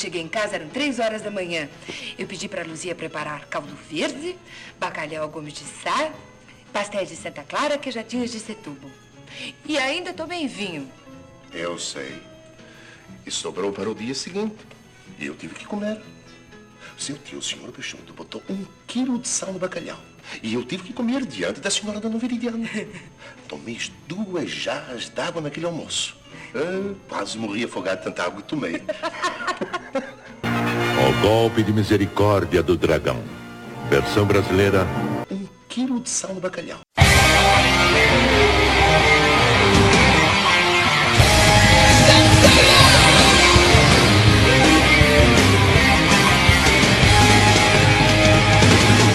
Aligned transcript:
cheguei 0.00 0.22
em 0.22 0.28
casa, 0.28 0.56
eram 0.56 0.68
três 0.68 0.98
horas 0.98 1.22
da 1.22 1.30
manhã. 1.30 1.68
Eu 2.18 2.26
pedi 2.26 2.48
para 2.48 2.62
a 2.62 2.66
Luzia 2.66 2.94
preparar 2.94 3.46
caldo 3.46 3.76
verde, 3.88 4.36
bacalhau 4.78 5.28
gomes 5.28 5.52
de 5.52 5.64
sal, 5.64 6.12
pastéis 6.72 7.08
de 7.10 7.16
Santa 7.16 7.42
Clara, 7.42 7.76
queijadinhos 7.76 8.30
de 8.32 8.40
Setúbal. 8.40 8.90
E 9.66 9.78
ainda 9.78 10.12
tomei 10.12 10.46
vinho. 10.48 10.90
Eu 11.52 11.78
sei. 11.78 12.20
E 13.26 13.30
sobrou 13.30 13.72
para 13.72 13.90
o 13.90 13.94
dia 13.94 14.14
seguinte. 14.14 14.56
E 15.18 15.26
eu 15.26 15.34
tive 15.34 15.54
que 15.54 15.66
comer. 15.66 16.00
Seu 16.96 17.16
tio, 17.16 17.38
o 17.38 17.42
senhor 17.42 17.70
Peixoto, 17.72 18.12
botou 18.12 18.42
um 18.48 18.64
quilo 18.86 19.18
de 19.18 19.28
sal 19.28 19.52
no 19.52 19.58
bacalhau. 19.58 19.98
E 20.42 20.54
eu 20.54 20.64
tive 20.64 20.84
que 20.84 20.92
comer 20.92 21.24
diante 21.26 21.60
da 21.60 21.70
senhora 21.70 22.00
Dona 22.00 22.18
Veridiana. 22.18 22.68
Tomei 23.48 23.78
duas 24.06 24.50
jarras 24.50 25.08
d'água 25.08 25.40
naquele 25.40 25.66
almoço. 25.66 26.19
Ah, 26.54 26.94
quase 27.08 27.38
morri 27.38 27.64
afogado 27.64 27.98
de 27.98 28.04
tanta 28.04 28.24
água 28.24 28.42
que 28.42 28.48
tomei. 28.48 28.82
O 31.00 31.22
golpe 31.22 31.62
de 31.62 31.72
misericórdia 31.72 32.62
do 32.62 32.76
dragão. 32.76 33.22
Versão 33.88 34.26
brasileira. 34.26 34.86
Um 35.30 35.46
quilo 35.68 35.98
de 36.00 36.10
sal 36.10 36.34
no 36.34 36.40
bacalhau. 36.40 36.78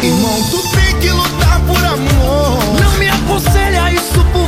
Irmão, 0.03 0.43
tu 0.49 0.61
tem 0.75 0.99
que 0.99 1.09
lutar 1.11 1.61
por 1.65 1.85
amor. 1.85 2.79
Não 2.81 2.97
me 2.97 3.07
aconselha 3.07 3.91
isso, 3.91 4.23
por 4.33 4.44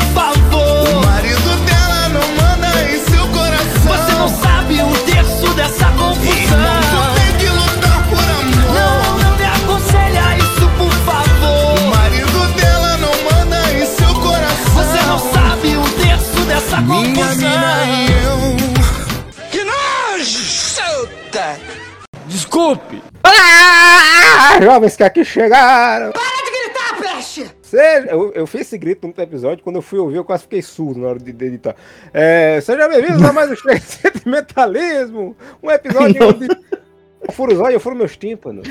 Desculpe! 22.58 23.04
Ah, 23.24 24.60
jovens 24.60 24.96
que 24.96 25.04
aqui 25.04 25.24
chegaram! 25.24 26.12
Para 26.12 26.44
de 26.44 26.52
gritar, 26.52 27.00
peste! 27.00 27.52
Seja, 27.62 28.08
eu, 28.08 28.34
eu 28.34 28.48
fiz 28.48 28.62
esse 28.62 28.80
grito 28.80 29.08
no 29.08 29.14
episódio, 29.16 29.64
quando 29.64 29.76
eu 29.76 29.82
fui 29.84 30.00
ouvir, 30.00 30.16
eu 30.16 30.26
quase 30.26 30.42
fiquei 30.44 30.64
surdo 30.64 31.00
na 31.00 31.10
hora 31.10 31.20
de, 31.20 31.32
de 31.32 31.46
editar. 31.46 31.76
É, 32.12 32.60
seja 32.62 32.90
bem-vindo 32.90 33.28
a 33.28 33.32
mais 33.32 33.52
um 33.52 33.56
Sentimentalismo! 33.80 35.38
Um 35.62 35.70
episódio 35.70 36.18
onde 36.28 36.48
eu 36.48 37.32
furo 37.32 37.54
os 37.54 37.60
olhos, 37.60 37.76
eu 37.76 37.80
furo 37.80 37.96
meus 37.96 38.18
tímpanos. 38.18 38.68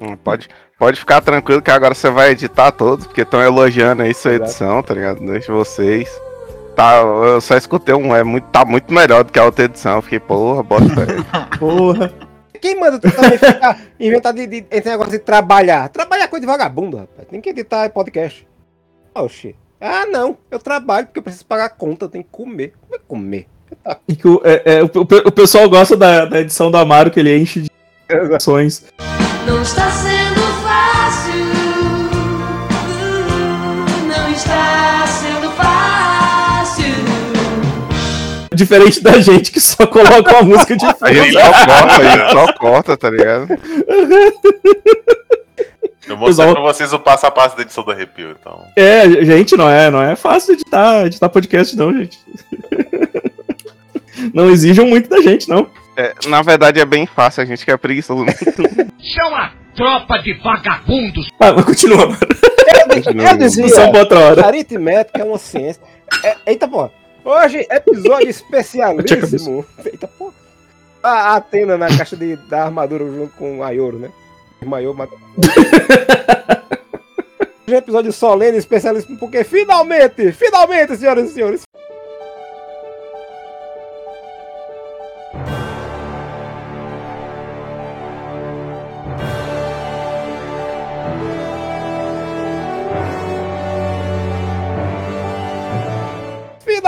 Hum, 0.00 0.16
Pode, 0.16 0.48
pode 0.76 0.98
ficar 0.98 1.20
tranquilo 1.20 1.62
que 1.62 1.70
agora 1.70 1.94
você 1.94 2.10
vai 2.10 2.30
editar 2.30 2.72
todos, 2.72 3.06
porque 3.06 3.20
estão 3.20 3.40
elogiando 3.40 4.02
aí 4.02 4.12
sua 4.12 4.32
Exato. 4.32 4.50
edição, 4.50 4.82
tá 4.82 4.94
ligado? 4.94 5.24
Deixa 5.24 5.52
vocês. 5.52 6.10
Tá, 6.74 6.96
eu 6.96 7.40
só 7.40 7.56
escutei 7.56 7.94
um, 7.94 8.16
é 8.16 8.24
muito, 8.24 8.48
tá 8.48 8.64
muito 8.64 8.92
melhor 8.92 9.22
do 9.22 9.30
que 9.30 9.38
a 9.38 9.44
outra 9.44 9.66
edição. 9.66 9.96
Eu 9.96 10.02
Fiquei, 10.02 10.18
porra, 10.18 10.64
bota 10.64 10.88
fé. 10.88 11.06
Porra! 11.56 12.31
Quem 12.62 12.78
manda 12.78 12.96
tu 12.98 13.10
também 13.10 13.36
ficar 13.36 13.80
inventar 13.98 14.32
de, 14.32 14.46
de, 14.46 14.64
esse 14.70 14.88
negócio 14.88 15.10
de 15.10 15.18
trabalhar? 15.18 15.88
Trabalhar 15.88 16.24
é 16.24 16.28
coisa 16.28 16.40
de 16.42 16.46
vagabundo, 16.46 16.96
rapaz. 16.96 17.26
Tem 17.28 17.40
que 17.40 17.50
editar 17.50 17.90
podcast. 17.90 18.46
Oxi. 19.14 19.56
Ah, 19.80 20.06
não. 20.06 20.38
Eu 20.48 20.60
trabalho 20.60 21.06
porque 21.08 21.18
eu 21.18 21.22
preciso 21.24 21.44
pagar 21.44 21.64
a 21.64 21.68
conta, 21.68 22.04
eu 22.04 22.08
tenho 22.08 22.22
que 22.22 22.30
comer. 22.30 22.72
Como 22.80 22.94
é 22.94 22.98
que 22.98 23.04
comer? 23.06 23.48
E 24.06 24.14
que 24.14 24.28
o, 24.28 24.40
é, 24.44 24.62
é, 24.76 24.82
o, 24.82 24.86
o- 24.86 25.28
o 25.28 25.32
pessoal 25.32 25.68
gosta 25.68 25.96
da, 25.96 26.24
da 26.24 26.40
edição 26.40 26.70
do 26.70 26.76
Amaro, 26.76 27.10
que 27.10 27.18
ele 27.18 27.36
enche 27.36 27.62
de 27.62 27.70
ações. 28.36 28.84
Não 29.44 29.60
está 29.60 29.90
sendo 29.90 30.21
Diferente 38.54 39.00
da 39.00 39.20
gente 39.20 39.50
que 39.50 39.60
só 39.60 39.86
coloca 39.86 40.32
uma 40.32 40.42
música 40.42 40.76
de 40.76 40.84
A 40.84 41.12
gente 41.12 41.32
só 41.32 41.52
corta, 41.66 42.10
gente 42.10 42.32
só 42.32 42.52
corta, 42.54 42.96
tá 42.96 43.10
ligado? 43.10 43.48
Eu 46.08 46.16
mostrei 46.16 46.52
pra 46.52 46.60
vocês 46.60 46.92
o 46.92 46.98
passo 46.98 47.26
a 47.26 47.30
passo 47.30 47.56
da 47.56 47.62
edição 47.62 47.84
do 47.84 47.92
arrepio, 47.92 48.36
então. 48.38 48.64
É, 48.76 49.08
gente, 49.24 49.56
não 49.56 49.70
é, 49.70 49.88
não 49.90 50.02
é 50.02 50.16
fácil 50.16 50.54
editar, 50.54 51.06
editar 51.06 51.28
podcast, 51.28 51.76
não, 51.76 51.92
gente. 51.92 52.18
Não 54.32 54.50
exijam 54.50 54.86
muito 54.86 55.08
da 55.08 55.20
gente, 55.20 55.48
não. 55.48 55.68
É, 55.96 56.12
na 56.28 56.42
verdade 56.42 56.78
é 56.78 56.84
bem 56.84 57.06
fácil, 57.06 57.42
a 57.42 57.46
gente 57.46 57.64
que 57.64 57.70
é 57.72 57.76
preguiçoso. 57.76 58.24
Chama 59.00 59.52
tropa 59.74 60.18
de 60.18 60.34
vagabundos. 60.34 61.28
Ah, 61.40 61.52
mas 61.52 61.64
continua, 61.64 62.06
mano. 62.06 62.18
Eu 63.28 63.36
dizia, 63.38 63.90
pra 63.90 64.00
outra 64.00 64.18
hora. 64.20 64.46
aritmética 64.46 65.20
é 65.20 65.24
uma 65.24 65.38
ciência. 65.38 65.82
É, 66.22 66.36
eita, 66.46 66.68
pô. 66.68 66.88
Hoje, 67.24 67.66
episódio 67.70 68.28
especialíssimo. 68.30 69.64
Eita, 69.84 70.08
pô. 70.08 70.32
A 71.02 71.36
Atena 71.36 71.76
na 71.76 71.88
caixa 71.88 72.16
de, 72.16 72.36
da 72.36 72.64
armadura 72.64 73.04
junto 73.04 73.34
com 73.36 73.58
o 73.58 73.64
Ayoro, 73.64 73.98
né? 73.98 74.10
Maior 74.64 74.94
mata. 74.94 75.14
Hoje 77.66 77.76
é 77.76 77.78
episódio 77.78 78.12
solene 78.12 78.58
especialíssimo, 78.58 79.18
porque 79.18 79.44
finalmente, 79.44 80.30
finalmente, 80.32 80.96
senhoras 80.96 81.30
e 81.30 81.34
senhores, 81.34 81.62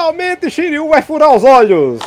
Finalmente 0.05 0.51
Shiryu 0.51 0.87
vai 0.87 1.01
furar 1.01 1.35
os 1.35 1.43
olhos! 1.43 1.99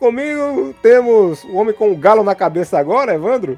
Comigo 0.00 0.74
temos 0.82 1.44
o 1.44 1.54
homem 1.54 1.72
com 1.72 1.92
o 1.92 1.96
galo 1.96 2.24
na 2.24 2.34
cabeça 2.34 2.76
agora, 2.76 3.14
Evandro. 3.14 3.56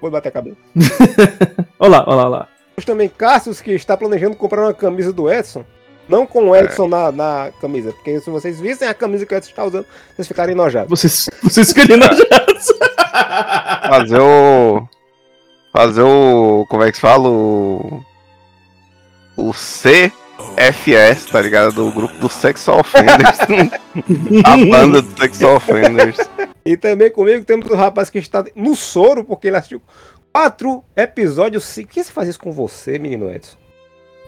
Vou 0.00 0.10
bater 0.10 0.30
a 0.30 0.32
cabeça. 0.32 0.56
Olá, 1.78 2.02
olá, 2.04 2.26
olá. 2.26 2.48
Temos 2.74 2.84
também 2.84 3.08
Cassius, 3.08 3.60
que 3.60 3.70
está 3.70 3.96
planejando 3.96 4.34
comprar 4.34 4.62
uma 4.62 4.74
camisa 4.74 5.12
do 5.12 5.30
Edson. 5.30 5.64
Não 6.08 6.26
com 6.26 6.50
o 6.50 6.56
Edson 6.56 6.86
na, 6.88 7.10
na 7.10 7.50
camisa, 7.60 7.92
porque 7.92 8.20
se 8.20 8.30
vocês 8.30 8.60
vissem 8.60 8.86
a 8.86 8.94
camisa 8.94 9.26
que 9.26 9.34
o 9.34 9.36
Edson 9.36 9.50
está 9.50 9.64
usando, 9.64 9.86
vocês 10.14 10.28
ficariam 10.28 10.54
enojados. 10.54 10.88
Vocês, 10.88 11.28
vocês 11.42 11.72
queriam 11.72 11.96
enojados. 11.96 12.66
Fazer 13.88 14.20
o. 14.20 14.88
Fazer 15.72 16.02
o. 16.02 16.64
Como 16.68 16.82
é 16.82 16.90
que 16.90 16.96
se 16.96 17.00
fala? 17.00 17.28
O. 17.28 18.04
O 19.36 19.52
CFS, 19.52 21.26
tá 21.30 21.42
ligado? 21.42 21.72
Do 21.72 21.90
grupo 21.90 22.16
do 22.18 22.28
Sexual 22.28 22.80
Offenders. 22.80 23.38
a 24.44 24.56
banda 24.56 25.02
do 25.02 25.20
Sexual 25.20 25.56
Offenders. 25.56 26.16
E 26.64 26.76
também 26.76 27.10
comigo 27.10 27.44
temos 27.44 27.68
o 27.68 27.74
rapaz 27.74 28.08
que 28.08 28.18
está 28.18 28.44
no 28.54 28.74
soro, 28.74 29.24
porque 29.24 29.48
ele 29.48 29.56
assistiu 29.56 29.82
quatro 30.32 30.82
episódios 30.96 31.64
seguidos. 31.64 31.88
Por 31.88 31.94
que 31.94 32.04
você 32.04 32.12
faz 32.12 32.28
isso 32.28 32.40
com 32.40 32.52
você, 32.52 32.98
menino 32.98 33.30
Edson? 33.30 33.56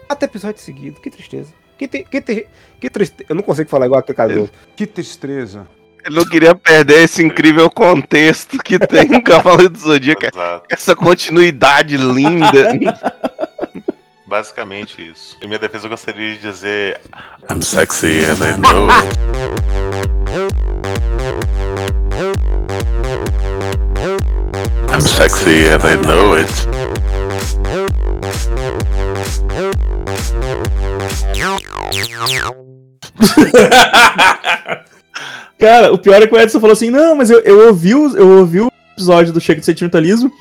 Quatro 0.07 0.25
episódios 0.25 0.63
seguidos, 0.63 0.99
que 0.99 1.09
tristeza. 1.09 1.58
Que, 1.79 1.87
te, 1.87 2.03
que, 2.03 2.19
te, 2.19 2.47
que 2.77 2.89
tristeza. 2.89 3.25
Eu 3.29 3.35
não 3.37 3.41
consigo 3.41 3.69
falar 3.69 3.85
igual 3.85 4.03
a 4.05 4.13
Cardoso. 4.13 4.51
Que 4.75 4.85
tristeza. 4.85 5.65
Eu 6.03 6.11
não 6.11 6.25
queria 6.25 6.53
perder 6.53 7.03
esse 7.03 7.23
incrível 7.23 7.71
contexto 7.71 8.57
que 8.57 8.77
tem 8.85 9.07
no 9.07 9.23
Cavaleiro 9.23 9.69
do 9.69 9.79
Zodíaco. 9.79 10.25
Exato. 10.25 10.65
Essa 10.69 10.93
continuidade 10.93 11.95
linda. 11.95 12.77
Basicamente 14.27 15.09
isso. 15.09 15.37
Em 15.41 15.47
minha 15.47 15.57
defesa, 15.57 15.85
eu 15.85 15.89
gostaria 15.89 16.35
de 16.35 16.41
dizer. 16.41 16.99
I'm 17.49 17.61
sexy 17.61 18.25
and 18.25 18.43
I 18.43 18.57
know 18.57 18.89
it. 18.91 19.07
I'm 24.91 25.01
sexy 25.01 25.69
and 25.69 25.85
I 25.85 25.95
know 25.95 26.35
it. 26.37 26.88
Cara, 35.59 35.91
o 35.91 35.97
pior 35.97 36.21
é 36.21 36.27
que 36.27 36.33
o 36.33 36.39
Edson 36.39 36.59
falou 36.59 36.73
assim: 36.73 36.89
não, 36.89 37.15
mas 37.15 37.29
eu, 37.29 37.39
eu, 37.41 37.67
ouvi, 37.67 37.93
o, 37.93 38.17
eu 38.17 38.39
ouvi 38.39 38.61
o 38.61 38.71
episódio 38.93 39.33
do 39.33 39.41
Chega 39.41 39.59
de 39.59 39.65
Sentimentalismo 39.65 40.31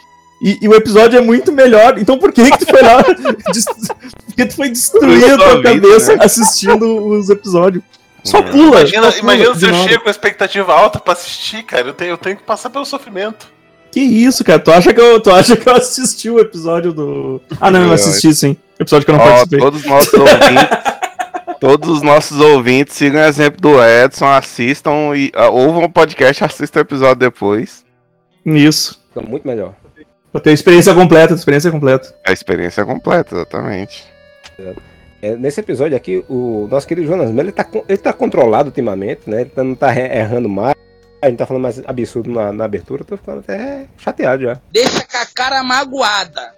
e, 0.41 0.59
e 0.63 0.69
o 0.69 0.75
episódio 0.75 1.19
é 1.19 1.21
muito 1.21 1.51
melhor. 1.51 1.99
Então 1.99 2.19
por 2.19 2.33
que, 2.33 2.51
que 2.51 2.59
tu 2.59 2.67
foi 2.67 2.83
lá? 2.83 3.03
Porque 4.27 4.47
tu 4.47 4.55
foi 4.55 4.71
destruir 4.71 5.33
a 5.33 5.37
tua 5.37 5.63
cabeça 5.63 6.17
né? 6.17 6.25
assistindo 6.25 7.09
os 7.09 7.29
episódios. 7.29 7.83
Só 8.23 8.43
pula. 8.43 8.81
Imagina, 8.81 9.11
só 9.11 9.21
pula 9.21 9.35
imagina 9.35 9.55
se 9.55 9.67
eu 9.67 9.73
nada. 9.73 9.89
chego 9.89 10.05
com 10.05 10.11
expectativa 10.11 10.73
alta 10.73 11.01
pra 11.01 11.13
assistir, 11.15 11.65
cara. 11.65 11.89
Eu 11.89 11.95
tenho, 11.95 12.11
eu 12.11 12.19
tenho 12.19 12.37
que 12.37 12.43
passar 12.45 12.71
pelo 12.71 12.85
sofrimento. 12.85 13.49
Que 13.91 14.01
isso, 14.01 14.45
cara? 14.45 14.59
Tu 14.59 14.71
acha 14.71 14.93
que 14.93 15.01
eu, 15.01 15.19
tu 15.19 15.31
acha 15.31 15.57
que 15.57 15.69
eu 15.69 15.75
assisti 15.75 16.31
o 16.31 16.39
episódio 16.39 16.93
do. 16.93 17.41
Ah, 17.61 17.71
não, 17.71 17.87
eu 17.87 17.93
assisti 17.93 18.33
sim. 18.35 18.57
Episódio 18.79 19.07
que 19.07 19.11
eu 19.11 19.17
não 19.17 19.25
Ó, 19.25 19.29
participei. 19.29 19.59
todos 19.59 19.85
ouvintes. 19.87 20.89
Todos 21.61 21.89
os 21.89 22.03
nossos 22.03 22.39
ouvintes 22.41 22.95
sigam 22.97 23.21
o 23.21 23.25
exemplo 23.25 23.61
do 23.61 23.83
Edson, 23.85 24.27
assistam 24.27 25.15
e 25.17 25.31
ah, 25.35 25.49
ouvam 25.49 25.85
o 25.85 25.91
podcast, 25.91 26.43
assistam 26.45 26.79
o 26.81 26.83
episódio 26.83 27.17
depois. 27.17 27.85
Isso. 28.47 29.01
Fica 29.09 29.21
muito 29.27 29.47
melhor. 29.47 29.75
Pra 30.31 30.41
ter 30.41 30.53
experiência 30.53 30.95
completa, 30.95 31.35
experiência 31.35 31.71
completa. 31.71 32.15
A 32.27 32.33
experiência 32.33 32.83
é 32.83 32.85
completa, 32.85 33.35
exatamente. 33.35 34.05
É, 35.23 35.37
nesse 35.37 35.59
episódio 35.61 35.97
aqui, 35.97 36.25
o 36.29 36.69
nosso 36.71 36.87
querido 36.87 37.07
Jonas 37.09 37.31
Mello, 37.31 37.49
ele 37.49 37.53
tá, 37.53 37.67
ele 37.89 37.99
tá 37.99 38.13
controlado 38.13 38.69
ultimamente, 38.69 39.23
né? 39.27 39.41
Ele 39.41 39.51
tá- 39.51 39.65
não 39.65 39.75
tá 39.75 39.95
errando 39.97 40.49
mais. 40.49 40.75
A 41.21 41.29
gente 41.29 41.39
tá 41.39 41.47
falando 41.47 41.63
mais 41.65 41.83
absurdo 41.85 42.31
na, 42.31 42.53
na 42.53 42.65
abertura, 42.65 43.03
eu 43.03 43.05
tô 43.07 43.17
ficando 43.17 43.41
até 43.41 43.87
chateado 43.97 44.45
já. 44.45 44.61
Deixa 44.71 45.01
com 45.05 45.17
a 45.17 45.27
cara 45.35 45.65
magoada. 45.65 46.53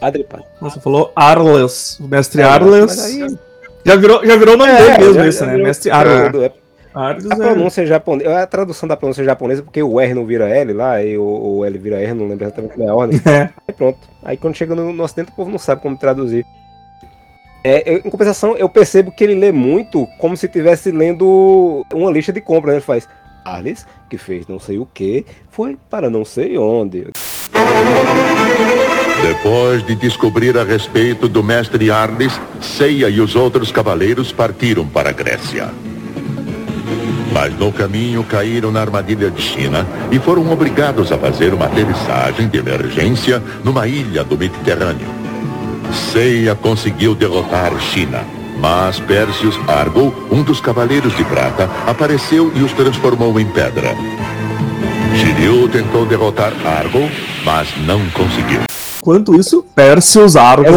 Adri, 0.00 0.24
pai. 0.24 0.40
Nossa, 0.62 0.80
falou 0.80 1.12
Arles. 1.14 1.98
O 2.00 2.08
mestre 2.08 2.40
É, 2.40 2.44
Arles. 2.44 2.86
mas 2.86 3.04
aí- 3.04 3.38
Já 3.88 3.96
virou, 3.96 4.24
já 4.26 4.36
virou 4.36 4.54
o 4.54 4.56
nome 4.58 4.70
É, 4.70 4.76
dele 4.76 4.98
mesmo, 4.98 5.14
já- 5.14 5.26
esse, 5.28 5.38
já 5.40 5.46
né? 5.46 5.52
virou- 5.52 5.66
Mestre 5.66 5.90
é, 5.90 5.94
é- 5.94 6.52
A 6.94 7.10
é. 7.10 7.14
pronúncia 7.36 7.86
japonesa, 7.86 8.42
a 8.42 8.46
tradução 8.46 8.88
da 8.88 8.96
pronúncia 8.96 9.22
japonesa, 9.24 9.62
porque 9.62 9.82
o 9.82 10.00
R 10.00 10.14
não 10.14 10.26
vira 10.26 10.48
L 10.48 10.72
lá, 10.72 11.02
e 11.02 11.16
o, 11.16 11.22
o 11.58 11.64
L 11.64 11.78
vira 11.78 12.00
R, 12.00 12.12
não 12.14 12.26
lembro 12.28 12.44
exatamente 12.44 12.74
como 12.74 12.86
é 12.86 12.90
a 12.90 12.94
ordem. 12.94 13.20
É. 13.26 13.50
Aí 13.66 13.74
pronto. 13.74 13.98
Aí 14.22 14.36
quando 14.36 14.54
chega 14.56 14.74
no, 14.74 14.92
no 14.92 15.02
ocidente, 15.04 15.30
o 15.30 15.34
povo 15.34 15.50
não 15.50 15.58
sabe 15.58 15.80
como 15.82 15.96
traduzir. 15.96 16.44
É, 17.64 17.82
eu- 17.94 17.98
em 18.04 18.10
compensação, 18.10 18.56
eu 18.56 18.68
percebo 18.68 19.10
que 19.12 19.22
ele 19.24 19.34
lê 19.34 19.52
muito 19.52 20.06
como 20.18 20.36
se 20.36 20.46
estivesse 20.46 20.90
lendo 20.90 21.84
uma 21.92 22.10
lista 22.10 22.32
de 22.32 22.40
compras, 22.40 22.72
né? 22.72 22.76
Ele 22.78 22.84
faz 22.84 23.08
Alice, 23.44 23.84
que 24.10 24.16
fez 24.18 24.46
não 24.46 24.58
sei 24.58 24.78
o 24.78 24.86
que, 24.86 25.24
foi 25.50 25.76
para 25.90 26.08
não 26.10 26.24
sei 26.24 26.56
onde. 26.58 27.06
Depois 29.22 29.84
de 29.84 29.94
descobrir 29.94 30.56
a 30.56 30.64
respeito 30.64 31.28
do 31.28 31.42
mestre 31.42 31.90
Arles, 31.90 32.40
Ceia 32.60 33.08
e 33.08 33.20
os 33.20 33.34
outros 33.34 33.72
cavaleiros 33.72 34.32
partiram 34.32 34.86
para 34.86 35.10
a 35.10 35.12
Grécia. 35.12 35.68
Mas 37.32 37.56
no 37.58 37.72
caminho 37.72 38.24
caíram 38.24 38.70
na 38.70 38.80
armadilha 38.80 39.30
de 39.30 39.42
China 39.42 39.86
e 40.10 40.18
foram 40.18 40.50
obrigados 40.50 41.12
a 41.12 41.18
fazer 41.18 41.52
uma 41.52 41.66
aterrissagem 41.66 42.48
de 42.48 42.58
emergência 42.58 43.42
numa 43.64 43.86
ilha 43.86 44.24
do 44.24 44.38
Mediterrâneo. 44.38 45.08
Ceia 46.12 46.54
conseguiu 46.54 47.14
derrotar 47.14 47.78
China, 47.80 48.24
mas 48.60 49.00
Pérsius 49.00 49.58
Argo, 49.68 50.14
um 50.30 50.42
dos 50.42 50.60
cavaleiros 50.60 51.16
de 51.16 51.24
prata, 51.24 51.68
apareceu 51.86 52.52
e 52.54 52.62
os 52.62 52.72
transformou 52.72 53.38
em 53.38 53.46
pedra. 53.46 53.94
Shiryu 55.16 55.68
tentou 55.68 56.06
derrotar 56.06 56.52
Argo, 56.64 57.10
mas 57.44 57.68
não 57.86 58.00
conseguiu. 58.10 58.67
Enquanto 59.08 59.34
isso, 59.34 59.62
Perseus 59.74 60.36
Argo. 60.36 60.68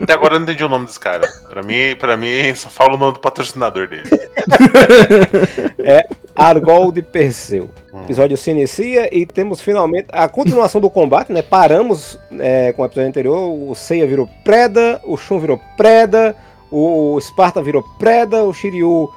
Até 0.00 0.12
agora 0.12 0.34
eu 0.34 0.38
não 0.38 0.44
entendi 0.46 0.62
o 0.62 0.68
nome 0.68 0.86
desse 0.86 1.00
cara. 1.00 1.26
Pra 1.48 1.60
mim, 1.60 1.96
pra 1.98 2.16
mim 2.16 2.54
só 2.54 2.68
fala 2.68 2.94
o 2.94 2.96
nome 2.96 3.14
do 3.14 3.18
patrocinador 3.18 3.88
dele. 3.88 4.04
É 5.82 6.06
Argol 6.36 6.92
de 6.92 7.02
Perseu. 7.02 7.68
O 7.92 8.02
episódio 8.02 8.36
se 8.36 8.50
inicia 8.52 9.08
e 9.16 9.26
temos 9.26 9.60
finalmente 9.60 10.06
a 10.12 10.28
continuação 10.28 10.80
do 10.80 10.88
combate, 10.90 11.32
né? 11.32 11.42
Paramos 11.42 12.16
é, 12.38 12.72
com 12.72 12.82
o 12.82 12.84
episódio 12.84 13.08
anterior, 13.08 13.70
o 13.70 13.74
Seiya 13.74 14.06
virou 14.06 14.28
Preda, 14.44 15.00
o 15.04 15.16
Shun 15.16 15.38
virou 15.40 15.60
Preda, 15.76 16.36
o 16.70 17.18
Sparta 17.20 17.60
virou 17.62 17.82
Preda, 17.98 18.44
o 18.44 18.52
Shiryu 18.52 19.08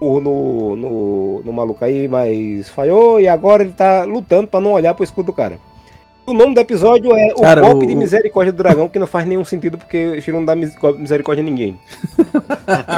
o- 0.00 0.20
no, 0.20 0.76
no, 0.76 1.42
no 1.44 1.52
maluco 1.52 1.84
aí, 1.84 2.06
mas 2.08 2.68
falhou, 2.68 3.20
e 3.20 3.28
agora 3.28 3.62
ele 3.62 3.72
tá 3.72 4.04
lutando 4.04 4.48
pra 4.48 4.60
não 4.60 4.72
olhar 4.72 4.94
pro 4.94 5.04
escudo 5.04 5.26
do 5.26 5.32
cara. 5.32 5.58
O 6.28 6.34
nome 6.34 6.54
do 6.54 6.60
episódio 6.60 7.16
é 7.16 7.32
O 7.34 7.40
Cara, 7.40 7.60
Golpe 7.62 7.84
o- 7.84 7.88
de 7.88 7.94
Misericórdia 7.94 8.52
do 8.52 8.56
Dragão, 8.62 8.88
que 8.88 8.98
não 8.98 9.06
faz 9.06 9.26
nenhum 9.26 9.44
sentido 9.44 9.78
porque 9.78 10.06
o 10.18 10.20
Shiryu 10.22 10.34
não 10.40 10.44
dá 10.44 10.54
mis- 10.54 10.74
misericórdia 10.98 11.42
a 11.42 11.44
ninguém. 11.44 11.78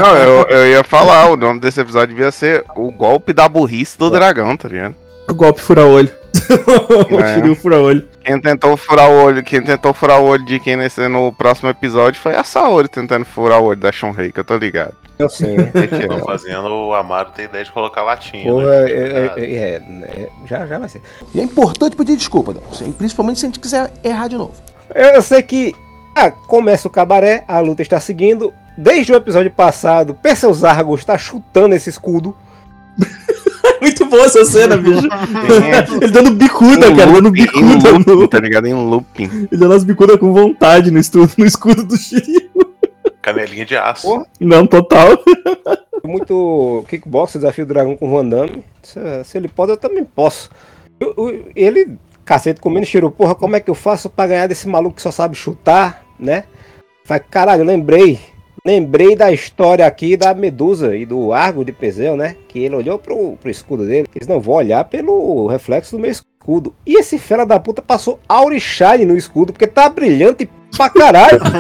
Não, 0.01 0.17
eu, 0.17 0.43
eu 0.49 0.67
ia 0.71 0.83
falar, 0.85 1.31
o 1.31 1.37
nome 1.37 1.61
desse 1.61 1.81
episódio 1.81 2.15
devia 2.15 2.31
ser 2.33 2.65
O 2.77 2.91
Golpe 2.91 3.33
da 3.33 3.49
Burrice 3.49 3.97
do 3.99 4.11
Dragão, 4.11 4.57
tá 4.57 4.69
ligado? 4.69 4.95
O 5.29 5.35
golpe 5.35 5.61
fura-olho. 5.61 6.11
o 7.11 7.21
É. 7.21 7.35
Shiryu 7.35 7.55
fura-olho. 7.55 8.05
Quem 8.31 8.41
tentou 8.41 8.77
furar 8.77 9.11
o 9.11 9.25
olho, 9.25 9.43
quem 9.43 9.61
tentou 9.61 9.93
furar 9.93 10.21
o 10.21 10.25
olho 10.25 10.45
de 10.45 10.61
quem 10.61 10.77
nesse, 10.77 11.09
no 11.09 11.33
próximo 11.33 11.69
episódio 11.69 12.21
foi 12.21 12.37
a 12.37 12.45
Saori 12.45 12.87
tentando 12.87 13.25
furar 13.25 13.61
o 13.61 13.65
olho 13.65 13.81
da 13.81 13.91
Shunrei, 13.91 14.31
que 14.31 14.39
eu 14.39 14.45
tô 14.45 14.57
ligado. 14.57 14.95
Eu 15.19 15.29
sei. 15.29 15.57
Estão 15.75 16.21
fazendo 16.21 16.69
o 16.69 16.95
Amaro 16.95 17.33
ter 17.33 17.47
ideia 17.47 17.65
de 17.65 17.73
colocar 17.73 18.05
latinha. 18.05 18.45
Porra, 18.45 18.83
né? 18.83 18.89
é, 18.89 18.95
é, 18.95 19.33
é, 19.37 19.55
é, 19.57 19.75
é, 19.75 20.29
já, 20.47 20.65
já 20.65 20.79
vai 20.79 20.89
ser. 20.89 21.03
E 21.35 21.41
é 21.41 21.43
importante 21.43 21.97
pedir 21.97 22.17
desculpa, 22.17 22.55
Dom, 22.55 22.63
principalmente 22.97 23.41
se 23.41 23.47
a 23.47 23.49
gente 23.49 23.59
quiser 23.59 23.93
errar 24.05 24.29
de 24.29 24.37
novo. 24.37 24.55
Eu 24.95 25.23
sei 25.23 25.43
que 25.43 25.75
ah, 26.15 26.31
começa 26.31 26.87
o 26.87 26.91
cabaré, 26.91 27.43
a 27.49 27.59
luta 27.59 27.83
está 27.83 27.99
seguindo. 27.99 28.55
Desde 28.79 29.13
o 29.13 29.17
episódio 29.17 29.51
passado, 29.51 30.15
Perseus 30.15 30.63
Argo 30.63 30.95
está 30.95 31.19
chutando 31.19 31.75
esse 31.75 31.91
escudo. 31.91 32.37
Muito 33.81 34.05
boa 34.07 34.25
essa 34.25 34.45
cena, 34.45 34.77
bicho. 34.77 35.07
Ele 36.03 36.11
dando 36.13 36.31
bicuda, 36.33 36.89
Em 36.89 36.97
cara, 36.97 37.13
dando 37.13 37.25
looping, 37.29 37.41
em 37.43 37.45
bicuda 37.67 37.91
looping, 37.93 38.11
no. 38.11 38.29
tá 38.29 38.39
ligado? 38.41 38.67
Em 38.67 38.75
looping. 38.75 39.25
Ele 39.51 39.61
dando 39.61 39.75
as 39.75 39.85
bicudas 39.85 40.17
com 40.19 40.33
vontade 40.33 40.91
no, 40.91 40.99
estudo, 40.99 41.33
no 41.39 41.47
escudo 41.47 41.83
do 41.85 41.97
Shiryu. 41.97 42.51
Canelinha 43.23 43.65
de 43.67 43.77
aço. 43.77 44.07
Porra. 44.07 44.27
Não, 44.41 44.67
total. 44.67 45.19
Muito 46.05 46.85
kickbox, 46.89 47.35
desafio 47.35 47.67
do 47.67 47.75
dragão 47.75 47.97
com 47.97 48.09
o 48.09 48.11
Van 48.17 48.27
Damme. 48.27 48.65
Se, 48.83 48.99
se 49.25 49.39
ele 49.39 49.49
pode, 49.49 49.73
eu 49.73 49.77
também 49.77 50.05
posso. 50.05 50.51
Eu- 50.99 51.15
eu- 51.17 51.45
ele, 51.55 51.99
cacete, 52.25 52.61
comendo 52.61 52.87
cheiro, 52.87 53.11
porra, 53.11 53.35
como 53.35 53.57
é 53.57 53.61
que 53.61 53.71
eu 53.71 53.75
faço 53.75 54.09
pra 54.09 54.27
ganhar 54.27 54.47
desse 54.47 54.67
maluco 54.69 54.97
que 54.97 55.03
só 55.03 55.11
sabe 55.11 55.35
chutar, 55.37 56.03
né? 56.19 56.45
Faz, 57.05 57.23
caralho, 57.31 57.63
eu 57.63 57.67
lembrei. 57.67 58.19
Lembrei 58.65 59.17
da 59.17 59.33
história 59.33 59.87
aqui 59.87 60.17
da 60.17 60.35
Medusa 60.35 60.95
e 60.97 61.07
do 61.07 61.33
Argo 61.33 61.65
de 61.65 61.73
Peseu, 61.73 62.17
né? 62.17 62.37
Que 62.49 62.59
ele 62.61 62.77
olhou 62.77 62.99
pro, 62.99 63.37
pro 63.41 63.51
escudo 63.51 63.87
dele. 63.87 64.07
Eles 64.15 64.29
não 64.29 64.41
vão 64.41 64.55
olhar 64.55 64.85
pelo 64.85 65.47
reflexo 65.47 65.97
do 65.97 66.01
meu 66.03 66.11
escudo. 66.11 66.75
E 66.87 66.99
esse 66.99 67.19
fera 67.19 67.45
da 67.47 67.59
puta 67.61 67.81
passou 67.83 68.19
Aurishine 68.29 69.05
no 69.07 69.17
escudo, 69.17 69.53
porque 69.53 69.67
tá 69.67 69.89
brilhante 69.89 70.49
pra 70.77 70.89
caralho. 70.91 71.41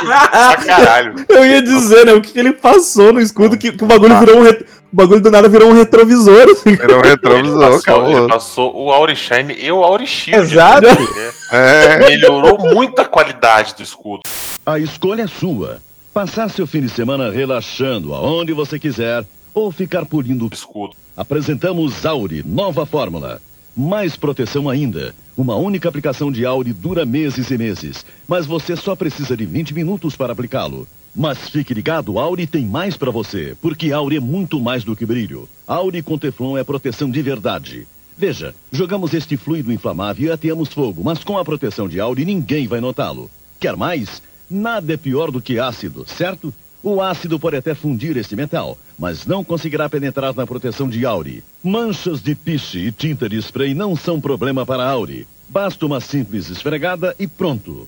Pra 0.00 0.56
caralho. 0.56 1.14
Eu 1.28 1.46
ia 1.46 1.62
dizer, 1.62 2.04
né? 2.06 2.12
O 2.12 2.20
que, 2.20 2.38
ele 2.38 2.52
passou 2.52 3.12
no 3.12 3.20
escudo 3.20 3.56
que, 3.56 3.72
que 3.72 3.84
o 3.84 3.86
bagulho 3.86 4.18
virou 4.18 4.38
um. 4.38 4.42
re- 4.42 4.64
O 4.92 4.96
bagulho 4.96 5.20
do 5.20 5.30
nada 5.30 5.48
virou 5.48 5.68
um 5.70 5.74
retrovisor. 5.74 6.48
assim. 6.50 6.76
Era 6.80 6.96
um 6.96 7.00
Ele 7.00 7.08
retrovisor, 7.10 7.72
ele 7.74 7.82
cabuloso. 7.82 8.28
passou 8.28 8.76
o 8.76 8.90
Aurishine 8.92 9.54
e 9.58 9.70
o 9.70 9.82
Aurishield. 9.84 10.52
Exato. 10.52 10.86
É. 11.52 11.98
Melhorou 12.08 12.58
muito 12.74 13.00
a 13.00 13.04
qualidade 13.04 13.74
do 13.76 13.82
escudo. 13.82 14.22
A 14.66 14.78
escolha 14.78 15.22
é 15.22 15.26
sua. 15.26 15.78
Passar 16.20 16.50
seu 16.50 16.66
fim 16.66 16.82
de 16.82 16.90
semana 16.90 17.30
relaxando 17.30 18.12
aonde 18.12 18.52
você 18.52 18.78
quiser 18.78 19.24
ou 19.54 19.72
ficar 19.72 20.04
polindo 20.04 20.44
o 20.44 20.50
escudo. 20.52 20.94
Apresentamos 21.16 22.04
Auri, 22.04 22.42
nova 22.46 22.84
fórmula. 22.84 23.40
Mais 23.74 24.16
proteção 24.16 24.68
ainda. 24.68 25.14
Uma 25.34 25.56
única 25.56 25.88
aplicação 25.88 26.30
de 26.30 26.44
Auri 26.44 26.74
dura 26.74 27.06
meses 27.06 27.50
e 27.50 27.56
meses, 27.56 28.04
mas 28.28 28.44
você 28.44 28.76
só 28.76 28.94
precisa 28.94 29.34
de 29.34 29.46
20 29.46 29.72
minutos 29.72 30.14
para 30.14 30.34
aplicá-lo. 30.34 30.86
Mas 31.16 31.48
fique 31.48 31.72
ligado, 31.72 32.18
Auri 32.18 32.46
tem 32.46 32.66
mais 32.66 32.98
para 32.98 33.10
você, 33.10 33.56
porque 33.58 33.90
Auri 33.90 34.16
é 34.16 34.20
muito 34.20 34.60
mais 34.60 34.84
do 34.84 34.94
que 34.94 35.06
brilho. 35.06 35.48
Auri 35.66 36.02
com 36.02 36.18
Teflon 36.18 36.58
é 36.58 36.62
proteção 36.62 37.10
de 37.10 37.22
verdade. 37.22 37.88
Veja, 38.14 38.54
jogamos 38.70 39.14
este 39.14 39.38
fluido 39.38 39.72
inflamável 39.72 40.26
e 40.26 40.30
ateamos 40.30 40.68
fogo, 40.68 41.02
mas 41.02 41.24
com 41.24 41.38
a 41.38 41.44
proteção 41.46 41.88
de 41.88 41.98
Auri 41.98 42.26
ninguém 42.26 42.68
vai 42.68 42.78
notá-lo. 42.78 43.30
Quer 43.58 43.74
mais? 43.74 44.22
Nada 44.50 44.92
é 44.92 44.96
pior 44.96 45.30
do 45.30 45.40
que 45.40 45.60
ácido, 45.60 46.04
certo? 46.08 46.52
O 46.82 47.00
ácido 47.00 47.38
pode 47.38 47.56
até 47.56 47.74
fundir 47.74 48.16
este 48.16 48.34
metal, 48.34 48.76
mas 48.98 49.26
não 49.26 49.44
conseguirá 49.44 49.88
penetrar 49.88 50.34
na 50.34 50.46
proteção 50.46 50.88
de 50.88 51.06
Auri. 51.06 51.44
Manchas 51.62 52.20
de 52.20 52.34
piche 52.34 52.78
e 52.78 52.90
tinta 52.90 53.28
de 53.28 53.36
spray 53.36 53.74
não 53.74 53.94
são 53.94 54.20
problema 54.20 54.66
para 54.66 54.88
Auri. 54.88 55.28
Basta 55.48 55.86
uma 55.86 56.00
simples 56.00 56.48
esfregada 56.48 57.14
e 57.18 57.26
pronto. 57.26 57.86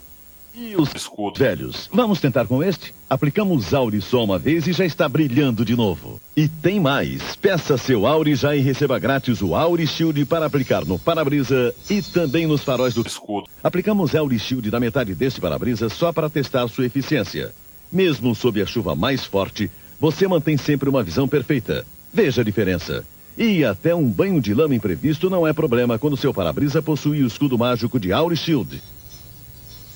E 0.55 0.77
os 0.77 0.95
escudos 0.95 1.39
velhos? 1.39 1.89
Vamos 1.91 2.21
tentar 2.21 2.47
com 2.47 2.63
este? 2.63 2.95
Aplicamos 3.09 3.73
Auri 3.73 4.03
só 4.03 4.23
uma 4.23 4.39
vez 4.39 4.67
e 4.67 4.75
já 4.75 4.85
está 4.85 5.09
brilhando 5.09 5.65
de 5.65 5.75
novo. 5.75 6.21
E 6.37 6.47
tem 6.47 6.79
mais. 6.79 7.35
Peça 7.37 7.79
seu 7.79 8.07
Auri 8.07 8.35
já 8.35 8.55
e 8.55 8.61
receba 8.61 8.99
grátis 8.99 9.41
o 9.41 9.55
Auri 9.55 9.87
Shield 9.87 10.27
para 10.27 10.45
aplicar 10.45 10.85
no 10.85 10.99
para-brisa 10.99 11.75
e 11.89 12.03
também 12.03 12.47
nos 12.47 12.63
faróis 12.63 12.93
do 12.93 13.01
escudo. 13.01 13.49
Aplicamos 13.65 14.15
Auri 14.15 14.39
Shield 14.39 14.71
na 14.71 14.79
metade 14.79 15.15
deste 15.15 15.41
para-brisa 15.41 15.89
só 15.89 16.13
para 16.13 16.29
testar 16.29 16.69
sua 16.69 16.85
eficiência. 16.85 17.51
Mesmo 17.91 18.35
sob 18.35 18.61
a 18.61 18.67
chuva 18.67 18.95
mais 18.95 19.25
forte, 19.25 19.71
você 19.99 20.29
mantém 20.29 20.59
sempre 20.59 20.87
uma 20.87 21.03
visão 21.03 21.27
perfeita. 21.27 21.87
Veja 22.13 22.43
a 22.43 22.45
diferença. 22.45 23.07
E 23.39 23.65
até 23.65 23.95
um 23.95 24.07
banho 24.07 24.39
de 24.39 24.53
lama 24.53 24.75
imprevisto 24.75 25.31
não 25.31 25.47
é 25.47 25.55
problema 25.55 25.99
quando 25.99 26.15
seu 26.15 26.35
para-brisa 26.35 26.83
possui 26.83 27.23
o 27.23 27.27
escudo 27.27 27.57
mágico 27.57 27.99
de 27.99 28.13
Auri 28.13 28.37
Shield. 28.37 28.83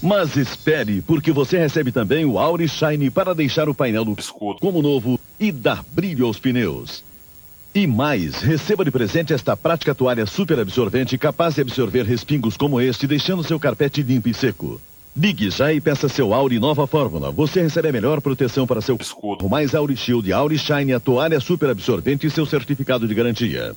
Mas 0.03 0.37
espere, 0.37 1.01
porque 1.01 1.33
você 1.33 1.59
recebe 1.59 1.91
também 1.91 2.25
o 2.25 2.39
Auri 2.39 2.69
Shine 2.69 3.11
para 3.11 3.35
deixar 3.35 3.69
o 3.69 3.75
painel 3.75 4.05
do 4.05 4.15
escudo 4.19 4.61
como 4.61 4.83
novo 4.83 5.19
e 5.41 5.51
dar 5.51 5.83
brilho 5.83 6.27
aos 6.27 6.39
pneus. 6.39 7.03
E 7.75 7.87
mais, 7.87 8.41
receba 8.41 8.85
de 8.85 8.91
presente 8.91 9.33
esta 9.33 9.57
prática 9.57 9.95
toalha 9.95 10.27
super 10.27 10.59
absorvente 10.59 11.19
capaz 11.19 11.55
de 11.55 11.63
absorver 11.63 12.05
respingos 12.05 12.57
como 12.57 12.81
este, 12.81 13.07
deixando 13.07 13.45
seu 13.45 13.59
carpete 13.59 14.03
limpo 14.03 14.29
e 14.29 14.35
seco. 14.35 14.81
Ligue 15.15 15.49
já 15.49 15.73
e 15.73 15.81
peça 15.81 16.11
seu 16.11 16.35
Auri 16.35 16.59
Nova 16.59 16.87
Fórmula. 16.87 17.31
Você 17.33 17.63
recebe 17.63 17.89
a 17.89 17.93
melhor 17.93 18.21
proteção 18.21 18.67
para 18.67 18.83
seu 18.83 18.97
escudo. 19.01 19.49
Mais 19.49 19.75
Auri 19.75 19.97
Shield, 19.97 20.31
Auri 20.31 20.59
Shine, 20.59 20.93
a 20.93 21.01
toalha 21.01 21.41
super 21.41 21.71
absorvente 21.71 22.27
e 22.27 22.31
seu 22.31 22.45
certificado 22.45 23.09
de 23.09 23.15
garantia. 23.15 23.75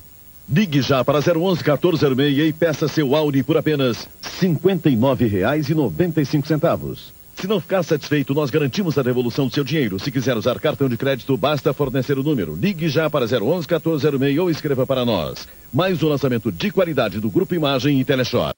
Ligue 0.52 0.82
já 0.82 1.04
para 1.04 1.18
011 1.18 1.62
1406 1.62 2.38
e 2.48 2.52
peça 2.52 2.88
seu 2.88 3.14
Audi 3.14 3.40
por 3.40 3.56
apenas 3.56 4.08
R$ 4.40 4.48
59,95. 4.48 6.98
Se 7.36 7.46
não 7.46 7.60
ficar 7.60 7.84
satisfeito, 7.84 8.34
nós 8.34 8.50
garantimos 8.50 8.98
a 8.98 9.02
devolução 9.02 9.46
do 9.46 9.54
seu 9.54 9.62
dinheiro. 9.62 10.00
Se 10.00 10.10
quiser 10.10 10.36
usar 10.36 10.58
cartão 10.58 10.88
de 10.88 10.96
crédito, 10.96 11.36
basta 11.36 11.72
fornecer 11.72 12.18
o 12.18 12.24
número. 12.24 12.58
Ligue 12.60 12.88
já 12.88 13.08
para 13.08 13.26
011 13.26 13.68
1406 13.68 14.38
ou 14.40 14.50
escreva 14.50 14.84
para 14.84 15.04
nós. 15.04 15.46
Mais 15.72 16.02
um 16.02 16.08
lançamento 16.08 16.50
de 16.50 16.72
qualidade 16.72 17.20
do 17.20 17.30
Grupo 17.30 17.54
Imagem 17.54 18.00
e 18.00 18.04
Teleshop. 18.04 18.52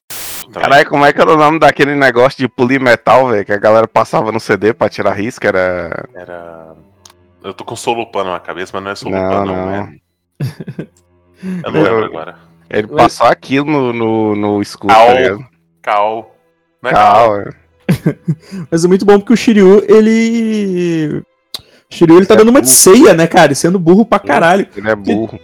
Caralho, 0.50 0.88
como 0.88 1.04
é 1.04 1.12
que 1.12 1.20
era 1.20 1.30
o 1.30 1.36
nome 1.36 1.58
daquele 1.58 1.94
negócio 1.94 2.38
de 2.38 2.48
polir 2.48 2.80
metal, 2.80 3.28
velho? 3.28 3.44
Que 3.44 3.52
a 3.52 3.58
galera 3.58 3.86
passava 3.86 4.32
no 4.32 4.40
CD 4.40 4.72
pra 4.72 4.88
tirar 4.88 5.12
risco? 5.12 5.46
Era. 5.46 6.08
Era. 6.14 6.72
Eu 7.44 7.52
tô 7.52 7.64
com 7.64 7.76
solupano 7.76 8.32
na 8.32 8.40
cabeça, 8.40 8.80
mas 8.80 8.82
não 8.82 8.90
é 8.90 8.92
Não, 8.92 8.96
solupano, 8.96 9.44
não, 9.44 9.66
não. 9.66 9.74
é. 9.74 9.92
Eu 11.64 11.72
não 11.72 11.82
lembro 11.82 12.04
agora. 12.04 12.36
Ele 12.70 12.86
passou 12.88 13.26
aquilo 13.26 13.66
no, 13.70 13.92
no, 13.92 14.36
no 14.36 14.62
escudo, 14.62 14.92
Cal. 14.94 15.06
tá 15.06 15.14
ligado? 15.14 15.46
Cal. 15.82 16.36
Não 16.82 16.90
é 16.90 16.94
Cal, 16.94 17.12
cal. 17.14 17.40
é. 17.40 17.50
Mas 18.70 18.84
é 18.84 18.88
muito 18.88 19.04
bom 19.04 19.18
porque 19.18 19.32
o 19.32 19.36
Shiryu, 19.36 19.84
ele. 19.88 21.22
O 21.90 21.94
Shiryu, 21.94 22.16
ele 22.16 22.26
tá 22.26 22.34
dando 22.34 22.48
uma 22.48 22.62
de 22.62 22.70
ceia, 22.70 23.12
né, 23.14 23.26
cara? 23.26 23.52
E 23.52 23.56
sendo 23.56 23.78
burro 23.78 24.04
pra 24.06 24.18
caralho. 24.18 24.66
Ele 24.76 24.88
é 24.90 24.96
burro. 24.96 25.38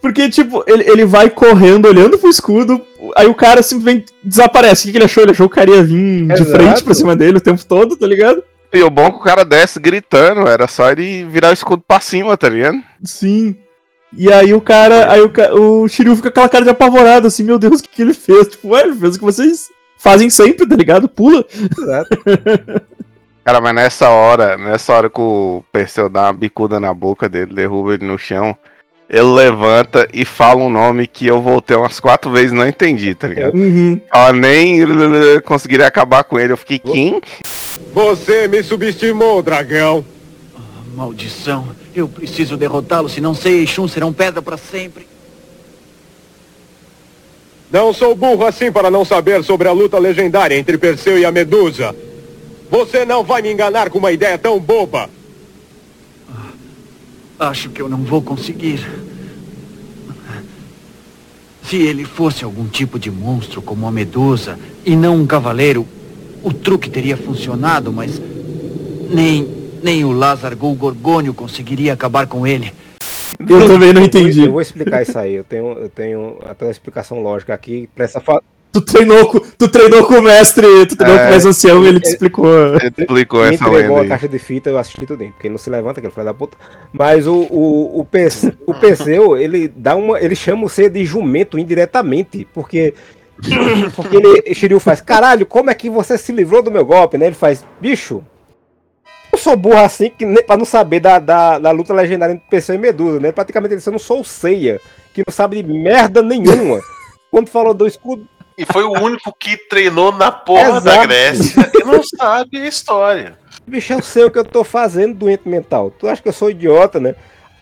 Porque, 0.00 0.28
tipo, 0.28 0.62
ele, 0.66 0.84
ele 0.88 1.04
vai 1.06 1.30
correndo, 1.30 1.88
olhando 1.88 2.18
pro 2.18 2.28
escudo, 2.28 2.78
aí 3.16 3.26
o 3.26 3.34
cara 3.34 3.62
simplesmente 3.62 4.12
desaparece. 4.22 4.82
O 4.82 4.84
que, 4.86 4.92
que 4.92 4.98
ele 4.98 5.04
achou? 5.06 5.22
Ele 5.22 5.32
achou 5.32 5.48
que 5.48 5.54
o 5.54 5.56
cara 5.56 5.70
ia 5.70 5.82
vir 5.82 6.26
de 6.26 6.32
Exato. 6.34 6.50
frente 6.50 6.84
pra 6.84 6.94
cima 6.94 7.16
dele 7.16 7.38
o 7.38 7.40
tempo 7.40 7.64
todo, 7.64 7.96
tá 7.96 8.06
ligado? 8.06 8.44
E 8.70 8.82
o 8.82 8.90
bom 8.90 9.06
é 9.06 9.10
que 9.10 9.16
o 9.16 9.22
cara 9.22 9.44
desce 9.46 9.80
gritando, 9.80 10.46
era 10.46 10.68
só 10.68 10.90
ele 10.92 11.24
virar 11.24 11.48
o 11.50 11.54
escudo 11.54 11.82
pra 11.88 12.00
cima, 12.00 12.36
tá 12.36 12.50
ligado? 12.50 12.76
Sim. 13.02 13.56
E 14.16 14.32
aí 14.32 14.54
o 14.54 14.60
cara, 14.60 15.12
aí 15.12 15.20
o, 15.20 15.82
o 15.82 15.88
Shiryu 15.88 16.16
fica 16.16 16.30
com 16.30 16.40
aquela 16.40 16.48
cara 16.48 16.64
de 16.64 16.70
apavorado, 16.70 17.26
assim, 17.26 17.42
meu 17.42 17.58
Deus, 17.58 17.80
o 17.80 17.82
que, 17.82 17.88
que 17.88 18.02
ele 18.02 18.14
fez? 18.14 18.48
Tipo, 18.48 18.68
ué, 18.68 18.82
ele 18.82 18.94
fez 18.94 19.16
o 19.16 19.18
que 19.18 19.24
vocês 19.24 19.70
fazem 19.98 20.30
sempre, 20.30 20.66
tá 20.66 20.76
ligado? 20.76 21.08
Pula. 21.08 21.44
Cara, 23.44 23.60
mas 23.60 23.74
nessa 23.74 24.08
hora, 24.08 24.56
nessa 24.56 24.92
hora 24.92 25.10
que 25.10 25.20
o 25.20 25.62
Perseu 25.70 26.08
dá 26.08 26.22
uma 26.22 26.32
bicuda 26.32 26.80
na 26.80 26.94
boca 26.94 27.28
dele, 27.28 27.52
derruba 27.54 27.94
ele 27.94 28.06
no 28.06 28.16
chão, 28.16 28.56
ele 29.08 29.22
levanta 29.22 30.08
e 30.14 30.24
fala 30.24 30.62
um 30.62 30.70
nome 30.70 31.06
que 31.06 31.26
eu 31.26 31.42
voltei 31.42 31.76
umas 31.76 32.00
quatro 32.00 32.30
vezes 32.30 32.52
e 32.52 32.54
não 32.54 32.66
entendi, 32.66 33.14
tá 33.14 33.28
ligado? 33.28 33.54
Uhum. 33.54 34.00
Ela 34.12 34.32
nem 34.32 34.80
conseguiria 35.44 35.86
acabar 35.86 36.24
com 36.24 36.38
ele. 36.38 36.54
Eu 36.54 36.56
fiquei, 36.56 36.78
quem? 36.78 37.20
Você 37.92 38.48
me 38.48 38.62
subestimou, 38.62 39.42
dragão. 39.42 40.04
Maldição. 40.94 41.68
Eu 41.94 42.08
preciso 42.08 42.56
derrotá-lo, 42.56 43.08
senão 43.08 43.34
Sei 43.34 43.62
e 43.62 43.66
Shun 43.66 43.86
serão 43.86 44.12
pedra 44.12 44.42
para 44.42 44.56
sempre. 44.56 45.06
Não 47.70 47.92
sou 47.92 48.14
burro 48.14 48.44
assim 48.44 48.70
para 48.70 48.90
não 48.90 49.04
saber 49.04 49.42
sobre 49.44 49.68
a 49.68 49.72
luta 49.72 49.98
legendária 49.98 50.56
entre 50.56 50.78
Perseu 50.78 51.18
e 51.18 51.24
a 51.24 51.32
Medusa. 51.32 51.94
Você 52.70 53.04
não 53.04 53.22
vai 53.22 53.42
me 53.42 53.52
enganar 53.52 53.90
com 53.90 53.98
uma 53.98 54.12
ideia 54.12 54.38
tão 54.38 54.58
boba. 54.58 55.08
Acho 57.38 57.68
que 57.70 57.82
eu 57.82 57.88
não 57.88 57.98
vou 57.98 58.22
conseguir. 58.22 58.84
Se 61.64 61.76
ele 61.76 62.04
fosse 62.04 62.44
algum 62.44 62.68
tipo 62.68 62.98
de 62.98 63.10
monstro 63.10 63.62
como 63.62 63.86
a 63.86 63.90
Medusa 63.90 64.58
e 64.84 64.94
não 64.94 65.16
um 65.16 65.26
cavaleiro, 65.26 65.86
o 66.42 66.52
truque 66.52 66.90
teria 66.90 67.16
funcionado, 67.16 67.92
mas 67.92 68.20
nem 69.10 69.63
nem 69.84 70.04
o 70.04 70.12
Lázaro 70.12 70.56
Gol 70.56 70.74
Gorgônio 70.74 71.34
conseguiria 71.34 71.92
acabar 71.92 72.26
com 72.26 72.46
ele. 72.46 72.72
Eu 73.38 73.66
também 73.66 73.92
não 73.92 74.02
entendi. 74.02 74.44
Eu 74.46 74.52
vou 74.52 74.60
explicar 74.60 75.02
isso 75.02 75.18
aí. 75.18 75.34
Eu 75.34 75.44
tenho, 75.44 75.72
eu 75.78 75.88
tenho 75.88 76.38
até 76.48 76.64
uma 76.64 76.70
explicação 76.70 77.20
lógica 77.22 77.52
aqui 77.52 77.88
pra 77.94 78.04
essa 78.04 78.20
fa... 78.20 78.40
Tu 78.72 78.80
treinou, 78.80 79.26
com- 79.28 79.38
tu 79.38 79.68
treinou 79.68 80.04
com 80.04 80.14
o 80.14 80.22
mestre, 80.22 80.66
tu 80.86 80.96
treinou 80.96 81.16
com 81.18 81.24
o 81.24 81.28
É, 81.28 81.30
mestre 81.30 81.48
ancião 81.50 81.84
e 81.84 81.86
ele 81.88 82.00
te 82.00 82.06
ele- 82.06 82.12
explicou. 82.14 82.48
Ele 82.74 82.92
explicou 82.98 83.40
Me 83.40 83.54
essa 83.54 83.54
entregou 83.68 83.78
lenda 83.78 83.98
a 83.98 84.02
aí. 84.02 84.08
caixa 84.08 84.28
de 84.28 84.38
fita, 84.40 84.68
eu 84.70 84.78
assisti 84.78 85.06
tudo, 85.06 85.24
porque 85.26 85.46
ele 85.46 85.52
não 85.52 85.58
se 85.58 85.70
levanta, 85.70 86.00
aquele 86.00 86.12
filho 86.12 86.24
da 86.26 86.34
puta. 86.34 86.56
Mas 86.92 87.24
o, 87.28 87.34
o, 87.50 88.00
o, 88.00 88.04
Perse- 88.04 88.52
o 88.66 88.74
Perseu, 88.74 89.36
ele 89.36 89.68
dá 89.68 89.94
uma. 89.94 90.18
Ele 90.20 90.34
chama 90.34 90.64
o 90.64 90.68
C 90.68 90.88
de 90.88 91.04
jumento 91.04 91.56
indiretamente, 91.56 92.48
porque. 92.52 92.94
Porque 93.94 94.16
ele, 94.16 94.54
Shiryu 94.54 94.80
faz, 94.80 95.00
caralho, 95.00 95.44
como 95.46 95.70
é 95.70 95.74
que 95.74 95.88
você 95.90 96.16
se 96.18 96.32
livrou 96.32 96.60
do 96.62 96.70
meu 96.70 96.84
golpe, 96.84 97.16
né? 97.18 97.26
Ele 97.26 97.34
faz, 97.36 97.64
bicho, 97.80 98.24
eu 99.34 99.38
sou 99.38 99.56
burro 99.56 99.78
assim 99.78 100.10
que 100.10 100.24
nem, 100.24 100.42
pra 100.42 100.56
não 100.56 100.64
saber 100.64 101.00
da, 101.00 101.18
da, 101.18 101.58
da 101.58 101.70
luta 101.70 101.92
legendária 101.92 102.34
entre 102.34 102.48
Perseu 102.48 102.74
e 102.74 102.78
Medusa, 102.78 103.20
né? 103.20 103.32
Praticamente 103.32 103.74
eu 103.84 103.92
não 103.92 103.98
sou 103.98 104.20
o 104.20 104.24
Seiya, 104.24 104.80
que 105.12 105.22
não 105.26 105.32
sabe 105.32 105.62
de 105.62 105.72
merda 105.72 106.22
nenhuma. 106.22 106.80
Quando 107.30 107.48
falou 107.48 107.74
do 107.74 107.86
escudo, 107.86 108.28
E 108.56 108.64
foi 108.64 108.84
o 108.84 108.92
único 108.92 109.34
que 109.38 109.56
treinou 109.68 110.12
na 110.12 110.30
porra 110.30 110.80
da 110.80 110.92
Exato. 110.92 111.08
Grécia 111.08 111.70
e 111.74 111.84
não 111.84 112.00
sabe 112.02 112.58
a 112.58 112.66
história. 112.66 113.38
Bicho, 113.66 113.92
eu 113.92 114.02
sei 114.02 114.24
o 114.24 114.30
que 114.30 114.38
eu 114.38 114.44
tô 114.44 114.62
fazendo, 114.62 115.14
doente 115.14 115.48
mental. 115.48 115.90
Tu 115.90 116.06
acha 116.06 116.22
que 116.22 116.28
eu 116.28 116.32
sou 116.32 116.50
idiota, 116.50 117.00
né? 117.00 117.16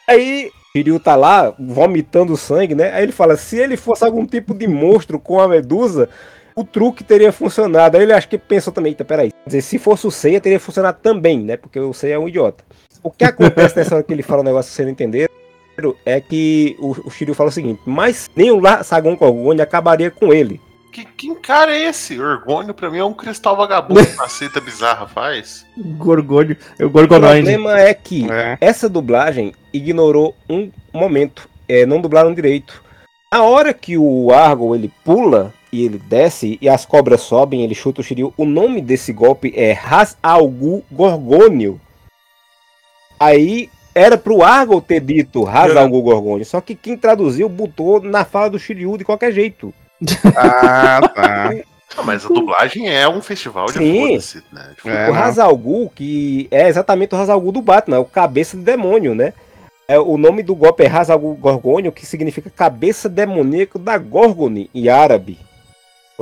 Aí, 0.06 0.50
Shiryu 0.72 1.00
tá 1.00 1.16
lá, 1.16 1.54
vomitando 1.58 2.36
sangue, 2.36 2.74
né? 2.74 2.92
Aí 2.92 3.04
ele 3.04 3.12
fala, 3.12 3.36
se 3.36 3.56
ele 3.56 3.78
fosse 3.78 4.04
algum 4.04 4.26
tipo 4.26 4.52
de 4.52 4.66
monstro 4.66 5.18
com 5.18 5.40
a 5.40 5.48
medusa, 5.48 6.10
o 6.54 6.64
truque 6.64 7.02
teria 7.04 7.32
funcionado. 7.32 7.96
Aí 7.96 8.02
ele 8.02 8.12
acha 8.12 8.26
que 8.28 8.38
pensou 8.38 8.72
também, 8.72 8.90
eita, 8.92 9.04
peraí. 9.04 9.30
Quer 9.30 9.46
dizer, 9.48 9.62
se 9.62 9.78
fosse 9.78 10.06
o 10.06 10.10
Seiya, 10.10 10.40
teria 10.40 10.60
funcionado 10.60 10.98
também, 11.02 11.38
né? 11.40 11.56
Porque 11.56 11.78
o 11.80 11.92
Seiya 11.92 12.14
é 12.14 12.18
um 12.18 12.28
idiota. 12.28 12.64
O 13.02 13.10
que 13.10 13.24
acontece 13.24 13.76
nessa 13.76 13.94
hora 13.94 14.04
que 14.04 14.12
ele 14.12 14.22
fala 14.22 14.42
um 14.42 14.44
negócio 14.44 14.70
que 14.70 14.76
você 14.76 14.82
não 14.84 14.90
entender 14.90 15.28
é 16.04 16.20
que 16.20 16.76
o, 16.78 16.90
o 17.08 17.10
Shiryu 17.10 17.34
fala 17.34 17.48
o 17.48 17.52
seguinte, 17.52 17.80
mas 17.86 18.30
nem 18.36 18.50
o 18.50 18.60
La- 18.60 18.84
Sagon 18.84 19.16
Gorgônio 19.16 19.62
acabaria 19.62 20.10
com 20.10 20.32
ele. 20.32 20.60
Que, 20.92 21.04
que 21.06 21.34
cara 21.36 21.74
é 21.74 21.88
esse? 21.88 22.20
Orgônio 22.20 22.74
pra 22.74 22.90
mim 22.90 22.98
é 22.98 23.04
um 23.04 23.14
cristal 23.14 23.56
vagabundo 23.56 24.04
que 24.06 24.20
a 24.22 24.28
seita 24.28 24.60
bizarra 24.60 25.08
faz. 25.08 25.64
Gorgônio, 25.96 26.56
é 26.78 26.84
o 26.84 26.88
O 26.88 26.90
Gorgonoide. 26.90 27.40
problema 27.50 27.80
é 27.80 27.94
que 27.94 28.26
essa 28.60 28.88
dublagem 28.90 29.54
ignorou 29.72 30.36
um 30.48 30.70
momento. 30.92 31.48
É, 31.66 31.86
não 31.86 32.00
dublaram 32.02 32.34
direito. 32.34 32.84
A 33.30 33.42
hora 33.42 33.72
que 33.72 33.96
o 33.96 34.30
Argo 34.30 34.74
ele 34.74 34.92
pula 35.02 35.54
e 35.72 35.84
ele 35.84 35.98
desce 35.98 36.58
e 36.60 36.68
as 36.68 36.84
cobras 36.84 37.22
sobem, 37.22 37.62
ele 37.62 37.74
chuta 37.74 38.02
o 38.02 38.04
Shiryu. 38.04 38.34
O 38.36 38.44
nome 38.44 38.82
desse 38.82 39.12
golpe 39.12 39.52
é 39.56 39.72
Ras 39.72 40.16
Algu 40.22 40.84
Gorgônio. 40.92 41.80
Aí 43.18 43.70
era 43.94 44.18
pro 44.18 44.42
Argo 44.42 44.80
ter 44.80 45.00
dito 45.00 45.42
Ras 45.42 45.74
Algu 45.74 46.02
Gorgônio, 46.02 46.44
só 46.44 46.60
que 46.60 46.74
quem 46.74 46.96
traduziu 46.96 47.48
botou 47.48 48.02
na 48.02 48.24
fala 48.24 48.50
do 48.50 48.58
Shiryu 48.58 48.98
de 48.98 49.04
qualquer 49.04 49.32
jeito. 49.32 49.72
Ah, 50.36 51.00
tá. 51.14 51.50
Não, 51.96 52.04
mas 52.04 52.24
a 52.24 52.28
dublagem 52.28 52.88
é 52.88 53.06
um 53.06 53.20
festival 53.20 53.66
de 53.66 53.74
Sim. 53.74 54.08
foda-se, 54.08 54.42
né? 54.50 54.72
Tipo, 54.76 54.88
o 54.88 55.14
Hazalgu, 55.14 55.90
que 55.94 56.48
é 56.50 56.68
exatamente 56.68 57.14
o 57.14 57.18
Hazalgu 57.18 57.52
do 57.52 57.62
Batman, 57.62 57.96
é 57.96 58.00
o 58.00 58.04
cabeça 58.04 58.56
de 58.56 58.62
demônio, 58.62 59.14
né? 59.14 59.32
É, 59.86 59.98
o 59.98 60.16
nome 60.16 60.42
do 60.42 60.54
golpe 60.54 60.84
é 60.84 60.88
Hazalgu 60.88 61.34
Gorgônio, 61.34 61.92
que 61.92 62.06
significa 62.06 62.48
cabeça 62.48 63.08
demoníaco 63.08 63.78
da 63.78 63.98
Gorgone 63.98 64.70
em 64.74 64.88
árabe. 64.88 65.38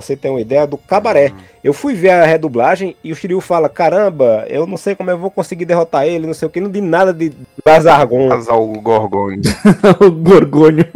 Você 0.00 0.16
tem 0.16 0.30
uma 0.30 0.40
ideia 0.40 0.66
do 0.66 0.76
cabaré. 0.78 1.32
Eu 1.62 1.72
fui 1.72 1.94
ver 1.94 2.10
a 2.10 2.24
redublagem 2.24 2.96
e 3.04 3.12
o 3.12 3.16
Shiryu 3.16 3.40
fala: 3.40 3.68
Caramba, 3.68 4.44
eu 4.48 4.66
não 4.66 4.76
sei 4.76 4.94
como 4.94 5.10
eu 5.10 5.18
vou 5.18 5.30
conseguir 5.30 5.64
derrotar 5.64 6.06
ele, 6.06 6.26
não 6.26 6.34
sei 6.34 6.46
o 6.46 6.50
que, 6.50 6.60
não 6.60 6.70
di 6.70 6.80
nada 6.80 7.12
de 7.12 7.32
Bazargon. 7.64 8.32
Hazalgu 8.32 8.80
Gorgônio. 8.80 9.42
o 10.00 10.10
Gorgônio. 10.10 10.86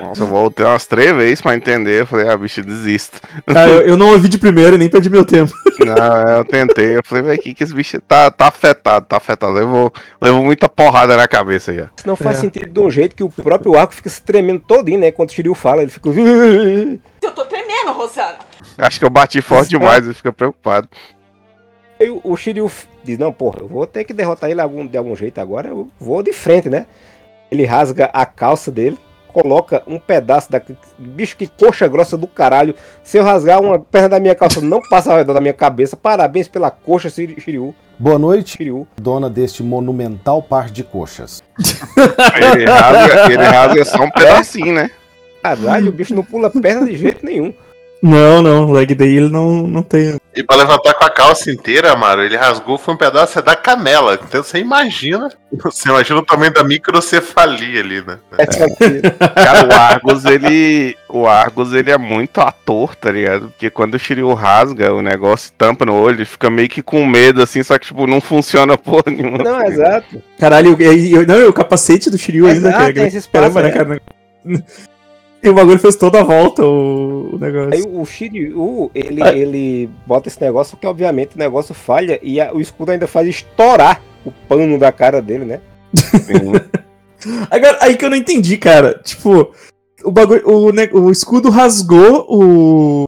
Nossa, 0.00 0.22
eu 0.22 0.26
voltei 0.28 0.64
umas 0.64 0.86
três 0.86 1.14
vezes 1.14 1.40
pra 1.40 1.56
entender. 1.56 2.02
Eu 2.02 2.06
falei, 2.06 2.28
ah, 2.28 2.36
bicho, 2.36 2.62
desisto. 2.62 3.20
Ah, 3.46 3.68
eu, 3.68 3.82
eu 3.82 3.96
não 3.96 4.10
ouvi 4.12 4.28
de 4.28 4.38
primeiro 4.38 4.76
e 4.76 4.78
nem 4.78 4.88
perdi 4.88 5.10
meu 5.10 5.24
tempo. 5.24 5.52
Não, 5.80 6.28
eu 6.36 6.44
tentei. 6.44 6.98
Eu 6.98 7.02
falei, 7.02 7.24
velho, 7.24 7.40
que, 7.40 7.54
que 7.54 7.64
esse 7.64 7.72
bicho 7.72 7.98
tá, 8.02 8.30
tá 8.30 8.48
afetado, 8.48 9.06
tá 9.06 9.16
afetado. 9.16 9.52
Levou, 9.52 9.90
levou 10.20 10.44
muita 10.44 10.68
porrada 10.68 11.16
na 11.16 11.26
cabeça 11.26 11.72
já. 11.72 11.88
Isso 11.96 12.06
não 12.06 12.16
faz 12.16 12.36
É. 12.36 12.40
sentido 12.42 12.66
de 12.70 12.80
um 12.80 12.90
jeito 12.90 13.16
que 13.16 13.24
o 13.24 13.30
próprio 13.30 13.74
arco 13.78 13.94
fica 13.94 14.10
se 14.10 14.20
tremendo 14.20 14.60
todinho, 14.60 15.00
né? 15.00 15.10
Quando 15.10 15.30
o 15.30 15.32
Shiryu 15.32 15.54
fala, 15.54 15.80
ele 15.80 15.90
fica. 15.90 16.10
Eu 16.10 17.32
tô 17.32 17.46
Rosana. 17.92 18.38
Acho 18.78 18.98
que 18.98 19.04
eu 19.04 19.10
bati 19.10 19.40
forte 19.42 19.70
demais, 19.70 20.04
ele 20.04 20.14
fica 20.14 20.32
preocupado. 20.32 20.88
Aí 22.00 22.10
o- 22.24 22.36
Shiryu 22.36 22.70
diz, 23.04 23.18
não, 23.18 23.32
porra, 23.32 23.60
eu 23.60 23.68
vou 23.68 23.86
ter 23.86 24.04
que 24.04 24.12
derrotar 24.14 24.50
ele 24.50 24.60
algum- 24.60 24.86
de 24.86 24.96
algum 24.96 25.14
jeito 25.14 25.38
agora, 25.40 25.68
eu 25.68 25.88
vou 26.00 26.22
de 26.22 26.32
frente, 26.32 26.68
né? 26.68 26.86
Ele 27.50 27.64
rasga 27.66 28.06
a 28.12 28.24
calça 28.24 28.70
dele, 28.70 28.96
coloca 29.28 29.82
um 29.86 29.98
pedaço 29.98 30.50
da. 30.50 30.60
Bicho, 30.98 31.36
que 31.36 31.46
coxa 31.46 31.86
grossa 31.88 32.16
do 32.16 32.26
caralho. 32.26 32.74
Se 33.02 33.18
eu 33.18 33.24
rasgar 33.24 33.60
uma 33.60 33.78
perna 33.78 34.08
da 34.10 34.20
minha 34.20 34.34
calça, 34.34 34.60
não 34.60 34.80
passa 34.88 35.10
ao 35.12 35.18
redor 35.18 35.34
da 35.34 35.40
minha 35.40 35.52
cabeça. 35.52 35.96
Parabéns 35.96 36.48
pela 36.48 36.70
coxa, 36.70 37.10
Shiryu. 37.10 37.74
Boa 37.98 38.18
noite, 38.18 38.56
Shiryu. 38.56 38.86
dona 38.96 39.28
deste 39.28 39.62
monumental 39.62 40.42
par 40.42 40.70
de 40.70 40.82
coxas. 40.84 41.42
Ele 41.58 42.64
rasga, 42.64 43.32
ele 43.32 43.42
rasga 43.44 43.84
só 43.84 44.02
um 44.04 44.10
pedacinho, 44.10 44.72
né? 44.74 44.90
Caralho, 45.42 45.88
o 45.88 45.92
bicho 45.92 46.14
não 46.14 46.22
pula 46.24 46.50
perna 46.50 46.86
de 46.86 46.96
jeito 46.96 47.24
nenhum. 47.24 47.52
Não, 48.02 48.40
não, 48.40 48.70
leg 48.72 48.94
day 48.94 49.16
ele 49.16 49.28
não, 49.28 49.66
não 49.66 49.82
tem. 49.82 50.16
E 50.34 50.42
pra 50.42 50.56
levantar 50.56 50.94
com 50.94 51.04
a 51.04 51.10
calça 51.10 51.50
inteira, 51.50 51.92
Amaro, 51.92 52.22
ele 52.22 52.36
rasgou 52.36 52.78
foi 52.78 52.94
um 52.94 52.96
pedaço 52.96 53.42
da 53.42 53.54
canela. 53.54 54.18
Então 54.26 54.42
você 54.42 54.58
imagina. 54.58 55.28
Você 55.52 55.88
imagina 55.88 56.20
o 56.20 56.24
tamanho 56.24 56.52
da 56.52 56.64
microcefalia 56.64 57.80
ali, 57.80 58.00
né? 58.00 58.18
Cara, 59.34 59.68
o 59.68 59.72
Argus, 59.72 60.24
ele. 60.24 60.96
O 61.08 61.26
Argus, 61.26 61.74
ele 61.74 61.90
é 61.90 61.98
muito 61.98 62.40
ator, 62.40 62.94
tá 62.94 63.10
ligado? 63.10 63.48
Porque 63.48 63.68
quando 63.68 63.94
o 63.94 63.98
Shiryu 63.98 64.32
rasga, 64.32 64.94
o 64.94 65.02
negócio 65.02 65.52
tampa 65.58 65.84
no 65.84 65.94
olho, 65.94 66.16
ele 66.18 66.24
fica 66.24 66.48
meio 66.48 66.68
que 66.68 66.82
com 66.82 67.04
medo, 67.04 67.42
assim, 67.42 67.62
só 67.62 67.78
que, 67.78 67.86
tipo, 67.88 68.06
não 68.06 68.20
funciona 68.20 68.78
porra 68.78 69.04
nenhuma. 69.08 69.38
Não, 69.38 69.60
exato. 69.66 70.22
Caralho, 70.38 70.80
e, 70.80 71.14
e- 71.16 71.26
não, 71.26 71.48
o 71.48 71.52
capacete 71.52 72.08
do 72.08 72.16
Shiryu 72.16 72.46
ainda, 72.46 72.68
Exato, 72.68 72.78
cara. 72.78 72.94
tem 72.94 73.06
esse 73.08 73.18
espaço, 73.18 73.52
Caramba, 73.54 73.62
né, 73.62 73.68
é. 73.68 73.72
cara? 73.72 74.02
E 75.42 75.48
o 75.48 75.54
bagulho 75.54 75.78
fez 75.78 75.96
toda 75.96 76.20
a 76.20 76.22
volta, 76.24 76.62
o, 76.64 77.34
o 77.34 77.38
negócio. 77.38 77.72
Aí 77.72 77.82
o 77.86 78.04
Shiryu, 78.04 78.90
ele, 78.94 79.22
ele 79.22 79.90
bota 80.06 80.28
esse 80.28 80.40
negócio, 80.40 80.72
porque 80.76 80.86
obviamente 80.86 81.34
o 81.34 81.38
negócio 81.38 81.74
falha 81.74 82.18
e 82.22 82.40
a- 82.40 82.52
o 82.52 82.60
escudo 82.60 82.92
ainda 82.92 83.06
faz 83.06 83.26
estourar 83.26 84.02
o 84.24 84.30
pano 84.30 84.78
da 84.78 84.92
cara 84.92 85.22
dele, 85.22 85.44
né? 85.46 85.60
Agora, 87.50 87.78
aí 87.80 87.96
que 87.96 88.04
eu 88.04 88.10
não 88.10 88.16
entendi, 88.16 88.56
cara. 88.56 89.00
Tipo, 89.04 89.50
o 90.04 90.10
bagulho. 90.10 90.42
O, 90.46 91.00
o 91.06 91.10
escudo 91.10 91.50
rasgou 91.50 92.26
o. 92.28 93.04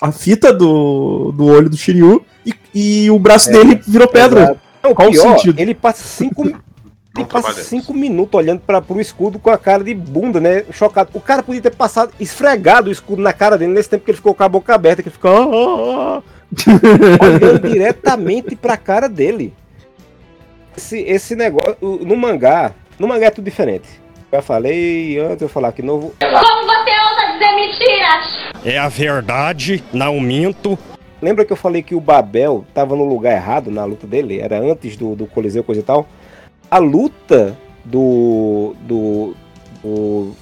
A 0.00 0.12
fita 0.12 0.52
do, 0.52 1.32
do 1.32 1.46
olho 1.46 1.70
do 1.70 1.76
Shiryu 1.76 2.24
e, 2.44 2.52
e 2.74 3.10
o 3.10 3.18
braço 3.18 3.48
É, 3.48 3.52
dele 3.52 3.80
virou 3.86 4.08
pedra. 4.08 4.42
Exato. 4.42 4.60
Não, 4.82 4.94
Qual 4.94 5.08
o 5.08 5.12
pior, 5.12 5.36
sentido? 5.38 5.58
ele 5.60 5.74
passa 5.74 6.02
cinco, 6.04 6.42
ele 7.16 7.26
passa 7.26 7.62
cinco 7.62 7.94
minutos 7.94 8.36
olhando 8.38 8.60
para 8.60 8.82
pro 8.82 9.00
escudo 9.00 9.38
com 9.38 9.50
a 9.50 9.56
cara 9.58 9.84
de 9.84 9.94
bunda, 9.94 10.40
né? 10.40 10.64
Chocado. 10.72 11.10
O 11.14 11.20
cara 11.20 11.42
podia 11.42 11.62
ter 11.62 11.74
passado, 11.74 12.12
esfregado 12.18 12.88
o 12.88 12.92
escudo 12.92 13.22
na 13.22 13.32
cara 13.32 13.56
dele 13.56 13.72
nesse 13.72 13.88
tempo 13.90 14.04
que 14.04 14.10
ele 14.10 14.16
ficou 14.16 14.34
com 14.34 14.42
a 14.42 14.48
boca 14.48 14.74
aberta, 14.74 15.02
que 15.02 15.08
ele 15.08 15.14
ficou. 15.14 15.30
"Ah, 15.30 16.18
ah, 16.18 16.22
ah", 16.22 17.24
olhando 17.24 17.68
diretamente 17.68 18.56
pra 18.56 18.76
cara 18.76 19.08
dele. 19.08 19.54
Esse, 20.76 21.00
esse 21.02 21.36
negócio. 21.36 21.76
No 21.80 22.16
mangá. 22.16 22.72
No 22.98 23.06
mangá 23.06 23.26
é 23.26 23.30
tudo 23.30 23.44
diferente. 23.44 23.88
Eu 24.32 24.38
já 24.38 24.42
falei 24.42 25.18
antes, 25.20 25.42
eu 25.42 25.46
vou 25.46 25.48
falar 25.48 25.68
aqui 25.68 25.82
de 25.82 25.86
novo. 25.86 26.12
Como 26.18 26.32
você 26.66 26.90
ousa 26.90 27.32
dizer 27.32 27.54
mentiras? 27.54 28.44
É 28.64 28.76
a 28.78 28.88
verdade, 28.88 29.84
não 29.92 30.18
minto. 30.18 30.76
Lembra 31.22 31.44
que 31.44 31.52
eu 31.52 31.56
falei 31.56 31.82
que 31.82 31.94
o 31.94 32.00
Babel 32.00 32.64
tava 32.74 32.96
no 32.96 33.04
lugar 33.04 33.32
errado 33.34 33.70
na 33.70 33.84
luta 33.84 34.06
dele? 34.06 34.40
Era 34.40 34.58
antes 34.58 34.96
do, 34.96 35.14
do 35.14 35.26
Coliseu, 35.26 35.62
coisa 35.62 35.80
e 35.80 35.84
tal. 35.84 36.06
A 36.74 36.78
luta 36.78 37.56
do. 37.84 38.74
do. 38.80 39.36
do. 39.80 40.34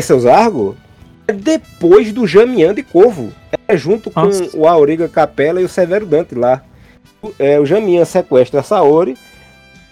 Seus 0.00 0.24
Argo 0.24 0.74
é 1.28 1.34
depois 1.34 2.10
do 2.10 2.26
Jamian 2.26 2.72
de 2.72 2.82
Corvo. 2.82 3.30
É 3.68 3.76
junto 3.76 4.10
com 4.10 4.22
Nossa. 4.22 4.56
o 4.56 4.66
Auriga 4.66 5.06
Capela 5.06 5.60
e 5.60 5.64
o 5.64 5.68
Severo 5.68 6.06
Dante 6.06 6.34
lá. 6.34 6.62
O- 7.22 7.30
É, 7.38 7.60
o 7.60 7.66
Jamian 7.66 8.06
sequestra 8.06 8.60
a 8.60 8.62
Saori 8.62 9.18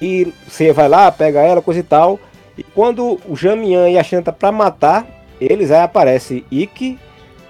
e 0.01 0.33
você 0.49 0.73
vai 0.73 0.89
lá, 0.89 1.13
pega 1.13 1.41
ela, 1.41 1.61
coisa 1.61 1.81
e 1.81 1.83
tal. 1.83 2.19
E 2.57 2.63
quando 2.63 3.21
o 3.29 3.37
Jamian 3.37 3.91
e 3.91 3.99
a 3.99 4.03
Shanta 4.03 4.33
pra 4.33 4.51
matar 4.51 5.07
eles, 5.39 5.71
aí 5.71 5.83
aparece 5.83 6.47
Ikki, 6.51 6.99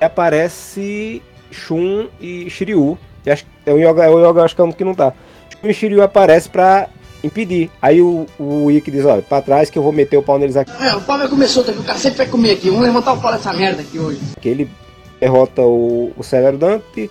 aparece 0.00 1.22
Shun 1.52 2.08
e 2.20 2.50
Shiryu. 2.50 2.98
E 3.24 3.30
acho, 3.30 3.46
é 3.64 3.72
o 3.72 3.78
Yoga, 3.78 4.04
é 4.06 4.10
o 4.10 4.28
Yoga 4.28 4.42
acho 4.42 4.56
que 4.56 4.60
é 4.60 4.64
um 4.64 4.72
que 4.72 4.82
não 4.82 4.94
tá. 4.94 5.12
E 5.62 5.72
Shiryu 5.72 6.02
aparece 6.02 6.48
pra 6.48 6.88
impedir. 7.22 7.70
Aí 7.82 8.00
o, 8.00 8.26
o 8.38 8.70
Ikki 8.70 8.90
diz, 8.90 9.04
olha, 9.04 9.22
pra 9.22 9.42
trás 9.42 9.70
que 9.70 9.78
eu 9.78 9.82
vou 9.82 9.92
meter 9.92 10.16
o 10.16 10.22
pau 10.22 10.38
neles 10.38 10.56
aqui. 10.56 10.70
É, 10.82 10.94
o 10.94 11.00
pau 11.00 11.18
vai 11.18 11.28
comer 11.28 11.48
solto 11.48 11.70
aqui, 11.70 11.80
o 11.80 11.84
cara 11.84 11.98
sempre 11.98 12.18
vai 12.18 12.26
comer 12.26 12.52
aqui. 12.52 12.70
Vamos 12.70 12.84
levantar 12.84 13.12
o 13.12 13.20
pau 13.20 13.32
dessa 13.32 13.52
merda 13.52 13.82
aqui 13.82 13.98
hoje. 13.98 14.20
que 14.40 14.48
ele 14.48 14.70
derrota 15.20 15.62
o, 15.62 16.12
o 16.16 16.22
Severo 16.22 16.56
Dante. 16.56 17.10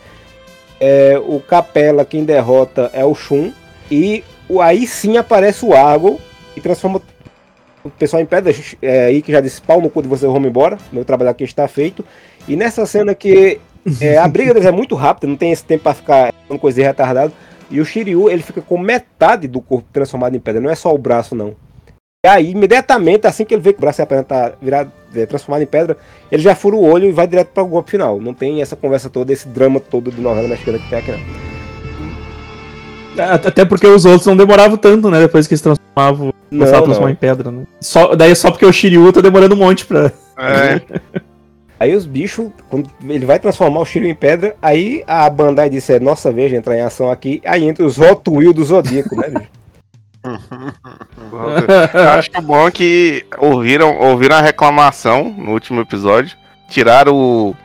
É, 0.80 1.20
o 1.26 1.40
Capela, 1.40 2.06
quem 2.06 2.24
derrota 2.24 2.90
é 2.94 3.04
o 3.04 3.14
Shun. 3.14 3.52
E 3.92 4.24
o, 4.48 4.62
aí 4.62 4.88
sim 4.88 5.18
aparece 5.18 5.66
o 5.66 5.74
Argo 5.74 6.20
e 6.56 6.62
transforma 6.62 7.02
o 7.84 7.90
pessoal 7.90 8.22
em 8.22 8.26
pedra. 8.26 8.54
É, 8.82 9.06
aí 9.06 9.22
que 9.22 9.32
já 9.32 9.42
disse 9.42 9.62
pau 9.62 9.82
no 9.82 9.90
cu 9.90 10.02
de 10.02 10.08
você, 10.08 10.26
vamos 10.26 10.48
embora. 10.48 10.78
Meu 10.92 11.04
trabalho 11.04 11.32
aqui 11.32 11.44
está 11.44 11.68
feito. 11.68 12.06
E 12.48 12.56
nessa 12.56 12.86
cena 12.86 13.14
que 13.14 13.60
é, 14.00 14.18
a 14.18 14.28
briga 14.28 14.54
deles 14.54 14.68
é 14.68 14.72
muito 14.72 14.96
rápida, 14.96 15.28
não 15.28 15.36
tem 15.36 15.52
esse 15.52 15.64
tempo 15.64 15.84
para 15.84 15.94
ficar 15.94 16.34
uma 16.50 16.60
coisa 16.60 16.82
retardada. 16.82 17.32
E 17.70 17.82
o 17.82 17.86
Shiryu 17.86 18.30
ele 18.30 18.42
fica 18.42 18.62
com 18.62 18.78
metade 18.78 19.48
do 19.48 19.62
corpo 19.62 19.88
transformado 19.92 20.36
em 20.36 20.40
pedra, 20.40 20.62
não 20.62 20.70
é 20.70 20.76
só 20.76 20.94
o 20.94 20.98
braço, 20.98 21.36
não. 21.36 21.56
E 22.26 22.30
aí, 22.30 22.52
imediatamente, 22.52 23.28
assim 23.28 23.46
que 23.46 23.54
ele 23.54 23.62
vê 23.62 23.74
que 23.74 23.80
o 23.80 23.82
braço 23.82 24.02
e 24.02 24.04
a 24.04 24.06
perna 24.06 24.24
tá 24.24 24.54
virado, 24.62 24.92
é, 25.16 25.26
transformado 25.26 25.62
em 25.62 25.68
pedra, 25.68 25.98
ele 26.32 26.42
já 26.42 26.56
fura 26.56 26.76
o 26.76 26.84
olho 26.84 27.06
e 27.06 27.12
vai 27.12 27.28
direto 27.28 27.50
para 27.50 27.64
o 27.64 27.68
golpe 27.68 27.92
final. 27.92 28.20
Não 28.20 28.34
tem 28.34 28.62
essa 28.62 28.76
conversa 28.76 29.10
toda, 29.10 29.32
esse 29.32 29.48
drama 29.48 29.80
todo 29.80 30.12
de 30.12 30.20
novela 30.20 30.48
mexicana 30.48 30.80
que 30.80 30.90
tem 30.90 31.00
aqui, 31.00 31.12
não. 31.12 31.58
Até 33.24 33.66
porque 33.66 33.88
os 33.88 34.06
outros 34.06 34.26
não 34.28 34.38
demoravam 34.38 34.78
tanto, 34.78 35.10
né? 35.10 35.20
Depois 35.20 35.48
que 35.48 35.54
eles 35.54 35.62
transformavam, 35.62 36.28
Não, 36.52 36.60
começavam 36.60 36.80
a 36.80 36.84
transformar 36.84 37.12
em 37.12 37.16
pedra, 37.16 37.52
né? 37.52 37.64
Só, 37.82 38.16
daí 38.16 38.32
é 38.32 38.36
só 38.36 38.52
porque 38.52 38.66
o 38.66 38.72
Shiryu 38.72 39.12
tá 39.12 39.22
demorando 39.22 39.56
um 39.56 39.58
monte 39.58 39.86
pra. 39.86 40.12
É. 40.38 40.82
Aí 41.80 41.96
os 41.96 42.06
bichos, 42.06 42.50
quando 42.70 42.90
ele 43.08 43.26
vai 43.26 43.38
transformar 43.40 43.80
o 43.82 43.86
Shiryu 43.86 44.10
em 44.10 44.16
pedra, 44.16 44.56
aí 44.62 45.04
a 45.08 45.30
Bandai 45.30 45.70
disse, 45.70 45.94
é 45.94 46.00
nossa 46.00 46.32
vez 46.32 46.50
de 46.50 46.56
entrar 46.56 46.76
em 46.76 46.82
ação 46.82 47.12
aqui, 47.12 47.42
aí 47.46 47.66
entra 47.68 47.86
os 47.86 48.00
Hot 48.00 48.22
Wheels 48.30 48.56
do 48.56 48.64
Zodíaco, 48.66 49.16
né, 49.16 49.30
bicho? 49.30 49.50
Eu 51.94 52.10
acho 52.10 52.32
que 52.32 52.40
o 52.40 52.42
bom 52.42 52.68
é 52.68 52.72
que 52.72 53.26
ouviram, 53.38 53.98
ouviram 53.98 54.36
a 54.38 54.42
reclamação 54.42 55.34
no 55.38 55.52
último 55.52 55.82
episódio, 55.82 56.36
tiraram 56.70 57.14
o, 57.16 57.56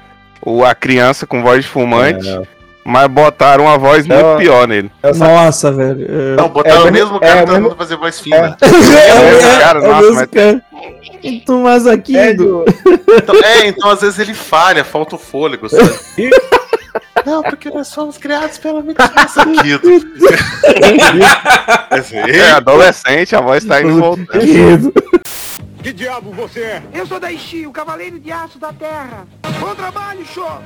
o- 0.45 0.65
a 0.65 0.75
criança 0.75 1.27
com 1.27 1.43
voz 1.43 1.65
de 1.65 1.71
fumante, 1.71 2.29
É, 2.29 2.43
mas 2.85 3.07
botaram 3.09 3.65
uma 3.65 3.79
voz 3.79 4.07
Não. 4.07 4.17
muito 4.17 4.39
pior 4.39 4.69
nele. 4.69 4.91
Nossa, 5.17 5.73
velho. 5.73 6.07
É... 6.09 6.37
Não, 6.37 6.49
botaram 6.49 6.87
É, 6.87 6.91
o 6.91 6.93
mesmo 6.93 7.17
é, 7.17 7.21
cara 7.21 7.33
é, 7.41 7.45
tentando 7.45 7.63
mesmo- 7.63 7.77
fazer 7.77 7.97
voz 7.97 8.21
fina. 8.21 8.57
É, 8.61 9.59
cara, 9.61 9.81
é, 9.81 9.85
é 9.85 9.89
nossa, 9.89 10.01
mesmo, 10.03 10.15
mas- 10.17 10.27
cara. 10.31 10.63
Mas 11.63 11.87
aqui. 11.87 12.17
É, 12.17 12.35
do- 12.35 12.65
Então, 13.17 13.35
é, 13.37 13.67
então 13.67 13.91
às 13.91 14.01
vezes 14.01 14.19
ele 14.19 14.35
falha, 14.35 14.85
falta 14.85 15.17
o 15.17 15.19
fôlego, 15.19 15.69
sabe? 15.69 15.91
Não, 17.25 17.43
porque 17.43 17.71
nós 17.71 17.89
somos 17.89 18.19
criados 18.19 18.59
pela 18.59 18.83
mentira. 18.83 19.29
Saquido. 19.29 19.81
É 22.29 22.51
adolescente, 22.53 23.35
a 23.37 23.41
voz 23.41 23.65
tá 23.65 23.81
indo 23.83 23.99
voltando. 24.01 24.93
Que 25.83 25.93
diabo 25.93 26.31
você 26.31 26.61
é? 26.61 26.83
Eu 26.95 27.05
sou 27.05 27.19
Daishi, 27.19 27.67
o 27.67 27.73
cavaleiro 27.73 28.17
de 28.21 28.31
aço 28.31 28.57
da 28.57 28.73
terra. 28.73 29.27
Bom 29.59 29.75
trabalho, 29.75 30.25
show! 30.33 30.63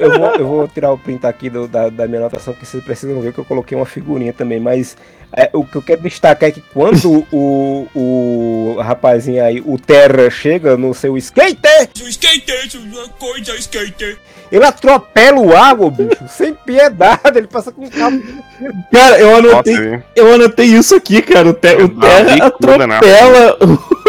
Eu, 0.00 0.18
vou, 0.18 0.34
eu 0.36 0.46
vou 0.46 0.68
tirar 0.68 0.92
o 0.92 0.98
print 0.98 1.26
aqui 1.26 1.50
do- 1.50 1.66
da, 1.68 1.88
da 1.88 2.06
minha 2.06 2.20
anotação, 2.20 2.54
que 2.54 2.64
vocês 2.66 2.82
precisam 2.84 3.20
ver 3.20 3.32
que 3.32 3.38
eu 3.38 3.44
coloquei 3.44 3.76
uma 3.76 3.86
figurinha 3.86 4.32
também, 4.32 4.60
mas 4.60 4.96
é, 5.36 5.48
o 5.52 5.64
que 5.64 5.76
eu 5.76 5.82
quero 5.82 6.02
destacar 6.02 6.48
é 6.48 6.52
que 6.52 6.62
quando 6.72 7.24
o, 7.32 7.86
o 7.94 8.76
rapazinho 8.80 9.44
aí, 9.44 9.60
o 9.64 9.78
Terra, 9.78 10.30
chega 10.30 10.76
no 10.76 10.92
seu 10.94 11.16
skater, 11.16 11.88
coisa 13.18 13.56
skater. 13.56 14.18
ele 14.50 14.64
atropela 14.64 15.40
o 15.40 15.56
água, 15.56 15.90
bicho, 15.90 16.26
sem 16.28 16.52
piedade, 16.54 17.36
ele 17.38 17.46
passa 17.46 17.70
com 17.72 17.84
o 17.84 17.90
carro. 17.90 18.20
Cara, 18.92 19.18
eu 19.20 19.36
anotei, 19.36 19.74
Nossa, 19.76 20.04
eu 20.16 20.34
anotei 20.34 20.66
isso 20.66 20.94
aqui, 20.96 21.22
cara. 21.22 21.48
O, 21.48 21.54
te, 21.54 21.74
o 21.74 21.88
Terra 21.88 22.46
atropela. 22.46 23.56
o- 23.60 24.00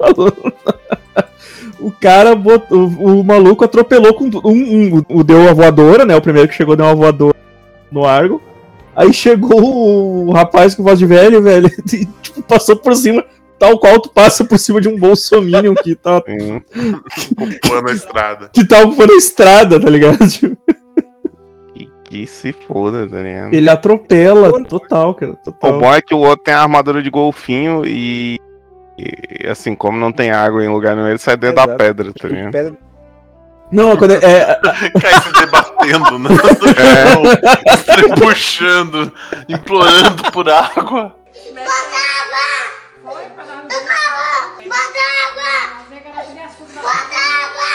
o 1.80 1.90
cara 1.90 2.34
botou. 2.34 2.78
O, 2.98 3.20
o 3.20 3.24
maluco 3.24 3.64
atropelou 3.64 4.14
com 4.14 4.24
um, 4.44 4.96
um, 4.96 5.02
o 5.08 5.24
deu 5.24 5.48
a 5.48 5.52
voadora, 5.52 6.04
né? 6.04 6.14
O 6.16 6.20
primeiro 6.22 6.48
que 6.48 6.54
chegou 6.54 6.76
deu 6.76 6.86
uma 6.86 6.94
voadora 6.94 7.34
no 7.90 8.04
Argo. 8.04 8.40
Aí 8.94 9.12
chegou 9.12 10.26
o 10.26 10.32
rapaz 10.32 10.74
com 10.74 10.82
voz 10.82 10.98
de 10.98 11.06
velho, 11.06 11.40
velho, 11.42 11.68
e 11.92 12.04
tipo, 12.20 12.42
passou 12.42 12.76
por 12.76 12.94
cima, 12.94 13.24
tal 13.58 13.78
qual 13.78 14.00
tu 14.00 14.10
passa 14.10 14.44
por 14.44 14.58
cima 14.58 14.80
de 14.80 14.88
um 14.88 14.98
bolsominion 14.98 15.74
que 15.74 15.94
tá. 15.94 16.20
Pô, 17.66 17.80
na 17.82 17.92
estrada. 17.92 18.50
que 18.52 18.64
tá 18.66 18.80
ocupando 18.82 19.12
a 19.12 19.16
estrada, 19.16 19.80
tá 19.80 19.88
ligado? 19.88 20.18
Tipo, 20.28 20.56
Que, 21.72 21.88
que 22.04 22.26
se 22.26 22.52
foda, 22.52 23.06
tá 23.08 23.22
ligado? 23.22 23.54
ele 23.54 23.70
atropela, 23.70 24.64
total, 24.64 25.14
cara, 25.14 25.32
O 25.32 25.36
total. 25.36 25.78
bom 25.80 25.94
é 25.94 26.02
que 26.02 26.12
o 26.14 26.18
outro 26.18 26.44
tem 26.44 26.52
a 26.54 26.62
armadura 26.62 27.00
de 27.02 27.08
golfinho 27.10 27.84
e, 27.86 28.38
e, 29.00 29.46
assim, 29.48 29.74
como 29.74 29.98
não 29.98 30.12
tem 30.12 30.30
água 30.30 30.62
em 30.62 30.68
lugar 30.68 30.94
nenhum, 30.94 31.08
ele 31.08 31.18
sai 31.18 31.36
dentro 31.36 31.62
é 31.62 31.66
da 31.66 31.76
pedra, 31.76 32.12
tá 32.12 32.28
ligado? 32.28 32.52
Pedra... 32.52 32.76
Não, 33.72 33.96
quando 33.96 34.12
é. 34.12 34.16
é 34.16 34.60
Cai 35.00 35.22
se 35.22 35.32
debatendo, 35.32 36.18
né? 36.18 36.30
É. 36.76 37.76
Se 37.76 38.20
Puxando, 38.20 39.12
implorando 39.48 40.30
por 40.32 40.48
água. 40.48 40.74
Bota 40.74 42.00
água! 42.20 42.46
Bota 43.04 43.20
água! 43.20 44.40
Bota 46.74 47.16
água! 47.40 47.70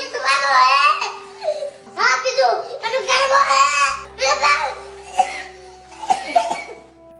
Isso 0.00 0.18
vai 0.22 0.36
morrer! 0.42 1.14
Rápido! 1.96 2.46
Eu 2.82 2.90
não 2.92 3.02
quero 3.06 3.26
morrer! 3.28 3.66
Meu 4.18 4.34
Deus! 4.36 4.95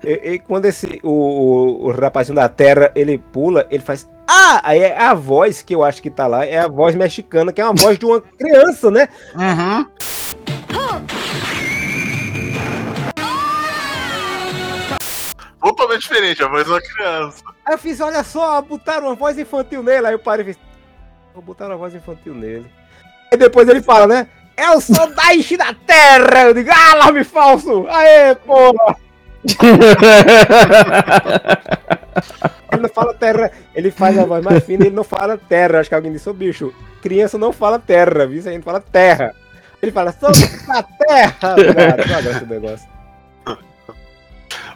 E, 0.06 0.34
e 0.34 0.38
quando 0.38 0.66
esse, 0.66 1.00
o, 1.02 1.10
o, 1.10 1.86
o 1.86 1.90
rapazinho 1.90 2.36
da 2.36 2.48
terra, 2.48 2.92
ele 2.94 3.18
pula, 3.18 3.66
ele 3.68 3.82
faz. 3.82 4.08
Ah! 4.28 4.60
Aí 4.62 4.78
é 4.78 4.96
a 4.96 5.12
voz 5.14 5.62
que 5.62 5.74
eu 5.74 5.82
acho 5.82 6.00
que 6.00 6.08
tá 6.08 6.28
lá, 6.28 6.46
é 6.46 6.58
a 6.58 6.68
voz 6.68 6.94
mexicana, 6.94 7.52
que 7.52 7.60
é 7.60 7.64
uma 7.64 7.74
voz 7.74 7.98
de 7.98 8.06
uma 8.06 8.20
criança, 8.20 8.88
né? 8.88 9.08
Uhum. 9.34 9.86
Totalmente 15.60 16.02
diferente, 16.02 16.44
a 16.44 16.48
voz 16.48 16.64
de 16.64 16.70
uma 16.70 16.80
criança. 16.80 17.42
Aí 17.64 17.74
eu 17.74 17.78
fiz, 17.78 18.00
olha 18.00 18.22
só, 18.22 18.62
botaram 18.62 19.08
uma 19.08 19.16
voz 19.16 19.36
infantil 19.36 19.82
nele. 19.82 20.06
Aí 20.06 20.14
eu 20.14 20.20
parei 20.20 20.44
e 20.44 20.54
fiz, 20.54 20.58
vou 21.34 21.42
botar 21.42 21.66
uma 21.66 21.76
voz 21.76 21.92
infantil 21.96 22.32
nele. 22.32 22.70
Aí 23.32 23.36
depois 23.36 23.68
ele 23.68 23.82
fala, 23.82 24.06
né? 24.06 24.28
Eu 24.56 24.80
sou 24.80 25.12
Daichi 25.12 25.56
da 25.56 25.74
Terra! 25.74 26.44
Eu 26.44 26.54
digo, 26.54 26.70
ah, 26.70 26.92
alarme 26.92 27.24
falso! 27.24 27.86
Aê, 27.88 28.36
porra! 28.36 29.05
ele 32.72 32.82
não 32.82 32.88
fala 32.88 33.14
terra, 33.14 33.50
ele 33.74 33.90
faz 33.90 34.18
a 34.18 34.24
voz 34.24 34.44
mais 34.44 34.64
fina 34.64 34.84
e 34.84 34.88
ele 34.88 34.96
não 34.96 35.04
fala 35.04 35.38
terra. 35.38 35.80
Acho 35.80 35.88
que 35.88 35.94
alguém 35.94 36.12
disse, 36.12 36.28
ô 36.28 36.32
bicho, 36.32 36.72
criança 37.02 37.38
não 37.38 37.52
fala 37.52 37.78
terra, 37.78 38.26
viu? 38.26 38.40
A 38.40 38.52
gente 38.52 38.64
fala 38.64 38.80
terra. 38.80 39.34
Ele 39.82 39.92
fala, 39.92 40.12
sou 40.12 40.30
da 40.66 40.82
terra! 40.82 41.34
Cara, 41.40 42.40
do 42.40 42.46
negócio. 42.46 42.88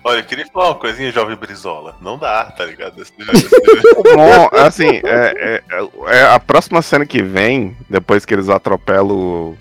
Olha, 0.02 0.20
eu 0.20 0.24
queria 0.24 0.46
falar 0.46 0.68
uma 0.68 0.74
coisinha, 0.76 1.12
jovem 1.12 1.36
Brizola. 1.36 1.94
Não 2.00 2.16
dá, 2.16 2.44
tá 2.44 2.64
ligado? 2.64 3.02
Esse- 3.02 3.12
Bom, 4.14 4.48
assim, 4.52 5.00
é, 5.04 5.62
é- 5.70 6.16
é 6.16 6.22
a 6.22 6.40
próxima 6.40 6.80
cena 6.80 7.04
que 7.04 7.22
vem, 7.22 7.76
depois 7.88 8.24
que 8.24 8.32
eles 8.32 8.48
atropelam 8.48 9.10
o, 9.10 9.56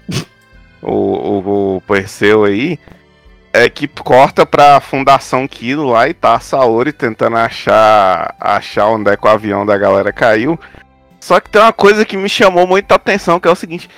o, 0.82 0.92
o, 0.92 1.76
o 1.78 1.82
Perseu 1.82 2.46
aí, 2.46 2.80
é 3.54 3.70
que 3.70 3.88
corta 3.88 4.46
pra 4.46 4.80
Fundação 4.80 5.48
Kilo 5.48 5.90
lá 5.90 6.08
e 6.08 6.14
tá 6.14 6.36
a 6.36 6.40
Saori 6.40 6.92
tentando 6.92 7.38
achar, 7.38 8.36
achar 8.40 8.88
onde 8.88 9.12
é 9.12 9.18
que 9.18 9.26
o 9.26 9.30
avião 9.30 9.66
da 9.66 9.78
galera 9.78 10.12
caiu. 10.14 10.60
Só 11.20 11.40
que 11.40 11.50
tem 11.50 11.62
uma 11.62 11.74
coisa 11.74 12.06
que 12.06 12.16
me 12.16 12.30
chamou 12.30 12.66
muita 12.66 12.96
atenção, 12.96 13.40
que 13.40 13.48
é 13.48 13.52
o 13.52 13.56
seguinte: 13.56 13.90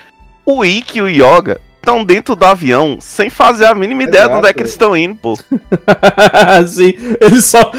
o 0.46 0.66
Ikki 0.66 1.00
e 1.00 1.02
o 1.02 1.10
Yoga 1.10 1.60
estão 1.82 2.04
dentro 2.06 2.36
do 2.36 2.46
avião 2.46 2.98
sem 3.02 3.30
fazer 3.30 3.66
a 3.66 3.74
mínima 3.76 4.04
ideia 4.04 4.28
de 4.30 4.36
onde 4.36 4.48
é 4.48 4.54
que 4.54 4.62
eles 4.62 4.72
estão 4.72 4.96
indo, 4.96 5.16
pô. 5.16 5.36
Sim, 6.68 6.94
ele 7.20 7.42
só. 7.42 7.72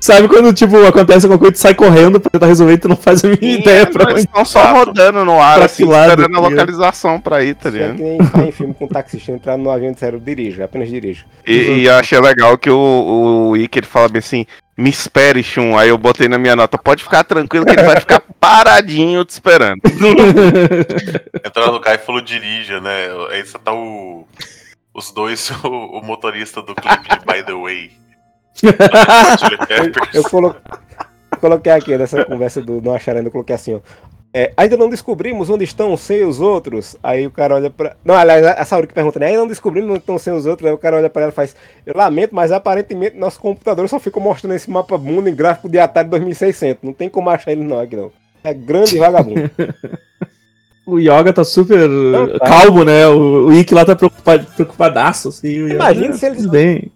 sabe 0.00 0.28
quando, 0.28 0.52
tipo, 0.52 0.76
acontece 0.86 1.24
alguma 1.26 1.38
coisa, 1.38 1.52
tu 1.54 1.58
sai 1.58 1.74
correndo 1.74 2.20
pra 2.20 2.30
tentar 2.30 2.46
resolver 2.46 2.74
e 2.74 2.78
tu 2.78 2.88
não 2.88 2.96
faz 2.96 3.24
a 3.24 3.28
mínima 3.28 3.58
ideia 3.60 3.86
pra 3.86 4.10
Eles 4.10 4.24
estão 4.24 4.44
só 4.44 4.62
rodando 4.72 5.24
no 5.24 5.40
ar, 5.40 5.62
assim, 5.62 5.84
lado, 5.84 6.10
esperando 6.10 6.36
a 6.36 6.40
tá 6.42 6.48
localização 6.48 7.20
pra 7.20 7.42
ir, 7.42 7.54
tá 7.54 7.68
É 7.70 7.72
ligado? 7.72 7.96
que 7.96 8.02
nem 8.02 8.18
tá 8.18 8.42
em 8.42 8.52
filme 8.52 8.74
com 8.74 8.86
taxista 8.86 9.32
entrando 9.32 9.62
no 9.62 9.70
avião 9.70 9.90
e 9.90 9.94
disseram, 9.94 10.18
dirija, 10.18 10.64
apenas 10.64 10.88
dirija. 10.88 11.24
E, 11.46 11.52
e 11.52 11.86
eu 11.86 11.94
achei 11.94 12.20
legal 12.20 12.58
que 12.58 12.70
o, 12.70 13.48
o 13.50 13.56
Ike 13.56 13.78
ele 13.78 13.86
fala 13.86 14.08
bem 14.08 14.18
assim: 14.18 14.46
me 14.76 14.90
espere, 14.90 15.42
Shun. 15.42 15.76
Aí 15.76 15.88
eu 15.88 15.98
botei 15.98 16.28
na 16.28 16.38
minha 16.38 16.56
nota: 16.56 16.78
pode 16.78 17.02
ficar 17.02 17.24
tranquilo 17.24 17.64
que 17.66 17.72
ele 17.72 17.82
vai 17.82 18.00
ficar 18.00 18.20
paradinho 18.40 19.24
te 19.24 19.30
esperando. 19.30 19.80
Entraram 21.44 21.72
no 21.72 21.80
carro 21.80 21.96
e 21.96 22.06
falou 22.06 22.20
dirija, 22.20 22.80
né? 22.80 23.08
Aí 23.30 23.44
só 23.46 23.58
tá 23.58 23.72
o. 23.72 24.26
Os 24.92 25.12
dois, 25.12 25.50
o, 25.62 25.68
o 25.68 26.04
motorista 26.04 26.60
do 26.62 26.74
clipe 26.74 27.08
de 27.08 27.24
By 27.24 27.42
the 27.44 27.52
Way. 27.52 27.92
Eu 30.12 30.22
colo- 30.24 30.56
coloquei 31.40 31.72
aqui 31.72 31.96
nessa 31.96 32.24
conversa 32.24 32.60
do 32.60 32.80
Não 32.82 32.94
Acharando, 32.94 33.28
eu 33.28 33.32
coloquei 33.32 33.54
assim, 33.54 33.74
ó. 33.74 33.80
É, 34.32 34.52
ainda 34.56 34.76
não 34.76 34.88
descobrimos 34.88 35.50
onde 35.50 35.64
estão 35.64 35.96
sem 35.96 36.24
os 36.24 36.40
outros. 36.40 36.96
Aí 37.02 37.26
o 37.26 37.30
cara 37.32 37.56
olha 37.56 37.68
pra. 37.68 37.96
Não, 38.04 38.14
aliás, 38.14 38.46
a 38.46 38.64
Sauri 38.64 38.86
que 38.86 38.94
pergunta, 38.94 39.18
né? 39.18 39.26
Ainda 39.26 39.40
não 39.40 39.48
descobrimos 39.48 39.90
onde 39.90 39.98
estão 39.98 40.18
sem 40.18 40.32
os 40.32 40.46
outros. 40.46 40.68
Aí 40.68 40.72
o 40.72 40.78
cara 40.78 40.96
olha 40.98 41.10
pra 41.10 41.22
ela 41.22 41.32
e 41.32 41.34
faz. 41.34 41.56
Eu 41.84 41.94
lamento, 41.96 42.32
mas 42.34 42.52
aparentemente 42.52 43.16
nosso 43.16 43.40
computador 43.40 43.88
só 43.88 43.98
ficou 43.98 44.22
mostrando 44.22 44.54
esse 44.54 44.70
mapa 44.70 44.96
mundo 44.96 45.28
em 45.28 45.34
gráfico 45.34 45.68
de 45.68 45.80
Atari 45.80 46.08
2600. 46.08 46.82
Não 46.84 46.92
tem 46.92 47.08
como 47.08 47.28
achar 47.28 47.50
ele 47.50 47.64
não 47.64 47.80
aqui 47.80 47.96
não. 47.96 48.12
É 48.44 48.54
grande 48.54 48.98
vagabundo. 48.98 49.50
O 50.86 50.98
Yoga 50.98 51.32
tá 51.32 51.44
super 51.44 51.88
Não, 51.88 52.38
tá. 52.38 52.46
calmo, 52.46 52.82
né? 52.84 53.06
O, 53.06 53.46
o 53.48 53.52
Ikki 53.52 53.74
lá 53.74 53.84
tá 53.84 53.94
preocupado, 53.94 54.44
preocupadaço, 54.56 55.28
assim. 55.28 55.46
Yoga, 55.48 55.74
Imagina 55.74 56.08
"Ah, 56.08 56.12
se 56.14 56.26
eles- 56.26 56.46
bem. 56.46 56.90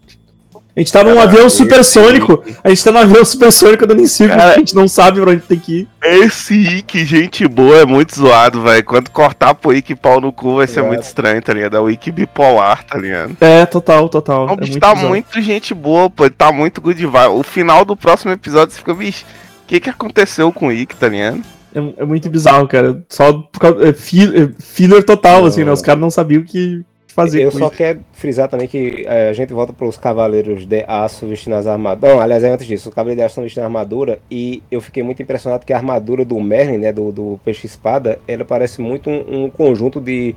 A 0.75 0.79
gente 0.81 0.91
tá 0.91 1.03
num 1.05 1.17
avião 1.19 1.47
esse- 1.47 1.57
supersônico. 1.57 2.43
A 2.63 2.67
gente 2.69 2.83
tá 2.83 2.91
num 2.91 2.99
avião 2.99 3.23
supersônico 3.23 3.87
dando 3.87 4.01
em 4.01 4.07
círculo, 4.07 4.41
a 4.41 4.55
gente 4.57 4.75
não 4.75 4.87
sabe 4.89 5.21
pra 5.21 5.31
onde 5.31 5.41
tem 5.41 5.57
que 5.57 5.79
ir. 5.81 5.87
Esse 6.03 6.53
Ike, 6.53 7.05
gente 7.05 7.47
boa, 7.47 7.77
é 7.77 7.85
muito 7.85 8.13
zoado, 8.13 8.61
velho. 8.61 8.83
Quando 8.83 9.09
cortar 9.09 9.53
pro 9.55 9.73
Ike 9.73 9.95
pau 9.95 10.19
no 10.19 10.33
cu 10.33 10.55
vai 10.57 10.67
ser 10.67 10.79
Exato. 10.79 10.87
muito 10.87 11.03
estranho, 11.03 11.41
tá 11.41 11.53
ligado? 11.53 11.77
É 11.77 11.79
o 11.79 11.89
Ike 11.89 12.11
bipolar, 12.11 12.83
tá 12.83 12.97
ligado? 12.97 13.37
É, 13.39 13.65
total, 13.65 14.09
total. 14.09 14.47
O 14.47 14.51
é 14.51 14.55
bicho 14.57 14.71
muito 14.73 14.81
tá 14.81 14.89
bizarro. 14.93 15.09
muito 15.09 15.41
gente 15.41 15.73
boa, 15.73 16.09
pô. 16.09 16.25
Ele 16.25 16.35
tá 16.37 16.51
muito 16.51 16.81
good 16.81 17.05
vibe. 17.05 17.31
O 17.31 17.43
final 17.43 17.85
do 17.85 17.95
próximo 17.95 18.31
episódio 18.33 18.73
você 18.73 18.79
fica, 18.79 18.93
bicho, 18.93 19.23
o 19.63 19.67
que 19.67 19.79
que 19.79 19.89
aconteceu 19.89 20.51
com 20.51 20.67
o 20.67 20.71
Ike, 20.73 20.95
tá 20.97 21.07
ligado? 21.07 21.41
É, 21.73 22.01
é 22.01 22.05
muito 22.05 22.29
bizarro, 22.29 22.67
cara. 22.67 23.01
Só 23.09 23.31
por 23.33 23.59
causa. 23.59 23.85
É, 23.85 23.89
é 23.89 24.49
filler 24.61 25.03
total, 25.05 25.45
assim, 25.45 25.63
né? 25.63 25.71
Os 25.71 25.81
caras 25.81 26.01
não 26.01 26.09
sabiam 26.11 26.41
o 26.41 26.45
que 26.45 26.83
fazer 27.15 27.43
Eu 27.43 27.51
com 27.51 27.57
só 27.59 27.67
isso. 27.67 27.77
quero 27.77 28.01
frisar 28.11 28.49
também 28.49 28.67
que 28.67 29.05
é, 29.07 29.29
a 29.29 29.33
gente 29.33 29.53
volta 29.53 29.71
para 29.71 29.87
os 29.87 29.97
cavaleiros 29.97 30.65
de 30.65 30.83
aço 30.85 31.25
vestindo 31.25 31.53
as 31.53 31.65
armaduras. 31.65 32.13
Não, 32.13 32.21
aliás, 32.21 32.43
é 32.43 32.49
antes 32.49 32.67
disso, 32.67 32.89
os 32.89 32.93
cavaleiros 32.93 33.21
de 33.21 33.25
aço 33.25 33.31
estão 33.31 33.43
vestindo 33.45 33.63
a 33.63 33.67
armadura 33.67 34.19
e 34.29 34.61
eu 34.69 34.81
fiquei 34.81 35.01
muito 35.01 35.21
impressionado 35.23 35.65
que 35.65 35.71
a 35.71 35.77
armadura 35.77 36.25
do 36.25 36.37
Merlin, 36.41 36.77
né, 36.77 36.91
do, 36.91 37.13
do 37.13 37.39
peixe 37.45 37.65
espada, 37.65 38.19
ela 38.27 38.43
parece 38.43 38.81
muito 38.81 39.09
um, 39.09 39.45
um 39.45 39.49
conjunto 39.49 40.01
de, 40.01 40.35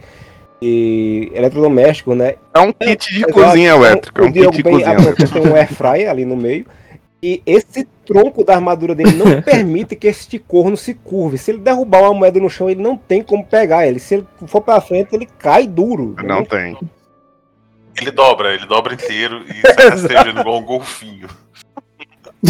de 0.62 1.32
eletrodomésticos, 1.34 2.16
né? 2.16 2.34
É 2.54 2.60
um 2.60 2.72
kit 2.72 3.12
de 3.12 3.18
Exato. 3.24 3.32
cozinha 3.32 3.70
elétrica. 3.70 4.22
É 4.22 4.24
um 4.26 4.30
Diogo 4.30 4.52
kit 4.52 4.62
de 4.62 4.70
cozinha 4.70 4.96
tem 5.32 5.42
um 5.42 5.56
air 5.56 5.74
fryer 5.74 6.08
ali 6.08 6.24
no 6.24 6.36
meio. 6.36 6.64
E 7.22 7.42
esse 7.44 7.84
tronco 8.06 8.44
da 8.44 8.54
armadura 8.54 8.94
dele 8.94 9.12
não 9.12 9.40
permite 9.42 9.96
que 9.96 10.06
este 10.06 10.38
corno 10.38 10.76
se 10.76 10.94
curve. 10.94 11.36
Se 11.36 11.50
ele 11.50 11.58
derrubar 11.58 12.02
uma 12.02 12.14
moeda 12.14 12.38
no 12.38 12.48
chão, 12.48 12.70
ele 12.70 12.80
não 12.82 12.96
tem 12.96 13.22
como 13.22 13.44
pegar 13.44 13.86
ele. 13.86 13.98
Se 13.98 14.14
ele 14.16 14.26
for 14.46 14.60
pra 14.60 14.80
frente, 14.80 15.14
ele 15.14 15.26
cai 15.38 15.66
duro. 15.66 16.14
Não 16.22 16.44
tem. 16.44 16.76
Ele 18.00 18.12
dobra, 18.12 18.54
ele 18.54 18.66
dobra 18.66 18.94
inteiro 18.94 19.42
e 19.48 19.60
sai 19.74 19.88
rastejando 19.90 20.40
igual 20.40 20.58
um 20.58 20.64
golfinho. 20.64 21.26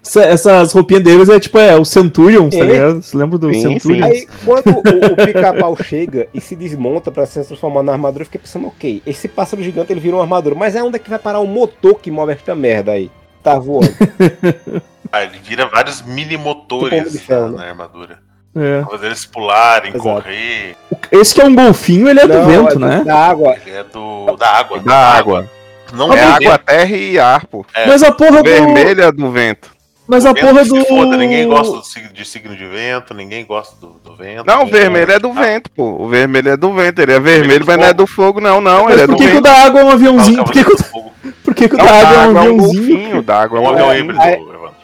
Essa- 0.00 0.22
essas 0.24 0.72
roupinhas 0.72 1.02
deles 1.02 1.28
é 1.28 1.40
tipo, 1.40 1.58
é 1.58 1.76
o 1.76 1.84
Centurion, 1.84 2.48
tá 2.48 2.62
ligado? 2.64 3.02
Você 3.02 3.16
lembra 3.16 3.36
do 3.36 3.52
Sim, 3.52 3.60
Centurion? 3.62 4.04
Aí, 4.06 4.26
quando 4.44 4.68
o, 4.68 5.12
o 5.12 5.16
pica-pau 5.26 5.76
chega 5.82 6.28
e 6.32 6.40
se 6.40 6.54
desmonta 6.54 7.10
pra 7.10 7.26
se 7.26 7.42
transformar 7.44 7.82
na 7.82 7.92
armadura, 7.92 8.22
eu 8.22 8.26
fiquei 8.26 8.40
pensando, 8.40 8.68
ok, 8.68 9.02
esse 9.04 9.26
pássaro 9.26 9.60
gigante 9.62 9.92
ele 9.92 9.98
virou 10.00 10.18
uma 10.20 10.24
armadura, 10.24 10.54
mas 10.54 10.76
é 10.76 10.82
onde 10.82 10.96
é 10.96 10.98
que 11.00 11.10
vai 11.10 11.18
parar 11.18 11.40
o 11.40 11.46
motor 11.48 11.98
que 11.98 12.10
move 12.12 12.32
esta 12.32 12.54
merda 12.54 12.92
aí? 12.92 13.10
Tá 13.46 13.58
voando. 13.60 13.88
Ah, 15.12 15.22
ele 15.22 15.38
vira 15.42 15.66
vários 15.68 16.02
mini 16.02 16.30
Tipo 16.30 16.42
motores 16.42 17.12
de 17.12 17.18
Ferro, 17.20 17.42
na, 17.46 17.50
né? 17.50 17.56
na 17.58 17.64
armadura. 17.70 18.18
É. 18.56 18.80
Pra 18.80 18.90
fazer 18.90 19.06
eles 19.06 19.24
pularem, 19.24 19.90
Exato. 19.94 20.02
correr. 20.02 20.76
Esse 21.12 21.32
que 21.34 21.40
é 21.40 21.44
um 21.44 21.54
golfinho, 21.54 22.08
ele 22.08 22.20
é 22.20 22.26
do 22.26 22.34
Não, 22.34 22.44
vento, 22.46 22.70
é 22.70 22.74
do- 22.74 22.78
né? 22.80 23.04
Da 23.04 23.16
água. 23.16 23.56
Ele 23.64 23.76
é 23.76 23.84
do. 23.84 24.36
da 24.36 24.48
água. 24.50 24.80
Da 24.80 24.96
água. 24.96 25.50
Não 25.92 26.12
É 26.12 26.18
é 26.18 26.22
água, 26.24 26.58
terra 26.58 26.96
e 26.96 27.18
ar, 27.20 27.46
pô. 27.46 27.64
É. 27.72 27.86
Mas 27.86 28.02
a 28.02 28.10
porra 28.10 28.42
do. 28.42 28.50
Vermelha 28.50 29.12
do 29.12 29.30
vento. 29.30 29.70
Mas 30.08 30.26
a 30.26 30.32
Vento 30.32 30.44
porra 30.48 30.64
do. 30.64 30.84
foda, 30.84 31.16
ninguém 31.16 31.48
gosta 31.48 31.78
de 32.12 32.24
signo 32.26 32.56
de 32.56 32.66
vento, 32.66 33.14
ninguém 33.14 33.44
gosta 33.46 33.76
do, 33.80 33.92
do 34.04 34.16
vento. 34.16 34.44
Não, 34.44 34.64
o 34.64 34.66
vermelho 34.66 35.12
é 35.12 35.18
do 35.20 35.32
vento, 35.32 35.70
pô. 35.70 36.02
O 36.02 36.08
vermelho 36.08 36.50
é 36.50 36.56
do 36.56 36.72
vento. 36.74 37.00
Ele 37.00 37.12
é 37.12 37.20
vermelho, 37.20 37.60
do 37.60 37.66
mas 37.66 37.78
não 37.78 37.84
é 37.86 37.92
do 37.94 38.06
fogo, 38.08 38.40
não, 38.40 38.60
não. 38.60 38.84
Mas 38.84 38.94
Ele 38.94 39.02
é 39.02 39.06
por 39.06 39.12
do 39.12 39.18
que, 39.18 39.24
que 39.24 39.30
o 39.30 39.34
vento. 39.34 39.44
da 39.44 39.52
água 39.64 39.80
é 39.80 39.84
um 39.84 39.88
o 39.88 39.92
aviãozinho? 39.92 40.44
Por 40.44 40.52
que, 40.52 40.64
que, 40.64 40.72
o- 40.72 41.12
que, 41.56 41.68
que 41.68 41.74
o 41.74 41.78
da 41.78 41.84
água 41.84 42.14
é 42.14 42.18
um 42.18 42.22
é 42.22 42.28
um 42.28 42.38
aviãozinho? 42.38 42.86
golfinho, 42.98 43.22
da 43.22 43.40
água 43.42 43.58
É 43.58 43.62
é 43.62 43.64
um 43.64 43.66
um 43.70 43.72
avião 43.74 43.90
É, 43.92 43.98
híbrido, 43.98 44.22
Evandro. 44.22 44.76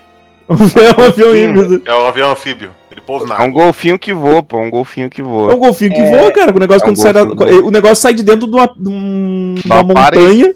É 0.49 1.01
um 1.01 1.05
avião 1.07 1.37
híbrido. 1.37 1.83
É 1.87 1.95
um 1.95 2.07
avião 2.07 2.31
anfíbio. 2.33 2.71
Ele 2.91 3.01
pousa 3.01 3.27
na 3.27 3.37
É 3.37 3.39
um 3.39 3.43
água. 3.45 3.65
golfinho 3.65 3.99
que 3.99 4.13
voa, 4.13 4.43
pô. 4.43 4.59
Um 4.59 4.71
golfinho 4.71 5.09
que 5.09 5.21
É 5.21 5.25
um 5.25 5.29
voa. 5.29 5.55
golfinho 5.57 5.93
que 5.95 6.01
É, 6.01 6.11
voa, 6.19 6.31
cara. 6.33 6.55
O 6.55 6.59
negócio 6.59 6.83
é 6.83 6.85
um 6.85 6.89
quando 6.91 6.97
sai 6.99 7.13
da, 7.13 7.21
golfinho 7.25 7.47
que 7.47 7.55
voa. 7.55 7.69
O 7.69 7.71
negócio 7.71 7.97
sai 7.97 8.15
de 8.15 8.23
dentro 8.23 8.47
de 8.49 8.55
uma, 8.57 8.67
de 8.67 8.89
um- 8.89 9.55
uma 9.65 9.83
montanha. 9.83 10.55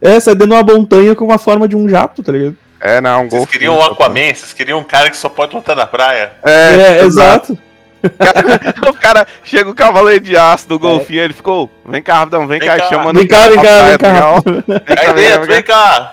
É, 0.00 0.18
sai 0.20 0.34
dentro 0.34 0.48
de 0.48 0.54
uma 0.54 0.62
montanha 0.74 1.14
com 1.14 1.24
uma 1.24 1.38
forma 1.38 1.68
de 1.68 1.76
um 1.76 1.88
jato, 1.88 2.22
tá 2.22 2.32
ligado? 2.32 2.56
É, 2.80 3.00
não, 3.00 3.10
um 3.10 3.16
Vocês 3.20 3.30
golfinho. 3.30 3.48
queriam 3.52 3.76
um 3.78 3.82
Aquaman, 3.82 4.34
vocês 4.34 4.52
queriam 4.52 4.78
um 4.80 4.84
cara 4.84 5.10
que 5.10 5.16
só 5.16 5.28
pode 5.28 5.54
lutar 5.54 5.74
na 5.76 5.86
praia. 5.86 6.32
É, 6.44 6.98
É, 7.00 7.04
exato. 7.04 7.56
o 8.88 8.92
cara 8.94 9.26
chega 9.44 9.70
o 9.70 9.74
cavaleiro 9.74 10.24
de 10.24 10.36
aço 10.36 10.68
do 10.68 10.78
golfinho, 10.78 11.22
ele 11.22 11.32
ficou, 11.34 11.70
vem 11.84 12.02
cá, 12.02 12.18
rapidão, 12.20 12.46
vem, 12.46 12.58
Vem 12.58 12.68
cá, 12.68 12.76
cá. 12.78 12.88
chama 12.88 13.12
Vem 13.12 13.26
cá, 13.26 13.48
vem 13.48 13.60
cá, 13.60 13.82
vem 13.82 13.98
cá. 13.98 14.34
Aí 14.98 15.14
dentro, 15.14 15.46
vem 15.46 15.62
cá! 15.62 16.12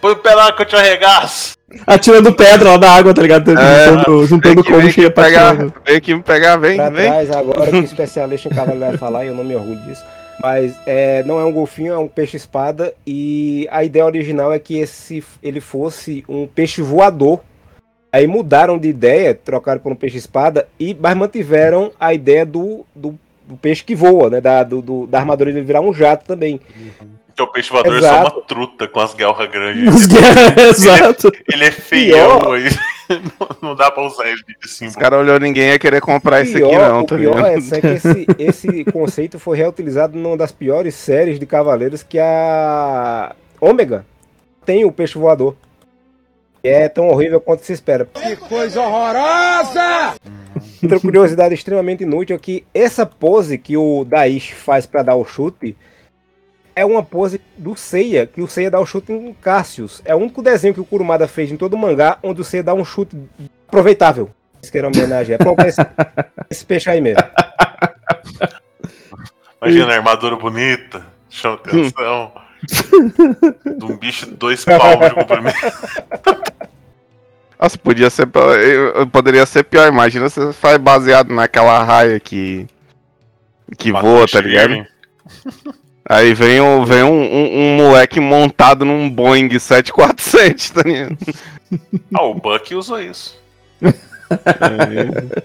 Põe 0.00 0.12
o 0.12 0.16
pé 0.16 0.34
lá 0.34 0.52
que 0.52 0.62
eu 0.62 0.66
te 0.66 0.76
arregaço! 0.76 1.54
Atirando 1.86 2.32
pedra 2.32 2.70
lá 2.72 2.76
da 2.76 2.90
água, 2.92 3.12
tá 3.14 3.22
ligado? 3.22 3.50
É, 3.58 3.86
juntando 3.88 4.26
juntando 4.26 4.62
Vem 4.62 4.72
vem 4.72 4.80
como 4.80 4.90
cheia 4.92 5.10
pra 5.10 5.24
pegar, 5.24 5.56
tirar. 5.56 5.72
vem 5.84 5.96
aqui 5.96 6.14
me 6.14 6.22
pegar, 6.22 6.56
vem, 6.56 6.76
Pra 6.76 6.90
vem. 6.90 7.06
trás 7.10 7.30
agora 7.30 7.70
que 7.70 7.76
o 7.78 7.84
especialista 7.84 8.48
em 8.48 8.52
cavalo 8.54 8.78
vai 8.78 8.96
falar, 8.96 9.24
e 9.24 9.28
eu 9.28 9.34
não 9.34 9.42
me 9.44 9.56
orgulho 9.56 9.80
disso. 9.80 10.04
Mas 10.42 10.74
é, 10.86 11.22
não 11.24 11.40
é 11.40 11.44
um 11.44 11.52
golfinho, 11.52 11.92
é 11.94 11.98
um 11.98 12.08
peixe-espada. 12.08 12.92
E 13.06 13.66
a 13.70 13.82
ideia 13.82 14.04
original 14.04 14.52
é 14.52 14.58
que 14.58 14.78
esse, 14.78 15.24
ele 15.42 15.60
fosse 15.60 16.24
um 16.28 16.46
peixe 16.46 16.82
voador. 16.82 17.40
Aí 18.14 18.28
mudaram 18.28 18.78
de 18.78 18.86
ideia, 18.88 19.34
trocaram 19.34 19.80
por 19.80 19.90
um 19.90 19.96
peixe-espada, 19.96 20.68
e 20.78 20.94
mas 20.98 21.16
mantiveram 21.16 21.90
a 21.98 22.14
ideia 22.14 22.46
do, 22.46 22.86
do, 22.94 23.18
do 23.44 23.56
peixe 23.56 23.82
que 23.82 23.92
voa, 23.92 24.30
né? 24.30 24.40
Da, 24.40 24.62
do, 24.62 24.80
do- 24.80 25.06
da 25.08 25.18
armadura 25.18 25.52
dele 25.52 25.66
virar 25.66 25.80
um 25.80 25.92
jato 25.92 26.24
também. 26.24 26.60
Que 27.34 27.42
o 27.42 27.48
peixe 27.48 27.70
voador 27.72 27.96
é 27.96 28.00
só 28.00 28.06
Exato. 28.06 28.36
uma 28.36 28.42
truta 28.46 28.86
com 28.86 29.00
as 29.00 29.12
guerras 29.14 29.50
grandes. 29.50 30.06
Ele- 30.56 30.68
exato. 30.68 31.32
Ele 31.52 31.64
é 31.64 31.70
feião 31.72 32.38
Pior. 32.38 32.54
aí. 32.54 32.68
Não, 33.60 33.74
dá 33.74 33.90
pra 33.90 34.06
usar 34.06 34.28
ele 34.28 34.40
de 34.46 34.86
Os 34.86 34.94
caras 34.96 35.18
olhou 35.18 35.38
ninguém 35.40 35.70
ia 35.70 35.78
querer 35.78 36.00
comprar 36.00 36.40
isso 36.42 36.56
aqui, 36.56 36.74
não, 36.74 37.00
o 37.02 37.04
tá 37.04 37.16
pior 37.18 37.36
ligado? 37.36 37.74
é, 37.74 37.76
é 37.76 37.80
que 37.80 37.86
esse, 37.88 38.26
esse 38.38 38.84
conceito 38.86 39.38
foi 39.38 39.58
reutilizado 39.58 40.16
numa 40.16 40.36
das 40.38 40.52
piores 40.52 40.94
séries 40.94 41.38
de 41.38 41.44
Cavaleiros 41.44 42.02
que 42.02 42.18
a 42.18 43.34
Ômega 43.60 44.06
tem 44.64 44.86
o 44.86 44.92
peixe 44.92 45.18
voador. 45.18 45.54
É 46.64 46.88
tão 46.88 47.08
horrível 47.08 47.42
quanto 47.42 47.62
se 47.62 47.74
espera. 47.74 48.06
Que 48.06 48.36
coisa 48.36 48.80
horrorosa! 48.80 50.14
Outra 50.82 50.98
curiosidade 50.98 51.54
extremamente 51.54 52.04
inútil 52.04 52.36
é 52.36 52.38
que 52.38 52.64
essa 52.72 53.04
pose 53.04 53.58
que 53.58 53.76
o 53.76 54.02
Daish 54.02 54.52
faz 54.52 54.86
pra 54.86 55.02
dar 55.02 55.14
o 55.14 55.26
chute 55.26 55.76
é 56.74 56.82
uma 56.82 57.02
pose 57.02 57.38
do 57.58 57.76
Seiya, 57.76 58.26
que 58.26 58.40
o 58.40 58.48
Seiya 58.48 58.70
dá 58.70 58.80
o 58.80 58.86
chute 58.86 59.12
em 59.12 59.34
Cassius. 59.34 60.00
É 60.06 60.14
o 60.14 60.18
único 60.18 60.42
desenho 60.42 60.72
que 60.72 60.80
o 60.80 60.86
Kurumada 60.86 61.28
fez 61.28 61.52
em 61.52 61.56
todo 61.58 61.74
o 61.74 61.78
mangá 61.78 62.18
onde 62.22 62.40
o 62.40 62.44
Seiya 62.44 62.64
dá 62.64 62.72
um 62.72 62.84
chute 62.84 63.14
aproveitável. 63.68 64.30
Isso 64.62 64.72
que 64.72 64.78
era 64.78 64.88
uma 64.88 64.96
homenagem. 64.96 65.34
É 65.34 65.38
pra 65.38 65.68
esse, 65.68 65.80
esse 66.50 66.64
peixe 66.66 66.88
aí 66.88 67.00
mesmo. 67.00 67.22
Imagina 69.60 69.92
a 69.92 69.96
armadura 69.96 70.36
bonita, 70.36 71.04
chama 71.28 71.56
atenção. 71.56 72.32
de 73.78 73.84
um 73.84 73.96
bicho 73.96 74.26
de 74.26 74.32
dois 74.32 74.64
palmos 74.64 75.08
de 75.08 75.14
comprimento. 75.14 75.56
Nossa, 77.60 77.78
podia 77.78 78.10
ser. 78.10 78.28
eu- 78.62 79.06
Poderia 79.06 79.46
ser 79.46 79.64
pior. 79.64 79.88
Imagina 79.88 80.28
se 80.28 80.38
você 80.40 80.52
faz 80.52 80.76
baseado 80.78 81.32
naquela 81.32 81.82
raia 81.82 82.20
que. 82.20 82.66
que 83.78 83.90
voa, 83.92 84.26
tá 84.28 84.40
ligado? 84.40 84.86
Aí 86.06 86.34
vem, 86.34 86.60
um, 86.60 86.84
vem 86.84 87.02
um, 87.02 87.08
um- 87.22 87.58
um 87.58 87.76
moleque 87.76 88.20
montado 88.20 88.84
num 88.84 89.08
Boeing 89.08 89.48
747, 89.58 90.72
tá 90.74 90.82
ligado? 90.82 91.16
Ah, 92.14 92.22
o 92.24 92.34
Buck 92.34 92.74
usou 92.74 93.00
isso. 93.00 93.40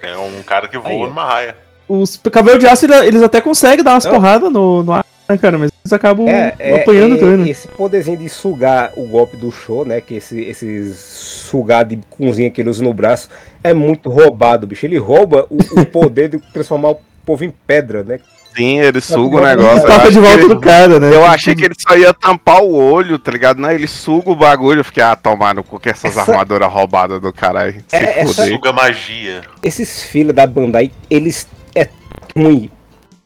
É 0.02 0.18
um 0.18 0.44
cara 0.44 0.68
que 0.68 0.78
voa 0.78 0.90
Aí, 0.92 1.00
numa 1.00 1.24
raia. 1.26 1.56
Os 1.88 2.18
Cavaleiros 2.18 2.62
de 2.64 2.70
Aço, 2.70 2.86
ele- 2.86 3.08
eles 3.08 3.24
até 3.24 3.40
conseguem 3.40 3.84
dar 3.84 3.92
umas 3.94 4.06
porradas 4.06 4.52
no, 4.52 4.84
no 4.84 4.92
ar, 4.94 5.06
né, 5.30 5.38
cara? 5.38 5.58
Mas 5.58 5.72
eles 5.84 5.94
acabam 5.94 6.28
É, 6.28 6.54
é, 6.60 6.82
apanhando 6.82 7.16
é, 7.16 7.20
também, 7.20 7.38
né? 7.38 7.50
Esse 7.50 7.68
poderzinho 7.68 8.18
de 8.18 8.28
sugar 8.30 8.92
o 8.96 9.08
golpe 9.08 9.38
do 9.38 9.52
show, 9.52 9.86
né? 9.86 10.02
Que 10.02 10.16
esse, 10.16 10.40
esse 10.42 10.94
sugar 10.96 11.86
de 11.86 12.00
cozinha 12.10 12.50
que 12.50 12.62
ele 12.62 12.70
usa 12.70 12.84
no 12.84 12.94
braço 12.94 13.30
é 13.64 13.74
muito 13.74 14.10
roubado, 14.10 14.68
bicho. 14.68 14.86
Ele 14.86 14.98
rouba 14.98 15.46
o, 15.50 15.58
o 15.82 15.86
poder 15.86 16.30
de 16.30 16.40
transformar 16.40 16.90
o 16.92 17.00
povo 17.26 17.44
em 17.44 17.54
pedra, 17.66 18.04
né? 18.04 18.20
Sim, 18.56 18.80
ele 18.80 19.00
suga 19.00 19.38
o 19.38 19.42
negócio. 19.42 19.86
de 19.86 19.88
eu 19.88 19.94
acho 20.02 20.22
volta 20.22 20.48
do 20.48 20.60
cara, 20.60 21.00
né? 21.00 21.14
Eu 21.14 21.24
achei 21.24 21.56
que 21.56 21.64
ele 21.64 21.76
só 21.78 21.96
ia 21.96 22.14
tampar 22.14 22.64
o 22.64 22.74
olho, 22.74 23.20
tá 23.20 23.32
ligado? 23.32 23.60
Não, 23.60 23.72
ele 23.72 23.88
suga 23.88 24.32
o 24.32 24.36
bagulho. 24.36 24.80
Eu 24.80 24.84
fiquei, 24.84 25.04
ah, 25.04 25.16
tomar 25.16 25.54
no 25.54 25.64
cu 25.64 25.80
que 25.80 25.90
essas 25.90 26.18
Essa- 26.18 26.32
armaduras 26.32 26.72
roubadas 26.72 27.22
do 27.22 27.32
caralho. 27.32 27.82
É, 27.92 28.22
essa- 28.22 28.34
fuder. 28.34 28.54
Suga 28.56 28.74
magia. 28.74 29.42
Esses 29.62 30.02
filhos 30.04 30.34
da 30.34 30.48
Bandai, 30.48 30.92
eles 31.10 31.48
é 31.76 31.88
ruim 32.36 32.72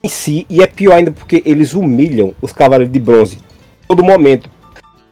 em 0.04 0.10
si 0.10 0.46
e 0.50 0.62
é 0.62 0.68
pior 0.68 0.96
ainda 0.96 1.12
porque 1.12 1.42
eles 1.46 1.74
humilham 1.74 2.36
os 2.42 2.52
cavaleiros 2.52 2.92
de 2.92 3.00
bronze 3.00 3.38
todo 3.88 4.04
momento. 4.04 4.50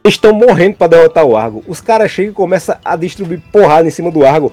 Eles 0.04 0.14
estão 0.14 0.32
morrendo 0.32 0.76
pra 0.76 0.88
derrotar 0.88 1.24
o 1.24 1.36
Argo. 1.36 1.62
Os 1.66 1.80
caras 1.80 2.10
chegam 2.10 2.32
e 2.32 2.34
começam 2.34 2.76
a 2.84 2.96
distribuir 2.96 3.40
porrada 3.52 3.86
em 3.86 3.90
cima 3.90 4.10
do 4.10 4.26
Argo. 4.26 4.52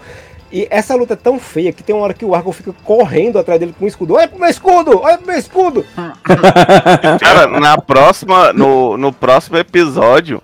E 0.51 0.67
essa 0.69 0.95
luta 0.95 1.13
é 1.13 1.17
tão 1.17 1.39
feia 1.39 1.71
que 1.71 1.83
tem 1.83 1.95
uma 1.95 2.03
hora 2.03 2.13
que 2.13 2.25
o 2.25 2.33
Argo 2.33 2.51
fica 2.51 2.73
correndo 2.83 3.37
atrás 3.37 3.59
dele 3.59 3.73
com 3.77 3.85
o 3.85 3.87
escudo. 3.87 4.15
Olha 4.15 4.27
pro 4.27 4.39
meu 4.39 4.49
escudo! 4.49 4.99
Olha 4.99 5.17
pro 5.17 5.27
meu 5.27 5.37
escudo! 5.37 5.85
Cara, 7.19 7.47
na 7.59 7.77
próxima, 7.77 8.53
no, 8.53 8.97
no 8.97 9.11
próximo 9.11 9.57
episódio, 9.57 10.41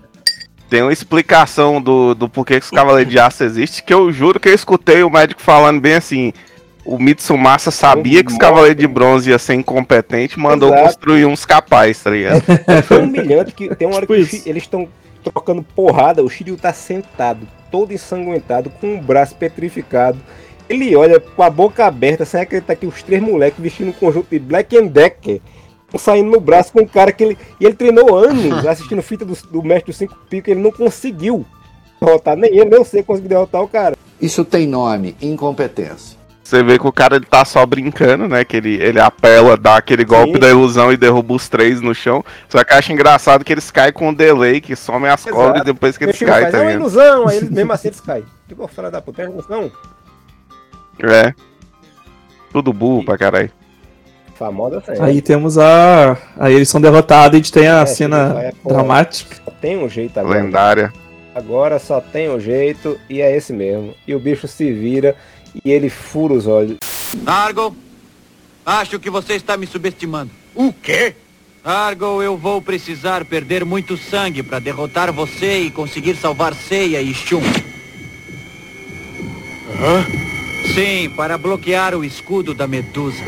tem 0.68 0.82
uma 0.82 0.92
explicação 0.92 1.80
do, 1.80 2.14
do 2.14 2.28
porquê 2.28 2.58
que 2.58 2.66
os 2.66 2.70
Cavaleiros 2.70 3.12
de 3.12 3.18
Aço 3.18 3.44
existem, 3.44 3.84
que 3.84 3.94
eu 3.94 4.12
juro 4.12 4.38
que 4.38 4.48
eu 4.48 4.54
escutei 4.54 5.02
o 5.02 5.10
médico 5.10 5.40
falando 5.40 5.80
bem 5.80 5.94
assim. 5.94 6.32
O 6.86 6.98
Mitsumasa 7.00 7.70
sabia 7.72 8.22
que 8.22 8.30
os 8.30 8.38
Cavaleiros 8.38 8.78
de 8.80 8.86
Bronze 8.86 9.30
ia 9.30 9.38
ser 9.40 9.54
incompetente, 9.54 10.38
mandou 10.38 10.68
Exato. 10.68 10.84
construir 10.84 11.24
uns 11.26 11.44
capazes, 11.44 12.00
tá 12.02 12.10
ligado? 12.10 12.42
É 12.66 12.80
tão 12.80 13.02
humilhante 13.04 13.52
que 13.52 13.74
tem 13.74 13.88
uma 13.88 13.96
hora 13.96 14.06
que 14.06 14.12
o 14.12 14.24
Shi- 14.24 14.42
eles 14.46 14.62
estão 14.62 14.88
trocando 15.24 15.62
porrada, 15.64 16.22
o 16.22 16.30
Shiryu 16.30 16.56
tá 16.56 16.72
sentado, 16.72 17.40
todo 17.72 17.92
ensanguentado, 17.92 18.70
com 18.80 18.94
o 18.96 19.02
braço 19.02 19.34
petrificado. 19.34 20.16
Ele 20.68 20.94
olha 20.94 21.18
com 21.18 21.42
a 21.42 21.50
boca 21.50 21.84
aberta, 21.84 22.24
sem 22.24 22.40
acreditar 22.40 22.76
que 22.76 22.86
os 22.86 23.02
três 23.02 23.20
moleques 23.20 23.60
vestindo 23.60 23.88
um 23.88 23.92
conjunto 23.92 24.28
de 24.30 24.38
Black 24.38 24.76
and 24.78 24.86
Decker 24.86 25.40
estão 25.86 25.98
saindo 25.98 26.30
no 26.30 26.38
braço 26.40 26.72
com 26.72 26.82
um 26.82 26.86
cara 26.86 27.10
que 27.10 27.24
ele. 27.24 27.38
E 27.60 27.64
ele 27.64 27.74
treinou 27.74 28.16
anos 28.16 28.64
assistindo 28.66 29.02
fita 29.02 29.24
do, 29.24 29.36
do 29.50 29.62
mestre 29.62 29.86
dos 29.90 29.96
cinco 29.96 30.16
picos, 30.30 30.52
ele 30.52 30.60
não 30.62 30.70
conseguiu 30.70 31.44
derrotar, 32.00 32.36
nem 32.36 32.50
ele, 32.50 32.64
nem 32.66 32.78
você 32.78 33.02
conseguiu 33.02 33.28
derrotar 33.30 33.60
o 33.62 33.68
cara. 33.68 33.96
Isso 34.20 34.44
tem 34.44 34.66
nome, 34.68 35.16
incompetência. 35.20 36.16
Você 36.46 36.62
vê 36.62 36.78
que 36.78 36.86
o 36.86 36.92
cara 36.92 37.16
ele 37.16 37.24
tá 37.26 37.44
só 37.44 37.66
brincando, 37.66 38.28
né? 38.28 38.44
Que 38.44 38.58
ele, 38.58 38.74
ele 38.80 39.00
apela, 39.00 39.56
dá 39.56 39.78
aquele 39.78 40.04
golpe 40.04 40.34
Sim. 40.34 40.38
da 40.38 40.48
ilusão 40.48 40.92
e 40.92 40.96
derruba 40.96 41.34
os 41.34 41.48
três 41.48 41.80
no 41.80 41.92
chão. 41.92 42.24
Só 42.48 42.62
que 42.62 42.72
eu 42.72 42.78
acho 42.78 42.92
engraçado 42.92 43.44
que 43.44 43.52
eles 43.52 43.68
caem 43.68 43.92
com 43.92 44.10
um 44.10 44.14
delay, 44.14 44.60
que 44.60 44.76
somem 44.76 45.10
as 45.10 45.26
Exato. 45.26 45.34
cobras 45.42 45.64
depois 45.64 45.98
que 45.98 46.04
eles 46.04 46.16
caem, 46.16 46.42
faz, 46.42 46.52
tá 46.52 46.58
é 46.58 46.60
uma 46.60 46.66
ligado? 46.70 46.80
ilusão, 46.82 47.26
aí 47.26 47.36
eles, 47.38 47.50
mesmo 47.50 47.72
assim 47.72 47.88
eles 47.88 48.00
caem. 48.00 48.24
Tipo, 48.46 48.68
filha 48.68 48.90
da 48.92 49.02
puta, 49.02 49.22
é 49.22 49.24
ilusão. 49.24 49.72
É. 51.02 51.34
Tudo 52.52 52.72
burro 52.72 53.04
pra 53.04 53.18
caralho. 53.18 53.50
Famosa 54.36 54.80
série. 54.82 55.00
Aí 55.00 55.20
temos 55.20 55.58
a. 55.58 56.16
Aí 56.38 56.54
eles 56.54 56.68
são 56.68 56.80
derrotados 56.80 57.32
e 57.32 57.40
a 57.40 57.42
gente 57.42 57.52
tem 57.52 57.66
a 57.66 57.80
É, 57.80 57.86
cena 57.86 58.52
pô, 58.62 58.68
dramática. 58.68 59.34
Só 59.44 59.50
tem 59.50 59.76
um 59.82 59.88
jeito 59.88 60.20
agora. 60.20 60.40
Lendária. 60.42 60.92
Agora 61.34 61.80
só 61.80 62.00
tem 62.00 62.30
um 62.30 62.38
jeito 62.38 62.96
e 63.10 63.20
é 63.20 63.36
esse 63.36 63.52
mesmo. 63.52 63.94
E 64.06 64.14
o 64.14 64.20
bicho 64.20 64.46
se 64.46 64.72
vira 64.72 65.16
e 65.64 65.70
ele 65.70 65.88
fura 65.88 66.34
os 66.34 66.46
olhos. 66.46 66.78
Argo, 67.24 67.76
acho 68.64 68.98
que 68.98 69.10
você 69.10 69.34
está 69.34 69.56
me 69.56 69.66
subestimando. 69.66 70.30
O 70.54 70.72
quê? 70.72 71.14
Argo, 71.64 72.22
eu 72.22 72.36
vou 72.36 72.62
precisar 72.62 73.24
perder 73.24 73.64
muito 73.64 73.96
sangue 73.96 74.42
para 74.42 74.58
derrotar 74.58 75.12
você 75.12 75.62
e 75.62 75.70
conseguir 75.70 76.16
salvar 76.16 76.54
Seiya 76.54 77.02
e 77.02 77.12
Shun. 77.12 77.42
Hã? 79.80 80.06
Sim, 80.74 81.10
para 81.10 81.36
bloquear 81.36 81.94
o 81.94 82.04
escudo 82.04 82.54
da 82.54 82.66
Medusa. 82.66 83.22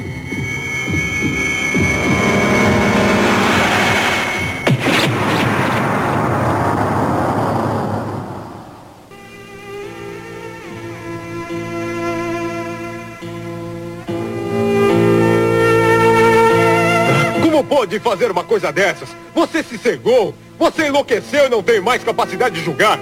Fazer 18.01 18.31
uma 18.31 18.45
coisa 18.45 18.73
dessas? 18.73 19.09
Você 19.35 19.63
se 19.63 19.77
cegou? 19.77 20.35
Você 20.59 20.87
enlouqueceu 20.87 21.47
e 21.47 21.49
não 21.49 21.63
tem 21.63 21.81
mais 21.81 22.03
capacidade 22.03 22.55
de 22.55 22.65
julgar? 22.65 22.99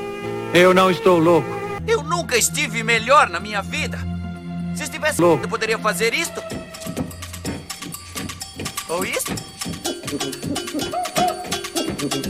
Eu 0.52 0.74
não 0.74 0.90
estou 0.90 1.18
louco. 1.18 1.48
Eu 1.86 2.02
nunca 2.02 2.36
estive 2.36 2.82
melhor 2.82 3.28
na 3.28 3.38
minha 3.38 3.62
vida. 3.62 3.98
Se 4.74 4.84
estivesse 4.84 5.20
Louco. 5.20 5.44
eu 5.44 5.48
poderia 5.48 5.78
fazer 5.78 6.12
isto. 6.12 6.42
Ou 8.88 9.04
isto. 9.04 9.32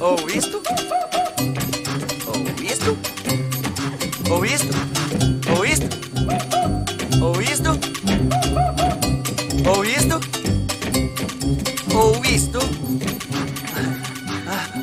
Ou 0.01 0.31
isto. 0.31 0.63
Ou 2.27 2.65
isto. 2.65 2.99
Ou 4.31 4.47
isto. 4.47 4.96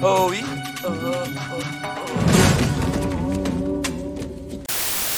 Ou 0.04 0.34
isto. 0.34 0.64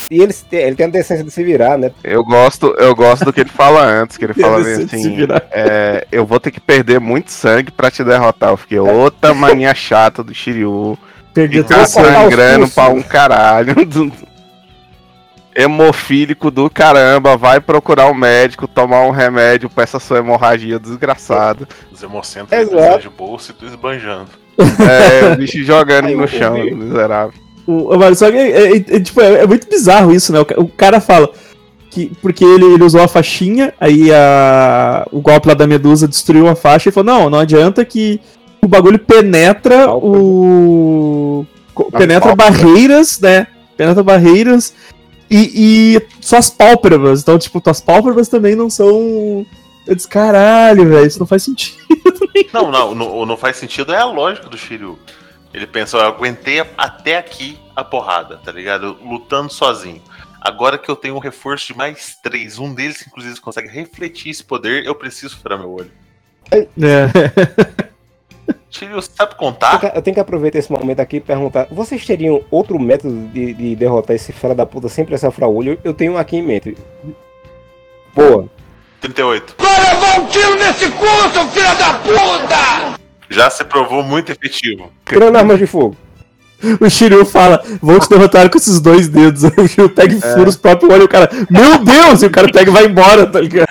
E 0.10 0.22
ele, 0.22 0.34
ele 0.52 0.76
tem 0.76 0.86
a 0.86 0.90
decência 0.90 1.24
de 1.24 1.32
se 1.32 1.44
virar, 1.44 1.78
né? 1.78 1.92
Eu 2.04 2.24
gosto, 2.24 2.76
eu 2.78 2.96
gosto 2.96 3.26
do 3.26 3.34
que 3.34 3.42
ele 3.42 3.50
fala 3.50 3.84
antes, 3.84 4.18
que 4.18 4.26
ele 4.26 4.36
fala 4.36 4.60
assim, 4.60 5.18
é, 5.52 6.06
eu 6.12 6.26
vou 6.26 6.40
ter 6.40 6.52
que 6.52 6.60
perder 6.60 7.00
muito 7.00 7.32
sangue 7.32 7.72
pra 7.72 7.90
te 7.90 8.04
derrotar. 8.04 8.52
Eu 8.52 8.58
fiquei 8.58 8.80
outra 8.80 9.34
mania 9.34 9.74
chata 9.74 10.24
do 10.24 10.34
Shiryu. 10.34 10.98
Perdi 11.34 11.64
Ficar 11.64 11.86
sangrando 11.88 12.70
pra 12.70 12.90
um 12.90 13.02
caralho. 13.02 13.76
Hemofílico 15.58 16.52
do 16.52 16.70
caramba, 16.70 17.38
vai 17.38 17.62
procurar 17.62 18.08
um 18.12 18.14
médico, 18.14 18.68
tomar 18.68 19.04
um 19.04 19.10
remédio 19.10 19.70
pra 19.70 19.86
essa 19.86 20.00
sua 20.00 20.20
hemorragia 20.20 20.78
desgraçada. 20.78 21.66
Os 21.92 22.04
hemocentros 22.04 23.02
de 23.02 23.10
bolsa 23.10 23.52
e 23.52 23.56
tu 23.56 23.66
esbanjando. 23.66 24.45
É, 24.58 25.34
o 25.34 25.38
bicho 25.38 25.64
jogando 25.64 26.10
no 26.10 26.28
chão, 26.28 26.54
miserável. 26.56 27.34
O, 27.68 27.98
mano, 27.98 28.16
só 28.16 28.30
que 28.32 28.38
é, 28.38 28.74
é- 28.74 28.76
é, 28.78 29.00
tipo, 29.00 29.20
é, 29.22 29.42
é 29.44 29.48
muito 29.48 29.68
bizarro 29.68 30.14
isso, 30.14 30.32
né? 30.32 30.40
O, 30.40 30.62
o 30.62 30.68
cara 30.68 31.00
fala 31.02 31.30
que 31.90 32.12
porque 32.22 32.44
ele, 32.44 32.66
ele 32.66 32.84
usou 32.84 33.02
a 33.02 33.08
faixinha, 33.08 33.74
aí 33.80 34.12
a, 34.14 35.08
o 35.12 35.20
golpe 35.20 35.48
lá 35.48 35.54
da 35.54 35.66
Medusa 35.66 36.08
destruiu 36.08 36.48
a 36.48 36.56
faixa 36.56 36.90
e 36.90 36.92
falou: 36.92 37.14
Não, 37.14 37.30
não 37.30 37.40
adianta 37.40 37.84
que 37.84 38.20
o 38.62 38.68
bagulho 38.68 39.00
penetra 39.00 39.92
o. 39.94 41.46
Penetra 41.98 42.36
pálpebras. 42.36 42.36
barreiras, 42.36 43.20
né? 43.20 43.48
Penetra 43.76 44.04
barreiras 44.04 44.74
e, 45.30 45.98
e 45.98 46.02
suas 46.22 46.50
pálpebras. 46.50 47.22
Então, 47.22 47.38
tipo, 47.38 47.60
tuas 47.60 47.82
pálpebras 47.82 48.28
também 48.30 48.56
não 48.56 48.70
são. 48.70 49.46
Eu 49.88 49.96
disse, 49.96 50.08
caralho, 50.08 50.90
velho, 50.90 51.06
isso 51.06 51.20
não 51.20 51.28
faz 51.28 51.44
sentido. 51.44 51.84
Não, 52.54 52.70
não, 52.72 52.94
não, 52.96 53.26
não 53.26 53.38
faz 53.38 53.58
sentido, 53.58 53.94
é 53.94 53.98
a 53.98 54.06
lógica 54.06 54.48
do 54.50 54.58
Shiryu. 54.58 54.98
Ele 55.54 55.66
pensa, 55.68 55.98
eu 55.98 56.02
aguentei 56.06 56.60
até 56.78 57.18
aqui 57.18 57.58
a 57.76 57.84
porrada, 57.84 58.38
tá 58.38 58.52
ligado? 58.52 58.98
Lutando 59.04 59.52
sozinho. 59.52 60.02
Agora 60.42 60.78
que 60.78 60.90
eu 60.90 60.96
tenho 60.96 61.16
um 61.16 61.20
reforço 61.20 61.68
de 61.68 61.78
mais 61.78 62.16
três, 62.22 62.60
um 62.60 62.74
deles 62.74 63.06
inclusive 63.08 63.40
consegue 63.42 63.68
refletir 63.70 64.30
esse 64.32 64.44
poder, 64.44 64.86
eu 64.86 64.94
preciso 64.96 65.38
furar 65.38 65.58
meu 65.60 65.72
olho. 65.72 65.92
É. 66.52 66.68
Shiryu, 68.70 68.96
você 68.96 69.10
sabe 69.16 69.34
Eu 69.34 69.38
contar? 69.38 69.80
tenho 69.80 69.92
que- 69.92 69.98
Eu 69.98 70.02
tenho 70.02 70.14
que 70.14 70.20
aproveitar 70.20 70.60
esse 70.60 70.72
momento 70.72 71.00
aqui 71.00 71.18
e 71.18 71.22
perguntar: 71.22 71.68
vocês 71.72 72.06
teriam 72.06 72.44
outro 72.52 72.78
método 72.80 73.28
de, 73.30 73.54
de 73.54 73.76
derrotar 73.76 74.16
esse 74.16 74.32
fera 74.34 74.54
da 74.54 74.66
puta 74.66 74.88
sem 74.90 75.06
precisar 75.06 75.32
furar 75.32 75.50
o 75.50 75.56
olho? 75.56 75.80
Eu 75.84 75.94
tenho 75.94 76.14
um 76.14 76.18
aqui 76.18 76.38
em 76.38 76.44
mente. 76.44 76.78
Boa. 78.14 78.50
38. 79.10 79.56
Vai 79.60 79.80
levar 79.94 80.20
um 80.20 80.26
tiro 80.28 80.56
nesse 80.56 80.90
cu, 80.92 81.06
seu 81.34 81.48
filho 81.50 81.76
da 81.78 81.94
puta! 81.94 83.00
Já 83.30 83.50
se 83.50 83.64
provou 83.64 84.04
muito 84.04 84.32
efetivo. 84.32 84.92
Tirando 85.06 85.36
armas 85.36 85.60
de 85.60 85.68
fogo. 85.68 85.96
O 86.80 86.90
Shiryu 86.90 87.26
fala, 87.26 87.62
vou 87.82 88.00
te 88.00 88.10
derrotar 88.10 88.50
com 88.50 88.58
esses 88.58 88.80
dois 88.80 89.08
dedos. 89.08 89.44
Aí 89.44 89.52
o 89.58 89.68
Shiryu 89.68 89.90
pega 89.90 90.14
e 90.14 90.18
É. 90.18 90.34
fura 90.34 90.50
os 90.50 90.56
próprios 90.56 90.90
olhos 90.92 91.04
e 91.04 91.06
o 91.06 91.10
cara, 91.10 91.30
meu 91.50 91.78
Deus! 91.80 92.24
E 92.24 92.26
o 92.26 92.32
cara 92.32 92.48
pega 92.52 92.72
e 92.72 92.74
vai 92.74 92.86
embora, 92.86 93.28
tá 93.28 93.40
ligado? 93.42 93.68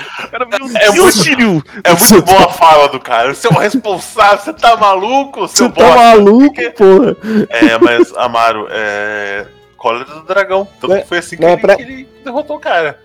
É 0.80 0.90
muito, 0.90 1.64
é 1.82 1.90
muito 1.94 2.22
boa 2.22 2.44
a 2.44 2.48
fala 2.50 2.88
do 2.88 3.00
cara. 3.00 3.34
Você 3.34 3.46
é 3.48 3.50
um 3.50 3.54
responsável, 3.58 4.38
você 4.38 4.52
tá 4.52 4.76
maluco, 4.76 5.48
seu 5.48 5.66
Você 5.68 5.72
tá 5.74 5.94
maluco, 5.96 6.54
porra? 6.76 7.16
É, 7.50 7.78
mas, 7.80 8.12
Amaro, 8.16 8.68
é. 8.70 9.46
Cólera 9.76 10.04
do 10.04 10.22
dragão. 10.22 10.66
Tanto 10.80 10.94
que 10.96 11.08
foi 11.08 11.18
assim 11.18 11.36
que, 11.36 11.42
não, 11.42 11.50
ele, 11.52 11.60
pra- 11.60 11.76
que 11.76 11.82
ele 11.82 12.08
derrotou 12.24 12.56
o 12.56 12.60
cara. 12.60 12.98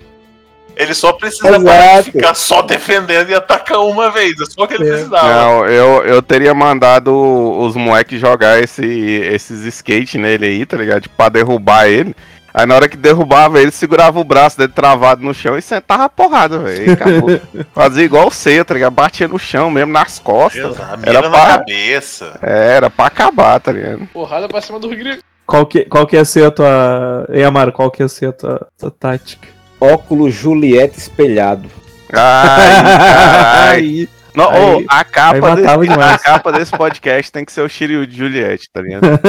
Ele 0.76 0.94
só 0.94 1.12
precisava 1.12 2.04
ficar 2.04 2.34
só 2.34 2.62
defendendo 2.62 3.30
e 3.30 3.36
atacar 3.36 3.80
uma 3.80 4.10
vez. 4.10 4.34
É 4.40 4.46
só 4.46 4.64
o 4.64 4.68
que 4.68 4.76
ele 4.76 4.86
precisava. 4.86 5.28
Não, 5.28 5.66
eu, 5.66 6.04
eu 6.06 6.22
teria 6.22 6.54
mandado 6.54 7.14
os 7.14 7.76
moleques 7.76 8.20
jogar 8.20 8.62
esse, 8.64 8.86
esses 8.86 9.66
skate 9.66 10.18
nele 10.18 10.46
aí, 10.46 10.66
tá 10.66 10.78
ligado? 10.78 11.02
Tipo, 11.02 11.16
pra 11.16 11.30
derrubar 11.30 11.88
ele. 11.88 12.16
Aí 12.54 12.66
na 12.66 12.76
hora 12.76 12.90
que 12.90 12.98
derrubava 12.98 13.62
ele, 13.62 13.72
segurava 13.72 14.20
o 14.20 14.24
braço 14.24 14.58
dele 14.58 14.72
travado 14.74 15.24
no 15.24 15.34
chão 15.34 15.58
e 15.58 15.62
sentava 15.62 16.06
a 16.06 16.10
porrada, 16.10 16.60
velho. 16.60 16.98
Fazia 17.74 18.04
igual 18.04 18.28
o 18.28 18.32
Ceia, 18.32 18.66
tá 18.66 18.74
ligado? 18.74 18.94
Batia 18.94 19.28
no 19.28 19.38
chão 19.38 19.70
mesmo, 19.70 19.92
nas 19.92 20.18
costas. 20.18 20.72
Exato, 20.72 20.98
mira 20.98 21.12
Era 21.12 21.30
na 21.30 21.30
pra, 21.30 21.48
cabeça. 21.58 22.40
é, 22.42 22.76
era 22.76 22.90
pra 22.90 23.06
acabar, 23.06 23.60
tá 23.60 23.72
ligado? 23.72 24.08
Porrada 24.08 24.48
pra 24.48 24.62
cima 24.62 24.80
do 24.80 24.90
Rio 24.90 25.20
Qual 25.46 25.66
que, 25.66 25.86
qual 25.86 26.08
que 26.08 26.16
ia 26.16 26.26
ser 26.26 26.46
a 26.46 26.52
tua. 26.52 27.28
Ei, 27.30 27.44
Amaro, 27.44 27.72
qual 27.72 27.92
que 27.92 28.02
ia 28.02 28.08
ser 28.08 28.30
a 28.30 28.34
tua, 28.34 28.68
tua 28.78 28.92
tática? 28.92 29.59
Óculos 29.80 30.34
Juliette 30.34 30.98
espelhado. 30.98 31.70
Ai, 32.12 32.84
carai. 32.84 33.76
Aí- 33.78 34.10
Não, 34.36 34.50
aí- 34.50 34.76
ô, 34.76 34.86
a, 34.90 35.04
capa 35.04 35.56
desse, 35.56 35.92
a 36.00 36.18
capa 36.20 36.52
desse 36.52 36.72
podcast 36.72 37.32
tem 37.32 37.44
que 37.46 37.52
ser 37.52 37.62
o 37.62 37.70
Shiryu 37.70 38.06
de 38.08 38.16
Juliette, 38.18 38.70
tá 38.72 38.82
ligado? 38.82 39.02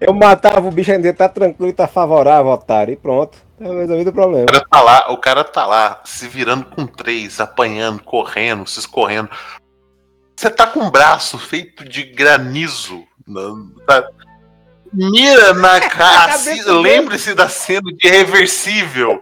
Eu 0.00 0.12
matava 0.12 0.68
o 0.68 0.70
bicho 0.70 0.92
ainda 0.92 1.12
tá 1.14 1.28
tranquilo 1.28 1.70
e 1.70 1.74
tá 1.74 1.86
favorável, 1.88 2.52
otário. 2.52 2.92
E 2.92 2.96
pronto. 2.96 3.38
Tá 3.58 3.64
resolvido 3.64 4.08
o 4.10 4.12
problema. 4.12 4.44
O 4.44 4.46
cara 4.52 4.66
tá 4.70 4.82
lá, 4.82 5.12
o 5.12 5.16
cara 5.16 5.44
tá 5.44 5.66
lá 5.66 6.00
se 6.04 6.28
virando 6.28 6.66
com 6.66 6.86
três, 6.86 7.40
apanhando, 7.40 8.02
correndo, 8.02 8.66
se 8.66 8.78
escorrendo. 8.78 9.30
Você 10.36 10.50
tá 10.50 10.66
com 10.66 10.80
um 10.80 10.90
braço 10.90 11.38
feito 11.38 11.82
de 11.88 12.02
granizo. 12.04 13.04
não- 13.26 13.70
tá- 13.86 14.06
Mira 14.92 15.52
na 15.54 15.80
cara. 15.88 16.34
Lembre-se 16.66 17.34
da 17.34 17.48
cena 17.48 17.90
de 17.96 18.08
reversível. 18.08 19.20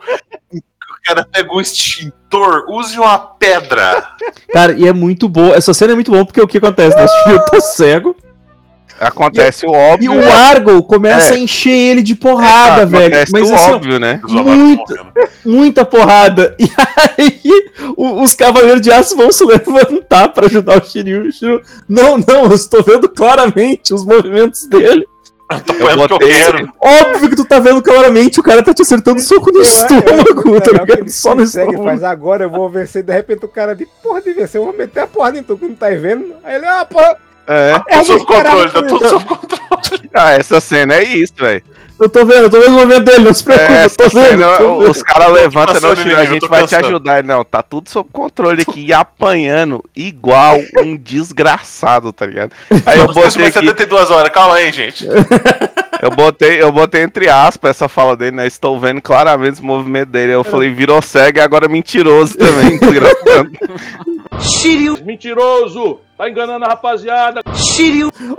O 0.53 1.07
cara 1.07 1.27
pegou 1.31 1.59
um 1.59 1.61
extintor, 1.61 2.65
use 2.69 2.99
uma 2.99 3.19
pedra. 3.19 4.09
Cara, 4.53 4.73
e 4.73 4.87
é 4.89 4.93
muito 4.93 5.29
boa. 5.29 5.55
Essa 5.55 5.75
cena 5.75 5.93
é 5.93 5.95
muito 5.95 6.11
boa 6.11 6.25
porque 6.25 6.41
o 6.41 6.47
que 6.49 6.59
acontece? 6.59 6.97
Né? 6.97 7.05
O 7.05 7.09
Shiryu 7.09 7.45
tá 7.45 7.61
cego. 7.61 8.17
Acontece 9.01 9.67
o 9.67 9.71
E 9.71 9.77
óbvio. 9.77 10.15
o 10.15 10.33
Argo 10.33 10.81
começa 10.85 11.31
É. 11.31 11.35
a 11.35 11.39
encher 11.39 11.73
ele 11.73 12.01
de 12.03 12.15
porrada, 12.15 12.83
É, 12.83 12.87
velho. 12.87 13.07
acontece 13.07 13.33
Mas 13.33 13.51
o 13.51 13.55
assim, 13.55 13.73
óbvio, 13.73 13.99
né? 13.99 14.21
muita, 14.25 15.07
muita 15.45 15.85
porrada. 15.85 16.57
E 17.19 17.21
aí, 17.21 17.41
o- 17.97 18.23
os 18.23 18.35
Cavaleiros 18.35 18.81
de 18.81 18.93
Aço 18.93 19.17
vão 19.17 19.31
se 19.33 19.45
levantar 19.45 20.29
pra 20.29 20.47
ajudar 20.47 20.77
o. 20.79 20.81
O 20.81 20.85
Shiryu, 20.87 21.61
não, 21.89 22.19
não, 22.19 22.45
eu 22.45 22.53
estou 22.55 22.83
vendo 22.85 23.09
claramente 23.09 23.93
os 23.93 24.05
movimentos 24.05 24.67
dele. 24.69 25.05
É 25.51 25.57
o 25.57 26.09
que 26.09 26.15
eu 26.15 26.19
quero. 26.19 26.73
Óbvio 26.81 27.29
que 27.29 27.37
tu 27.37 27.45
tá 27.45 27.59
vendo 27.59 27.83
claramente, 27.83 28.41
o 28.41 28.43
cara 28.43 28.63
tá 28.63 28.73
te 28.73 28.83
acertando 28.83 29.21
soco 29.21 29.53
no 29.53 29.61
estômago, 29.61 30.61
tá 30.61 30.73
ligado? 30.73 31.09
Só 31.11 31.35
no 31.35 31.43
Consegue, 31.43 31.71
estômago. 31.71 31.85
faz 31.85 32.03
agora, 32.03 32.45
eu 32.45 32.51
vou 32.51 32.69
vencer. 32.71 33.03
De 33.03 33.13
repente 33.13 33.45
o 33.45 33.49
cara 33.49 33.75
de 33.75 33.87
porra 34.03 34.23
de 34.23 34.33
vencer, 34.33 34.61
eu 34.61 34.65
vou 34.65 34.77
meter 34.77 35.01
a 35.01 35.07
porra 35.07 35.37
em 35.37 35.43
tu 35.43 35.57
que 35.59 35.67
não 35.67 35.75
tá 35.75 35.91
vendo. 35.91 36.35
Aí 36.43 36.57
ele, 36.57 36.67
ah, 36.67 36.85
porra. 36.85 37.17
É. 37.47 37.81
É 37.89 38.05
sob 38.05 38.25
controle, 38.25 38.71
tá 38.71 38.83
tudo 38.83 38.99
tudo 38.99 39.09
sob 39.09 40.09
Ah, 40.15 40.33
essa 40.33 40.61
cena 40.63 40.95
é 40.95 41.05
isso, 41.05 41.35
velho. 41.37 41.63
Eu 41.99 42.09
tô 42.09 42.25
vendo, 42.25 42.43
eu 42.45 42.51
tô 42.51 42.61
vendo 42.61 42.71
o 42.71 42.73
movimento 42.73 43.05
dele, 43.05 43.25
não 43.25 43.33
se 43.33 43.45
preocupe, 43.45 43.73
É, 43.73 43.89
tô 43.89 44.09
vendo. 44.09 44.39
vendo. 44.39 44.91
os 44.91 45.01
caras 45.03 45.33
levantam, 45.33 45.81
não, 45.81 45.95
Shiryu, 45.95 46.19
a 46.19 46.25
gente 46.25 46.49
vai 46.49 46.67
te 46.67 46.75
ajudar. 46.75 47.19
Ele, 47.21 47.29
Não, 47.29 47.45
tá 47.45 47.63
tudo 47.63 47.89
sob 47.89 48.09
controle 48.13 48.63
aqui 48.63 48.87
e 48.87 48.93
apanhando 48.93 49.83
igual 49.95 50.59
um 50.79 50.97
desgraçado, 50.99 52.13
tá 52.13 52.27
ligado? 52.27 52.53
Aí 52.85 52.99
eu 52.99 53.07
botei 53.07 53.47
aqui, 53.47 53.53
72 53.53 54.11
horas, 54.11 54.31
calma 54.31 54.57
aí, 54.57 54.73
gente. 54.73 55.07
eu 56.03 56.11
botei, 56.11 56.61
eu 56.61 56.73
botei 56.73 57.03
entre 57.03 57.29
aspas 57.29 57.71
essa 57.71 57.89
fala 57.89 58.17
dele, 58.17 58.37
né? 58.37 58.47
Estou 58.47 58.79
vendo 58.81 59.01
claramente 59.01 59.61
o 59.61 59.65
movimento 59.65 60.09
dele. 60.09 60.33
Eu 60.33 60.43
falei, 60.43 60.71
virou 60.71 61.01
cego 61.01 61.39
e 61.39 61.41
agora 61.41 61.69
mentiroso 61.69 62.37
também, 62.37 62.77
desgraçado. 62.81 63.51
Mentiroso! 65.05 66.01
Tá 66.17 66.29
enganando 66.31 66.65
a 66.65 66.69
rapaziada! 66.69 67.41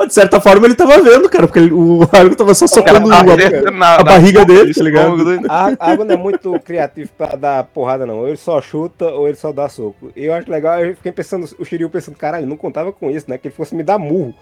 De 0.08 0.14
certa 0.14 0.40
forma 0.40 0.66
ele 0.66 0.76
tava 0.76 1.02
vendo, 1.02 1.30
cara, 1.30 1.46
porque 1.48 1.60
ele- 1.60 1.74
o 1.74 2.02
Argo 2.12 2.36
tava 2.36 2.54
só 2.54 2.68
socando 2.68 3.12
Ela 3.12 3.24
tá 3.26 3.34
a, 3.68 3.72
na- 3.72 3.94
a 3.96 3.98
na 3.98 4.04
barriga 4.04 4.46
boca 4.46 4.54
dele, 4.54 4.74
tá 4.74 4.84
ligado? 4.84 5.16
A 5.50 5.66
a 5.80 5.92
água 5.92 6.06
não 6.06 6.14
é 6.16 6.18
muito 6.18 6.58
criativo 6.62 7.10
pra 7.18 7.36
dar 7.36 7.64
porrada, 7.66 8.06
não. 8.06 8.20
Ou 8.20 8.28
ele 8.28 8.38
só 8.38 8.62
chuta 8.62 9.06
ou 9.06 9.28
ele 9.28 9.36
só 9.38 9.52
dá 9.52 9.68
soco. 9.68 10.12
E 10.16 10.26
eu 10.26 10.34
acho 10.34 10.50
legal, 10.50 10.80
eu 10.80 10.96
fiquei 10.96 11.12
pensando, 11.12 11.48
o 11.60 11.66
Shiryu 11.66 11.90
pensando, 11.90 12.16
caralho, 12.18 12.48
não 12.48 12.56
contava 12.58 12.92
com 12.94 13.10
isso, 13.12 13.30
né? 13.30 13.38
Que 13.38 13.48
ele 13.50 13.56
fosse 13.56 13.76
me 13.76 13.84
dar 13.84 13.98
murro. 14.00 14.34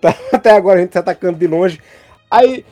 Tá- 0.00 0.14
Até 0.32 0.50
agora 0.50 0.78
a 0.78 0.82
gente 0.82 0.92
se 0.92 0.98
atacando 0.98 1.38
de 1.38 1.46
longe. 1.46 1.80
Aí, 2.30 2.64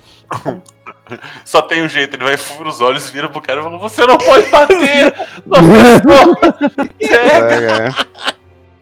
Só 1.44 1.62
tem 1.62 1.83
um 1.83 1.88
jeito, 1.88 2.16
ele 2.16 2.25
vai 2.25 2.37
fura 2.37 2.68
os 2.68 2.81
olhos, 2.81 3.09
vira 3.11 3.29
pro 3.29 3.40
cara 3.40 3.61
e 3.61 3.64
fala: 3.64 3.79
Você 3.79 4.07
não 4.07 4.18
pode 4.18 4.48
bater! 4.51 5.14
Não, 5.46 5.59
É, 7.01 7.88
é. 7.88 7.90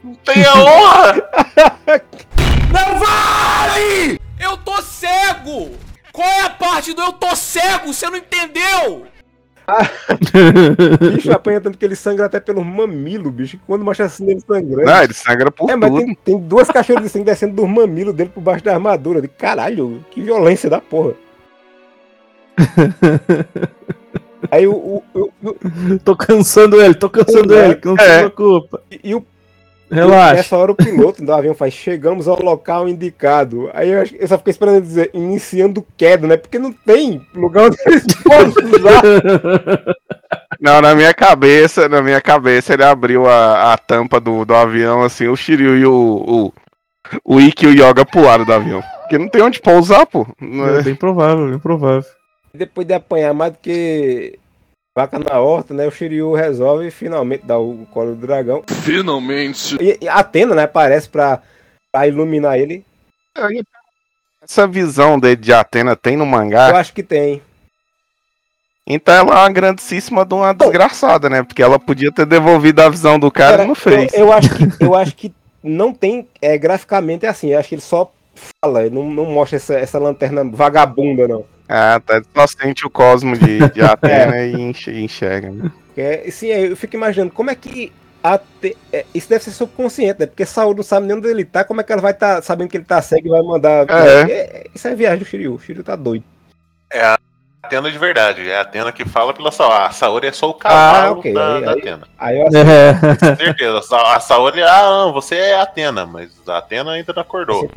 não 0.02 0.14
tem 0.16 0.44
a 0.44 0.54
honra! 0.54 1.30
Não 2.72 2.98
vale! 2.98 4.20
Eu 4.38 4.56
tô 4.58 4.80
cego! 4.82 5.70
Qual 6.12 6.28
é 6.28 6.42
a 6.42 6.50
parte 6.50 6.92
do 6.92 7.02
eu 7.02 7.12
tô 7.12 7.34
cego? 7.36 7.92
Você 7.92 8.08
não 8.08 8.16
entendeu? 8.16 9.06
o 9.70 11.10
bicho 11.12 11.30
apanha 11.32 11.60
tanto 11.60 11.78
que 11.78 11.84
ele 11.84 11.94
sangra 11.94 12.26
até 12.26 12.40
pelos 12.40 12.66
mamilos, 12.66 13.32
bicho. 13.32 13.58
Quando 13.66 13.84
mostra 13.84 14.06
assim 14.06 14.28
ele 14.28 14.40
sangrando. 14.40 14.82
Não, 14.90 15.02
ele 15.02 15.14
sangra 15.14 15.50
por 15.50 15.70
É, 15.70 15.76
mas 15.76 15.90
tudo. 15.90 16.04
tem, 16.04 16.14
tem 16.24 16.38
duas 16.38 16.68
caixas 16.68 17.00
de 17.00 17.08
sangue 17.08 17.24
descendo 17.24 17.54
dos 17.54 17.68
mamilos 17.68 18.14
dele 18.14 18.30
por 18.34 18.40
baixo 18.40 18.64
da 18.64 18.74
armadura. 18.74 19.22
De 19.22 19.28
caralho, 19.28 20.04
que 20.10 20.20
violência 20.20 20.68
da 20.68 20.80
porra. 20.80 21.14
Aí 24.50 24.66
o. 24.66 24.72
o, 24.72 25.02
o- 25.14 25.30
o- 25.42 25.98
Tô 26.04 26.16
cansando 26.16 26.80
ele, 26.80 26.94
tô 26.94 27.08
cansando 27.10 27.54
É. 27.54 27.64
ele, 27.66 27.74
que 27.76 27.86
não 27.86 27.96
se 27.96 28.02
É. 28.02 28.18
preocupa. 28.20 28.80
e, 28.90 29.00
e 29.10 29.14
o. 29.14 29.24
Relaxa. 29.92 30.34
Nessa 30.34 30.56
hora 30.56 30.70
o 30.70 30.76
piloto 30.76 31.20
do 31.24 31.32
avião 31.32 31.52
faz, 31.52 31.74
chegamos 31.74 32.28
ao 32.28 32.40
local 32.40 32.88
indicado. 32.88 33.68
Aí 33.74 33.90
eu, 33.90 34.00
acho- 34.02 34.14
eu 34.14 34.28
só 34.28 34.38
fiquei 34.38 34.52
esperando 34.52 34.76
ele 34.76 34.86
dizer, 34.86 35.10
iniciando 35.12 35.84
queda, 35.96 36.28
né? 36.28 36.36
Porque 36.36 36.60
não 36.60 36.70
tem 36.72 37.20
lugar 37.34 37.64
onde 37.66 37.76
eles 37.84 38.04
podem 38.22 38.54
usar. 38.78 39.02
Não, 40.60 40.80
na 40.80 40.94
minha 40.94 41.12
cabeça, 41.12 41.88
na 41.88 42.00
minha 42.00 42.20
cabeça, 42.20 42.72
ele 42.74 42.84
abriu 42.84 43.26
a, 43.28 43.72
a 43.72 43.78
tampa 43.78 44.20
do, 44.20 44.44
do 44.44 44.54
avião, 44.54 45.02
assim, 45.02 45.26
o 45.26 45.34
Shiryu 45.34 45.76
e 45.76 45.84
o, 45.84 45.92
o, 45.94 46.52
o 47.24 47.40
Ikki 47.40 47.66
e 47.66 47.68
o 47.68 47.72
Yoga 47.72 48.04
pularam 48.04 48.44
do 48.44 48.52
avião. 48.52 48.80
Porque 49.00 49.18
não 49.18 49.28
tem 49.28 49.42
onde 49.42 49.60
pousar, 49.60 50.06
pô. 50.06 50.24
Não 50.40 50.68
É 50.68 50.78
é- 50.78 50.82
bem 50.82 50.94
provável, 50.94 51.48
bem 51.48 51.58
provável. 51.58 52.04
Depois 52.52 52.86
de 52.86 52.94
apanhar 52.94 53.32
mais 53.32 53.52
do 53.52 53.58
que 53.58 54.38
vaca 54.96 55.18
na 55.18 55.38
horta, 55.38 55.72
né? 55.72 55.86
O 55.86 55.90
Shiryu 55.90 56.34
resolve 56.34 56.90
finalmente 56.90 57.46
dar 57.46 57.58
o 57.58 57.86
colo 57.92 58.14
do 58.14 58.26
dragão. 58.26 58.62
Finalmente! 58.82 59.76
E, 59.80 59.98
e 60.02 60.08
Atena, 60.08 60.54
né? 60.54 60.64
Aparece 60.64 61.08
pra, 61.08 61.40
pra 61.92 62.06
iluminar 62.06 62.58
ele. 62.58 62.84
Essa 64.42 64.66
visão 64.66 65.18
dele 65.18 65.36
de 65.36 65.52
Atena 65.52 65.94
tem 65.94 66.16
no 66.16 66.24
Eu 66.24 66.28
mangá. 66.28 66.76
acho 66.76 66.92
que 66.92 67.02
tem. 67.02 67.40
Então 68.86 69.14
ela 69.14 69.30
é 69.30 69.42
uma 69.42 69.52
grandíssima 69.52 70.24
de 70.24 70.34
uma 70.34 70.52
desgraçada, 70.52 71.30
né? 71.30 71.44
Porque 71.44 71.62
ela 71.62 71.78
podia 71.78 72.10
ter 72.10 72.26
devolvido 72.26 72.82
a 72.82 72.88
visão 72.88 73.18
do 73.18 73.30
cara 73.30 73.62
e 73.62 73.66
não 73.66 73.74
fez. 73.74 74.12
Eu, 74.12 74.20
eu 74.20 74.32
acho 74.32 74.48
que, 74.52 74.84
eu 74.84 74.94
acho 74.96 75.14
que 75.14 75.32
não 75.62 75.94
tem. 75.94 76.26
É, 76.42 76.58
graficamente 76.58 77.24
é 77.24 77.28
assim, 77.28 77.50
eu 77.50 77.58
acho 77.60 77.68
que 77.68 77.76
ele 77.76 77.82
só 77.82 78.10
fala, 78.60 78.84
ele 78.84 78.94
não, 78.94 79.08
não 79.08 79.26
mostra 79.26 79.56
essa, 79.56 79.74
essa 79.74 79.98
lanterna 79.98 80.42
vagabunda, 80.44 81.28
não. 81.28 81.44
Ah, 81.72 82.00
tá. 82.04 82.20
Só 82.34 82.46
sente 82.48 82.84
o 82.84 82.90
cosmo 82.90 83.36
de, 83.38 83.68
de 83.70 83.80
Atena 83.82 84.36
e 84.38 84.52
enche- 84.60 85.00
enxerga. 85.00 85.50
né? 85.50 85.70
É, 85.96 86.28
sim, 86.30 86.48
eu 86.48 86.76
fico 86.76 86.96
imaginando 86.96 87.30
como 87.30 87.50
é 87.50 87.54
que. 87.54 87.92
Ate- 88.22 88.76
é, 88.92 89.06
isso 89.14 89.28
deve 89.30 89.42
ser 89.44 89.50
subconsciente, 89.52 90.20
né? 90.20 90.26
Porque 90.26 90.44
Saúl 90.44 90.74
não 90.74 90.82
sabe 90.82 91.06
nem 91.06 91.16
onde 91.16 91.28
ele 91.28 91.42
tá, 91.44 91.64
como 91.64 91.80
é 91.80 91.84
que 91.84 91.90
ela 91.92 92.02
vai 92.02 92.12
estar 92.12 92.42
sabendo 92.42 92.68
que 92.68 92.76
ele 92.76 92.84
tá 92.84 93.00
cego 93.00 93.28
e 93.28 93.30
vai 93.30 93.40
mandar. 93.42 93.86
É. 93.88 94.30
É, 94.30 94.66
isso 94.74 94.86
é 94.88 94.94
viagem 94.94 95.20
do 95.20 95.24
Shiryu. 95.24 95.54
O 95.54 95.58
Shiryu 95.58 95.82
tá 95.82 95.96
doido. 95.96 96.24
É 96.92 97.00
a 97.02 97.18
Atena 97.62 97.90
de 97.90 97.96
verdade. 97.96 98.46
É 98.50 98.56
a 98.58 98.60
Atena 98.60 98.92
que 98.92 99.06
fala 99.06 99.32
pela 99.32 99.50
Saori. 99.50 99.84
A 99.86 99.90
Saori 99.90 100.26
é 100.26 100.32
só 100.32 100.50
o 100.50 100.54
cavalo 100.54 101.06
Ah, 101.06 101.12
ok, 101.12 101.32
da, 101.32 101.54
aí- 101.56 101.64
da 101.64 101.70
aí- 101.72 101.78
Atena. 101.78 102.08
Aí 102.18 102.40
eu 102.40 102.46
É. 102.60 103.16
Com 103.16 103.36
certeza. 103.36 103.78
A 103.78 103.82
Sa- 103.82 104.16
A 104.16 104.20
Saori, 104.20 104.62
ah, 104.64 104.82
não, 104.82 105.12
você 105.14 105.36
é 105.36 105.54
a 105.54 105.62
Atena, 105.62 106.04
mas 106.04 106.30
a 106.46 106.58
Atena 106.58 106.92
ainda 106.92 107.12
não 107.14 107.22
acordou. 107.22 107.70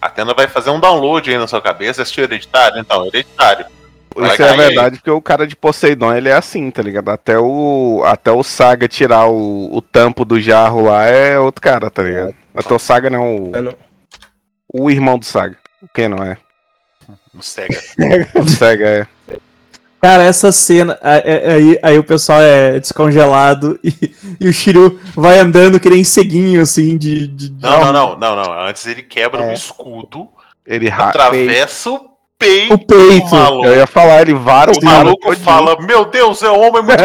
A 0.00 0.06
Atena 0.06 0.34
vai 0.34 0.48
fazer 0.48 0.70
um 0.70 0.80
download 0.80 1.30
aí 1.30 1.38
na 1.38 1.46
sua 1.46 1.60
cabeça. 1.60 2.02
Assistiu 2.02 2.24
Hereditário? 2.24 2.78
Então, 2.78 3.06
Hereditário. 3.06 3.66
Vai 4.14 4.32
Isso 4.32 4.42
é 4.42 4.46
cair 4.48 4.60
aí. 4.60 4.66
verdade, 4.66 4.96
porque 4.96 5.10
o 5.10 5.22
cara 5.22 5.46
de 5.46 5.54
Poseidon, 5.54 6.12
ele 6.12 6.28
é 6.28 6.32
assim, 6.32 6.70
tá 6.70 6.82
ligado? 6.82 7.10
Até 7.10 7.38
o, 7.38 8.02
até 8.04 8.30
o 8.30 8.42
Saga 8.42 8.88
tirar 8.88 9.26
o, 9.26 9.74
o 9.74 9.80
tampo 9.80 10.24
do 10.24 10.40
jarro 10.40 10.82
lá 10.82 11.04
é 11.04 11.38
outro 11.38 11.60
cara, 11.62 11.90
tá 11.90 12.02
ligado? 12.02 12.34
Até 12.54 12.74
o 12.74 12.78
Saga 12.78 13.08
não, 13.08 13.36
o, 13.36 13.52
o 14.72 14.90
irmão 14.90 15.18
do 15.18 15.24
Saga. 15.24 15.56
Quem 15.94 16.08
não 16.08 16.22
é? 16.24 16.36
No 17.32 17.42
Sega. 17.42 17.80
O 18.34 18.48
Saga 18.48 18.88
é. 18.88 19.06
Cara, 20.00 20.22
essa 20.22 20.50
cena, 20.50 20.98
aí, 21.02 21.78
aí, 21.82 21.98
o 21.98 22.04
pessoal 22.04 22.40
é 22.40 22.80
descongelado 22.80 23.78
e, 23.84 23.92
e 24.40 24.48
o 24.48 24.52
Shiryu 24.52 24.98
vai 25.14 25.38
andando 25.38 25.78
que 25.78 25.90
nem 25.90 26.02
ceguinho, 26.02 26.62
assim, 26.62 26.96
de. 26.96 27.26
de 27.26 27.52
Não, 27.60 27.92
não, 27.92 28.16
não, 28.16 28.16
não, 28.18 28.36
não. 28.44 28.66
Antes 28.66 28.86
ele 28.86 29.02
quebra 29.02 29.42
É. 29.42 29.46
um 29.46 29.52
escudo, 29.52 30.28
Ele 30.66 30.88
ra- 30.88 31.08
atravessa 31.10 31.90
o 31.90 32.00
peito, 32.38 32.72
O 32.74 32.78
peito. 32.78 33.28
do 33.28 33.36
maluco. 33.36 33.66
Eu 33.66 33.76
ia 33.76 33.86
falar, 33.86 34.22
ele 34.22 34.32
vara 34.34 34.72
O 34.72 34.82
maluco 34.84 35.36
fala, 35.36 35.76
meu 35.82 36.06
Deus, 36.06 36.42
é 36.42 36.50
um 36.50 36.60
homem 36.68 36.82
muito. 36.82 37.02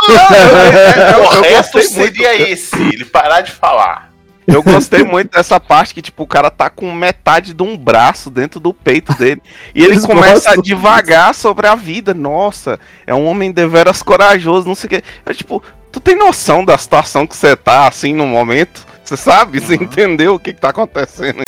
o 1.38 1.40
resto 1.42 1.78
gostei 1.78 1.98
muito. 2.02 2.16
seria 2.16 2.50
esse, 2.50 2.76
ele 2.76 3.04
parar 3.06 3.40
de 3.42 3.50
falar. 3.52 4.09
Eu 4.52 4.62
gostei 4.62 5.04
muito 5.04 5.32
dessa 5.32 5.58
parte 5.60 5.94
que, 5.94 6.02
tipo, 6.02 6.22
o 6.22 6.26
cara 6.26 6.50
tá 6.50 6.68
com 6.68 6.92
metade 6.92 7.54
de 7.54 7.62
um 7.62 7.76
braço 7.76 8.30
dentro 8.30 8.60
do 8.60 8.72
peito 8.72 9.14
dele. 9.14 9.42
E 9.74 9.82
ele 9.82 9.92
Eles 9.92 10.06
começa 10.06 10.52
a 10.52 10.56
devagar 10.56 11.34
sobre 11.34 11.66
a 11.66 11.74
vida. 11.74 12.12
Nossa, 12.14 12.78
é 13.06 13.14
um 13.14 13.26
homem 13.26 13.52
deveras 13.52 14.02
corajoso, 14.02 14.66
não 14.66 14.74
sei 14.74 14.86
o 14.86 14.90
quê. 14.90 15.02
Eu, 15.24 15.34
tipo, 15.34 15.62
tu 15.90 16.00
tem 16.00 16.16
noção 16.16 16.64
da 16.64 16.76
situação 16.76 17.26
que 17.26 17.36
você 17.36 17.56
tá, 17.56 17.86
assim, 17.86 18.12
no 18.12 18.26
momento? 18.26 18.86
Você 19.04 19.16
sabe? 19.16 19.60
Você 19.60 19.74
entendeu 19.74 20.34
o 20.34 20.38
que, 20.38 20.52
que 20.52 20.60
tá 20.60 20.70
acontecendo? 20.70 21.42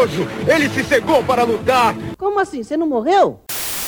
Corajoso. 0.00 0.28
Ele 0.46 0.68
se 0.68 0.84
cegou 0.84 1.22
para 1.22 1.44
lutar. 1.44 1.94
Como 2.16 2.38
assim? 2.38 2.62
Você 2.62 2.76
não 2.76 2.86
morreu? 2.86 3.40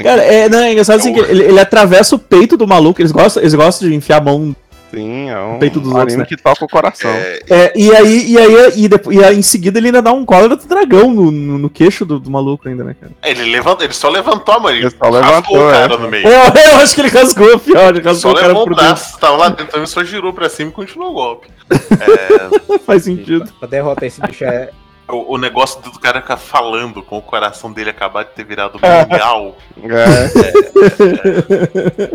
Cara, 0.03 0.23
é, 0.23 0.49
não, 0.49 0.59
é 0.59 0.73
engraçado 0.73 0.99
assim 0.99 1.13
que 1.13 1.21
ele, 1.21 1.45
ele 1.45 1.61
atravessa 1.61 2.17
o 2.17 2.19
peito 2.19 2.57
do 2.57 2.67
maluco, 2.67 3.01
eles 3.01 3.13
gostam, 3.13 3.43
eles 3.43 3.55
gostam 3.55 3.89
de 3.89 3.95
enfiar 3.95 4.19
a 4.19 4.21
mão 4.25 4.57
Sim, 4.91 5.31
é 5.31 5.39
um 5.39 5.53
no 5.55 5.59
peito 5.59 5.81
dos 5.81 5.93
outros, 5.93 6.17
né? 6.17 6.25
que 6.25 6.37
toca 6.37 6.65
o 6.65 6.69
coração. 6.69 7.11
É, 7.11 7.73
e 7.75 7.95
aí, 7.95 8.31
e 8.33 8.39
aí, 8.39 8.73
e, 8.77 8.89
depois, 8.89 9.17
e 9.17 9.25
aí 9.25 9.39
em 9.39 9.43
seguida 9.43 9.79
ele 9.79 9.89
ainda 9.89 10.03
dá 10.03 10.13
um 10.13 10.25
cólera 10.25 10.57
do 10.57 10.67
dragão 10.67 11.11
no, 11.11 11.31
no, 11.31 11.59
no 11.59 11.71
queixo 11.71 12.05
do, 12.05 12.19
do 12.19 12.31
maluco 12.31 12.69
ainda, 12.69 12.85
né, 12.85 12.97
cara? 12.99 13.13
Ele, 13.23 13.51
levanta, 13.51 13.85
ele 13.85 13.93
só 13.93 14.09
levantou 14.09 14.55
a 14.55 14.61
mão, 14.61 14.71
ele, 14.71 14.91
só 14.91 15.09
levantou, 15.09 15.57
o 15.57 15.71
cara 15.71 15.95
é. 15.95 15.97
no 15.97 16.09
meio. 16.09 16.27
Eu, 16.27 16.33
eu 16.33 16.77
acho 16.79 16.95
que 16.95 17.01
ele 17.01 17.09
rasgou 17.09 17.59
pior, 17.59 17.95
ele 17.95 18.03
Só 18.03 18.11
rasgou 18.11 18.33
o 18.33 18.35
cara 18.35 18.49
levou 18.49 18.65
por 18.65 18.73
o 18.73 18.77
braço, 18.77 19.19
tava 19.19 19.37
lá 19.37 19.49
dentro, 19.51 19.69
também 19.69 19.87
só 19.87 20.05
girou 20.05 20.33
pra 20.33 20.49
cima 20.49 20.71
e 20.71 20.73
continuou 20.73 21.11
o 21.11 21.15
golpe. 21.15 21.49
dentro. 21.69 22.81
Faz 22.85 23.05
sentido. 23.05 23.51
Pra 23.59 23.69
derrotar 23.69 24.05
esse 24.05 24.21
bicho 24.21 24.45
é. 24.45 24.71
O, 25.09 25.35
o 25.35 25.39
negócio 25.39 25.81
do 25.83 25.99
cara 25.99 26.21
ficar 26.21 26.37
falando 26.37 27.03
com 27.03 27.19
o 27.19 27.23
coração 27.23 27.73
dele 27.73 27.91
acabar 27.91 28.25
de 28.25 28.31
ter 28.31 28.45
virado 28.45 28.79
É. 28.83 29.03
mundial. 29.03 29.57
É. 29.77 30.29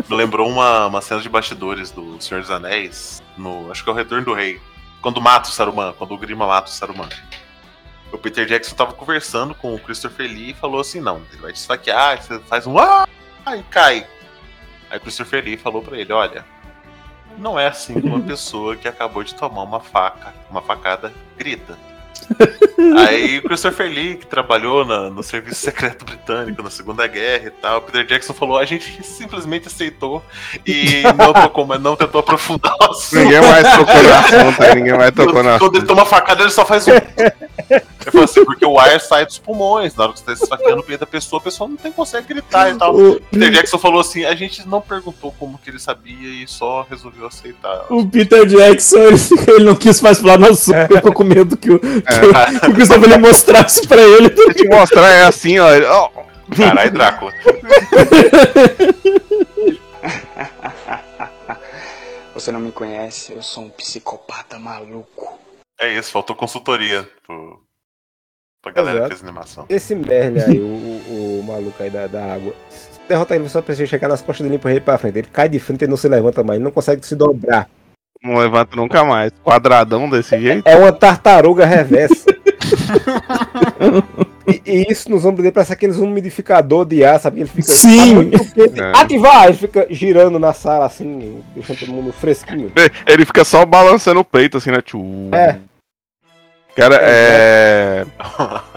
Me 0.08 0.16
lembrou 0.16 0.48
uma, 0.48 0.86
uma 0.86 1.00
cena 1.00 1.20
de 1.20 1.28
bastidores 1.28 1.90
do 1.90 2.20
Senhor 2.20 2.40
dos 2.40 2.50
Anéis, 2.50 3.22
no, 3.36 3.70
acho 3.70 3.84
que 3.84 3.90
é 3.90 3.92
o 3.92 3.96
Retorno 3.96 4.24
do 4.24 4.34
Rei. 4.34 4.60
Quando 5.00 5.20
mata 5.20 5.48
o 5.48 5.52
Saruman, 5.52 5.92
quando 5.96 6.12
o 6.14 6.18
Grima 6.18 6.46
mata 6.46 6.68
o 6.68 6.72
Saruman. 6.72 7.08
O 8.10 8.16
Peter 8.18 8.46
Jackson 8.46 8.74
tava 8.74 8.94
conversando 8.94 9.54
com 9.54 9.74
o 9.74 9.78
Christopher 9.78 10.26
Lee 10.26 10.50
e 10.50 10.54
falou 10.54 10.80
assim: 10.80 10.98
não, 11.00 11.22
ele 11.30 11.40
vai 11.42 11.52
te 11.52 11.56
esfaquear, 11.56 12.20
você 12.22 12.38
faz 12.40 12.66
um 12.66 12.78
ah 12.78 13.06
e 13.54 13.62
cai. 13.64 14.06
Aí 14.90 14.96
o 14.96 15.00
Christopher 15.00 15.44
Lee 15.44 15.56
falou 15.58 15.82
pra 15.82 15.96
ele: 15.98 16.12
olha, 16.12 16.44
não 17.36 17.60
é 17.60 17.66
assim 17.66 18.00
que 18.00 18.06
uma 18.06 18.20
pessoa 18.26 18.76
que 18.76 18.88
acabou 18.88 19.22
de 19.22 19.34
tomar 19.34 19.62
uma 19.62 19.78
faca, 19.78 20.34
uma 20.50 20.62
facada, 20.62 21.12
grita. 21.36 21.78
Aí 22.98 23.38
o 23.38 23.42
Christopher 23.42 23.88
Lee, 23.90 24.16
que 24.16 24.26
trabalhou 24.26 24.84
na- 24.84 25.10
no 25.10 25.22
serviço 25.22 25.60
secreto 25.60 26.04
britânico 26.04 26.62
na 26.62 26.70
Segunda 26.70 27.06
Guerra 27.06 27.46
e 27.46 27.50
tal, 27.50 27.78
o 27.78 27.82
Peter 27.82 28.06
Jackson 28.06 28.32
falou: 28.34 28.58
a 28.58 28.64
gente 28.64 29.02
simplesmente 29.04 29.66
aceitou 29.68 30.22
e 30.66 31.02
não 31.16 31.32
tocou, 31.32 31.66
mas 31.66 31.80
não 31.80 31.96
tentou 31.96 32.20
aprofundar 32.20 32.74
o 32.80 32.84
assunto. 32.90 33.18
Ninguém 33.20 33.40
mais 33.40 33.66
tocou 33.76 34.02
no 34.02 34.14
assunto, 34.14 34.74
ninguém 34.76 34.96
mais 34.96 35.10
tocou 35.12 35.42
no 35.42 35.58
Quando 35.58 35.76
ele 35.76 35.86
toma 35.86 36.04
facada, 36.04 36.42
ele 36.42 36.50
só 36.50 36.64
faz 36.64 36.86
um. 36.86 36.92
Ele 36.92 38.10
falou 38.12 38.24
assim, 38.24 38.44
porque 38.44 38.64
o 38.64 38.78
ar 38.78 39.00
sai 39.00 39.26
dos 39.26 39.38
pulmões, 39.38 39.94
na 39.94 40.04
hora 40.04 40.12
que 40.12 40.20
você 40.20 40.24
tá 40.26 40.32
esfaqueando 40.32 40.80
o 40.80 40.84
peito 40.84 41.00
da 41.00 41.06
pessoa, 41.06 41.40
a 41.40 41.44
pessoa 41.44 41.68
não 41.68 41.76
tem, 41.76 41.90
consegue 41.92 42.28
gritar 42.28 42.70
e 42.72 42.78
tal. 42.78 42.96
O 42.96 43.20
Peter 43.20 43.50
Jackson 43.50 43.78
falou 43.78 44.00
assim: 44.00 44.24
a 44.24 44.34
gente 44.34 44.66
não 44.66 44.80
perguntou 44.80 45.34
como 45.38 45.58
que 45.58 45.70
ele 45.70 45.78
sabia 45.78 46.28
e 46.42 46.46
só 46.46 46.86
resolveu 46.88 47.26
aceitar. 47.26 47.86
O 47.90 48.06
Peter 48.06 48.46
Jackson, 48.46 48.98
ele, 48.98 49.16
ele 49.48 49.64
não 49.64 49.74
quis 49.74 50.00
mais 50.00 50.20
falar 50.20 50.38
no 50.38 50.48
assunto, 50.48 50.76
ele 50.76 50.96
ficou 50.96 51.12
com 51.12 51.24
medo 51.24 51.56
que 51.56 51.70
o, 51.70 51.80
que 52.08 52.66
o, 52.66 52.70
o 52.70 52.74
Christopher 52.74 53.08
Lee 53.08 53.18
mostrasse 53.18 53.86
pra 53.86 54.02
ele. 54.02 54.34
Se 54.34 54.54
te 54.54 54.66
mostrar 54.68 55.08
é 55.08 55.24
assim, 55.24 55.58
ó. 55.58 55.68
ó. 55.88 56.10
Caralho, 56.56 56.90
Drácula. 56.90 57.32
Você 62.32 62.52
não 62.52 62.60
me 62.60 62.70
conhece, 62.70 63.32
eu 63.32 63.42
sou 63.42 63.64
um 63.64 63.70
psicopata 63.70 64.58
maluco. 64.60 65.38
É 65.78 65.92
isso, 65.92 66.12
faltou 66.12 66.36
consultoria 66.36 67.06
pro, 67.26 67.60
pra 68.62 68.70
galera 68.72 68.98
que 69.00 69.04
Exato. 69.06 69.16
fez 69.16 69.28
animação. 69.28 69.66
Esse 69.68 69.94
Merle 69.94 70.40
aí, 70.40 70.58
o, 70.60 70.64
o, 70.64 71.40
o 71.40 71.42
maluco 71.44 71.82
aí 71.82 71.90
da, 71.90 72.06
da 72.06 72.34
água. 72.34 72.54
Se 72.70 73.00
derrotar 73.08 73.36
ele, 73.36 73.48
você 73.48 73.54
só 73.54 73.62
precisa 73.62 73.88
chegar 73.88 74.08
nas 74.08 74.22
costas 74.22 74.44
dele 74.44 74.54
e 74.54 74.56
empurrar 74.56 74.76
ele 74.76 74.84
pra 74.84 74.98
frente. 74.98 75.18
Ele 75.18 75.28
cai 75.28 75.48
de 75.48 75.58
frente 75.58 75.84
e 75.84 75.88
não 75.88 75.96
se 75.96 76.08
levanta 76.08 76.44
mais, 76.44 76.58
ele 76.58 76.64
não 76.64 76.70
consegue 76.70 77.04
se 77.04 77.16
dobrar. 77.16 77.68
Não 78.22 78.36
levanta 78.36 78.76
nunca 78.76 79.04
mais. 79.04 79.32
Quadradão 79.44 80.08
desse 80.08 80.38
jeito. 80.40 80.66
É 80.66 80.76
uma 80.76 80.92
tartaruga 80.92 81.64
reversa. 81.64 82.26
e, 84.46 84.62
e 84.66 84.86
isso 84.90 85.10
nos 85.10 85.24
ombros 85.24 85.42
dele 85.42 85.52
parece 85.52 85.72
aqueles 85.72 85.96
umidificador 85.96 86.84
de 86.84 87.04
ar, 87.04 87.20
sabe? 87.20 87.40
Ele 87.40 87.48
fica 87.48 87.62
Sim. 87.62 88.14
muito 88.16 88.38
quente. 88.52 88.80
É. 88.80 88.92
Ativar! 88.94 89.46
Ele 89.46 89.56
fica 89.56 89.86
girando 89.90 90.38
na 90.38 90.52
sala 90.52 90.86
assim, 90.86 91.42
deixando 91.54 91.78
todo 91.78 91.92
mundo 91.92 92.12
fresquinho. 92.12 92.72
Ele 93.06 93.24
fica 93.24 93.44
só 93.44 93.64
balançando 93.64 94.20
o 94.20 94.24
peito, 94.24 94.58
assim, 94.58 94.70
né? 94.70 94.82
Tchu. 94.82 95.00
É. 95.32 95.56
Cara, 96.78 96.96
é. 97.02 98.06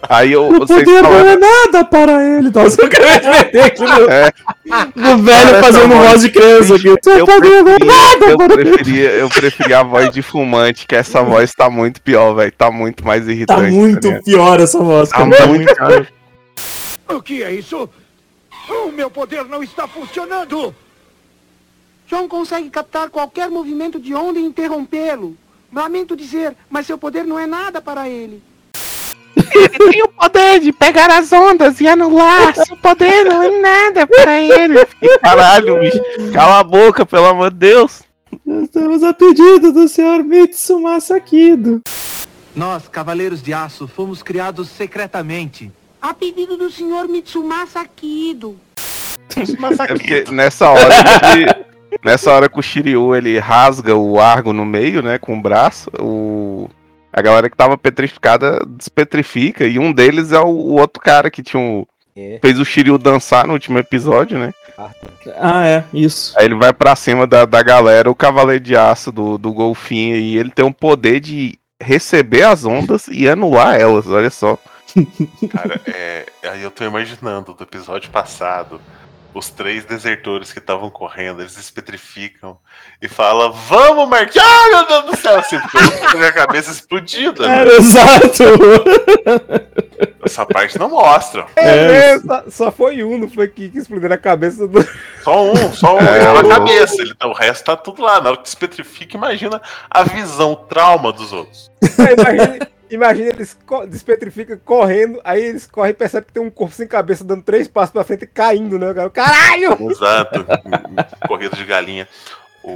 Aí 0.09 0.31
eu, 0.31 0.47
O 0.47 0.59
vocês 0.59 0.83
poder 0.83 1.03
não 1.03 1.13
é 1.19 1.37
nada 1.37 1.85
para 1.85 2.23
ele. 2.37 2.49
Nossa, 2.49 2.81
eu 2.81 2.89
quero 2.89 3.05
meter 3.29 3.61
aqui 3.63 3.81
no, 3.83 4.09
É. 4.09 4.31
no 4.95 5.17
velho 5.19 5.51
Cara, 5.51 5.63
fazendo 5.63 5.95
voz 5.95 6.21
de 6.21 6.29
criança 6.31 6.75
aqui. 6.75 6.87
Eu 6.87 6.97
não 7.27 7.33
é 7.35 7.39
preferia, 7.39 7.85
nada 7.85 8.25
eu, 8.25 8.37
para 8.37 8.53
ele. 8.61 8.71
preferia, 8.71 9.09
eu 9.11 9.29
preferia 9.29 9.79
a 9.79 9.83
voz 9.83 10.09
de 10.11 10.21
fumante, 10.23 10.87
que 10.87 10.95
essa 10.95 11.21
voz 11.21 11.51
tá 11.53 11.69
muito 11.69 12.01
pior, 12.01 12.33
velho. 12.33 12.51
Tá 12.51 12.71
muito 12.71 13.05
mais 13.05 13.23
Tá 13.25 13.31
irritante. 13.31 13.71
muito 13.71 14.07
ligado? 14.07 14.23
pior 14.23 14.59
essa 14.59 14.79
voz, 14.79 15.09
Tá 15.09 15.17
cara. 15.17 15.45
muito 15.47 15.71
pior. 15.75 16.07
O 17.07 17.21
que 17.21 17.43
é 17.43 17.53
isso? 17.53 17.87
O 18.67 18.91
meu 18.91 19.11
poder 19.11 19.45
não 19.45 19.61
está 19.61 19.87
funcionando. 19.87 20.73
John 22.07 22.27
consegue 22.27 22.69
captar 22.71 23.09
qualquer 23.09 23.47
movimento 23.49 23.99
de 23.99 24.15
onda 24.15 24.39
e 24.39 24.43
interrompê-lo. 24.43 25.37
Lamento 25.73 26.15
dizer, 26.15 26.55
mas 26.69 26.85
seu 26.85 26.97
poder 26.97 27.23
não 27.23 27.39
é 27.39 27.47
nada 27.47 27.81
para 27.81 28.09
ele. 28.09 28.43
Ele 29.35 29.91
tem 29.91 30.03
o 30.03 30.07
poder 30.09 30.59
de 30.59 30.73
pegar 30.73 31.09
as 31.09 31.31
ondas 31.31 31.79
e 31.79 31.87
anular. 31.87 32.53
Seu 32.55 32.75
poder 32.77 33.23
não 33.25 33.41
é 33.41 33.61
nada 33.61 34.07
pra 34.07 34.41
ele. 34.41 34.85
Caralho, 35.21 35.79
bicho. 35.79 36.01
Cala 36.33 36.59
a 36.59 36.63
boca, 36.63 37.05
pelo 37.05 37.25
amor 37.25 37.51
de 37.51 37.57
Deus. 37.57 38.03
Estamos 38.45 39.03
a 39.03 39.13
pedido 39.13 39.71
do 39.71 39.87
senhor 39.87 40.23
Mitsuma 40.23 40.99
Sakido. 40.99 41.81
Nós, 42.55 42.87
Cavaleiros 42.89 43.41
de 43.41 43.53
Aço, 43.53 43.87
fomos 43.87 44.21
criados 44.21 44.69
secretamente. 44.69 45.71
A 46.01 46.13
pedido 46.13 46.57
do 46.57 46.69
senhor 46.69 47.07
Mitsumasa 47.07 47.85
Kido. 47.85 48.59
É 49.29 49.87
porque 49.87 50.25
nessa 50.29 50.69
hora 50.69 50.89
que, 50.89 51.70
Nessa 52.03 52.31
hora 52.31 52.49
que 52.49 52.59
o 52.59 52.63
Shiryu 52.63 53.15
ele 53.15 53.37
rasga 53.39 53.95
o 53.95 54.19
Argo 54.19 54.53
no 54.53 54.65
meio, 54.65 55.01
né, 55.01 55.17
com 55.17 55.37
o 55.37 55.41
braço, 55.41 55.89
o 55.99 56.69
A 57.13 57.21
galera 57.21 57.49
que 57.49 57.57
tava 57.57 57.77
petrificada 57.77 58.59
despetrifica. 58.65 59.65
E 59.65 59.77
um 59.77 59.91
deles 59.91 60.31
é 60.31 60.39
o, 60.39 60.47
o 60.47 60.79
outro 60.79 61.01
cara 61.01 61.29
que 61.29 61.43
tinha 61.43 61.61
um, 61.61 61.85
É. 62.15 62.39
fez 62.41 62.59
o 62.59 62.65
Shiryu 62.65 62.97
dançar 62.97 63.45
no 63.45 63.53
último 63.53 63.77
episódio, 63.77 64.39
né? 64.39 64.53
Ah, 65.37 65.67
é, 65.67 65.83
isso. 65.93 66.33
Aí 66.39 66.45
ele 66.45 66.55
vai 66.55 66.73
pra 66.73 66.95
cima 66.95 67.27
da, 67.27 67.45
da 67.45 67.61
galera, 67.61 68.09
o 68.09 68.15
Cavaleiro 68.15 68.63
de 68.63 68.75
Aço 68.75 69.11
do, 69.11 69.37
do 69.37 69.53
Golfinho, 69.53 70.15
e 70.15 70.37
ele 70.37 70.49
tem 70.49 70.65
o 70.65 70.73
poder 70.73 71.19
de 71.19 71.59
receber 71.79 72.43
as 72.43 72.65
ondas 72.65 73.07
e 73.07 73.27
anular 73.29 73.75
elas, 73.79 74.07
olha 74.07 74.29
só. 74.31 74.57
Cara, 75.51 75.79
é, 75.87 76.25
aí 76.43 76.63
eu 76.63 76.71
tô 76.71 76.83
imaginando 76.83 77.53
do 77.53 77.63
episódio 77.63 78.09
passado, 78.09 78.81
os 79.33 79.49
três 79.49 79.85
desertores 79.85 80.51
que 80.51 80.59
estavam 80.59 80.89
correndo, 80.89 81.41
eles 81.41 81.53
se 81.53 81.71
petrificam 81.71 82.57
e 83.01 83.07
falam, 83.07 83.51
vamos, 83.51 84.07
Marquinhos! 84.09 84.45
Ah, 84.47 84.67
meu 84.69 84.85
Deus 84.87 85.05
do 85.05 85.15
céu! 85.17 85.39
Assim, 85.39 85.59
porque 85.59 85.77
a 85.77 86.15
minha 86.15 86.31
cabeça 86.33 86.71
explodida. 86.71 87.47
né? 87.47 87.61
Era 87.61 87.73
exato. 87.77 88.43
Essa 90.23 90.45
parte 90.45 90.77
não 90.77 90.89
mostra. 90.89 91.45
É, 91.55 92.19
só, 92.19 92.43
só 92.49 92.71
foi 92.71 93.03
um, 93.03 93.17
não 93.17 93.29
foi 93.29 93.47
que, 93.47 93.69
que 93.69 93.77
explodiu 93.79 94.09
na 94.09 94.17
cabeça 94.17 94.67
do. 94.67 94.85
Só 95.23 95.43
um, 95.51 95.73
só 95.73 95.95
um 95.95 95.99
É, 96.01 96.25
na 96.33 96.39
o- 96.41 96.47
cabeça. 96.49 97.01
Ele, 97.01 97.13
o 97.23 97.33
resto 97.33 97.65
tá 97.65 97.75
tudo 97.75 98.01
lá. 98.01 98.21
Na 98.21 98.29
hora 98.31 98.37
que 98.37 98.49
se 98.49 98.57
petrifica, 98.57 99.17
imagina 99.17 99.61
a 99.89 100.03
visão, 100.03 100.51
o 100.53 100.55
trauma 100.55 101.11
dos 101.11 101.33
outros. 101.33 101.71
Aí, 101.99 102.13
imagina, 102.13 102.67
imagina 102.91 103.29
eles 103.29 103.57
despetrificam 103.87 104.57
correndo, 104.63 105.19
aí 105.23 105.43
eles 105.43 105.65
correm 105.65 105.91
e 105.91 105.95
percebem 105.95 106.27
que 106.27 106.33
tem 106.33 106.43
um 106.43 106.49
corpo 106.49 106.75
sem 106.75 106.87
cabeça 106.87 107.23
dando 107.23 107.43
três 107.43 107.67
passos 107.67 107.91
pra 107.91 108.03
frente 108.03 108.23
e 108.23 108.27
caindo, 108.27 108.77
né? 108.77 108.93
cara? 108.93 109.09
Caralho! 109.09 109.89
Exato. 109.89 110.45
Corrida 111.27 111.55
de 111.55 111.65
galinha. 111.65 112.07
O, 112.63 112.75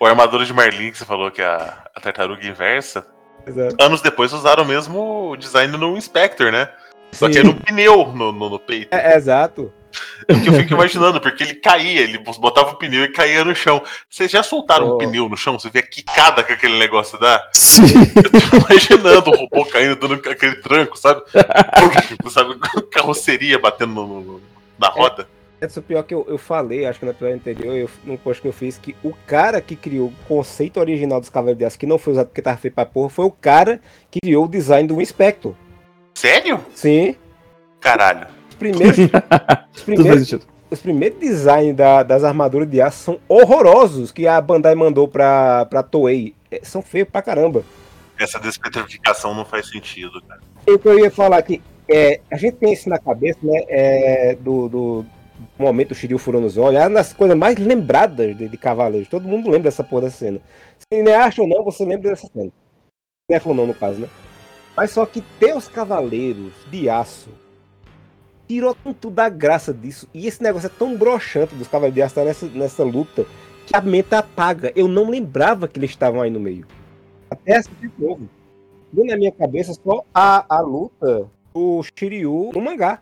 o 0.00 0.06
armadura 0.06 0.44
de 0.44 0.52
Marlin, 0.52 0.90
que 0.90 0.98
você 0.98 1.04
falou 1.04 1.30
que 1.30 1.40
é 1.40 1.46
a, 1.46 1.84
a 1.94 2.00
tartaruga 2.00 2.46
inversa, 2.46 3.06
Exato. 3.46 3.76
anos 3.78 4.00
depois 4.00 4.32
usaram 4.32 4.64
o 4.64 4.66
mesmo 4.66 5.36
design 5.36 5.76
no 5.76 5.96
Inspector, 5.96 6.50
né? 6.50 6.68
Só 7.12 7.28
que 7.28 7.34
Sim. 7.34 7.40
era 7.40 7.48
um 7.48 7.54
pneu 7.54 8.06
no, 8.08 8.32
no, 8.32 8.50
no 8.50 8.58
peito. 8.58 8.94
É, 8.94 9.12
é, 9.12 9.16
exato. 9.16 9.72
É 10.28 10.32
o 10.34 10.42
que 10.42 10.48
eu 10.48 10.52
fico 10.54 10.74
imaginando, 10.74 11.20
porque 11.20 11.42
ele 11.44 11.54
caía, 11.54 12.00
ele 12.00 12.18
botava 12.18 12.70
o 12.70 12.76
pneu 12.76 13.04
e 13.04 13.08
caía 13.12 13.44
no 13.44 13.54
chão. 13.54 13.82
Vocês 14.10 14.30
já 14.30 14.42
soltaram 14.42 14.94
um 14.94 14.98
pneu 14.98 15.28
no 15.28 15.36
chão? 15.36 15.58
Você 15.58 15.70
vê 15.70 15.78
a 15.80 15.82
quicada 15.86 16.42
que 16.42 16.52
aquele 16.52 16.78
negócio 16.78 17.18
dá? 17.18 17.48
Sim. 17.52 17.82
Eu 18.16 18.30
tô 18.30 18.56
imaginando 18.72 19.30
o 19.30 19.36
robô 19.36 19.64
caindo, 19.66 19.96
dando 19.96 20.14
aquele 20.30 20.56
tranco, 20.56 20.96
sabe? 20.98 21.22
sabe? 22.30 22.58
Carroceria 22.90 23.58
batendo 23.58 23.94
no- 23.94 24.20
no- 24.20 24.42
na 24.78 24.88
roda. 24.88 25.28
É 25.58 25.66
o 25.66 25.82
pior 25.82 26.02
que 26.02 26.12
eu, 26.12 26.24
eu 26.28 26.36
falei, 26.36 26.84
acho 26.84 26.98
que 26.98 27.04
no 27.06 27.12
episódio 27.12 27.34
anterior, 27.36 27.74
eu, 27.74 27.90
num 28.04 28.16
post 28.18 28.42
que 28.42 28.48
eu 28.48 28.52
fiz, 28.52 28.76
que 28.76 28.94
o 29.02 29.14
cara 29.26 29.58
que 29.60 29.74
criou 29.74 30.08
o 30.08 30.14
conceito 30.28 30.78
original 30.78 31.18
dos 31.18 31.30
Cavaleiros 31.30 31.58
de 31.58 31.64
Aço, 31.64 31.78
que 31.78 31.86
não 31.86 31.98
foi 31.98 32.12
usado 32.12 32.26
porque 32.26 32.42
tava 32.42 32.58
feito 32.58 32.74
pra 32.74 32.84
porra, 32.84 33.08
foi 33.08 33.24
o 33.24 33.30
cara 33.30 33.80
que 34.10 34.20
criou 34.20 34.44
o 34.44 34.48
design 34.48 34.86
do 34.86 35.00
Inspector. 35.00 35.54
Sério? 36.14 36.60
Sim. 36.74 37.16
Caralho. 37.80 38.26
Os 38.56 38.58
primeiros, 38.58 38.98
os 39.76 39.82
primeiros, 39.82 40.38
os 40.70 40.80
primeiros 40.80 41.18
designs 41.18 41.76
da- 41.76 42.02
das 42.02 42.24
armaduras 42.24 42.68
de 42.70 42.80
aço 42.80 42.98
são 43.04 43.20
horrorosos 43.28 44.10
que 44.10 44.26
a 44.26 44.40
Bandai 44.40 44.74
mandou 44.74 45.06
pra, 45.06 45.66
pra 45.66 45.82
Toei. 45.82 46.34
É, 46.50 46.60
São 46.62 46.80
feios 46.82 47.08
pra 47.10 47.20
caramba. 47.22 47.62
Essa 48.18 48.38
despetrificação 48.40 49.34
não 49.34 49.44
faz 49.44 49.68
sentido, 49.68 50.22
cara. 50.22 50.40
O 50.66 50.78
que 50.78 50.88
eu 50.88 50.98
ia 50.98 51.10
falar 51.10 51.36
aqui, 51.38 51.60
é, 51.88 52.20
a 52.30 52.36
gente 52.36 52.54
tem 52.56 52.72
isso 52.72 52.88
na 52.88 52.98
cabeça, 52.98 53.38
né? 53.42 53.60
é, 53.68 54.34
do, 54.40 54.68
do 54.68 55.06
momento 55.58 55.88
do 55.90 55.94
Shiryu 55.94 56.18
furando 56.18 56.46
os 56.46 56.56
olhos, 56.56 56.80
é 56.80 56.84
uma 56.84 56.94
das 56.94 57.12
coisas 57.12 57.36
mais 57.36 57.56
lembradas 57.58 58.36
de, 58.36 58.48
de 58.48 58.56
Cavaleiros. 58.56 59.08
Todo 59.08 59.28
mundo 59.28 59.46
lembra 59.50 59.64
dessa 59.64 59.84
porra 59.84 60.02
dessa 60.02 60.16
cena. 60.18 60.40
Se 60.78 61.02
nem 61.02 61.14
acha 61.14 61.42
ou 61.42 61.48
não, 61.48 61.62
você 61.62 61.84
lembra 61.84 62.10
dessa 62.10 62.26
cena. 62.26 62.50
Se 63.30 63.36
acha 63.36 63.48
ou 63.48 63.54
não, 63.54 63.66
no 63.66 63.74
caso, 63.74 64.00
né? 64.00 64.08
Mas 64.76 64.90
só 64.90 65.04
que 65.06 65.20
ter 65.38 65.54
os 65.54 65.68
Cavaleiros 65.68 66.52
de 66.70 66.88
Aço 66.88 67.28
tirou 68.48 68.74
tanto 68.74 69.10
da 69.10 69.28
graça 69.28 69.72
disso. 69.72 70.08
E 70.14 70.26
esse 70.26 70.42
negócio 70.42 70.66
é 70.66 70.70
tão 70.78 70.96
broxante 70.96 71.54
dos 71.54 71.68
Cavaleiros 71.68 71.94
de 71.94 72.02
Aço 72.02 72.12
estar 72.12 72.24
nessa, 72.24 72.46
nessa 72.46 72.84
luta 72.84 73.24
que 73.66 73.76
a 73.76 73.80
mente 73.80 74.14
apaga. 74.14 74.72
Eu 74.76 74.86
não 74.88 75.10
lembrava 75.10 75.66
que 75.68 75.78
eles 75.78 75.90
estavam 75.90 76.20
aí 76.20 76.30
no 76.30 76.38
meio. 76.40 76.66
Até 77.30 77.56
assistir 77.56 77.88
de 77.96 78.04
novo. 78.04 78.28
Viu 78.92 79.04
na 79.04 79.16
minha 79.16 79.32
cabeça 79.32 79.74
só 79.74 80.04
a, 80.14 80.44
a 80.48 80.60
luta 80.60 81.26
do 81.54 81.82
Shiryu 81.82 82.50
no 82.54 82.60
mangá. 82.60 83.00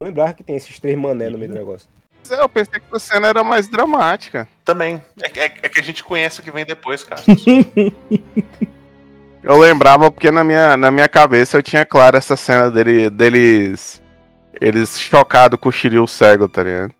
Não 0.00 0.06
lembrava 0.08 0.32
que 0.34 0.42
tem 0.42 0.56
esses 0.56 0.78
três 0.80 0.96
mané 0.98 1.28
no 1.28 1.36
meio 1.38 1.50
do 1.52 1.58
negócio. 1.58 1.88
Mas 2.28 2.38
Eu 2.38 2.48
pensei 2.48 2.80
que 2.80 2.96
a 2.96 2.98
cena 2.98 3.28
era 3.28 3.44
mais 3.44 3.68
dramática. 3.68 4.48
Também. 4.64 5.00
É, 5.22 5.28
que- 5.28 5.38
é- 5.40 5.54
é 5.62 5.68
que 5.68 5.78
a 5.78 5.82
gente 5.82 6.02
conhece 6.02 6.40
o 6.40 6.42
que 6.42 6.50
vem 6.50 6.64
depois, 6.64 7.04
cara. 7.04 7.22
Eu 9.42 9.56
lembrava 9.58 10.10
porque 10.10 10.30
na 10.30 10.42
minha, 10.42 10.76
na 10.76 10.90
minha 10.90 11.08
cabeça 11.08 11.56
eu 11.56 11.62
tinha 11.62 11.86
claro 11.86 12.16
essa 12.16 12.36
cena 12.36 12.68
dele, 12.70 13.08
deles. 13.08 14.02
Eles 14.60 14.98
chocados 14.98 15.58
com 15.60 15.68
o 15.68 15.72
Shiryu 15.72 16.06
cego, 16.06 16.48
tá 16.48 16.62
ligado? 16.62 16.92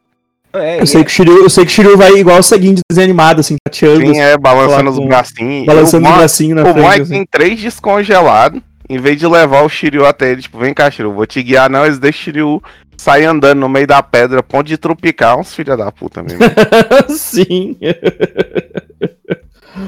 É, 0.52 0.80
Eu 0.80 0.86
sei, 0.86 1.02
que 1.04 1.10
o 1.10 1.12
Shiryu, 1.12 1.42
eu 1.42 1.50
sei 1.50 1.64
que 1.66 1.70
o 1.70 1.74
Shiryu 1.74 1.96
vai 1.98 2.12
igual 2.12 2.38
o 2.38 2.42
seguinte 2.42 2.80
desenho 2.90 3.06
animado, 3.06 3.40
assim, 3.40 3.56
tateando. 3.62 4.06
Sim, 4.14 4.20
é, 4.20 4.38
balançando 4.38 4.90
os 4.90 4.98
bracinhos. 5.06 5.66
Balançando 5.66 6.06
O 6.06 6.10
os 6.10 6.16
bracinhos 6.16 6.56
na 6.62 6.62
O 6.70 6.72
frente. 6.72 6.86
Mike 6.88 7.00
assim. 7.02 7.12
tem 7.12 7.26
três 7.26 7.60
descongelados. 7.60 8.60
Em 8.88 8.98
vez 8.98 9.18
de 9.18 9.26
levar 9.26 9.62
o 9.62 9.68
Shiryu 9.68 10.06
até 10.06 10.30
ele, 10.30 10.42
tipo, 10.42 10.58
vem 10.58 10.72
cá, 10.72 10.90
Shiryu, 10.90 11.12
vou 11.12 11.26
te 11.26 11.42
guiar, 11.42 11.68
não. 11.68 11.84
Eles 11.84 11.98
deixam 11.98 12.20
o 12.20 12.24
Shiryu 12.24 12.62
sair 12.96 13.24
andando 13.24 13.58
no 13.58 13.68
meio 13.68 13.86
da 13.86 14.02
pedra, 14.02 14.42
ponto 14.42 14.66
de 14.68 14.78
tropical, 14.78 15.40
uns 15.40 15.54
filha 15.54 15.76
da 15.76 15.90
puta 15.92 16.22
mesmo. 16.22 16.38
Sim. 17.10 17.76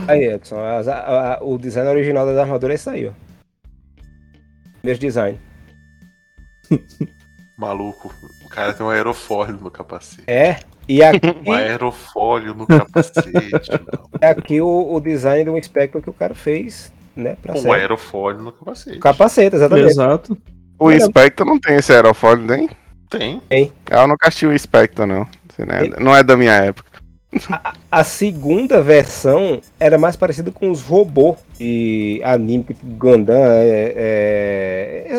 Aí, 0.07 0.25
Edson, 0.25 0.59
as- 0.63 0.89
a- 0.89 1.35
a- 1.35 1.39
o 1.45 1.57
design 1.57 1.89
original 1.89 2.27
das 2.27 2.37
armaduras 2.37 2.73
é 2.73 2.75
isso 2.81 2.91
aí, 2.91 3.07
ó. 3.07 3.13
Mesmo 4.85 5.01
design. 5.01 5.39
Maluco. 7.59 8.15
O 8.45 8.49
cara 8.49 8.73
tem 8.73 8.87
um 8.87 8.89
aerofólio 8.91 9.59
no 9.61 9.71
capacete. 9.71 10.23
É, 10.29 10.61
e 10.89 11.03
aqui, 11.03 11.21
Um 11.45 11.53
aerofólio 11.53 12.55
no 12.55 12.67
capacete. 12.67 13.31
é 14.21 14.29
aqui 14.29 14.61
o, 14.61 14.95
o 14.95 15.01
design 15.01 15.51
do 15.51 15.63
Spectre 15.63 16.01
que 16.01 16.09
o 16.09 16.13
cara 16.13 16.35
fez, 16.35 16.93
né? 17.17 17.37
Pra 17.43 17.55
Um 17.55 17.57
série. 17.63 17.75
aerofólio 17.81 18.41
no 18.43 18.53
capacete. 18.53 18.99
Capacete, 19.01 19.57
exatamente. 19.57 19.91
Exato. 19.91 20.39
O 20.79 20.93
Spectre 20.93 21.45
não 21.45 21.59
tem 21.59 21.77
esse 21.77 21.93
aerofólio, 21.93 22.45
nem? 22.47 22.71
Tem. 23.11 23.41
Tem. 23.49 23.73
Eu 23.91 24.07
nunca 24.07 24.29
assisti 24.29 24.47
o 24.47 24.57
Spectre, 24.57 25.05
não. 25.05 25.27
Né? 25.59 25.91
Não 25.99 26.15
é 26.15 26.23
da 26.23 26.37
minha 26.37 26.53
época. 26.53 26.89
A 27.91 28.05
segunda 28.05 28.81
versão 28.81 29.61
era 29.79 29.99
mais 29.99 30.17
parecida 30.17 30.51
com 30.51 30.71
os 30.71 30.81
robôs 30.81 31.37
de 31.59 32.21
anime, 32.25 32.65
tipo 32.65 32.87
Gundam, 32.87 33.37
é, 33.37 33.69
é- 33.69 33.93
é 33.97 34.58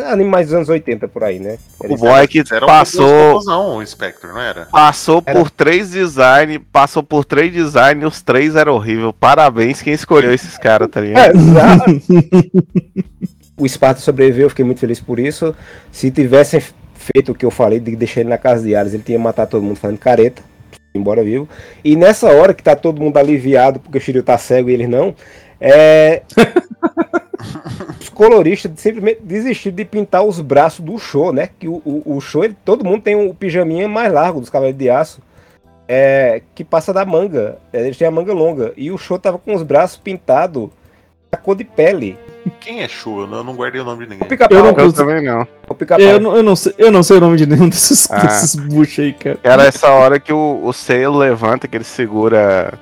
anime 0.10 0.30
mais 0.30 0.48
dos 0.48 0.56
anos 0.56 0.70
80 0.70 1.08
por 1.08 1.24
aí, 1.24 1.40
né? 1.40 1.58
O 1.80 1.96
bom 1.98 2.16
é 2.18 2.28
que 2.28 2.40
Era 2.52 2.66
um 2.66 2.68
passou, 2.68 3.28
robôzão, 3.34 3.78
o 3.78 3.86
Spectre, 3.86 4.28
não 4.30 4.40
era? 4.42 4.66
passou 4.66 5.22
Era- 5.26 5.40
por 5.40 5.50
três 5.50 5.90
designs, 5.92 6.60
passou 6.72 7.02
por 7.04 7.24
três 7.26 7.52
designs 7.54 8.04
e 8.04 8.06
os 8.06 8.22
três 8.22 8.56
eram 8.56 8.74
horríveis. 8.74 9.14
Parabéns 9.20 9.82
quem 9.82 9.94
escolheu 9.94 10.34
esses 10.34 10.58
caras, 10.58 10.90
tá 10.90 11.02
ligado? 11.02 11.36
Exato. 11.40 11.92
o 13.58 13.68
Sparta 13.68 14.02
sobreviveu, 14.02 14.46
eu 14.46 14.50
fiquei 14.50 14.66
muito 14.66 14.80
feliz 14.80 15.00
por 15.00 15.20
isso. 15.20 15.56
Se 15.92 16.10
tivessem 16.12 16.62
feito 16.96 17.32
o 17.32 17.36
que 17.36 17.46
eu 17.46 17.52
falei, 17.52 17.80
de 17.80 17.96
deixar 17.96 18.22
ele 18.22 18.30
na 18.30 18.38
casa 18.38 18.64
de 18.64 18.76
Ares, 18.76 18.94
ele 18.94 19.04
tinha 19.04 19.18
matado 19.20 19.52
todo 19.52 19.64
mundo 19.64 19.78
fazendo 19.78 19.98
careta, 19.98 20.42
embora 20.94 21.24
vivo. 21.24 21.48
E 21.84 21.96
nessa 21.96 22.28
hora 22.32 22.54
que 22.54 22.62
tá 22.64 22.76
todo 22.76 23.02
mundo 23.02 23.18
aliviado 23.18 23.80
porque 23.80 23.98
o 23.98 24.02
Shiryu 24.02 24.24
tá 24.24 24.38
cego 24.38 24.70
e 24.70 24.74
eles 24.74 24.90
não, 24.90 25.14
é. 25.60 26.22
os 28.00 28.10
coloristas 28.10 28.72
simplesmente 28.76 29.22
desistiram 29.24 29.76
de 29.76 29.86
pintar 29.86 30.24
os 30.24 30.42
braços 30.42 30.84
do 30.84 30.98
show, 30.98 31.32
né? 31.32 31.50
Que 31.58 31.68
o, 31.68 31.82
o, 31.86 32.18
o 32.18 32.22
show, 32.22 32.44
ele- 32.44 32.56
todo 32.66 32.84
mundo 32.86 33.02
tem 33.02 33.16
o 33.16 33.34
pijaminha 33.34 33.88
mais 33.88 34.12
largo 34.12 34.40
dos 34.40 34.50
Cavaleiros 34.50 34.80
de 34.80 34.90
Aço. 34.90 35.22
É, 35.88 36.44
que 36.54 36.64
passa 36.64 36.94
da 36.94 37.04
manga. 37.04 37.58
É, 37.74 37.82
Eles 37.82 37.98
têm 37.98 38.08
a 38.08 38.12
manga 38.12 38.32
longa. 38.34 38.74
E 38.78 38.92
o 38.92 38.98
show 38.98 39.18
tava 39.18 39.40
com 39.40 39.56
os 39.56 39.64
braços 39.64 39.98
pintados 39.98 40.70
a 41.32 41.38
cor 41.38 41.56
de 41.56 41.64
pele. 41.64 42.16
Quem 42.60 42.82
é 42.82 42.88
Chu? 42.88 43.22
Eu 43.22 43.28
não, 43.28 43.38
eu 43.40 43.44
não 43.44 43.56
guardei 43.56 43.82
o 43.82 43.84
nome 43.84 44.04
de 44.06 44.12
ninguém. 44.12 44.26
O 44.26 44.30
pica-pau. 44.30 44.56
Eu 44.58 44.64
não 44.72 44.84
Eu 44.86 44.94
também 44.94 45.24
não. 45.24 45.48
O 45.68 45.74
pica-pau. 45.74 46.06
Eu 46.06 46.20
não, 46.20 46.36
eu, 46.36 46.44
não 46.44 46.56
sei, 46.56 46.74
eu 46.78 46.92
não 46.92 47.02
sei 47.02 47.18
o 47.18 47.20
nome 47.20 47.38
de 47.38 47.46
nenhum 47.48 47.68
desses, 47.70 48.10
Ah. 48.12 48.20
desses 48.20 48.54
buchos 48.56 49.00
aí, 49.04 49.14
cara. 49.14 49.40
Era 49.44 49.64
essa 49.64 49.90
hora 49.90 50.20
que 50.20 50.32
o, 50.32 50.62
o 50.64 50.72
Seiya 50.74 51.10
levanta, 51.10 51.68
que 51.68 51.76
ele 51.78 51.84
segura. 51.84 52.74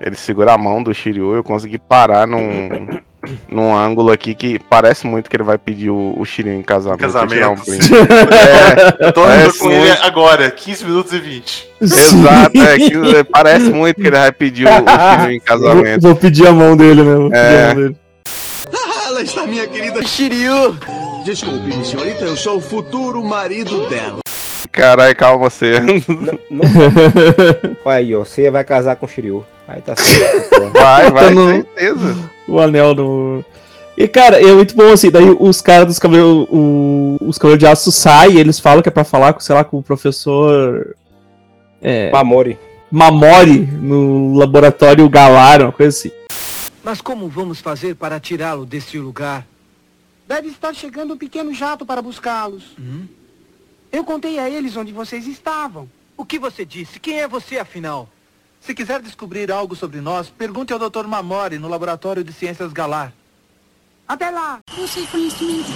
Ele 0.00 0.14
segura 0.16 0.52
a 0.52 0.58
mão 0.58 0.80
do 0.82 0.94
Shiryu. 0.94 1.34
Eu 1.34 1.42
consegui 1.42 1.78
parar 1.78 2.24
num, 2.26 3.00
num 3.48 3.74
ângulo 3.76 4.10
aqui 4.12 4.34
que 4.34 4.58
parece 4.58 5.06
muito 5.06 5.28
que 5.30 5.36
ele 5.36 5.42
vai 5.44 5.58
pedir 5.58 5.90
o, 5.90 6.14
o 6.18 6.24
Shiryu 6.24 6.54
em 6.54 6.62
casamento. 6.62 7.00
Casamento. 7.00 7.48
um 7.50 7.56
print. 7.56 7.90
Eu 9.00 9.12
tô 9.12 9.24
É, 9.26 9.34
andando 9.42 9.58
com 9.58 9.68
sim. 9.70 9.74
ele 9.74 9.90
agora, 10.02 10.50
15 10.50 10.84
minutos 10.84 11.12
e 11.12 11.18
20. 11.18 11.68
Exato, 11.80 12.58
é 12.62 12.78
que 12.78 13.24
parece 13.30 13.70
muito 13.70 14.00
que 14.00 14.06
ele 14.06 14.16
vai 14.16 14.32
pedir 14.32 14.66
o, 14.66 14.70
o 14.70 14.72
Shiryu 14.72 15.30
em 15.30 15.38
Vou, 15.38 15.46
casamento. 15.46 16.02
vou 16.02 16.16
pedir 16.16 16.46
a 16.46 16.52
mão 16.52 16.76
dele 16.76 17.02
mesmo. 17.02 17.28
vou 17.30 17.34
É. 17.34 17.70
a 17.70 17.74
mão 17.74 17.82
dele. 17.82 17.96
Ela 19.06 19.22
está 19.22 19.46
minha 19.46 19.66
querida 19.66 20.02
Shiryu. 20.02 20.76
Desculpe, 21.24 21.72
senhorita, 21.84 22.24
eu 22.24 22.36
sou 22.36 22.56
o 22.56 22.60
futuro 22.60 23.22
marido 23.24 23.88
dela. 23.88 24.18
Caralho, 24.72 25.14
calma 25.14 25.48
você. 25.48 25.74
Olha 27.84 27.96
aí, 27.96 28.14
ó. 28.14 28.24
Você 28.24 28.50
vai 28.50 28.64
casar 28.64 28.96
com 28.96 29.06
o 29.06 29.08
Shiryu. 29.08 29.44
Aí 29.68 29.80
tá 29.80 29.94
certo. 29.96 30.70
Vai, 30.72 31.10
vai, 31.10 31.24
Tá 31.26 31.30
no- 31.30 31.50
certeza. 31.52 32.16
O 32.46 32.60
anel 32.60 32.94
do. 32.94 33.44
E, 33.96 34.08
cara, 34.08 34.40
é 34.40 34.52
muito 34.52 34.74
bom 34.74 34.92
assim, 34.92 35.10
daí 35.10 35.24
os 35.38 35.60
caras 35.60 35.86
dos 35.86 35.98
cabelos. 35.98 36.46
Os 37.20 37.38
cabelos 37.38 37.58
de 37.58 37.66
aço 37.66 37.92
saem, 37.92 38.38
eles 38.38 38.58
falam 38.58 38.82
que 38.82 38.88
é 38.88 38.92
pra 38.92 39.04
falar 39.04 39.32
com, 39.32 39.40
sei 39.40 39.54
lá, 39.54 39.64
com 39.64 39.78
o 39.78 39.82
professor. 39.82 40.96
É, 41.80 42.10
Mamori. 42.10 42.58
Mamori 42.90 43.60
no 43.60 44.34
laboratório 44.34 45.08
Galar, 45.08 45.62
uma 45.62 45.72
coisa 45.72 45.96
assim. 45.96 46.10
Mas 46.82 47.00
como 47.00 47.28
vamos 47.28 47.60
fazer 47.60 47.94
para 47.94 48.20
tirá-lo 48.20 48.66
desse 48.66 48.98
lugar? 48.98 49.46
Deve 50.26 50.48
estar 50.48 50.74
chegando 50.74 51.14
um 51.14 51.18
pequeno 51.18 51.52
jato 51.52 51.84
para 51.86 52.02
buscá-los. 52.02 52.76
Eu 53.92 54.04
contei 54.04 54.38
a 54.38 54.50
eles 54.50 54.76
onde 54.76 54.92
vocês 54.92 55.26
estavam. 55.26 55.88
O 56.16 56.24
que 56.24 56.38
você 56.38 56.64
disse? 56.64 56.98
Quem 57.00 57.20
é 57.20 57.28
você, 57.28 57.58
afinal? 57.58 58.08
Se 58.64 58.74
quiser 58.74 59.02
descobrir 59.02 59.52
algo 59.52 59.76
sobre 59.76 60.00
nós, 60.00 60.30
pergunte 60.30 60.72
ao 60.72 60.78
Dr. 60.78 61.06
Mamori 61.06 61.58
no 61.58 61.68
Laboratório 61.68 62.24
de 62.24 62.32
Ciências 62.32 62.72
Galar. 62.72 63.12
Até 64.08 64.30
lá! 64.30 64.60
Você 64.74 65.02
conhecimento. 65.02 65.68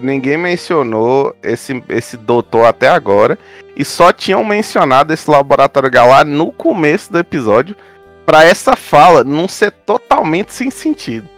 Ninguém 0.00 0.36
mencionou 0.36 1.34
esse, 1.42 1.82
esse 1.88 2.16
doutor 2.16 2.66
até 2.66 2.88
agora. 2.88 3.36
E 3.76 3.84
só 3.84 4.12
tinham 4.12 4.44
mencionado 4.44 5.12
esse 5.12 5.28
laboratório 5.28 5.90
galar 5.90 6.24
no 6.24 6.52
começo 6.52 7.10
do 7.10 7.18
episódio. 7.18 7.74
Pra 8.24 8.44
essa 8.44 8.76
fala 8.76 9.24
não 9.24 9.48
ser 9.48 9.72
totalmente 9.72 10.54
sem 10.54 10.70
sentido. 10.70 11.28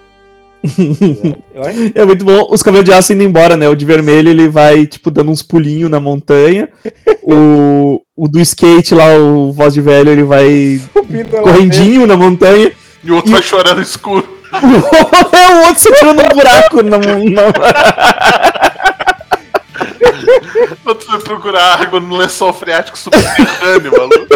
É 1.95 2.05
muito 2.05 2.25
bom. 2.25 2.47
Os 2.51 2.63
cabelos 2.63 2.85
de 2.85 2.93
aço 2.93 3.13
indo 3.13 3.23
embora, 3.23 3.57
né? 3.57 3.69
O 3.69 3.75
de 3.75 3.85
vermelho 3.85 4.31
ele 4.31 4.49
vai, 4.49 4.87
tipo, 4.87 5.11
dando 5.11 5.31
uns 5.31 5.43
pulinhos 5.43 5.91
na 5.91 5.99
montanha. 5.99 6.69
o, 7.23 8.01
o 8.17 8.29
do 8.29 8.41
skate 8.41 8.95
lá, 8.95 9.17
o 9.17 9.53
voz 9.53 9.75
de 9.75 9.81
velho, 9.81 10.11
ele 10.11 10.23
vai 10.23 10.81
correndinho 11.43 12.07
na 12.07 12.17
montanha. 12.17 12.73
E 13.03 13.11
o 13.11 13.17
outro 13.17 13.33
vai 13.33 13.43
chorando 13.43 13.77
no 13.77 13.83
escuro. 13.83 14.27
é 14.53 14.57
o 15.55 15.67
outro 15.67 15.83
segurando 15.83 16.23
um 16.23 16.29
buraco 16.29 16.83
na, 16.83 16.99
na... 16.99 17.43
O 20.85 20.89
outro 20.89 21.11
vai 21.11 21.21
procurar 21.21 21.81
água 21.81 21.99
no 21.99 22.17
lençol 22.17 22.53
freático 22.53 22.99
subterrâneo, 22.99 23.93
maluco. 23.93 24.27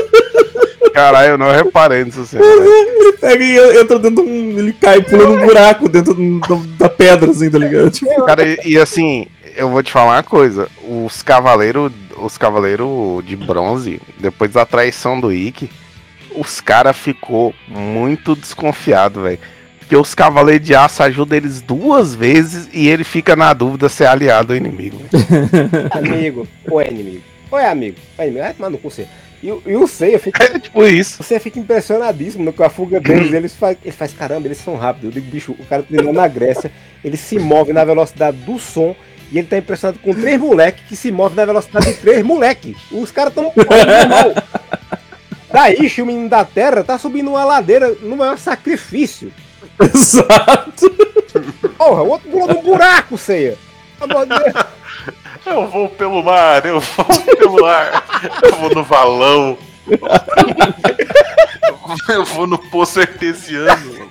Caralho, 0.96 1.28
eu 1.32 1.38
não 1.38 1.52
reparei 1.52 2.04
nisso 2.04 2.22
assim. 2.22 2.38
ele 2.40 3.12
pega 3.18 3.44
e 3.44 3.80
entra 3.80 3.98
dentro 3.98 4.24
de 4.24 4.30
um. 4.30 4.58
Ele 4.58 4.72
cai 4.72 5.00
pulando 5.02 5.32
um 5.34 5.46
buraco 5.46 5.88
dentro 5.88 6.14
do- 6.14 6.66
da 6.78 6.88
pedra, 6.88 7.30
assim, 7.30 7.50
tá 7.50 7.58
ligado? 7.58 7.90
Tipo, 7.90 8.24
Cara, 8.24 8.42
e, 8.46 8.58
e 8.64 8.78
assim, 8.78 9.26
eu 9.56 9.68
vou 9.70 9.82
te 9.82 9.92
falar 9.92 10.16
uma 10.16 10.22
coisa. 10.22 10.68
Os 10.88 11.22
cavaleiros 11.22 11.92
os 12.18 12.38
cavaleiros 12.38 13.22
de 13.26 13.36
bronze, 13.36 14.00
depois 14.18 14.50
da 14.50 14.64
traição 14.64 15.20
do 15.20 15.30
Ikki, 15.30 15.70
os 16.34 16.62
caras 16.62 16.96
ficou 16.96 17.54
muito 17.68 18.34
desconfiado, 18.34 19.20
velho. 19.22 19.38
Porque 19.78 19.94
os 19.96 20.14
cavaleiros 20.14 20.66
de 20.66 20.74
aço 20.74 21.02
ajudam 21.02 21.36
eles 21.36 21.60
duas 21.60 22.14
vezes 22.14 22.68
e 22.72 22.88
ele 22.88 23.04
fica 23.04 23.36
na 23.36 23.52
dúvida 23.52 23.88
se 23.90 24.02
é 24.02 24.06
aliado 24.06 24.52
ou 24.54 24.56
inimigo. 24.56 24.98
Amigo, 25.92 26.48
ou 26.70 26.80
é 26.80 26.88
inimigo. 26.88 27.22
Ou 27.50 27.58
é 27.58 27.68
amigo. 27.70 27.96
É 28.18 28.22
inimigo. 28.24 28.44
Vai 28.44 28.54
tomar 28.54 28.70
no 28.70 28.78
cu, 28.78 28.90
você. 28.90 29.06
E, 29.42 29.50
o- 29.52 29.62
e 29.66 29.76
o 29.76 29.86
Seiya 29.86 30.18
fica. 30.18 30.42
É 30.44 30.58
tipo 30.58 30.84
isso. 30.84 31.22
Você 31.22 31.38
fica 31.38 31.58
impressionadíssimo 31.58 32.52
com 32.52 32.62
a 32.64 32.70
fuga 32.70 32.98
deles. 33.00 33.32
Eles 33.32 33.54
faz, 33.54 33.76
ele 33.84 33.92
faz, 33.92 34.12
caramba, 34.12 34.48
eles 34.48 34.58
são 34.58 34.76
rápidos. 34.76 35.04
Eu 35.14 35.20
digo, 35.20 35.30
bicho, 35.30 35.52
o 35.52 35.64
cara 35.66 35.82
treinou 35.82 36.12
na 36.12 36.26
Grécia, 36.26 36.70
ele 37.04 37.16
se 37.16 37.38
move 37.38 37.72
na 37.72 37.84
velocidade 37.84 38.36
do 38.38 38.58
som. 38.58 38.94
E 39.30 39.38
ele 39.38 39.46
tá 39.48 39.58
impressionado 39.58 39.98
com 39.98 40.14
três 40.14 40.40
moleques 40.40 40.84
que 40.88 40.94
se 40.94 41.10
movem 41.10 41.36
na 41.36 41.44
velocidade 41.44 41.86
de 41.86 41.94
três 41.94 42.24
moleques. 42.24 42.76
Os 42.92 43.10
caras 43.10 43.34
tão 43.34 43.44
normal. 43.56 44.34
Daí, 45.52 45.90
o 46.00 46.06
menino 46.06 46.28
da 46.28 46.44
terra 46.44 46.84
tá 46.84 46.96
subindo 46.98 47.30
uma 47.30 47.44
ladeira 47.44 47.90
no 48.02 48.16
maior 48.16 48.38
sacrifício. 48.38 49.32
Exato. 49.82 50.90
Porra, 51.76 52.02
o 52.02 52.08
outro 52.10 52.30
pulou 52.30 52.48
num 52.48 52.62
buraco, 52.62 53.18
Ceia. 53.18 53.56
Eu 55.46 55.68
vou 55.68 55.88
pelo 55.88 56.22
mar, 56.22 56.64
eu 56.66 56.80
vou 56.80 57.04
pelo 57.38 57.64
ar, 57.64 58.04
eu 58.42 58.56
vou 58.56 58.74
no 58.74 58.82
valão. 58.84 59.56
Eu 62.08 62.24
vou 62.24 62.46
no 62.46 62.58
poço 62.58 63.00
artesiano. 63.00 64.08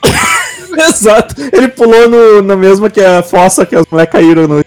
Exato. 0.87 1.35
Ele 1.53 1.67
pulou 1.67 2.07
no, 2.09 2.41
na 2.41 2.55
mesma 2.55 2.89
que 2.89 3.01
a 3.01 3.21
fossa 3.21 3.65
que 3.65 3.75
as 3.75 3.85
mulheres 3.91 4.11
caíram 4.11 4.47
no. 4.47 4.63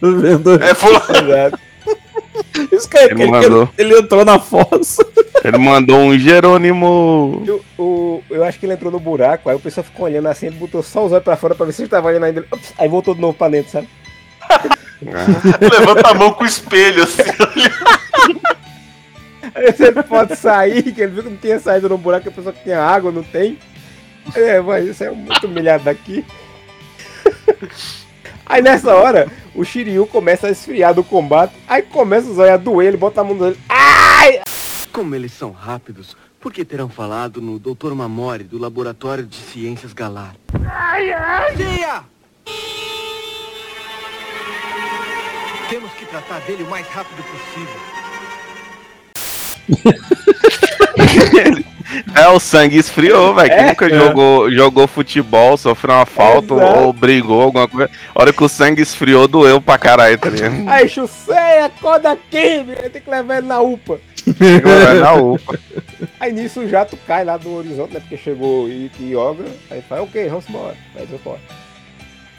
Vendo? 0.00 0.54
É, 0.62 0.72
pulou. 0.74 1.02
Exato. 1.10 1.58
Isso 2.72 2.88
que 2.88 2.96
é- 2.98 3.04
Ele 3.10 3.22
ele, 3.22 3.30
mandou. 3.30 3.68
ele 3.76 3.98
entrou 3.98 4.24
na 4.24 4.38
fossa. 4.38 5.04
Ele 5.44 5.58
mandou 5.58 5.98
um 5.98 6.16
Jerônimo. 6.18 7.42
Eu, 7.46 7.60
o- 7.76 8.22
eu 8.30 8.44
acho 8.44 8.58
que 8.60 8.66
ele 8.66 8.74
entrou 8.74 8.92
no 8.92 9.00
buraco, 9.00 9.48
aí 9.50 9.56
o 9.56 9.60
pessoal 9.60 9.84
ficou 9.84 10.06
olhando 10.06 10.28
assim, 10.28 10.46
ele 10.46 10.56
botou 10.56 10.82
só 10.82 11.04
os 11.04 11.12
olhos 11.12 11.24
pra 11.24 11.36
fora 11.36 11.54
pra 11.54 11.66
ver 11.66 11.72
se 11.72 11.82
ele 11.82 11.88
tava 11.88 12.08
olhando 12.08 12.24
ainda. 12.24 12.44
Ups, 12.52 12.72
Aí 12.78 12.88
voltou 12.88 13.14
de 13.14 13.20
novo 13.20 13.34
pra 13.34 13.48
dentro, 13.48 13.72
sabe? 13.72 13.88
Levanta 15.60 16.08
a 16.08 16.14
mão 16.14 16.32
com 16.32 16.44
o 16.44 16.46
espelho 16.46 17.04
assim. 17.04 17.22
Aí 19.54 19.72
você 19.72 19.92
pode 20.02 20.36
sair, 20.36 20.82
que 20.92 21.00
ele 21.00 21.12
viu 21.12 21.22
que 21.22 21.30
não 21.30 21.36
tinha 21.36 21.58
saído 21.58 21.88
no 21.88 21.98
buraco, 21.98 22.28
a 22.28 22.32
pessoa 22.32 22.52
que 22.52 22.62
tinha 22.62 22.80
água, 22.80 23.10
não 23.10 23.22
tem. 23.22 23.58
É, 24.34 24.60
mas 24.60 24.86
isso 24.86 25.04
é 25.04 25.10
muito 25.10 25.46
humilhado 25.46 25.84
daqui. 25.84 26.24
Aí 28.46 28.62
nessa 28.62 28.94
hora, 28.94 29.30
o 29.54 29.62
Shiryu 29.62 30.06
começa 30.06 30.46
a 30.46 30.50
esfriar 30.50 30.94
do 30.94 31.04
combate, 31.04 31.52
aí 31.68 31.82
começa 31.82 32.30
os 32.30 32.38
olhos 32.38 32.54
a 32.54 32.56
doer, 32.56 32.88
ele 32.88 32.96
bota 32.96 33.20
a 33.20 33.24
mão 33.24 33.34
no 33.34 33.44
olho. 33.44 33.58
Ai! 33.68 34.40
Como 34.90 35.14
eles 35.14 35.32
são 35.32 35.50
rápidos, 35.50 36.16
por 36.40 36.50
que 36.50 36.64
terão 36.64 36.88
falado 36.88 37.42
no 37.42 37.58
Dr. 37.58 37.92
Mamori 37.92 38.44
do 38.44 38.56
Laboratório 38.56 39.26
de 39.26 39.36
Ciências 39.36 39.92
Galar? 39.92 40.34
Ai, 40.66 41.12
ai! 41.12 41.56
Tia! 41.56 42.04
Temos 45.68 45.90
que 45.92 46.06
tratar 46.06 46.40
dele 46.40 46.62
o 46.62 46.70
mais 46.70 46.86
rápido 46.88 47.22
possível. 47.24 47.80
É, 52.14 52.28
o 52.28 52.38
sangue 52.38 52.76
esfriou, 52.76 53.34
velho. 53.34 53.48
Quem 53.48 53.58
É? 53.58 53.66
nunca 53.68 53.86
É. 53.86 53.88
jogou, 53.90 54.50
jogou 54.52 54.86
futebol, 54.86 55.56
sofreu 55.56 55.94
uma 55.94 56.04
falta 56.04 56.52
Exato. 56.52 56.80
ou 56.80 56.92
brigou, 56.92 57.40
alguma 57.40 57.66
coisa. 57.66 57.90
A 58.14 58.20
hora 58.20 58.30
que 58.32 58.44
o 58.44 58.48
sangue 58.48 58.82
esfriou, 58.82 59.26
doeu 59.26 59.58
pra 59.58 59.78
caralho, 59.78 60.18
tá 60.18 60.28
ligado? 60.28 60.54
Aí, 60.68 60.86
Chuseia, 60.86 61.64
acorda 61.64 62.12
aqui, 62.12 62.62
meu, 62.62 62.90
tem 62.90 63.00
que 63.00 63.08
levar 63.08 63.38
ele 63.38 63.46
na 63.46 63.60
UPA. 63.62 63.98
Vai 64.26 64.98
na 64.98 65.14
UPA. 65.14 65.58
Aí 66.20 66.30
nisso 66.30 66.60
o 66.60 66.68
jato 66.68 66.98
cai 67.06 67.24
lá 67.24 67.38
do 67.38 67.54
horizonte, 67.54 67.94
né? 67.94 68.00
Porque 68.00 68.18
chegou 68.18 68.68
Ikki 68.68 69.04
e 69.04 69.12
Yoga. 69.14 69.44
Aí 69.70 69.80
fala, 69.88 70.02
ok, 70.02 70.28
vamos 70.28 70.46
embora. 70.46 70.76
Aí 70.94 71.06
vão 71.06 71.18
embora. 71.18 71.40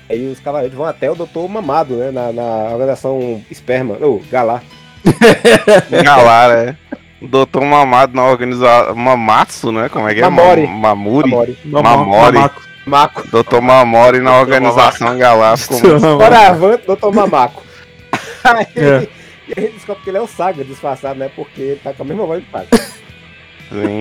Aí 0.10 0.28
os 0.32 0.40
cavaleiros 0.40 0.76
vão 0.76 0.86
até 0.88 1.10
o 1.12 1.16
Doutor 1.16 1.48
Mamado, 1.48 1.96
né? 1.96 2.10
Na, 2.12 2.32
na 2.34 2.44
organização 2.72 3.44
Esperma, 3.52 3.96
ou 4.02 4.22
Galar. 4.32 4.64
Galar, 6.04 6.52
é. 6.52 6.76
Doutor 7.22 7.64
Mamado 7.64 8.16
na 8.16 8.26
organização. 8.26 8.96
Mamatsu, 8.96 9.72
né? 9.72 9.90
Como 9.90 10.08
é 10.08 10.14
que 10.14 10.22
é? 10.22 10.24
Mamori. 10.24 10.68
Ma- 10.68 10.96
Mamuri? 10.96 11.30
Mamori. 11.30 11.58
Mamori. 11.66 12.36
Mamaco. 12.38 12.62
Maco. 12.86 13.28
Doutor 13.30 13.62
Mamori 13.62 14.20
na 14.20 14.40
organização 14.40 15.10
muito- 15.10 16.00
Doravante, 16.00 16.84
Doutor 16.88 17.14
Mamaco. 17.14 17.64
Aí, 18.44 18.66
É. 18.76 19.08
E 19.48 19.54
a 19.58 19.62
gente 19.62 19.74
descobre 19.74 20.04
que 20.04 20.10
ele 20.12 20.18
é 20.18 20.22
o 20.22 20.28
Saga 20.28 20.64
disfarçado, 20.64 21.20
né? 21.20 21.30
Porque 21.36 21.60
ele 21.62 21.80
tá 21.84 21.92
com 21.94 22.04
a 22.04 22.06
mesma 22.06 22.26
voz 22.26 22.44
do 22.44 22.50
Saga. 22.52 22.68
Sim. 23.70 24.00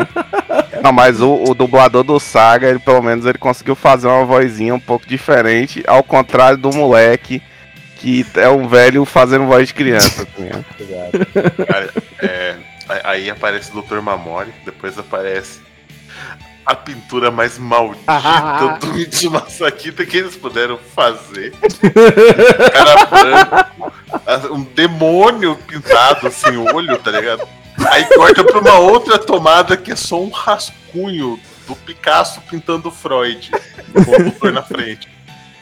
Não, 0.82 0.92
mas 0.92 1.20
o, 1.20 1.44
o 1.44 1.54
dublador 1.54 2.02
do 2.02 2.18
Saga, 2.18 2.68
ele 2.68 2.78
pelo 2.78 3.02
menos 3.02 3.26
ele 3.26 3.38
conseguiu 3.38 3.74
fazer 3.74 4.06
uma 4.06 4.24
vozinha 4.24 4.74
um 4.74 4.80
pouco 4.80 5.06
diferente, 5.06 5.82
ao 5.86 6.02
contrário 6.02 6.56
do 6.56 6.72
moleque, 6.72 7.42
que 7.96 8.24
é 8.36 8.48
um 8.48 8.66
velho 8.66 9.04
fazendo 9.04 9.46
voz 9.46 9.68
de 9.68 9.74
criança. 9.74 10.24
tá 10.24 10.42
ligado? 10.42 11.66
Cara, 11.66 11.90
é, 12.22 12.56
aí 13.04 13.30
aparece 13.30 13.70
o 13.76 13.82
Dr. 13.82 14.00
Mamori, 14.00 14.52
depois 14.64 14.98
aparece 14.98 15.60
a 16.64 16.74
pintura 16.74 17.30
mais 17.30 17.58
maldita 17.58 18.12
do 18.80 18.92
Michi 18.92 19.28
Masakita 19.30 20.04
que 20.04 20.18
eles 20.18 20.36
puderam 20.36 20.78
fazer. 20.94 21.54
Cara 22.72 23.06
branco, 23.06 23.92
um 24.52 24.62
demônio 24.62 25.56
pintado 25.56 26.26
assim, 26.26 26.56
o 26.56 26.74
olho, 26.74 26.98
tá 26.98 27.10
ligado? 27.10 27.48
Aí 27.90 28.04
corta 28.06 28.44
pra 28.44 28.58
uma 28.60 28.78
outra 28.78 29.18
tomada 29.18 29.76
que 29.76 29.92
é 29.92 29.96
só 29.96 30.20
um 30.20 30.30
rascunho 30.30 31.38
do 31.66 31.76
Picasso 31.76 32.40
pintando 32.50 32.90
Freud, 32.90 33.50
com 33.92 34.00
o 34.00 34.22
doutor 34.24 34.52
na 34.52 34.62
frente. 34.62 35.08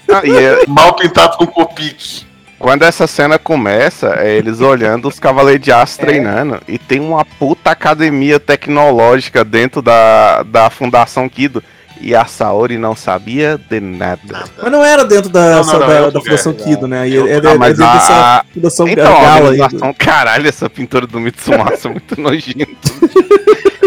Ah, 0.08 0.22
e 0.24 0.30
é- 0.32 0.66
Mal 0.66 0.94
pintado 0.94 1.36
com 1.36 1.46
Copic. 1.46 2.24
quando 2.58 2.82
essa 2.84 3.06
cena 3.06 3.38
começa, 3.38 4.14
é 4.20 4.34
eles 4.36 4.60
olhando 4.60 5.08
os 5.08 5.18
Cavaleiros 5.18 5.64
de 5.64 5.72
Aço 5.72 5.98
treinando, 5.98 6.60
e 6.68 6.78
tem 6.78 7.00
uma 7.00 7.24
puta 7.24 7.70
academia 7.72 8.38
tecnológica 8.38 9.44
dentro 9.44 9.82
da, 9.82 10.42
da 10.44 10.70
Fundação 10.70 11.28
Kido. 11.28 11.62
E 12.00 12.14
a 12.14 12.24
Saori 12.26 12.76
não 12.78 12.94
sabia 12.94 13.58
de 13.70 13.80
nada. 13.80 14.44
Mas 14.62 14.70
não 14.72 14.84
era 14.84 15.04
dentro 15.04 15.30
da, 15.30 15.50
Não, 15.50 15.56
não, 15.58 15.64
só 15.64 15.78
não, 15.78 15.86
da, 15.88 16.10
da 16.10 16.20
Fundação. 16.20 16.52
Kido, 16.52 16.86
né? 16.86 17.08
E 17.08 17.14
É 17.14 17.16
é, 17.16 17.20
outro 17.20 17.30
é, 17.36 17.40
dentro 17.40 17.76
dessa 17.76 18.12
a- 18.14 18.44
Fundação 18.52 18.88
Então, 18.88 19.16
a 19.16 19.20
Gala 19.20 19.34
aí. 19.52 19.60
organização, 19.60 19.94
caralho, 19.94 20.48
essa 20.48 20.68
pintura 20.70 21.06
do 21.06 21.18
Mitsumasa 21.18 21.88
é 21.88 21.90
muito 21.90 22.18
nojenta. 22.20 22.66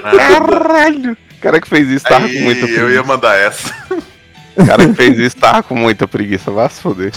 Caralho! 0.01 1.11
O 1.37 1.41
cara 1.41 1.61
que 1.61 1.69
fez 1.69 1.87
isso 1.89 2.05
tava 2.05 2.27
com 2.27 2.33
Aí 2.33 2.43
muito 2.43 2.65
eu 2.67 2.91
ia 2.91 3.03
mandar 3.03 3.35
essa. 3.37 3.73
O 4.55 4.65
cara 4.65 4.85
que 4.87 4.93
fez 4.93 5.17
isso 5.17 5.37
tava 5.37 5.63
com 5.63 5.75
muita 5.75 6.07
preguiça, 6.07 6.51
vai 6.51 6.69
se 6.69 6.81
foder. 6.81 7.13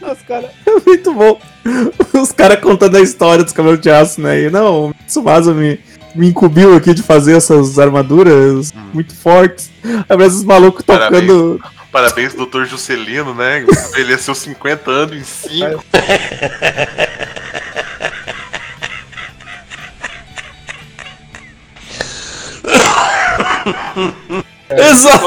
Os 0.00 0.22
caras. 0.22 0.50
É 0.64 0.70
muito 0.86 1.12
bom. 1.12 1.38
Os 2.14 2.32
caras 2.32 2.60
contando 2.60 2.96
a 2.96 3.00
história 3.00 3.42
dos 3.44 3.52
cabelos 3.52 3.80
de 3.80 3.90
aço, 3.90 4.20
né? 4.20 4.40
E 4.42 4.50
não, 4.50 4.90
o 4.90 4.94
Tsumasa 5.06 5.52
me, 5.52 5.78
me 6.16 6.28
incumbiu 6.28 6.74
aqui 6.76 6.94
de 6.94 7.02
fazer 7.02 7.36
essas 7.36 7.78
armaduras 7.78 8.72
muito 8.92 9.14
fortes. 9.14 9.70
Aí 10.08 10.16
os 10.26 10.42
malucos 10.44 10.84
tocando. 10.84 11.60
Parabéns, 11.92 12.34
doutor 12.34 12.66
Juscelino, 12.66 13.34
né? 13.34 13.64
Envelheceu 13.90 14.34
50 14.34 14.90
anos 14.90 15.16
em 15.16 15.24
5. 15.24 15.84
Exato! 24.70 25.26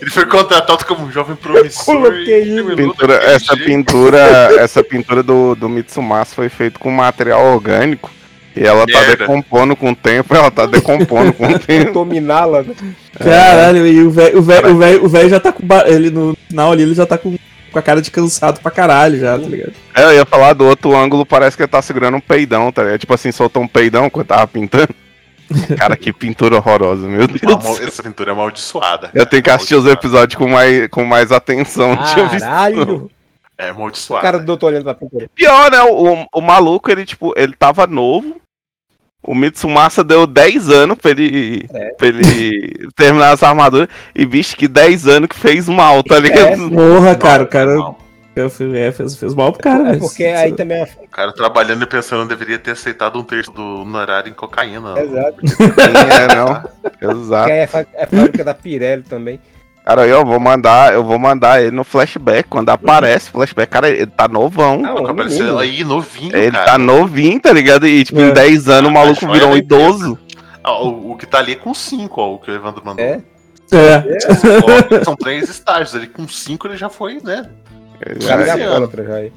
Ele 0.00 0.10
foi 0.10 0.26
contratado 0.26 0.84
como 0.84 1.04
um 1.06 1.12
jovem 1.12 1.36
promissor. 1.36 1.84
Coloquei 1.84 2.58
e 2.58 2.76
Pintura- 2.76 3.14
essa 3.22 3.56
pintura, 3.56 4.18
essa 4.58 4.82
pintura 4.82 5.22
do, 5.22 5.54
do 5.54 5.68
Mitsumasa 5.68 6.34
foi 6.34 6.48
feita 6.48 6.78
com 6.78 6.90
material 6.90 7.44
orgânico. 7.54 8.10
E 8.54 8.62
ela 8.64 8.86
tá 8.86 9.00
Merda. 9.00 9.16
decompondo 9.16 9.74
com 9.76 9.90
o 9.92 9.96
tempo, 9.96 10.34
ela 10.34 10.50
tá 10.50 10.66
decompondo 10.66 11.32
com 11.32 11.46
o 11.46 11.58
tempo. 11.60 11.92
Dominá-la, 11.92 12.62
né? 12.62 12.74
Caralho, 13.18 13.86
e 13.86 14.02
o 14.02 14.10
velho 14.10 14.38
o 14.38 14.42
velho- 14.42 14.70
o 14.74 14.78
velho- 14.78 15.04
o 15.04 15.08
velho 15.08 15.28
já 15.28 15.40
tá 15.40 15.52
com. 15.52 15.62
Ele 15.86 16.10
no 16.10 16.36
final 16.48 16.72
ali, 16.72 16.82
ele 16.82 16.94
já 16.94 17.06
tá 17.06 17.16
com, 17.16 17.36
com 17.72 17.78
a 17.78 17.82
cara 17.82 18.02
de 18.02 18.10
cansado 18.10 18.60
pra 18.60 18.70
caralho 18.70 19.18
já, 19.18 19.38
tá 19.38 19.46
ligado? 19.46 19.72
É, 19.94 20.04
eu 20.04 20.12
ia 20.12 20.24
falar 20.26 20.52
do 20.52 20.64
outro 20.66 20.94
ângulo, 20.96 21.24
parece 21.24 21.56
que 21.56 21.62
ele 21.62 21.68
tá 21.70 21.80
segurando 21.80 22.16
um 22.16 22.20
peidão, 22.20 22.70
tá 22.70 22.82
ligado? 22.82 23.00
Tipo 23.00 23.14
assim, 23.14 23.32
soltou 23.32 23.62
um 23.62 23.68
peidão 23.68 24.10
quando 24.10 24.26
tava 24.26 24.46
pintando. 24.46 24.94
Cara, 25.76 25.96
que 25.96 26.12
pintura 26.12 26.56
horrorosa, 26.56 27.06
meu 27.06 27.26
Deus. 27.26 27.62
Mal- 27.62 27.78
Essa 27.86 28.02
pintura 28.02 28.30
é 28.30 28.32
amaldiçoada. 28.32 29.10
Eu 29.14 29.26
tenho 29.26 29.42
que 29.42 29.50
assistir 29.50 29.74
os 29.74 29.86
episódios 29.86 30.36
com 30.38 30.48
mais, 30.48 30.88
com 30.88 31.04
mais 31.04 31.30
atenção. 31.32 31.94
Caralho! 32.40 33.10
É 33.66 33.68
O 33.70 33.74
amaldiçoada. 33.76 34.22
cara 34.22 34.38
do 34.38 34.44
doutor 34.44 34.66
olhando 34.68 34.84
pra 34.84 34.94
pintura. 34.94 35.28
Pior, 35.34 35.70
né? 35.70 35.82
O, 35.82 36.26
o 36.34 36.40
maluco, 36.40 36.90
ele, 36.90 37.04
tipo, 37.04 37.32
ele 37.36 37.54
tava 37.54 37.86
novo. 37.86 38.36
O 39.24 39.36
Mitsumasa 39.36 40.02
deu 40.02 40.26
10 40.26 40.68
anos 40.68 40.98
pra 40.98 41.12
ele, 41.12 41.64
É. 41.72 41.90
pra 41.90 42.08
ele 42.08 42.88
terminar 42.96 43.34
essa 43.34 43.46
armadura. 43.48 43.88
E 44.14 44.26
bicho, 44.26 44.56
que 44.56 44.66
10 44.66 45.06
anos 45.06 45.28
que 45.28 45.36
fez 45.38 45.68
mal, 45.68 46.02
tá 46.02 46.16
É, 46.16 46.20
ligado? 46.20 46.68
Porra, 46.70 47.14
cara, 47.14 47.42
o 47.44 47.46
cara. 47.46 47.94
Eu 48.34 48.48
fui- 48.48 48.76
é, 48.78 48.90
fez, 48.90 49.14
fez 49.14 49.34
mal 49.34 49.52
pro 49.52 49.62
cara, 49.62 49.80
É 49.80 49.88
mas- 49.90 49.98
porque 49.98 50.24
aí 50.24 50.52
também 50.54 50.78
é. 50.82 50.88
O 51.04 51.08
cara 51.08 51.32
trabalhando 51.34 51.82
e 51.82 51.86
pensando 51.86 52.26
deveria 52.26 52.58
ter 52.58 52.70
aceitado 52.72 53.18
um 53.18 53.22
terço 53.22 53.52
do 53.52 53.82
honorário 53.82 54.30
em 54.30 54.34
cocaína. 54.34 54.98
Exato. 54.98 55.36
É, 56.32 56.34
não. 56.34 56.62
Porque 56.82 57.04
Exato. 57.04 57.50
aí 57.52 57.58
é, 57.58 57.66
fa- 57.66 57.86
é 57.94 58.06
fábrica 58.06 58.42
da 58.42 58.54
Pirelli 58.54 59.02
também. 59.02 59.38
Cara, 59.84 60.06
eu 60.06 60.24
vou 60.24 60.38
mandar, 60.38 60.94
eu 60.94 61.02
vou 61.02 61.18
mandar 61.18 61.60
ele 61.60 61.72
no 61.72 61.82
flashback. 61.82 62.48
Quando 62.48 62.68
aparece 62.70 63.28
o 63.30 63.32
flashback, 63.32 63.68
cara, 63.70 63.88
ele 63.88 64.06
tá 64.06 64.28
novão. 64.28 64.82
Ah, 64.84 64.94
um 64.94 65.06
Apareceu 65.08 65.38
menino. 65.40 65.58
aí 65.58 65.82
novinho, 65.84 66.36
Ele 66.36 66.52
cara. 66.52 66.64
tá 66.64 66.78
novinho, 66.78 67.40
tá 67.40 67.52
ligado? 67.52 67.86
E, 67.86 68.04
tipo, 68.04 68.20
É. 68.20 68.28
em 68.28 68.32
10 68.32 68.68
anos 68.68 68.90
o 68.90 68.94
maluco 68.94 69.32
virou 69.32 69.50
um 69.50 69.56
idoso. 69.56 70.16
Ah, 70.62 70.80
o, 70.80 71.10
o 71.12 71.16
que 71.16 71.26
tá 71.26 71.38
ali 71.38 71.52
é 71.52 71.56
com 71.56 71.74
5, 71.74 72.20
ó, 72.20 72.34
o 72.34 72.38
que 72.38 72.50
o 72.50 72.54
Evandro 72.54 72.80
mandou. 72.84 73.04
É? 73.04 73.20
É. 73.72 74.04
Ó, 75.00 75.04
são 75.04 75.16
três 75.16 75.48
estágios. 75.48 75.94
Ele 75.94 76.06
com 76.06 76.28
5 76.28 76.68
ele 76.68 76.76
já 76.76 76.88
foi, 76.88 77.18
né? 77.20 77.48
O 78.00 78.26
cara 78.26 78.42
é 78.42 78.46
já 78.46 79.14
aí. 79.16 79.32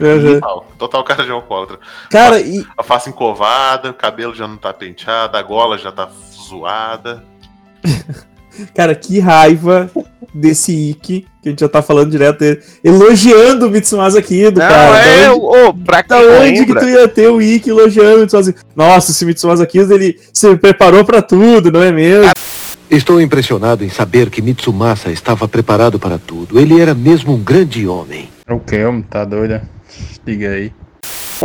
Uhum. 0.00 0.40
Total, 0.40 0.66
total 0.76 1.04
cara 1.04 1.24
de 1.24 1.30
alcoólatra. 1.30 1.78
Cara, 2.10 2.40
e. 2.40 2.66
A 2.76 2.82
face 2.82 3.08
encovada, 3.10 3.90
o 3.90 3.94
cabelo 3.94 4.34
já 4.34 4.48
não 4.48 4.56
tá 4.56 4.72
penteado, 4.72 5.36
a 5.36 5.42
gola 5.42 5.78
já 5.78 5.92
tá 5.92 6.08
zoada. 6.32 7.22
Cara, 8.74 8.94
que 8.94 9.18
raiva 9.18 9.90
desse 10.34 10.72
Ikki, 10.72 11.26
que 11.42 11.48
a 11.48 11.50
gente 11.50 11.60
já 11.60 11.68
tá 11.68 11.80
falando 11.82 12.10
direto 12.10 12.40
dele, 12.40 12.60
elogiando 12.82 13.66
o 13.66 13.70
Mitsumasa 13.70 14.18
aqui 14.18 14.50
do 14.50 14.58
Não, 14.60 14.68
cara. 14.68 14.98
é, 15.06 15.26
da 15.26 15.34
onde, 15.34 15.44
ô, 15.44 15.74
pra 15.74 16.02
da 16.02 16.18
onde 16.18 16.66
que 16.66 16.74
tu 16.74 16.88
ia 16.88 17.06
ter 17.06 17.28
o 17.28 17.40
Ikki 17.40 17.70
elogiando 17.70 18.18
o 18.18 18.20
Mitsumasa? 18.22 18.54
Nossa, 18.74 19.10
esse 19.10 19.24
Mitsumasa 19.24 19.62
aqui, 19.62 19.78
ele 19.78 20.18
se 20.32 20.56
preparou 20.56 21.04
pra 21.04 21.22
tudo, 21.22 21.70
não 21.70 21.82
é 21.82 21.92
mesmo? 21.92 22.32
Estou 22.90 23.20
impressionado 23.20 23.84
em 23.84 23.88
saber 23.88 24.28
que 24.30 24.42
Mitsumasa 24.42 25.10
estava 25.10 25.48
preparado 25.48 25.98
para 25.98 26.18
tudo. 26.18 26.60
Ele 26.60 26.80
era 26.80 26.94
mesmo 26.94 27.34
um 27.34 27.42
grande 27.42 27.86
homem. 27.88 28.28
O 28.48 28.60
que, 28.60 28.84
homem? 28.84 29.02
Tá 29.02 29.24
doida? 29.24 29.62
Diga 30.24 30.50
aí. 30.50 30.72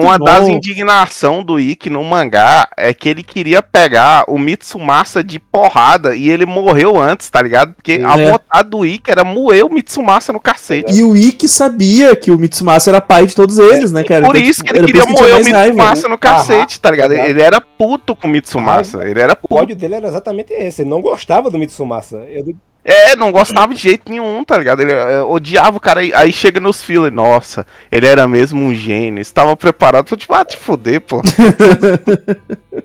Uma 0.01 0.17
bom. 0.17 0.25
das 0.25 0.47
indignação 0.47 1.43
do 1.43 1.59
Ikki 1.59 1.89
no 1.89 2.03
mangá 2.03 2.67
é 2.77 2.93
que 2.93 3.07
ele 3.09 3.23
queria 3.23 3.61
pegar 3.61 4.23
o 4.27 4.37
Mitsumasa 4.37 5.23
de 5.23 5.39
porrada 5.39 6.15
e 6.15 6.29
ele 6.29 6.45
morreu 6.45 6.99
antes, 6.99 7.29
tá 7.29 7.41
ligado? 7.41 7.73
Porque 7.73 8.01
a 8.03 8.17
É. 8.19 8.31
vontade 8.31 8.69
do 8.69 8.85
Ikki 8.85 9.11
era 9.11 9.23
moer 9.23 9.65
o 9.65 9.73
Mitsumasa 9.73 10.31
no 10.33 10.39
cacete. 10.39 10.93
E 10.93 11.03
o 11.03 11.15
Ikki 11.15 11.47
sabia 11.47 12.15
que 12.15 12.31
o 12.31 12.37
Mitsumasa 12.37 12.91
era 12.91 13.01
pai 13.01 13.25
de 13.25 13.35
todos 13.35 13.57
eles, 13.57 13.91
né, 13.91 14.03
cara? 14.03 14.25
Por 14.25 14.35
Então, 14.35 14.49
isso 14.49 14.63
que 14.63 14.69
ele 14.71 14.79
por 14.79 14.85
queria 14.87 15.05
moer 15.05 15.35
o 15.35 15.43
Mitsumasa 15.45 16.03
né? 16.03 16.09
no 16.09 16.17
cacete, 16.17 16.79
tá 16.79 16.91
ligado? 16.91 17.13
Ele 17.13 17.41
era 17.41 17.59
puto 17.61 18.15
com 18.15 18.27
o 18.27 18.31
Mitsumasa. 18.31 19.03
Ele 19.07 19.19
era 19.19 19.33
O 19.33 19.35
puto. 19.35 19.55
ódio 19.55 19.75
dele 19.75 19.95
era 19.95 20.07
exatamente 20.07 20.53
esse. 20.53 20.81
Ele 20.81 20.89
não 20.89 21.01
gostava 21.01 21.49
do 21.49 21.57
Mitsumasa. 21.59 22.17
Eu, 22.29 22.45
É, 22.83 23.15
não 23.15 23.31
gostava 23.31 23.73
de 23.73 23.81
jeito 23.81 24.09
nenhum, 24.09 24.43
tá 24.43 24.57
ligado? 24.57 24.81
Ele 24.81 24.93
é, 24.93 25.21
odiava 25.21 25.77
o 25.77 25.79
cara. 25.79 25.99
Aí, 25.99 26.13
aí 26.13 26.31
chega 26.31 26.59
nos 26.59 26.81
fillers, 26.81 27.13
nossa, 27.13 27.67
ele 27.91 28.07
era 28.07 28.27
mesmo 28.27 28.61
um 28.61 28.73
gênio, 28.73 29.21
estava 29.21 29.55
preparado. 29.55 30.07
Tô 30.07 30.15
tipo, 30.15 30.33
ah, 30.33 30.45
te 30.45 30.57
fuder, 30.57 31.01
pô. 31.01 31.21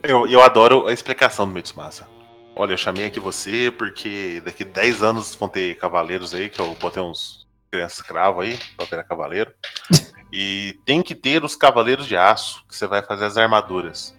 Eu, 0.03 0.27
eu 0.27 0.43
adoro 0.43 0.87
a 0.87 0.93
explicação 0.93 1.47
do 1.47 1.55
Mitsumasa. 1.55 2.07
Olha, 2.55 2.73
eu 2.73 2.77
chamei 2.77 3.07
aqui 3.07 3.19
você 3.19 3.71
porque 3.71 4.43
daqui 4.45 4.63
10 4.63 5.03
anos 5.03 5.35
vão 5.35 5.49
ter 5.49 5.77
cavaleiros 5.77 6.35
aí, 6.35 6.51
que 6.51 6.61
eu 6.61 6.77
botei 6.79 7.03
uns 7.03 7.47
crianças 7.71 7.99
escravos 7.99 8.45
aí 8.45 8.59
pra 8.77 8.87
virar 8.87 9.05
cavaleiro. 9.05 9.53
E 10.37 10.77
tem 10.85 11.01
que 11.01 11.15
ter 11.15 11.45
os 11.45 11.55
cavaleiros 11.55 12.09
de 12.09 12.17
aço, 12.17 12.65
que 12.69 12.75
você 12.75 12.89
vai 12.89 13.01
fazer 13.03 13.25
as 13.25 13.37
armaduras. 13.37 14.19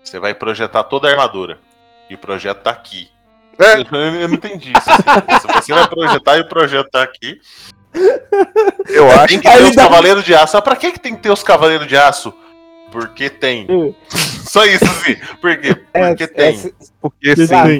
Você 0.00 0.20
vai 0.20 0.32
projetar 0.32 0.84
toda 0.84 1.08
a 1.08 1.10
armadura. 1.10 1.58
E 2.08 2.14
o 2.14 2.18
projeto 2.18 2.62
tá 2.62 2.70
aqui. 2.70 3.10
Eu, 3.58 4.00
eu 4.20 4.28
não 4.28 4.34
entendi 4.34 4.72
isso. 4.76 4.90
assim. 4.90 5.40
Se 5.46 5.52
você 5.62 5.72
vai 5.74 5.88
projetar 5.88 6.38
e 6.38 6.40
o 6.40 6.48
projeto 6.48 6.88
tá 6.90 7.02
aqui. 7.02 7.38
Eu 8.88 9.10
acho 9.10 9.26
Tem 9.28 9.40
que 9.40 9.50
ter 9.50 9.62
os 9.62 9.74
dá- 9.76 9.82
cavaleiros 9.84 10.24
de 10.24 10.34
aço. 10.34 10.56
Ah, 10.56 10.62
pra 10.62 10.76
que, 10.76 10.92
que 10.92 11.00
tem 11.00 11.14
que 11.14 11.22
ter 11.22 11.30
os 11.30 11.42
cavaleiros 11.42 11.86
de 11.86 11.96
aço? 11.96 12.32
Porque 12.92 13.28
tem. 13.30 13.66
Só 14.08 14.64
isso, 14.64 14.84
assim. 14.84 15.16
Por 15.40 15.56
quê? 15.58 15.76
Porque 15.92 16.26
tem. 16.26 16.72
Porque 17.00 17.34
sim. 17.36 17.78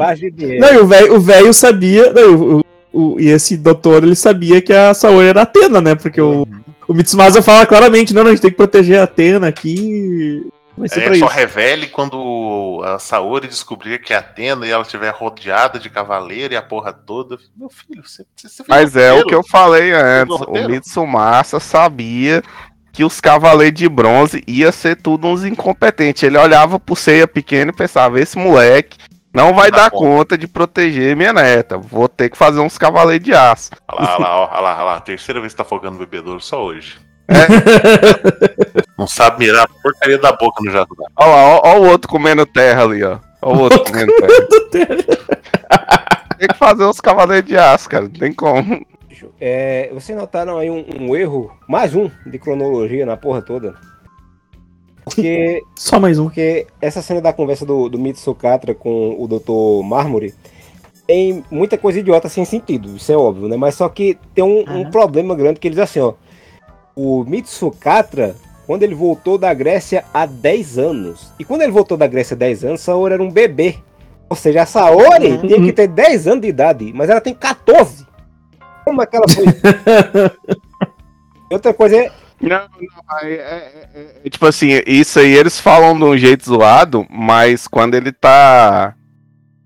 Não, 0.59 0.83
o 0.83 0.87
velho, 0.87 1.15
o 1.17 1.21
velho 1.21 1.53
sabia. 1.55 2.13
Não, 2.13 2.35
o, 2.35 2.65
o- 2.93 3.21
e 3.21 3.29
esse 3.29 3.57
doutor, 3.57 4.03
ele 4.05 4.15
sabia 4.17 4.61
que 4.63 4.73
a 4.73 4.93
Saori 4.95 5.29
era 5.29 5.43
Atena, 5.43 5.81
né? 5.81 5.95
Porque 5.95 6.21
o, 6.21 6.47
o 6.87 6.95
Mitsumasa 6.95 7.41
fala 7.43 7.67
claramente: 7.67 8.13
não, 8.15 8.23
não, 8.23 8.31
a 8.31 8.35
gente 8.35 8.43
tem 8.43 8.51
que 8.51 8.57
proteger 8.57 9.01
a 9.01 9.05
Atena 9.05 9.49
aqui. 9.49 10.47
Vai 10.77 10.89
ser 10.89 11.03
pra 11.03 11.13
É, 11.13 11.15
só 11.15 11.27
isso. 11.27 11.35
revele 11.35 11.89
quando 11.89 12.83
a 12.85 12.99
Saori 12.99 13.49
descobrir 13.49 14.01
que 14.01 14.13
é 14.13 14.17
Atena 14.17 14.67
e 14.67 14.71
ela 14.71 14.83
estiver 14.83 15.11
rodeada 15.11 15.79
de 15.79 15.91
cavaleiro 15.91 16.55
e 16.55 16.57
a 16.57 16.63
porra 16.63 16.93
toda. 16.93 17.39
Meu 17.57 17.69
filho, 17.69 18.03
você, 18.07 18.25
você, 18.37 18.65
Mas 18.69 18.97
é 18.97 19.13
o 19.13 19.25
que 19.25 19.35
eu 19.35 19.43
falei 19.43 19.93
antes. 19.93 20.41
O? 20.41 20.69
Mitsumasa 20.69 21.61
sabia 21.61 22.43
que 22.93 23.05
os 23.05 23.21
cavaleiros 23.21 23.79
de 23.79 23.89
bronze 23.89 24.43
ia 24.47 24.73
ser 24.73 24.97
tudo 24.97 25.27
uns 25.27 25.45
incompetentes. 25.45 26.23
Ele 26.23 26.39
olhava 26.39 26.79
pro 26.81 26.97
ceia 26.97 27.27
pequeno 27.29 27.71
e 27.71 27.75
pensava: 27.77 28.21
esse 28.21 28.39
moleque 28.39 28.99
não 29.33 29.55
vai 29.55 29.71
dar 29.71 29.91
conta 29.91 30.37
de 30.37 30.49
proteger 30.49 31.15
minha 31.17 31.33
neta. 31.33 31.79
Vou 31.79 32.09
ter 32.09 32.31
que 32.31 32.37
fazer 32.37 32.61
uns 32.61 32.77
cavaleiros 32.79 33.25
de 33.25 33.33
aço. 33.35 33.71
Olha 33.89 34.01
lá, 34.03 34.17
olha 34.17 34.27
lá, 34.27 34.51
olha 34.51 34.61
lá, 34.61 34.75
olha 34.77 34.85
lá. 34.85 35.01
Terceira 35.03 35.41
vez 35.41 35.53
que 35.53 35.57
tá 35.59 35.63
afogando 35.63 35.97
o 35.97 35.99
bebedouro 36.01 36.41
só 36.41 36.63
hoje. 36.65 36.99
Não 38.99 39.07
sabe 39.07 39.47
mirar 39.47 39.65
a 39.65 39.83
porcaria 39.83 40.19
da 40.19 40.33
boca 40.33 40.63
no 40.65 40.71
jato 40.71 40.95
d'água. 40.95 41.11
Olha 41.17 41.29
lá, 41.29 41.45
ó, 41.45 41.61
ó 41.65 41.79
o 41.79 41.89
outro 41.89 42.09
comendo 42.09 42.45
terra 42.47 42.85
ali, 42.85 43.03
ó. 43.03 43.19
Ó 43.43 43.55
o 43.55 43.61
outro 43.61 43.83
comendo 43.85 44.13
terra. 44.71 44.97
Tem 46.39 46.49
que 46.49 46.57
fazer 46.57 46.85
uns 46.85 47.01
cavaleiros 47.01 47.49
de 47.49 47.57
aço, 47.57 47.89
cara. 47.89 48.05
Não 48.05 48.11
tem 48.11 48.33
como. 48.33 48.85
É, 49.41 49.91
vocês 49.93 50.17
notaram 50.17 50.59
aí 50.59 50.71
um, 50.71 50.85
um 50.99 51.17
erro, 51.17 51.53
mais 51.69 51.95
um, 51.95 52.11
de 52.27 52.39
cronologia 52.39 53.05
na 53.05 53.17
porra 53.17 53.43
toda? 53.43 53.75
Porque. 55.05 55.63
Só 55.77 56.01
mais 56.01 56.19
um. 56.19 56.25
Porque 56.25 56.67
essa 56.81 57.03
cena 57.03 57.21
da 57.21 57.33
conversa 57.33 57.67
do, 57.67 57.89
do 57.89 57.99
Mitsukatra 57.99 58.75
com 58.75 59.17
o 59.19 59.29
Dr. 59.29 59.85
Mármore 59.87 60.35
tem 61.11 61.45
muita 61.51 61.77
coisa 61.77 61.99
idiota 61.99 62.29
sem 62.29 62.45
sentido, 62.45 62.95
isso 62.97 63.11
é 63.11 63.17
óbvio, 63.17 63.49
né? 63.49 63.57
Mas 63.57 63.75
só 63.75 63.89
que 63.89 64.17
tem 64.33 64.45
um, 64.45 64.61
um 64.61 64.89
problema 64.93 65.35
grande 65.35 65.59
que 65.59 65.67
eles 65.67 65.81
assim, 65.81 65.99
ó. 65.99 66.15
O 67.03 67.25
Mitsukatra, 67.25 68.37
quando 68.67 68.83
ele 68.83 68.95
voltou 68.95 69.39
da 69.39 69.55
Grécia 69.55 70.05
há 70.13 70.27
10 70.27 70.77
anos, 70.79 71.33
e 71.39 71.45
quando 71.45 71.63
ele 71.63 71.73
voltou 71.73 71.97
da 71.97 72.07
Grécia 72.07 72.35
há 72.35 72.39
10 72.39 72.63
anos, 72.65 72.81
Saori 72.83 73.15
era 73.15 73.23
um 73.23 73.31
bebê. 73.31 73.77
Ou 74.29 74.37
seja, 74.37 74.63
a 74.63 74.67
Saori 74.67 75.33
Uhum. 75.33 75.47
tinha 75.47 75.63
que 75.63 75.73
ter 75.73 75.89
10 75.89 76.27
anos 76.27 76.43
de 76.43 76.49
idade, 76.49 76.93
mas 76.95 77.09
ela 77.09 77.21
tem 77.23 77.33
14. 77.33 78.07
Como 78.85 79.01
é 79.01 79.07
que 79.07 79.17
ela 79.17 79.25
foi? 79.29 79.47
Outra 81.51 81.73
coisa 81.73 81.97
é. 81.97 82.13
Não, 82.39 82.59
não, 82.59 83.19
é, 83.23 83.33
é- 83.33 84.21
é- 84.25 84.29
tipo 84.31 84.45
assim, 84.47 84.69
isso 84.87 85.19
aí 85.21 85.33
eles 85.33 85.59
falam 85.59 85.97
de 85.99 86.05
um 86.05 86.17
jeito 86.19 86.45
zoado, 86.45 87.07
mas 87.11 87.67
quando 87.67 87.95
ele 87.95 88.13
tá. 88.13 88.95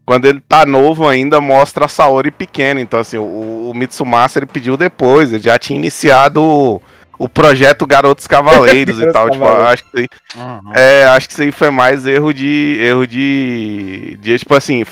quando 0.07 0.27
ele 0.27 0.41
tá 0.41 0.65
novo 0.65 1.09
ainda, 1.09 1.41
mostra 1.41 1.87
a 1.87 1.89
Saori 1.89 2.31
pequena. 2.31 2.81
Então, 2.81 3.01
assim, 3.01 3.19
o, 3.19 3.71
o 3.71 3.75
Mitsumasa 3.75 4.39
ele 4.39 4.47
pediu 4.47 4.77
depois, 4.77 5.33
ele 5.33 5.43
já 5.43 5.59
tinha 5.59 5.79
iniciado 5.79 6.81
o, 7.19 7.29
projeto 7.29 7.87
Garotos 7.87 8.27
Cavaleiros 8.27 8.99
e 9.01 9.13
tal. 9.13 9.31
Tipo, 9.31 9.45
Cavaleiros. 9.45 9.73
acho 9.73 9.85
que, 9.85 10.01
isso 10.01 10.09
aí- 10.37 10.61
é, 10.75 11.05
acho 11.07 11.27
que 11.29 11.33
isso 11.35 11.43
aí 11.43 11.53
foi 11.53 11.71
mais 11.71 12.07
erro 12.07 12.33
de. 12.33 12.79
Erro 12.81 13.07
de. 13.07 14.17
de 14.21 14.39
tipo 14.39 14.55
assim, 14.55 14.85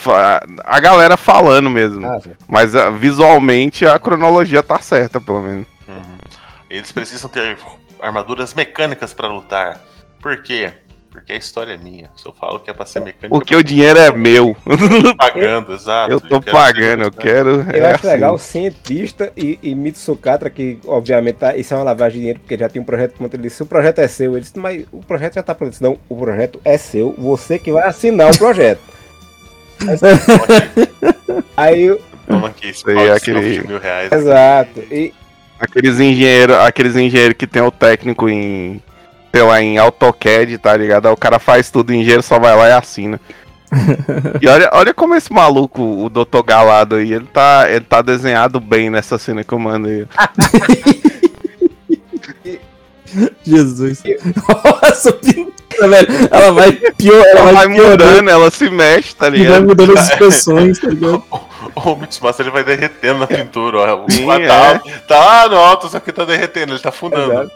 a 0.65 0.81
galera 0.81 1.17
falando 1.17 1.69
mesmo. 1.71 2.07
Ah. 2.07 2.21
Mas 2.49 2.75
ah, 2.75 2.91
visualmente 2.91 3.87
a 3.87 3.99
cronologia 3.99 4.63
tá 4.63 4.79
certa, 4.81 5.21
pelo 5.21 5.43
menos. 5.43 5.67
Eles 6.71 6.91
precisam 6.91 7.29
ter 7.29 7.59
armaduras 8.01 8.55
mecânicas 8.55 9.13
pra 9.13 9.29
lutar. 9.29 9.81
Por 10.21 10.43
quê? 10.43 10.73
Porque 11.13 11.35
a 11.35 11.37
história 11.37 11.75
é 11.75 11.77
minha. 11.77 12.11
Se 12.17 12.27
eu 12.27 12.33
falo 12.33 12.59
que 12.59 12.71
é 12.71 12.73
pra 12.73 12.87
ser 12.87 13.01
mecânica. 13.01 13.29
Porque 13.29 13.55
o 13.55 13.63
dinheiro 13.63 13.99
é 13.99 14.11
meu. 14.11 14.57
eu 14.67 14.79
tô 15.05 15.15
pagando, 15.17 15.73
exato. 15.75 16.11
Eu 16.11 16.19
tô 16.21 16.41
quero 16.41 16.57
pagando, 16.57 17.03
eu 17.05 17.13
quero. 17.13 17.51
Eu 17.71 17.85
é 17.87 17.93
acho 17.93 18.07
legal 18.07 18.33
o 18.33 18.37
assim. 18.37 18.63
cientista 18.71 19.31
e, 19.37 19.59
e 19.63 19.75
Mitsukatra, 19.75 20.49
que 20.49 20.79
obviamente 20.87 21.37
tá- 21.37 21.55
isso 21.55 21.75
é 21.75 21.77
uma 21.77 21.83
lavagem 21.85 22.15
de 22.15 22.19
dinheiro, 22.21 22.41
porque 22.41 22.57
já 22.57 22.69
tem 22.69 22.81
um 22.81 22.85
projeto 22.85 23.13
pronto. 23.13 23.35
Ele 23.35 23.43
disse: 23.43 23.57
se 23.57 23.63
o 23.63 23.67
projeto 23.67 23.99
é 23.99 24.09
seu, 24.09 24.33
ele 24.33 24.41
disse, 24.41 24.59
mas 24.59 24.85
o 24.91 25.01
projeto 25.01 25.35
já 25.35 25.43
tá 25.43 25.55
pronto. 25.55 25.77
Não, 25.83 25.99
o 26.09 26.17
projeto 26.17 26.59
é 26.65 26.79
seu, 26.79 27.15
você 27.19 27.59
que 27.59 27.71
vai 27.71 27.87
assinar 27.87 28.33
o 28.33 28.39
projeto. 28.39 28.81
Aí, 31.57 31.83
eu- 31.85 32.01
Toma 32.27 32.49
aqui, 32.49 32.71
Isso 32.71 32.89
aí 32.89 32.97
é 33.09 33.13
aquele- 33.13 33.61
de 33.61 33.67
mil 33.67 33.79
reais. 33.79 34.11
exato. 34.13 34.81
E 34.91 35.13
Aqueles 35.59 36.01
engenheiros, 36.01 36.57
aqueles 36.57 36.97
engenheiros 36.97 37.37
que 37.37 37.47
tem 37.47 37.63
o 37.63 37.71
técnico 37.71 38.29
em, 38.29 38.83
sei 39.33 39.43
lá, 39.43 39.63
em 39.63 39.79
AutoCAD, 39.79 40.59
tá 40.59 40.77
ligado? 40.77 41.07
Aí 41.07 41.13
o 41.13 41.17
cara 41.17 41.39
faz 41.39 41.71
tudo, 41.71 41.91
o 41.91 41.95
engenheiro 41.95 42.23
só 42.23 42.39
vai 42.39 42.55
lá 42.55 42.69
e 42.69 42.73
assina. 42.73 43.19
e 44.41 44.47
olha, 44.47 44.69
olha 44.73 44.93
como 44.93 45.15
esse 45.15 45.33
maluco, 45.33 45.83
o 45.83 46.11
Dr. 46.11 46.43
Galado 46.45 46.97
aí, 46.97 47.13
ele 47.13 47.27
tá, 47.33 47.67
ele 47.69 47.85
tá 47.85 48.03
desenhado 48.03 48.61
bem 48.61 48.91
nessa 48.91 49.17
cena 49.19 49.43
que 49.43 49.53
eu 49.53 49.59
mandei. 49.59 50.07
Jesus. 53.45 54.03
Nossa, 54.83 55.13
pintura, 55.13 55.89
velho. 55.89 56.09
Ela 56.31 56.53
vai 56.53 56.73
pior, 56.73 57.25
ela, 57.27 57.41
Ela 57.41 57.53
vai 57.53 57.69
piorando, 57.69 58.05
mudando, 58.05 58.29
ela 58.31 58.51
se 58.51 58.71
mexe, 58.71 59.15
tá 59.15 59.29
E 59.29 59.31
vai 59.31 59.39
ligado? 59.41 59.67
mudando 59.67 59.99
as 59.99 60.09
expressões, 60.11 60.79
tá 60.79 60.89
ligado? 60.89 61.23
O 61.75 61.97
Mitsumasa 61.97 62.43
ele 62.43 62.51
vai 62.51 62.65
derretendo 62.65 63.21
na 63.21 63.27
pintura, 63.27 63.79
ó. 63.79 64.05
Sim, 64.09 64.27
tá, 64.27 64.81
é. 64.87 64.99
tá 65.07 65.19
lá 65.19 65.49
no 65.49 65.57
alto, 65.57 65.89
só 65.89 66.01
que 66.01 66.13
tá 66.13 66.25
derretendo, 66.25 66.73
ele 66.73 66.81
tá 66.81 66.91
afundando. 66.91 67.51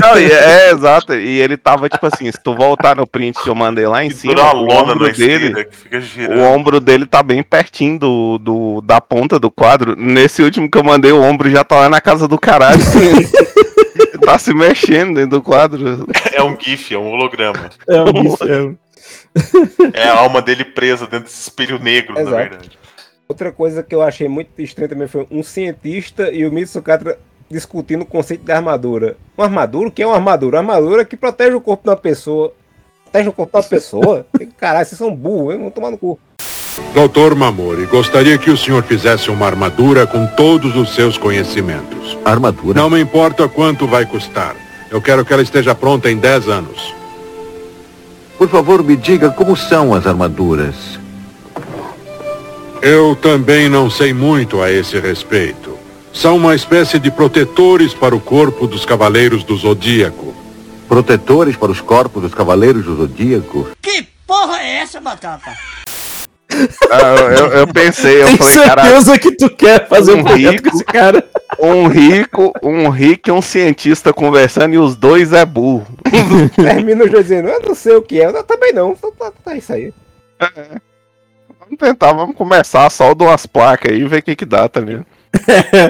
Não, 0.00 0.18
e 0.18 0.30
é, 0.30 0.68
é, 0.68 0.70
exato. 0.72 1.14
E 1.14 1.40
ele 1.40 1.56
tava, 1.56 1.88
tipo 1.88 2.06
assim, 2.06 2.30
se 2.30 2.38
tu 2.42 2.54
voltar 2.54 2.96
no 2.96 3.06
print 3.06 3.42
que 3.42 3.48
eu 3.48 3.54
mandei 3.54 3.86
lá 3.86 4.04
em 4.04 4.10
cima, 4.10 4.54
o 4.54 4.68
ombro 4.70 5.06
na 5.06 5.12
dele, 5.12 5.68
o 6.36 6.40
ombro 6.40 6.80
dele 6.80 7.06
tá 7.06 7.22
bem 7.22 7.42
pertinho 7.42 7.98
do, 7.98 8.38
do, 8.38 8.80
da 8.82 9.00
ponta 9.00 9.38
do 9.38 9.50
quadro. 9.50 9.94
Nesse 9.96 10.42
último 10.42 10.70
que 10.70 10.78
eu 10.78 10.84
mandei, 10.84 11.12
o 11.12 11.22
ombro 11.22 11.50
já 11.50 11.64
tá 11.64 11.76
lá 11.76 11.88
na 11.88 12.00
casa 12.00 12.28
do 12.28 12.38
caralho. 12.38 12.80
tá 14.24 14.38
se 14.38 14.52
mexendo 14.52 15.14
dentro 15.14 15.38
do 15.38 15.42
quadro. 15.42 16.06
É 16.32 16.42
um 16.42 16.56
GIF, 16.58 16.94
é 16.94 16.98
um 16.98 17.10
holograma. 17.10 17.70
É 17.88 18.02
um 18.02 18.22
gif, 18.22 18.42
é 18.42 18.62
um- 18.62 18.76
É 19.94 20.08
a 20.08 20.18
alma 20.18 20.42
dele 20.42 20.64
presa 20.64 21.06
dentro 21.06 21.26
desse 21.26 21.42
espelho 21.42 21.78
negro, 21.78 22.14
na 22.14 22.20
Exato. 22.20 22.36
verdade. 22.36 22.78
outra 23.28 23.52
coisa 23.52 23.82
que 23.82 23.94
eu 23.94 24.02
achei 24.02 24.28
muito 24.28 24.60
estranha 24.60 24.88
também 24.88 25.06
foi 25.08 25.26
um 25.30 25.42
cientista 25.42 26.30
e 26.30 26.46
o 26.46 26.52
Mitsukatra 26.52 27.18
discutindo 27.50 28.02
o 28.02 28.06
conceito 28.06 28.44
de 28.44 28.52
armadura. 28.52 29.16
Uma 29.36 29.46
armadura? 29.46 29.88
O 29.88 29.92
que 29.92 30.02
é 30.02 30.06
uma 30.06 30.16
armadura? 30.16 30.60
Uma 30.60 30.74
armadura 30.74 31.04
que 31.04 31.16
protege 31.16 31.54
o 31.54 31.60
corpo 31.60 31.86
da 31.86 31.96
pessoa. 31.96 32.52
Protege 33.04 33.28
o 33.28 33.32
corpo 33.32 33.52
da 33.60 33.62
pessoa? 33.62 34.26
Caralho, 34.58 34.86
vocês 34.86 34.98
são 34.98 35.14
burros, 35.14 35.54
hein? 35.54 35.60
Vão 35.60 35.70
tomar 35.70 35.90
no 35.90 35.98
cu. 35.98 36.18
Doutor 36.94 37.34
Mamori, 37.34 37.86
gostaria 37.86 38.38
que 38.38 38.50
o 38.50 38.56
senhor 38.56 38.82
fizesse 38.84 39.30
uma 39.30 39.46
armadura 39.46 40.06
com 40.06 40.26
todos 40.26 40.76
os 40.76 40.94
seus 40.94 41.18
conhecimentos. 41.18 42.16
Armadura? 42.24 42.80
Não 42.80 42.88
me 42.88 43.00
importa 43.00 43.48
quanto 43.48 43.86
vai 43.86 44.06
custar. 44.06 44.56
Eu 44.90 45.02
quero 45.02 45.24
que 45.24 45.32
ela 45.32 45.42
esteja 45.42 45.74
pronta 45.74 46.10
em 46.10 46.16
10 46.16 46.48
anos. 46.48 46.94
Por 48.38 48.48
favor, 48.48 48.82
me 48.82 48.96
diga 48.96 49.30
como 49.30 49.56
são 49.56 49.92
as 49.92 50.06
armaduras. 50.06 50.98
Eu 52.80 53.16
também 53.16 53.68
não 53.68 53.90
sei 53.90 54.12
muito 54.12 54.62
a 54.62 54.70
esse 54.70 54.98
respeito. 54.98 55.67
São 56.12 56.36
uma 56.36 56.54
espécie 56.54 56.98
de 56.98 57.10
protetores 57.10 57.94
para 57.94 58.14
o 58.14 58.20
corpo 58.20 58.66
dos 58.66 58.84
cavaleiros 58.84 59.44
do 59.44 59.56
Zodíaco. 59.56 60.34
Protetores 60.88 61.56
para 61.56 61.70
os 61.70 61.80
corpos 61.80 62.22
dos 62.22 62.34
cavaleiros 62.34 62.84
do 62.84 62.96
Zodíaco? 62.96 63.68
Que 63.80 64.06
porra 64.26 64.60
é 64.60 64.78
essa, 64.78 65.00
Batata? 65.00 65.52
Ah, 66.90 67.14
eu, 67.38 67.46
eu 67.52 67.66
pensei, 67.68 68.22
eu 68.22 68.26
Tem 68.26 68.36
falei, 68.38 68.56
cara. 68.66 68.82
certeza 68.82 69.18
que 69.18 69.36
tu 69.36 69.50
quer 69.50 69.86
fazer 69.86 70.14
um 70.14 70.20
um 70.20 70.34
rico. 70.34 70.70
com 70.70 70.76
esse 70.76 70.84
cara? 70.84 71.24
Um 71.60 71.86
rico, 71.88 72.52
um 72.62 72.88
rico 72.88 73.28
e 73.28 73.32
um 73.32 73.42
cientista 73.42 74.12
conversando 74.12 74.74
e 74.74 74.78
os 74.78 74.96
dois 74.96 75.32
é 75.32 75.44
burro. 75.44 75.86
Termina 76.56 77.06
dizendo, 77.08 77.48
eu 77.48 77.60
não 77.60 77.74
sei 77.74 77.94
o 77.94 78.02
que 78.02 78.20
é, 78.20 78.26
eu 78.26 78.42
também 78.42 78.72
não. 78.72 78.94
Tá, 78.94 79.30
tá 79.44 79.54
isso 79.54 79.72
aí. 79.72 79.92
Vamos 81.60 81.78
tentar, 81.78 82.12
vamos 82.14 82.34
começar 82.34 82.88
só 82.90 83.12
de 83.12 83.22
umas 83.22 83.44
placas 83.46 83.92
aí 83.92 84.00
e 84.00 84.08
ver 84.08 84.20
o 84.20 84.22
que 84.22 84.34
que 84.34 84.46
dá, 84.46 84.68
tá 84.68 84.80
ligado? 84.80 85.06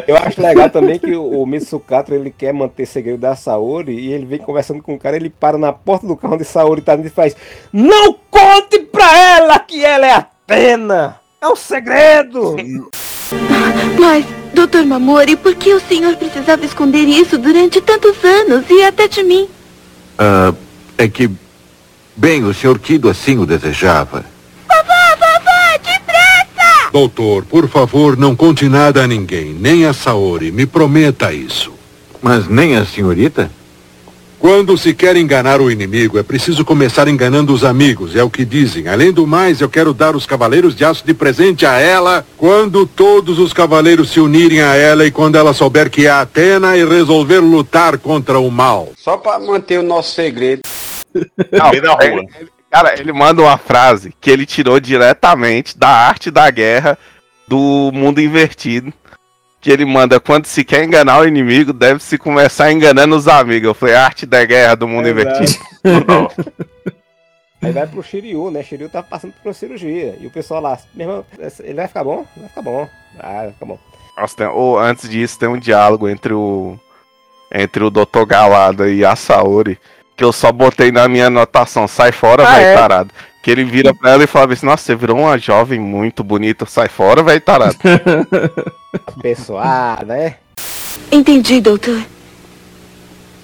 Eu 0.06 0.16
acho 0.16 0.40
legal 0.40 0.68
também 0.70 0.98
que 0.98 1.14
o, 1.14 1.42
o 1.42 1.46
Mitsukatra 1.46 2.14
ele 2.14 2.30
quer 2.30 2.52
manter 2.52 2.86
segredo 2.86 3.18
da 3.18 3.36
Saori 3.36 3.92
e 3.92 4.12
ele 4.12 4.26
vem 4.26 4.38
conversando 4.38 4.82
com 4.82 4.94
o 4.94 4.98
cara, 4.98 5.16
ele 5.16 5.30
para 5.30 5.58
na 5.58 5.72
porta 5.72 6.06
do 6.06 6.16
carro 6.16 6.34
onde 6.34 6.44
Saori 6.44 6.80
tá 6.80 6.94
e 6.96 7.08
faz 7.08 7.36
Não 7.72 8.14
conte 8.30 8.80
pra 8.80 9.16
ela 9.16 9.58
que 9.58 9.84
ela 9.84 10.06
é 10.06 10.12
Atena! 10.12 11.16
É 11.40 11.48
um 11.48 11.56
segredo! 11.56 12.56
Mas, 13.98 14.24
Dr. 14.52 14.84
Mamori, 14.86 15.36
por 15.36 15.54
que 15.54 15.72
o 15.72 15.80
senhor 15.80 16.16
precisava 16.16 16.64
esconder 16.64 17.04
isso 17.04 17.38
durante 17.38 17.80
tantos 17.80 18.24
anos 18.24 18.64
e 18.70 18.82
até 18.82 19.06
de 19.06 19.22
mim? 19.22 19.48
Ah, 20.18 20.52
é 20.96 21.06
que, 21.06 21.30
bem, 22.16 22.42
o 22.44 22.54
senhor 22.54 22.78
Kido 22.78 23.08
assim 23.08 23.38
o 23.38 23.46
desejava. 23.46 24.24
Depressa! 24.66 25.07
Doutor, 26.92 27.44
por 27.44 27.68
favor, 27.68 28.16
não 28.16 28.34
conte 28.34 28.68
nada 28.68 29.02
a 29.04 29.06
ninguém, 29.06 29.52
nem 29.58 29.84
a 29.84 29.92
Saori. 29.92 30.50
Me 30.50 30.66
prometa 30.66 31.32
isso. 31.32 31.72
Mas 32.22 32.48
nem 32.48 32.76
a 32.76 32.84
senhorita? 32.84 33.50
Quando 34.38 34.78
se 34.78 34.94
quer 34.94 35.16
enganar 35.16 35.60
o 35.60 35.68
inimigo, 35.70 36.16
é 36.16 36.22
preciso 36.22 36.64
começar 36.64 37.08
enganando 37.08 37.52
os 37.52 37.64
amigos, 37.64 38.14
é 38.14 38.22
o 38.22 38.30
que 38.30 38.44
dizem. 38.44 38.86
Além 38.86 39.12
do 39.12 39.26
mais, 39.26 39.60
eu 39.60 39.68
quero 39.68 39.92
dar 39.92 40.14
os 40.14 40.26
cavaleiros 40.26 40.76
de 40.76 40.84
aço 40.84 41.04
de 41.04 41.12
presente 41.12 41.66
a 41.66 41.78
ela 41.80 42.24
quando 42.36 42.86
todos 42.86 43.38
os 43.40 43.52
cavaleiros 43.52 44.10
se 44.10 44.20
unirem 44.20 44.60
a 44.60 44.76
ela 44.76 45.04
e 45.04 45.10
quando 45.10 45.36
ela 45.36 45.52
souber 45.52 45.90
que 45.90 46.06
é 46.06 46.10
a 46.10 46.20
Atena 46.20 46.76
e 46.76 46.84
resolver 46.84 47.40
lutar 47.40 47.98
contra 47.98 48.38
o 48.38 48.48
mal. 48.50 48.90
Só 48.96 49.16
pra 49.16 49.40
manter 49.40 49.80
o 49.80 49.82
nosso 49.82 50.14
segredo. 50.14 50.62
Não, 51.12 51.72
ele- 51.72 51.88
ele- 52.20 52.48
cara, 52.70 52.98
ele 52.98 53.12
manda 53.12 53.42
uma 53.42 53.58
frase 53.58 54.14
que 54.20 54.30
ele 54.30 54.46
tirou 54.46 54.78
diretamente 54.80 55.76
da 55.78 55.88
arte 55.88 56.30
da 56.30 56.50
guerra 56.50 56.98
do 57.46 57.90
mundo 57.92 58.20
invertido. 58.20 58.92
Que 59.60 59.70
ele 59.72 59.84
manda, 59.84 60.20
quando 60.20 60.46
se 60.46 60.64
quer 60.64 60.84
enganar 60.84 61.18
o 61.20 61.26
inimigo, 61.26 61.72
deve-se 61.72 62.16
começar 62.16 62.70
enganando 62.70 63.16
os 63.16 63.26
amigos. 63.26 63.66
Eu 63.66 63.74
falei, 63.74 63.96
arte 63.96 64.24
da 64.24 64.44
guerra 64.44 64.76
do 64.76 64.86
mundo 64.86 65.08
invertido. 65.08 65.58
Aí 67.60 67.72
vai 67.72 67.86
pro 67.88 68.02
Shiryu, 68.02 68.50
né? 68.52 68.62
Shiryu 68.62 68.88
tá 68.88 69.02
passando 69.02 69.32
por 69.32 69.48
uma 69.48 69.52
cirurgia. 69.54 70.16
E 70.20 70.26
o 70.26 70.30
pessoal 70.30 70.60
lá, 70.60 70.78
meu 70.94 71.08
irmão, 71.08 71.26
ele 71.60 71.74
vai 71.74 71.88
ficar 71.88 72.04
bom? 72.04 72.24
Vai 72.36 72.48
ficar 72.48 72.62
bom. 72.62 72.88
Ah, 73.18 73.42
vai 73.42 73.52
ficar 73.52 73.66
bom. 73.66 73.78
Nossa, 74.16 74.36
tem- 74.36 74.46
ou, 74.46 74.78
antes 74.78 75.08
disso, 75.08 75.38
tem 75.38 75.48
um 75.48 75.58
diálogo 75.58 76.08
entre 76.08 76.32
o 76.32 76.78
entre 77.52 77.82
o 77.82 77.90
Dr. 77.90 78.26
Galada 78.26 78.90
e 78.90 79.04
a 79.04 79.16
Saori, 79.16 79.78
que 80.18 80.24
eu 80.24 80.32
só 80.32 80.50
botei 80.50 80.90
na 80.90 81.06
minha 81.06 81.28
anotação, 81.28 81.86
sai 81.86 82.10
fora, 82.10 82.42
Ah, 82.46 82.54
véi 82.56 82.64
é? 82.64 82.74
tarado. 82.74 83.10
Que 83.40 83.52
ele 83.52 83.62
vira 83.62 83.94
pra 83.94 84.10
ela 84.10 84.24
e 84.24 84.26
fala 84.26 84.52
assim, 84.52 84.66
nossa, 84.66 84.82
você 84.82 84.96
virou 84.96 85.16
uma 85.16 85.38
jovem 85.38 85.78
muito 85.78 86.24
bonita, 86.24 86.66
sai 86.66 86.88
fora, 86.88 87.22
véi 87.22 87.38
tarado. 87.38 87.76
Pessoal, 89.22 89.98
né? 90.04 90.34
Entendi, 91.12 91.60
doutor. 91.60 92.02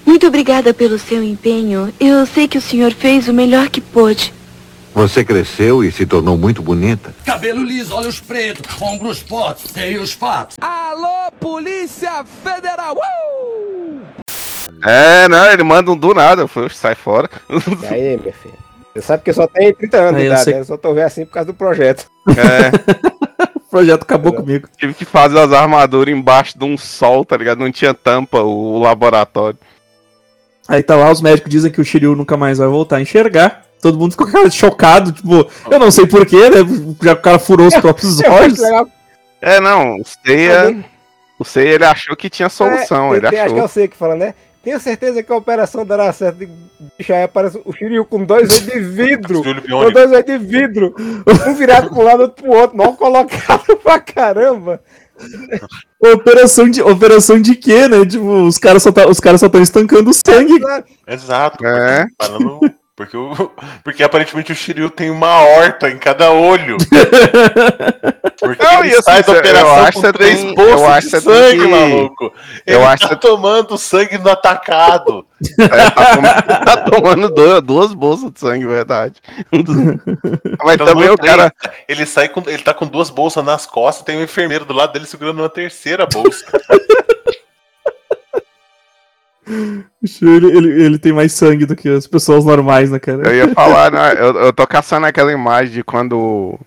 Muito 0.05 0.27
obrigada 0.27 0.73
pelo 0.73 0.99
seu 0.99 1.23
empenho. 1.23 1.93
Eu 1.97 2.25
sei 2.25 2.45
que 2.45 2.57
o 2.57 2.61
senhor 2.61 2.91
fez 2.91 3.29
o 3.29 3.33
melhor 3.33 3.69
que 3.69 3.79
pôde. 3.79 4.33
Você 4.93 5.23
cresceu 5.23 5.81
e 5.83 5.91
se 5.93 6.05
tornou 6.05 6.37
muito 6.37 6.61
bonita. 6.61 7.15
Cabelo 7.25 7.63
liso, 7.63 7.95
olhos 7.95 8.19
pretos, 8.19 8.81
ombros 8.81 9.19
fortes, 9.19 9.71
seios 9.71 10.11
fatos. 10.11 10.57
Alô, 10.59 11.31
Polícia 11.39 12.23
Federal! 12.43 12.95
Uh! 12.95 14.01
É, 14.83 15.27
não, 15.27 15.51
ele 15.51 15.63
manda 15.63 15.91
um 15.91 15.97
do 15.97 16.13
nada, 16.13 16.41
eu 16.43 16.47
falei, 16.47 16.69
sai 16.69 16.95
fora. 16.95 17.29
E 17.49 17.85
aí, 17.93 18.19
meu 18.21 18.33
filho? 18.33 18.55
Você 18.93 19.01
sabe 19.01 19.23
que 19.23 19.29
eu 19.29 19.33
só 19.33 19.45
tenho 19.47 19.75
30 19.75 19.97
anos 19.97 20.13
Aí 20.15 20.19
de 20.21 20.21
eu 20.23 20.31
idade, 20.31 20.43
sei- 20.43 20.53
né? 20.53 20.59
Eu 20.61 20.65
só 20.65 20.77
tô 20.77 20.93
vendo 20.93 21.05
assim 21.05 21.25
por 21.25 21.33
causa 21.33 21.47
do 21.47 21.53
projeto. 21.53 22.05
É. 22.29 23.05
O 23.55 23.77
projeto 23.77 24.03
acabou 24.03 24.31
comigo. 24.31 24.69
Tive 24.77 24.93
que 24.93 25.03
fazer 25.03 25.37
as 25.37 25.51
armaduras 25.51 26.13
embaixo 26.15 26.57
de 26.57 26.63
um 26.63 26.77
sol, 26.77 27.25
tá 27.25 27.35
ligado? 27.35 27.59
Não 27.59 27.69
tinha 27.69 27.93
tampa 27.93 28.39
o 28.41 28.79
laboratório. 28.79 29.57
Aí 30.65 30.81
tá 30.81 30.95
lá, 30.95 31.11
os 31.11 31.19
médicos 31.21 31.51
dizem 31.51 31.69
que 31.69 31.81
o 31.81 31.83
Shiryu 31.83 32.15
nunca 32.15 32.37
mais 32.37 32.57
vai 32.57 32.69
voltar 32.69 32.97
a 32.97 33.01
enxergar. 33.01 33.65
Todo 33.81 33.97
mundo 33.99 34.11
ficou 34.11 34.27
cara, 34.31 34.49
chocado, 34.49 35.11
tipo, 35.11 35.45
eu 35.69 35.77
não 35.77 35.91
sei 35.91 36.07
porquê, 36.07 36.49
né? 36.49 36.59
Já 37.03 37.15
que 37.15 37.19
o 37.19 37.23
cara 37.23 37.37
furou 37.37 37.67
os 37.67 37.75
próprios 37.75 38.21
olhos. 38.23 38.59
É, 39.41 39.59
não, 39.59 39.97
o 39.99 40.03
Seiya. 40.05 40.85
O 41.37 41.43
Seiya 41.43 41.73
ele 41.73 41.85
achou 41.85 42.15
que 42.15 42.29
tinha 42.29 42.47
solução, 42.47 43.13
É, 43.13 43.17
ele 43.17 43.29
tem- 43.29 43.39
Acho 43.41 43.53
que 43.53 43.59
eu 43.59 43.65
achou. 43.65 43.67
sei 43.73 43.87
que 43.89 43.97
fala, 43.97 44.15
né? 44.15 44.33
Tenho 44.65 44.79
certeza 44.79 45.21
que 45.21 45.31
a 45.31 45.35
operação 45.35 45.85
dará 45.85 46.11
certo. 46.11 46.39
Bicho, 46.97 47.13
aí 47.13 47.23
aparece 47.23 47.61
o 47.63 47.71
Shiryu 47.71 48.03
com 48.03 48.25
dois 48.25 48.49
olhos 48.51 48.65
de 48.65 48.79
vidro. 48.79 49.43
Com 49.43 49.91
dois 49.91 50.11
olhos 50.11 50.25
de 50.25 50.37
vidro. 50.39 50.95
Um 51.47 51.53
virado 51.53 51.89
pro 51.91 52.01
lado, 52.01 52.21
outro 52.23 52.43
pro 52.43 52.51
outro. 52.51 52.75
Mal 52.75 52.93
colocado 52.95 53.77
pra 53.77 53.99
caramba. 53.99 54.81
Operação 56.03 56.67
de, 56.67 56.81
operação 56.81 57.39
de 57.39 57.55
quê, 57.55 57.87
né? 57.87 58.03
Tipo, 58.05 58.25
os 58.47 58.57
caras 58.57 58.81
só 58.83 58.91
tá, 58.91 59.07
os 59.07 59.19
caras 59.19 59.39
só 59.39 59.45
estão 59.45 59.61
estancando 59.61 60.11
sangue. 60.13 60.59
Exato. 61.07 61.65
É. 61.65 62.07
Falando- 62.19 62.59
porque, 62.95 63.17
o- 63.17 63.51
porque 63.83 64.03
aparentemente 64.03 64.51
o 64.51 64.55
Shiryu 64.55 64.89
tem 64.89 65.09
uma 65.09 65.39
horta 65.41 65.89
em 65.89 65.97
cada 65.97 66.31
olho. 66.31 66.77
Porque 68.37 68.61
Não, 68.61 68.79
ele 68.83 68.89
e 68.89 68.93
assim, 68.95 69.01
sai 69.03 69.23
da 69.23 69.31
eu 69.31 69.39
operação 69.39 69.75
acho 69.85 69.93
com 69.93 70.01
que 70.01 70.13
três 70.13 70.39
tem- 70.41 70.53
bolsas 70.55 70.81
eu 70.81 70.87
acho 70.87 71.07
de 71.07 71.13
que 71.15 71.21
sangue, 71.21 71.61
que- 71.61 71.67
maluco. 71.67 72.33
eu 72.67 72.75
Ele 72.79 72.83
acho 72.85 73.03
tá 73.03 73.15
que 73.15 73.21
você- 73.21 73.29
tomando 73.29 73.77
sangue 73.77 74.17
no 74.17 74.29
atacado. 74.29 75.25
É, 75.59 75.89
tá, 75.91 76.15
tomando, 76.15 76.65
tá 76.65 76.77
tomando 76.77 77.29
duas, 77.29 77.61
duas 77.61 77.93
bolsas 77.93 78.31
de 78.31 78.39
sangue, 78.39 78.65
verdade. 78.65 79.15
Mas 80.63 80.75
Então, 80.75 80.85
também 80.87 81.09
o 81.09 81.17
cara. 81.17 81.53
Ele 81.87 82.05
sai 82.05 82.27
com. 82.29 82.41
Ele 82.47 82.61
tá 82.63 82.73
com 82.73 82.85
duas 82.87 83.09
bolsas 83.09 83.43
nas 83.43 83.65
costas, 83.65 84.05
tem 84.05 84.17
um 84.17 84.23
enfermeiro 84.23 84.65
do 84.65 84.73
lado 84.73 84.93
dele 84.93 85.05
segurando 85.05 85.39
uma 85.39 85.49
terceira 85.49 86.05
bolsa. 86.05 86.45
Ele, 90.21 90.47
ele, 90.57 90.83
ele 90.83 90.97
tem 90.99 91.13
mais 91.13 91.33
sangue 91.33 91.65
do 91.65 91.75
que 91.75 91.87
as 91.89 92.07
pessoas 92.07 92.45
normais, 92.45 92.89
né, 92.91 92.99
cara? 92.99 93.27
Eu 93.27 93.35
ia 93.35 93.47
falar, 93.53 93.91
né? 93.91 94.13
Eu, 94.17 94.35
eu 94.35 94.53
tô 94.53 94.65
caçando 94.67 95.05
aquela 95.05 95.31
imagem 95.31 95.73
de 95.73 95.83
quando. 95.83 96.59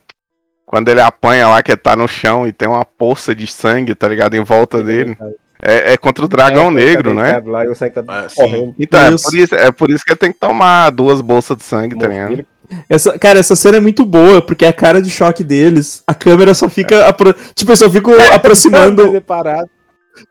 Quando 0.66 0.88
ele 0.90 1.00
apanha 1.00 1.48
lá, 1.48 1.62
que 1.62 1.74
tá 1.76 1.96
no 1.96 2.06
chão 2.06 2.46
e 2.46 2.52
tem 2.52 2.68
uma 2.68 2.84
poça 2.84 3.34
de 3.34 3.46
sangue, 3.46 3.94
tá 3.94 4.06
ligado? 4.06 4.34
Em 4.34 4.44
volta 4.44 4.82
dele. 4.82 5.16
É, 5.62 5.94
é 5.94 5.96
contra 5.96 6.24
o 6.24 6.28
dragão 6.28 6.68
É, 6.68 6.70
negro, 6.72 7.14
né? 7.14 7.42
Lá, 7.44 7.64
e 7.64 7.68
o 7.68 7.74
sangue 7.74 7.94
tá 7.94 8.04
Ah, 8.06 8.28
sim. 8.28 8.34
correndo. 8.36 8.74
Então, 8.78 9.00
é 9.00 9.10
por, 9.10 9.34
isso, 9.34 9.54
é 9.54 9.72
por 9.72 9.90
isso 9.90 10.04
que 10.04 10.12
ele 10.12 10.18
tem 10.18 10.30
que 10.32 10.38
tomar 10.38 10.90
duas 10.90 11.20
bolsas 11.22 11.56
de 11.56 11.64
sangue, 11.64 11.98
tá 11.98 12.06
ligado? 12.06 12.44
Essa, 12.86 13.18
cara, 13.18 13.38
essa 13.38 13.56
cena 13.56 13.78
é 13.78 13.80
muito 13.80 14.04
boa, 14.04 14.42
porque 14.42 14.66
a 14.66 14.72
cara 14.74 15.00
de 15.00 15.08
choque 15.08 15.42
deles, 15.42 16.02
a 16.06 16.14
câmera 16.14 16.52
só 16.52 16.68
fica. 16.68 17.06
apro- 17.08 17.34
Tipo, 17.54 17.72
eu 17.72 17.76
só 17.76 17.88
fico 17.90 18.10
aproximando. 18.30 19.10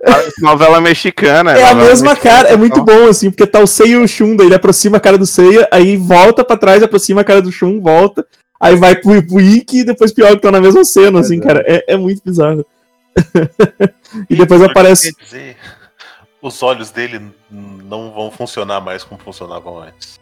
Parece 0.03 0.39
novela 0.41 0.79
mexicana. 0.81 1.51
É 1.53 1.63
a 1.63 1.75
mesma 1.75 2.11
mexicana, 2.11 2.35
cara, 2.35 2.49
é 2.49 2.57
muito 2.57 2.83
bom, 2.83 3.07
assim, 3.07 3.29
porque 3.29 3.47
tá 3.47 3.59
o 3.59 3.67
Seiya 3.67 3.93
e 3.93 3.97
o 3.97 4.07
Shun, 4.07 4.35
daí 4.35 4.47
ele 4.47 4.55
aproxima 4.55 4.97
a 4.97 4.99
cara 4.99 5.17
do 5.17 5.25
Seiya, 5.25 5.67
aí 5.71 5.97
volta 5.97 6.43
pra 6.43 6.57
trás, 6.57 6.83
aproxima 6.83 7.21
a 7.21 7.23
cara 7.23 7.41
do 7.41 7.51
Shun, 7.51 7.81
volta, 7.81 8.25
aí 8.59 8.75
vai 8.75 8.95
pro, 8.95 9.25
pro 9.25 9.41
Ikki 9.41 9.79
e 9.79 9.83
depois 9.83 10.11
pior 10.11 10.31
que 10.35 10.41
tá 10.41 10.51
na 10.51 10.61
mesma 10.61 10.83
cena, 10.83 11.19
assim, 11.19 11.39
cara. 11.39 11.63
É, 11.67 11.93
é 11.93 11.97
muito 11.97 12.21
bizarro. 12.23 12.65
e 14.29 14.35
depois 14.35 14.61
aparece. 14.61 15.13
Quer 15.15 15.23
dizer, 15.23 15.57
os 16.41 16.61
olhos 16.61 16.91
dele 16.91 17.21
não 17.49 18.11
vão 18.11 18.31
funcionar 18.31 18.79
mais 18.81 19.03
como 19.03 19.19
funcionavam 19.21 19.79
antes. 19.79 20.19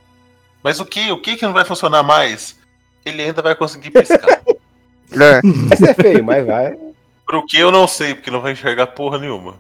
Mas 0.63 0.79
o 0.79 0.85
que? 0.85 1.11
O 1.11 1.21
que 1.21 1.35
que 1.35 1.45
não 1.45 1.53
vai 1.53 1.65
funcionar 1.65 2.03
mais? 2.03 2.55
Ele 3.05 3.21
ainda 3.21 3.41
vai 3.41 3.55
conseguir 3.55 3.91
piscar. 3.91 4.41
É. 5.11 5.39
Vai 5.39 5.77
ser 5.77 5.93
feio, 5.93 6.23
mas 6.25 6.45
vai. 6.45 6.75
Pro 7.25 7.45
que 7.45 7.57
eu 7.57 7.71
não 7.71 7.87
sei, 7.87 8.13
porque 8.13 8.31
não 8.31 8.41
vai 8.41 8.53
enxergar 8.53 8.87
porra 8.87 9.17
nenhuma. 9.17 9.55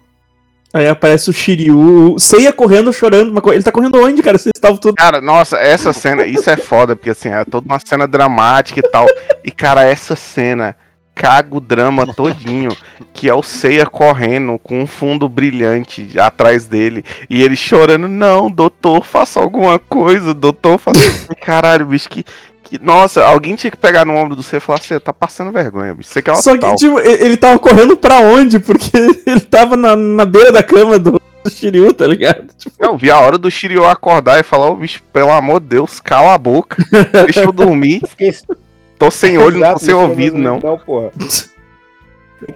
Aí 0.73 0.87
aparece 0.87 1.29
o 1.29 1.33
Shiryu, 1.33 2.15
o 2.15 2.19
Seiya 2.19 2.51
correndo, 2.51 2.91
chorando. 2.91 3.31
Uma 3.31 3.41
coisa. 3.41 3.55
Ele 3.57 3.63
tá 3.63 3.71
correndo 3.71 3.97
onde, 4.03 4.21
cara? 4.21 4.37
Vocês 4.37 4.51
estavam 4.53 4.77
tudo. 4.77 4.95
Cara, 4.95 5.21
nossa, 5.21 5.57
essa 5.57 5.93
cena, 5.93 6.25
isso 6.25 6.49
é 6.49 6.57
foda, 6.57 6.95
porque 6.95 7.11
assim, 7.11 7.29
é 7.29 7.45
toda 7.45 7.65
uma 7.65 7.79
cena 7.79 8.05
dramática 8.07 8.81
e 8.81 8.91
tal. 8.91 9.07
E, 9.43 9.51
cara, 9.51 9.83
essa 9.85 10.17
cena 10.17 10.75
caga 11.15 11.55
o 11.55 11.61
drama 11.61 12.13
todinho, 12.13 12.75
que 13.13 13.29
é 13.29 13.33
o 13.33 13.41
Seiya 13.41 13.85
correndo 13.85 14.59
com 14.59 14.81
um 14.81 14.85
fundo 14.85 15.29
brilhante 15.29 16.19
atrás 16.19 16.67
dele, 16.67 17.05
e 17.29 17.41
ele 17.41 17.55
chorando, 17.55 18.09
não, 18.09 18.51
doutor, 18.51 19.05
faça 19.05 19.39
alguma 19.39 19.79
coisa, 19.79 20.33
doutor, 20.33 20.77
faça... 20.77 20.99
Caralho, 21.41 21.85
bicho, 21.85 22.09
que... 22.09 22.25
que- 22.65 22.83
Nossa, 22.83 23.23
alguém 23.23 23.55
tinha 23.55 23.71
que 23.71 23.77
pegar 23.77 24.03
no 24.05 24.13
ombro 24.15 24.35
do 24.35 24.43
Seiya 24.43 24.57
e 24.57 24.61
falar, 24.61 24.79
você 24.81 24.99
tá 24.99 25.13
passando 25.13 25.51
vergonha, 25.51 25.93
bicho, 25.93 26.09
você 26.09 26.21
quer 26.21 26.35
Só 26.37 26.57
que, 26.57 26.75
tipo, 26.75 26.99
ele 26.99 27.37
tava 27.37 27.57
correndo 27.59 27.95
pra 27.95 28.19
onde? 28.19 28.59
Porque 28.59 28.89
ele 29.25 29.39
tava 29.39 29.77
na, 29.77 29.95
na 29.95 30.25
beira 30.25 30.51
da 30.51 30.61
cama 30.63 30.97
do, 30.99 31.21
do 31.43 31.49
Shiryu, 31.49 31.93
tá 31.93 32.05
ligado? 32.07 32.47
Tipo, 32.57 32.75
Eu 32.83 32.97
vi 32.97 33.09
a 33.11 33.19
hora 33.19 33.37
do 33.37 33.49
Shiryu 33.51 33.85
acordar 33.85 34.39
e 34.39 34.43
falar, 34.43 34.69
ô 34.69 34.75
bicho, 34.75 35.01
pelo 35.13 35.31
amor 35.31 35.59
de 35.61 35.67
Deus, 35.67 35.99
cala 35.99 36.33
a 36.33 36.37
boca, 36.37 36.77
deixa 37.25 37.41
eu 37.43 37.51
dormir. 37.51 38.01
Tô 38.97 39.11
sem 39.11 39.37
olho, 39.37 39.59
não 39.59 39.73
tô 39.73 39.79
sem 39.79 39.93
ouvido, 39.93 40.37
não. 40.37 40.57
Não, 40.63 40.77
porra. 40.77 41.11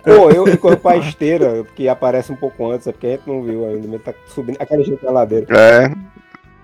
Pô, 0.03 0.29
eu 0.29 0.47
e 0.47 0.55
com 0.57 0.69
a 0.87 0.97
esteira, 0.97 1.65
que 1.75 1.87
aparece 1.89 2.31
um 2.31 2.35
pouco 2.35 2.71
antes, 2.71 2.87
é 2.87 2.91
porque 2.91 3.07
a 3.07 3.09
gente 3.11 3.27
não 3.27 3.41
viu 3.43 3.65
ainda, 3.65 3.87
mas 3.89 4.01
tá 4.01 4.13
subindo 4.33 4.57
aquela 4.59 4.83
gente 4.83 5.03
na 5.03 5.11
ladeira. 5.11 5.45
É. 5.49 5.91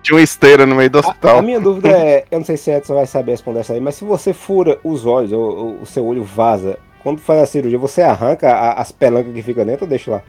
Tinha 0.06 0.16
uma 0.18 0.22
esteira 0.22 0.66
no 0.68 0.76
meio 0.76 0.90
do 0.90 1.00
hospital. 1.00 1.40
A 1.40 1.42
minha 1.42 1.60
dúvida 1.60 1.90
é, 1.90 2.26
eu 2.30 2.38
não 2.38 2.46
sei 2.46 2.58
se 2.58 2.70
Edson 2.70 2.94
vai 2.94 3.08
saber 3.08 3.32
responder 3.32 3.62
essa 3.62 3.74
aí, 3.74 3.80
mas 3.82 3.96
se 3.96 4.06
você 4.06 4.34
fura 4.34 4.80
os 4.84 5.04
olhos, 5.06 5.32
ou, 5.32 5.42
ou 5.58 5.82
o 5.82 5.86
seu 5.86 6.06
olho 6.06 6.24
vaza, 6.24 6.78
quando 7.02 7.20
faz 7.20 7.42
a 7.42 7.46
cirurgia, 7.48 7.80
você 7.80 8.04
arranca 8.04 8.52
a- 8.54 8.74
as 8.74 8.92
pelancas 8.92 9.34
que 9.34 9.42
fica 9.42 9.66
dentro 9.66 9.86
ou 9.86 9.90
deixa 9.90 10.12
lá? 10.12 10.22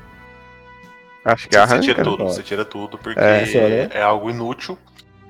Acho 1.25 1.49
que 1.49 1.55
Você 1.55 1.61
arranca. 1.61 1.83
tira 1.83 2.03
tudo, 2.05 2.25
você 2.25 2.43
tira 2.43 2.65
tudo, 2.65 2.97
porque 2.99 3.19
É. 3.21 3.43
é, 3.43 3.45
Funciona, 3.45 4.05
algo 4.05 4.31
inútil 4.31 4.79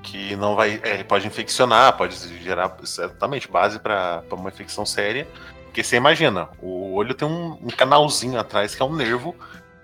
que 0.03 0.37
não 0.37 0.55
vai. 0.55 0.79
é, 0.85 0.95
ele 0.95 1.05
pode 1.05 1.27
infeccionar, 1.27 1.97
pode 1.97 2.15
gerar 2.43 2.77
certamente 2.85 3.51
base 3.51 3.79
para 3.81 4.23
uma 4.31 4.49
infecção 4.51 4.87
séria. 4.87 5.27
Porque 5.65 5.83
você 5.83 5.97
imagina, 5.97 6.49
o 6.63 6.95
olho 6.95 7.15
tem 7.15 7.27
um, 7.27 7.59
um 7.63 7.69
canalzinho 7.77 8.39
atrás 8.39 8.75
que 8.75 8.81
é 8.83 8.85
um 8.85 8.95
nervo 8.95 9.35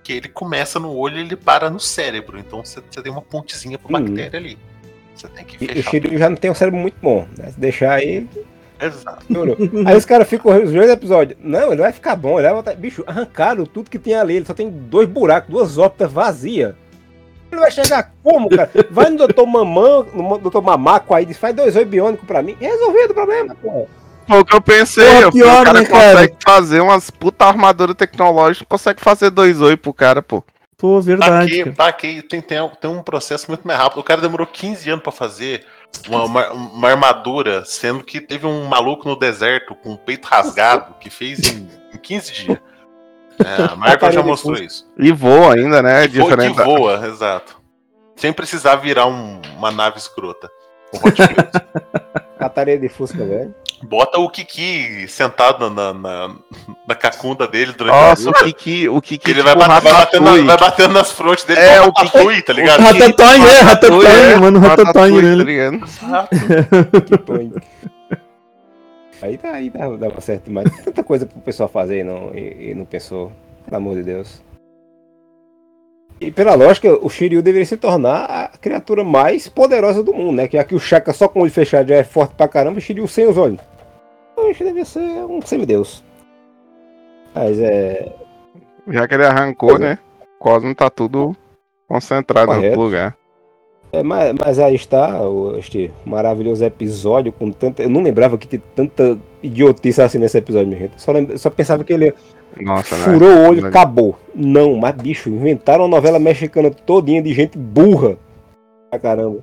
que 0.02 0.12
ele 0.12 0.28
começa 0.28 0.78
no 0.80 0.92
olho 0.94 1.16
e 1.18 1.20
ele 1.20 1.36
para 1.36 1.70
no 1.70 1.78
cérebro. 1.80 2.38
Então 2.38 2.64
você, 2.64 2.80
tem 2.80 3.12
uma 3.12 3.22
pontezinha 3.22 3.78
pra 3.78 3.96
Uhum. 3.98 4.04
bactéria 4.04 4.38
ali. 4.38 4.58
Você 5.14 5.28
tem 5.28 5.44
que 5.44 5.62
E 5.62 5.66
o 5.66 5.68
fechar. 5.74 5.90
Shiryu 5.90 6.18
já 6.18 6.28
não 6.30 6.36
tem 6.36 6.50
um 6.50 6.54
cérebro 6.54 6.80
muito 6.80 6.96
bom, 7.00 7.26
né? 7.38 7.50
Se 7.50 7.60
deixar 7.60 7.92
aí, 7.94 8.26
Exato. 8.80 9.24
Aí 9.86 9.96
os 9.96 10.04
caras 10.04 10.28
ficam 10.28 10.60
os 10.60 10.72
dois 10.72 10.90
episódios. 10.90 11.38
Não, 11.40 11.72
ele 11.72 11.82
vai 11.82 11.92
ficar 11.92 12.16
bom. 12.16 12.38
Ele 12.40 12.42
vai 12.48 12.52
voltar. 12.54 12.74
Bicho, 12.74 13.04
arrancaram 13.06 13.64
tudo 13.64 13.88
que 13.88 13.96
tinha 13.96 14.20
ali. 14.20 14.34
Ele 14.34 14.44
só 14.44 14.54
tem 14.54 14.68
dois 14.68 15.08
buracos, 15.08 15.48
duas 15.48 15.78
órbitas 15.78 16.10
vazias. 16.10 16.74
Ele 17.52 17.60
vai 17.60 17.70
chegar 17.70 18.12
como, 18.24 18.48
cara? 18.48 18.68
Vai 18.90 19.08
no 19.08 19.24
Dr. 19.28 19.46
Mamão, 19.46 20.04
no 20.12 20.50
Dr. 20.50 20.60
Mamaco 20.60 21.14
aí, 21.14 21.24
diz, 21.24 21.36
faz 21.36 21.54
dois 21.54 21.76
oi 21.76 21.84
biônicos 21.84 22.26
pra 22.26 22.42
mim. 22.42 22.56
E 22.60 22.64
resolvido 22.66 23.12
o 23.12 23.14
problema, 23.14 23.54
pô. 23.54 23.86
Foi 24.26 24.38
o 24.40 24.44
que 24.44 24.54
eu 24.56 24.60
pensei. 24.60 25.06
Porra, 25.06 25.20
eu 25.20 25.32
pior, 25.32 25.62
o 25.62 25.64
cara 25.64 25.80
né, 25.80 25.86
cara? 25.86 26.12
consegue 26.12 26.36
fazer 26.44 26.80
umas 26.80 27.10
puta 27.10 27.44
armadura 27.46 27.94
tecnológica, 27.94 28.66
consegue 28.68 29.00
fazer 29.00 29.30
dois 29.30 29.60
oi 29.60 29.76
pro 29.76 29.92
cara, 29.92 30.22
pô. 30.22 30.42
Pô, 30.78 31.00
verdade. 31.00 31.60
Aqui, 31.60 31.72
cara. 31.72 31.88
aqui 31.90 32.22
tem, 32.22 32.40
tem, 32.40 32.58
tem 32.80 32.90
um 32.90 33.02
processo 33.02 33.46
muito 33.48 33.66
mais 33.66 33.78
rápido. 33.78 34.00
O 34.00 34.02
cara 34.04 34.20
demorou 34.20 34.46
15 34.46 34.90
anos 34.90 35.02
pra 35.02 35.12
fazer 35.12 35.64
uma, 36.08 36.24
uma, 36.24 36.52
uma 36.52 36.88
armadura, 36.90 37.64
sendo 37.64 38.02
que 38.02 38.20
teve 38.20 38.46
um 38.46 38.64
maluco 38.64 39.08
no 39.08 39.14
deserto 39.16 39.76
com 39.76 39.92
o 39.92 39.98
peito 39.98 40.26
rasgado 40.26 40.94
que 40.98 41.08
fez 41.08 41.38
em, 41.52 41.68
em 41.94 41.98
15 41.98 42.32
dias. 42.32 42.58
É, 43.38 43.62
a 43.72 43.74
Marvel 43.76 44.10
já 44.12 44.22
mostrou 44.24 44.56
isso. 44.56 44.84
E 44.98 45.12
voa 45.12 45.54
ainda, 45.54 45.80
né? 45.82 46.08
Voa, 46.08 46.30
Diferente. 46.30 46.56
que 46.56 46.64
voa, 46.64 47.06
exato. 47.06 47.60
Sem 48.16 48.32
precisar 48.32 48.74
virar 48.76 49.06
um- 49.06 49.40
uma 49.56 49.70
nave 49.70 49.98
escrota. 49.98 50.50
Hot 50.94 51.22
Wheels. 51.22 51.32
Cataria 52.42 52.78
de 52.78 52.88
Fusca, 52.88 53.24
velho. 53.24 53.54
Bota 53.84 54.18
o 54.18 54.28
Kiki 54.28 55.06
sentado 55.08 55.68
na, 55.70 55.92
na, 55.92 56.34
na 56.86 56.94
cacunda 56.94 57.46
dele 57.48 57.72
durante 57.72 57.94
Nossa, 57.94 58.22
a 58.22 58.24
o 58.24 58.26
luta. 58.28 58.44
Kiki, 58.44 58.88
o 58.88 59.00
Kiki 59.00 59.30
Ele 59.30 59.42
tipo 59.42 59.56
vai, 59.58 59.68
bater, 59.68 59.82
vai, 59.82 59.92
batendo, 59.92 60.46
vai 60.46 60.56
batendo 60.58 60.94
nas 60.94 61.10
frontes 61.12 61.44
dele 61.44 61.60
É, 61.60 61.80
o 61.80 61.92
Kiki- 61.92 62.06
Ratatouille, 62.06 62.42
tá 62.42 62.52
ligado? 62.52 62.80
Ratatouille, 62.80 63.44
é, 63.44 63.60
Ratatouille, 63.60 64.06
é, 64.06 64.36
mano, 64.38 64.58
Ratatouille 64.60 65.36
tá 65.36 65.44
ligado? 65.44 65.80
Aí 69.20 69.38
tá, 69.38 69.52
aí 69.52 69.70
dá, 69.70 69.88
dá 70.08 70.20
certo. 70.20 70.44
Tem 70.50 70.64
tanta 70.84 71.04
coisa 71.04 71.26
pro 71.26 71.40
pessoal 71.40 71.68
fazer 71.68 72.00
e 72.00 72.04
não, 72.04 72.34
e, 72.34 72.70
e 72.70 72.74
não 72.74 72.84
pensou. 72.84 73.30
Pelo 73.64 73.76
amor 73.76 73.94
de 73.96 74.02
Deus. 74.02 74.42
E 76.26 76.30
pela 76.30 76.54
lógica, 76.54 76.92
o 77.04 77.08
Shiryu 77.10 77.42
deveria 77.42 77.66
se 77.66 77.76
tornar 77.76 78.24
a 78.26 78.48
criatura 78.58 79.02
mais 79.02 79.48
poderosa 79.48 80.02
do 80.02 80.14
mundo, 80.14 80.36
né? 80.36 80.46
Que 80.48 80.56
aqui 80.58 80.74
o 80.74 80.78
Shaka 80.80 81.12
só 81.12 81.26
com 81.26 81.40
o 81.40 81.42
olho 81.42 81.50
fechado 81.50 81.88
já 81.88 81.96
é 81.96 82.04
forte 82.04 82.34
pra 82.34 82.46
caramba, 82.46 82.78
o 82.78 82.80
Shiryu 82.80 83.08
sem 83.08 83.26
os 83.26 83.36
olhos. 83.36 83.58
Então, 84.32 84.48
acho 84.48 84.58
que 84.58 84.64
deve 84.64 84.84
ser 84.84 85.00
um 85.00 85.40
semideus. 85.42 86.02
Mas 87.34 87.58
é. 87.58 88.12
Já 88.88 89.06
que 89.08 89.14
ele 89.14 89.24
arrancou, 89.26 89.78
né? 89.78 89.98
O 90.20 90.44
Cosmo 90.44 90.74
tá 90.74 90.88
tudo 90.90 91.36
concentrado 91.88 92.52
no 92.52 92.58
Correto. 92.58 92.80
lugar. 92.80 93.16
É, 93.92 94.02
mas, 94.02 94.32
mas 94.40 94.58
aí 94.58 94.74
está 94.74 95.20
este 95.58 95.90
maravilhoso 96.04 96.64
episódio 96.64 97.30
com 97.32 97.50
tanta. 97.50 97.82
Eu 97.82 97.90
não 97.90 98.02
lembrava 98.02 98.38
que 98.38 98.46
tinha 98.46 98.62
tanta 98.74 99.18
idiotice 99.42 100.00
assim 100.00 100.18
nesse 100.18 100.38
episódio, 100.38 100.68
minha 100.68 100.80
gente. 100.80 101.00
Só, 101.00 101.12
lembra- 101.12 101.36
só 101.36 101.50
pensava 101.50 101.84
que 101.84 101.92
ele 101.92 102.14
Nossa, 102.60 102.96
né? 102.96 103.04
furou 103.04 103.28
o 103.28 103.48
olho, 103.48 103.66
acabou. 103.66 104.18
Não, 104.34 104.76
mas 104.76 104.94
bicho, 104.94 105.28
inventaram 105.28 105.84
uma 105.84 105.96
novela 105.96 106.18
mexicana 106.18 106.70
todinha 106.70 107.22
de 107.22 107.32
gente 107.32 107.56
burra. 107.56 108.16
Pra 108.90 108.98
caramba. 108.98 109.42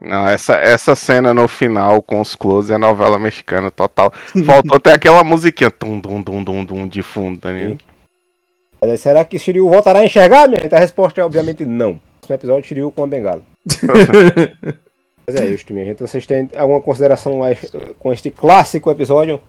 Não, 0.00 0.28
essa, 0.28 0.56
essa 0.56 0.94
cena 0.94 1.32
no 1.32 1.48
final 1.48 2.02
com 2.02 2.20
os 2.20 2.34
close 2.34 2.72
é 2.72 2.76
novela 2.76 3.18
mexicana 3.18 3.70
total. 3.70 4.12
Faltou 4.44 4.76
até 4.76 4.92
aquela 4.92 5.24
musiquinha 5.24 5.70
tum, 5.70 5.98
dum, 5.98 6.20
dum, 6.20 6.44
dum, 6.44 6.64
dum, 6.64 6.86
de 6.86 7.02
fundo? 7.02 7.40
Olha, 8.82 8.96
Será 8.98 9.24
que 9.24 9.38
Shiryu 9.38 9.68
voltará 9.68 10.00
a 10.00 10.04
enxergar, 10.04 10.46
minha 10.46 10.60
gente? 10.60 10.74
A 10.74 10.78
resposta 10.78 11.20
é 11.20 11.24
obviamente 11.24 11.64
não. 11.64 11.98
No 12.28 12.34
episódio, 12.34 12.66
Shiryu 12.66 12.90
com 12.90 13.04
a 13.04 13.06
bengala. 13.06 13.40
Mas 15.26 15.36
é 15.36 15.46
isso, 15.46 15.64
minha 15.70 15.86
gente. 15.86 16.00
Vocês 16.00 16.26
têm 16.26 16.50
alguma 16.54 16.82
consideração 16.82 17.38
mais 17.38 17.58
com 17.98 18.12
este 18.12 18.30
clássico 18.30 18.90
episódio? 18.90 19.40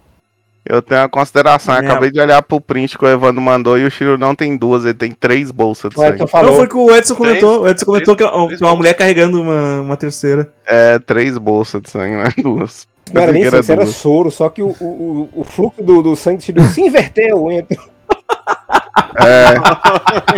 Eu 0.67 0.81
tenho 0.81 1.01
uma 1.01 1.09
consideração. 1.09 1.75
Minha- 1.77 1.91
Acabei 1.91 2.09
de 2.11 2.19
olhar 2.19 2.41
pro 2.41 2.59
print 2.59 2.97
que 2.97 3.05
o 3.05 3.07
Evandro 3.07 3.41
mandou 3.41 3.77
e 3.77 3.85
o 3.85 3.91
Shiryu 3.91 4.17
não 4.17 4.33
tem 4.33 4.57
duas, 4.57 4.83
ele 4.83 4.93
tem 4.95 5.11
três 5.11 5.51
bolsas 5.51 5.91
de 5.91 5.95
sangue. 5.95 6.27
falou. 6.27 6.51
Não, 6.51 6.57
foi 6.57 6.67
que 6.67 6.75
o 6.75 6.95
Edson 6.95 7.15
comentou. 7.15 7.49
Três- 7.59 7.63
O 7.63 7.67
Edson 7.71 7.85
comentou 7.85 8.15
que 8.15 8.23
uma, 8.23 8.47
que 8.47 8.63
é 8.63 8.67
uma 8.67 8.75
mulher 8.75 8.93
carregando 8.95 9.41
uma, 9.41 9.81
uma 9.81 9.95
terceira. 9.97 10.51
É, 10.65 10.97
três 10.97 11.37
bolsas 11.37 11.81
de 11.81 11.89
sangue, 11.91 12.15
não 12.15 12.23
é 12.23 12.33
duas. 12.41 12.87
Não 13.13 13.21
era 13.21 13.31
nem 13.31 13.43
isso, 13.43 13.55
era 13.55 13.83
duas. 13.83 13.95
soro, 13.95 14.31
só 14.31 14.49
que 14.49 14.63
o, 14.63 14.69
o, 14.79 15.29
o- 15.35 15.43
fluxo 15.43 15.83
do, 15.83 16.01
do 16.01 16.15
sangue 16.15 16.39
de 16.39 16.45
Shiryu 16.45 16.63
se 16.69 16.81
inverteu 16.81 17.51
entre. 17.51 17.77
É. 19.17 19.55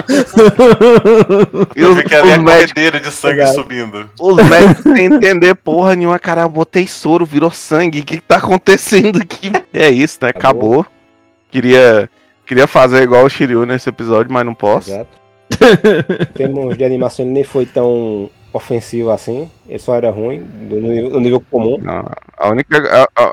Eu 1.76 1.96
vi 1.96 2.04
que 2.04 2.16
ali 2.16 2.30
é 2.30 2.34
a 2.36 2.44
corredeira 2.44 3.00
de 3.00 3.12
sangue 3.12 3.42
Exato. 3.42 3.62
subindo. 3.62 4.10
os 4.20 4.36
médicos 4.50 4.84
sem 4.84 5.06
entender 5.06 5.56
porra 5.56 5.96
nenhuma, 5.96 6.20
cara. 6.20 6.42
Eu 6.42 6.50
botei 6.50 6.88
soro, 6.88 7.26
virou 7.26 7.52
sangue. 7.52 8.00
O 8.00 8.04
que, 8.04 8.18
que 8.18 8.24
tá 8.24 8.38
acontecendo 8.38 9.22
aqui? 9.22 9.52
É 9.74 9.90
isso, 9.90 10.20
né? 10.22 10.30
Acabou. 10.30 10.86
Queria, 11.52 12.10
queria 12.46 12.68
fazer 12.68 13.04
igual 13.04 13.26
o 13.26 13.30
Shiryu 13.30 13.66
nesse 13.66 13.90
episódio, 13.90 14.32
mas 14.32 14.46
não 14.46 14.54
posso. 14.54 14.92
Exato. 14.92 15.18
Em 16.22 16.26
termos 16.34 16.78
de 16.78 16.84
animação, 16.84 17.26
ele 17.26 17.34
nem 17.34 17.44
foi 17.44 17.66
tão 17.66 18.30
ofensivo 18.52 19.12
assim. 19.12 19.50
Ele 19.68 19.80
só 19.80 19.96
era 19.96 20.10
ruim, 20.10 20.40
do 20.42 20.76
nível, 20.76 21.10
do 21.12 21.20
nível 21.20 21.44
comum. 21.50 21.78
Não, 21.82 22.06
a 22.38 22.50
única. 22.50 23.08
a- 23.16 23.24
a- 23.24 23.32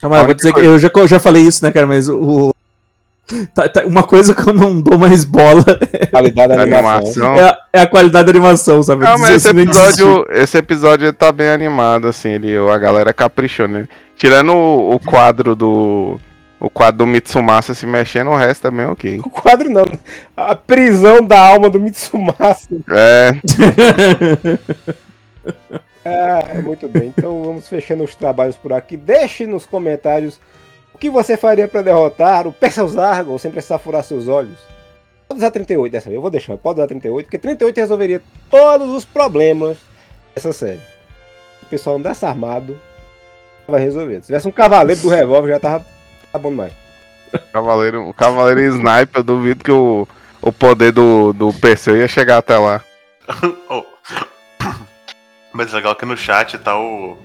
Calma, 0.00 0.18
eu 0.18 0.24
vou 0.24 0.34
dizer 0.34 0.52
que 0.52 0.60
eu 0.60 0.78
já, 0.78 0.90
eu 0.94 1.08
já 1.08 1.20
falei 1.20 1.42
isso, 1.42 1.64
né, 1.64 1.70
cara? 1.70 1.86
Mas 1.86 2.08
o. 2.08 2.52
tá- 3.54 3.68
tá- 3.68 3.84
uma 3.86 4.02
coisa 4.02 4.34
que 4.34 4.46
eu 4.48 4.52
não 4.52 4.80
dou 4.80 4.98
mais 4.98 5.24
bola 5.24 5.64
Qualidade 6.10 6.54
da 6.56 6.62
animação. 6.62 7.34
é 7.36 7.48
a, 7.48 7.58
é 7.72 7.80
a 7.80 7.86
qualidade 7.86 8.26
da 8.26 8.30
animação, 8.30 8.82
sabe? 8.82 9.04
Não, 9.04 9.18
mas 9.18 9.36
esse 9.36 9.48
episódio, 9.48 10.26
esse 10.30 10.58
episódio 10.58 11.12
tá 11.12 11.32
bem 11.32 11.48
animado, 11.48 12.08
assim, 12.08 12.30
ele, 12.30 12.56
a 12.56 12.78
galera 12.78 13.12
caprichou, 13.12 13.66
né? 13.68 13.88
Tirando 14.16 14.52
o, 14.52 14.94
o 14.94 15.00
quadro 15.00 15.54
do. 15.56 16.18
O 16.60 16.70
quadro 16.70 16.98
do 16.98 17.06
Mitsumasa 17.06 17.74
se 17.74 17.84
mexendo, 17.86 18.30
o 18.30 18.36
resto 18.36 18.62
também 18.62 18.86
é 18.86 18.88
ok. 18.88 19.20
O 19.22 19.28
quadro 19.28 19.68
não. 19.68 19.84
A 20.34 20.54
prisão 20.54 21.22
da 21.22 21.38
alma 21.38 21.68
do 21.68 21.78
Mitsumasa. 21.80 22.68
É. 22.90 23.34
Ah, 26.06 26.60
muito 26.62 26.86
bem. 26.86 27.12
Então 27.16 27.42
vamos 27.42 27.66
fechando 27.66 28.04
os 28.04 28.14
trabalhos 28.14 28.56
por 28.56 28.72
aqui. 28.74 28.96
Deixe 28.96 29.46
nos 29.46 29.64
comentários 29.64 30.38
o 30.94 30.98
que 30.98 31.10
você 31.10 31.36
faria 31.36 31.66
para 31.66 31.82
derrotar 31.82 32.46
o 32.46 32.52
Perseus 32.52 32.92
Zargon 32.92 33.36
sem 33.36 33.50
precisar 33.50 33.78
furar 33.78 34.04
seus 34.04 34.28
olhos. 34.28 34.58
Pode 35.28 35.40
usar 35.40 35.50
38 35.50 35.92
dessa 35.92 36.04
vez, 36.04 36.14
eu 36.14 36.22
vou 36.22 36.30
deixar. 36.30 36.56
Pode 36.56 36.78
usar 36.78 36.86
38, 36.86 37.26
porque 37.26 37.38
38 37.38 37.76
resolveria 37.76 38.22
todos 38.48 38.88
os 38.90 39.04
problemas 39.04 39.76
dessa 40.34 40.52
série. 40.52 40.80
Se 41.58 41.64
o 41.64 41.66
pessoal 41.66 41.96
andasse 41.96 42.24
armado, 42.24 42.78
tava 43.66 43.78
resolvido. 43.78 44.20
Se 44.20 44.26
tivesse 44.26 44.46
um 44.46 44.52
cavaleiro 44.52 45.00
do 45.00 45.08
revólver, 45.08 45.48
já 45.48 45.60
tava, 45.60 45.84
tava 46.30 46.42
bom 46.42 46.50
demais. 46.50 46.72
Cavaleiro, 47.52 48.08
o 48.08 48.14
Cavaleiro 48.14 48.60
Sniper, 48.60 49.20
eu 49.20 49.24
duvido 49.24 49.64
que 49.64 49.72
o, 49.72 50.06
o 50.40 50.52
poder 50.52 50.92
do, 50.92 51.32
do 51.32 51.52
PC 51.52 51.96
ia 51.98 52.08
chegar 52.08 52.38
até 52.38 52.56
lá. 52.56 52.80
Oh. 53.68 53.82
Mas 55.52 55.72
legal 55.72 55.96
que 55.96 56.04
no 56.04 56.16
chat 56.16 56.58
tá 56.58 56.78
o. 56.78 57.16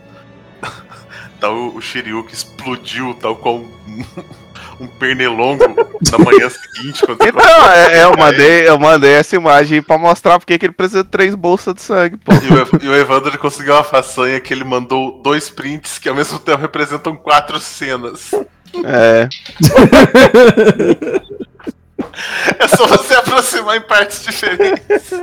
tá 1.39 1.49
o, 1.49 1.79
Shiryu 1.81 2.23
que 2.23 2.33
explodiu, 2.33 3.13
tal 3.13 3.35
qual 3.35 3.57
um, 3.57 3.69
um 4.81 4.87
pernilongo 4.87 5.63
na 6.11 6.19
manhã 6.19 6.49
seguinte. 6.49 7.05
Quando 7.05 7.25
Então, 7.25 7.71
é, 7.71 7.99
é, 7.99 8.03
eu, 8.03 8.17
mandei, 8.17 8.67
eu 8.67 8.79
mandei 8.79 9.11
essa 9.11 9.35
imagem 9.35 9.81
pra 9.81 9.97
mostrar 9.97 10.39
porque 10.39 10.57
que 10.57 10.65
ele 10.65 10.73
precisa 10.73 11.03
de 11.03 11.09
três 11.09 11.35
bolsas 11.35 11.73
de 11.73 11.81
sangue, 11.81 12.17
pô. 12.17 12.31
E 12.33 12.37
o, 12.37 12.85
e 12.85 12.89
o 12.89 12.95
Evandro 12.95 13.29
ele 13.29 13.37
conseguiu 13.37 13.73
uma 13.73 13.83
façanha 13.83 14.39
que 14.39 14.53
ele 14.53 14.63
mandou 14.63 15.21
dois 15.21 15.49
prints 15.49 15.97
que 15.97 16.09
ao 16.09 16.15
mesmo 16.15 16.39
tempo 16.39 16.61
representam 16.61 17.15
quatro 17.15 17.59
cenas. 17.59 18.31
É. 18.85 19.27
É 22.59 22.67
só 22.67 22.87
você 22.87 23.15
aproximar 23.15 23.77
em 23.77 23.81
partes 23.81 24.23
diferentes. 24.23 25.13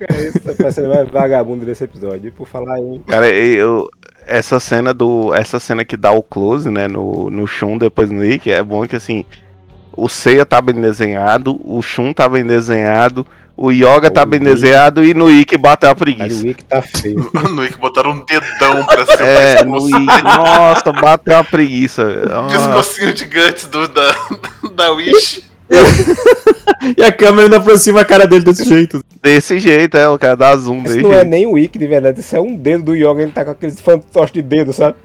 É 0.00 0.26
isso, 0.26 0.40
tá 0.40 0.54
parecendo 0.54 0.88
mais 0.88 1.08
vagabundo 1.08 1.64
desse 1.64 1.84
episódio. 1.84 2.28
E 2.28 2.30
por 2.30 2.48
falar 2.48 2.78
em. 2.78 3.00
Cara, 3.02 3.28
eu, 3.28 3.88
essa 4.26 4.60
cena 4.60 4.92
do. 4.94 5.34
Essa 5.34 5.58
cena 5.60 5.84
que 5.84 5.96
dá 5.96 6.10
o 6.12 6.22
close, 6.22 6.70
né, 6.70 6.88
no, 6.88 7.30
no 7.30 7.46
Shun, 7.46 7.78
depois 7.78 8.10
no 8.10 8.20
Nick, 8.22 8.50
é 8.50 8.62
bom 8.62 8.86
que 8.86 8.96
assim. 8.96 9.24
O 9.94 10.08
Seiya 10.08 10.46
tá 10.46 10.60
bem 10.60 10.80
desenhado, 10.80 11.60
o 11.62 11.82
Shun 11.82 12.14
tá 12.14 12.26
bem 12.26 12.46
desenhado, 12.46 13.26
o 13.56 13.70
Yoga 13.70 14.10
tá 14.10 14.24
bem 14.24 14.40
desenhado 14.40 15.04
e 15.04 15.12
no 15.12 15.30
Ikki 15.30 15.58
bateu 15.58 15.90
a 15.90 15.94
preguiça. 15.94 16.42
O 16.42 16.48
Ikki 16.48 16.64
tá 16.64 16.80
feio. 16.80 17.30
No 17.54 17.64
Ikki 17.64 17.78
botaram 17.78 18.12
um 18.12 18.24
dedão 18.24 18.84
pra 18.86 19.04
cima. 19.06 19.28
É, 19.28 19.64
no 19.64 19.86
Ikki, 19.88 20.22
nossa, 20.22 20.92
bateu 20.92 21.36
a 21.36 21.44
preguiça. 21.44 22.02
Ah, 22.32 22.48
Pescocinho 22.50 23.12
de 23.12 23.24
Guts 23.26 23.66
do, 23.66 23.86
da, 23.88 24.14
da 24.74 24.92
Wish. 24.92 25.44
E 26.96 27.02
a 27.02 27.12
câmera 27.12 27.44
ainda 27.44 27.58
aproxima 27.58 28.00
a 28.00 28.04
cara 28.04 28.26
dele 28.26 28.44
desse 28.44 28.64
jeito. 28.64 29.04
desse 29.22 29.58
jeito, 29.60 29.96
é, 29.96 30.08
o 30.08 30.18
cara 30.18 30.34
dá 30.36 30.56
zoom 30.56 30.78
Isso 30.82 30.88
dele. 30.94 31.02
não 31.02 31.12
é 31.14 31.22
nem 31.24 31.46
o 31.46 31.56
Ikki 31.56 31.78
de 31.78 31.86
verdade, 31.86 32.18
isso 32.20 32.34
é 32.34 32.40
um 32.40 32.56
dedo 32.56 32.84
do 32.86 32.94
Yoga, 32.96 33.22
ele 33.22 33.30
tá 33.30 33.44
com 33.44 33.52
aqueles 33.52 33.80
fantoches 33.80 34.32
de 34.32 34.42
dedo, 34.42 34.72
sabe? 34.72 34.96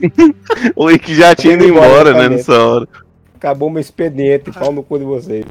O 0.76 0.90
Ikki 0.90 1.14
já 1.14 1.34
tinha 1.34 1.54
ido 1.54 1.64
embora, 1.64 2.12
né, 2.14 2.28
nessa 2.28 2.52
hora. 2.58 2.88
Acabou 3.34 3.68
meu 3.70 3.80
expediente, 3.80 4.50
pau 4.52 4.72
no 4.72 4.82
cu 4.82 4.98
de 4.98 5.04
vocês. 5.04 5.44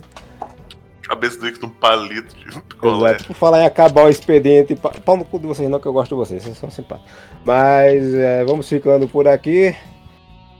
Cabeça 1.04 1.40
do 1.40 1.48
Ikki 1.48 1.62
num 1.62 1.70
palito 1.70 2.36
de 2.36 2.62
picolé. 2.62 3.10
Exato. 3.12 3.26
Por 3.28 3.36
falar 3.36 3.62
em 3.62 3.66
acabar 3.66 4.06
o 4.06 4.10
expediente, 4.10 4.76
pa- 4.76 4.92
pau 5.04 5.18
no 5.18 5.26
cu 5.26 5.40
de 5.40 5.48
vocês 5.48 5.70
não, 5.70 5.80
que 5.80 5.86
eu 5.88 5.94
gosto 5.94 6.10
de 6.10 6.16
vocês, 6.16 6.42
vocês 6.44 6.58
são 6.58 6.72
simpáticos. 6.72 7.12
Mas 7.46 8.14
é, 8.14 8.44
vamos 8.46 8.68
ficando 8.70 9.08
por 9.08 9.28
aqui. 9.28 9.76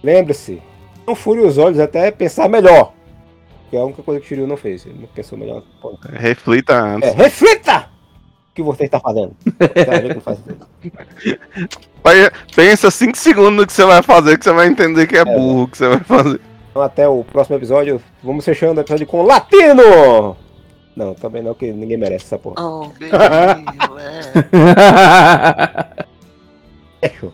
Lembre-se, 0.04 0.62
não 1.08 1.16
fure 1.16 1.40
os 1.42 1.58
olhos 1.58 1.80
até 1.80 2.12
pensar 2.12 2.50
melhor. 2.50 2.94
Que 3.70 3.78
é 3.78 3.80
a 3.80 3.84
única 3.86 4.02
coisa 4.04 4.20
que 4.20 4.26
o 4.26 4.30
Shiryu 4.30 4.48
não 4.48 4.58
fez. 4.58 4.86
Ele 4.86 5.00
não 5.02 5.08
pensou 5.08 5.38
melhor. 5.38 5.62
Pô, 5.82 5.98
Reflita 6.12 6.74
É, 6.74 6.80
antes. 6.80 7.14
reflita! 7.16 7.88
O 8.52 8.54
que 8.56 8.64
você 8.64 8.86
está 8.86 9.00
fazendo? 9.00 9.36
Vai- 12.04 12.32
Pensa 12.56 12.90
5 12.92 13.18
segundos 13.18 13.54
no 13.54 13.66
que 13.68 13.72
você 13.74 13.86
vai 13.86 14.02
fazer, 14.02 14.38
que 14.38 14.44
você 14.44 14.52
vai 14.52 14.68
entender 14.68 15.08
que 15.08 15.16
é 15.18 15.24
burro 15.24 15.64
o 15.64 15.68
que 15.68 15.78
você 15.78 15.88
vai 15.88 16.00
fazer. 16.00 16.42
Então 16.72 16.82
até 16.82 17.08
o 17.08 17.24
próximo 17.24 17.56
episódio. 17.58 18.02
Vamos 18.24 18.44
fechando 18.44 18.80
o 18.80 18.82
episódio 18.82 19.06
com 19.08 19.22
Latino! 19.24 20.36
Não, 20.96 21.14
também 21.14 21.42
não, 21.42 21.54
que 21.54 21.72
ninguém 21.72 21.96
merece 21.98 22.26
essa 22.26 22.38
porra. 22.38 22.56
Oh, 22.62 22.90
Fechou. 27.02 27.32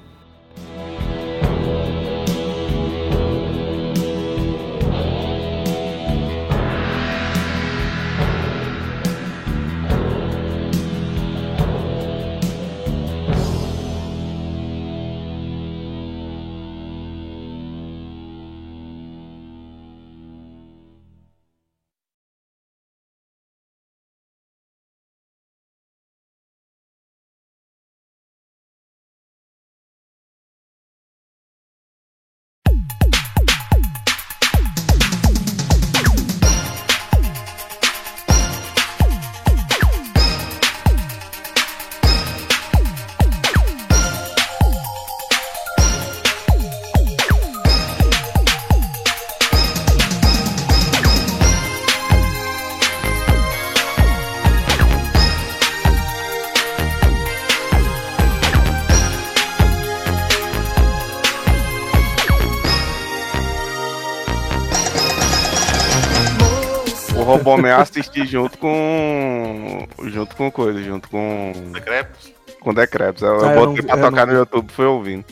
O 67.45 67.49
Robomé 67.51 67.71
assistir 67.73 68.25
junto 68.25 68.57
com. 68.57 69.87
junto 70.05 70.35
com 70.35 70.51
coisa, 70.51 70.81
junto 70.81 71.07
com. 71.09 71.51
Decrépito? 71.73 72.33
com 72.59 72.73
decretos. 72.73 73.21
Eu, 73.21 73.35
eu 73.35 73.45
Ah, 73.45 73.53
eu 73.53 73.59
botei 73.67 73.75
não- 73.83 73.89
pra 73.89 73.97
eu 74.05 74.09
tocar 74.09 74.25
não- 74.25 74.33
no 74.33 74.39
YouTube 74.39 74.71
fui 74.71 74.85
ouvindo. 74.85 75.23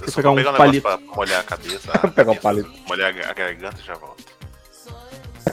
Eu 0.00 0.08
só 0.08 0.16
pegar 0.16 0.28
vou 0.28 0.32
um 0.32 0.36
pegar 0.36 0.52
um 0.52 0.56
palito. 0.56 0.86
negócio 0.88 1.06
pra 1.06 1.16
molhar 1.16 1.40
a 1.40 1.42
cabeça. 1.42 1.92
Pegar 1.98 2.08
um 2.32 2.36
cabeça, 2.36 2.40
palito. 2.42 2.70
Molhar 2.86 3.08
a 3.28 3.32
garganta 3.32 3.76
e 3.80 3.84
já 3.84 3.94
volto. 3.94 4.24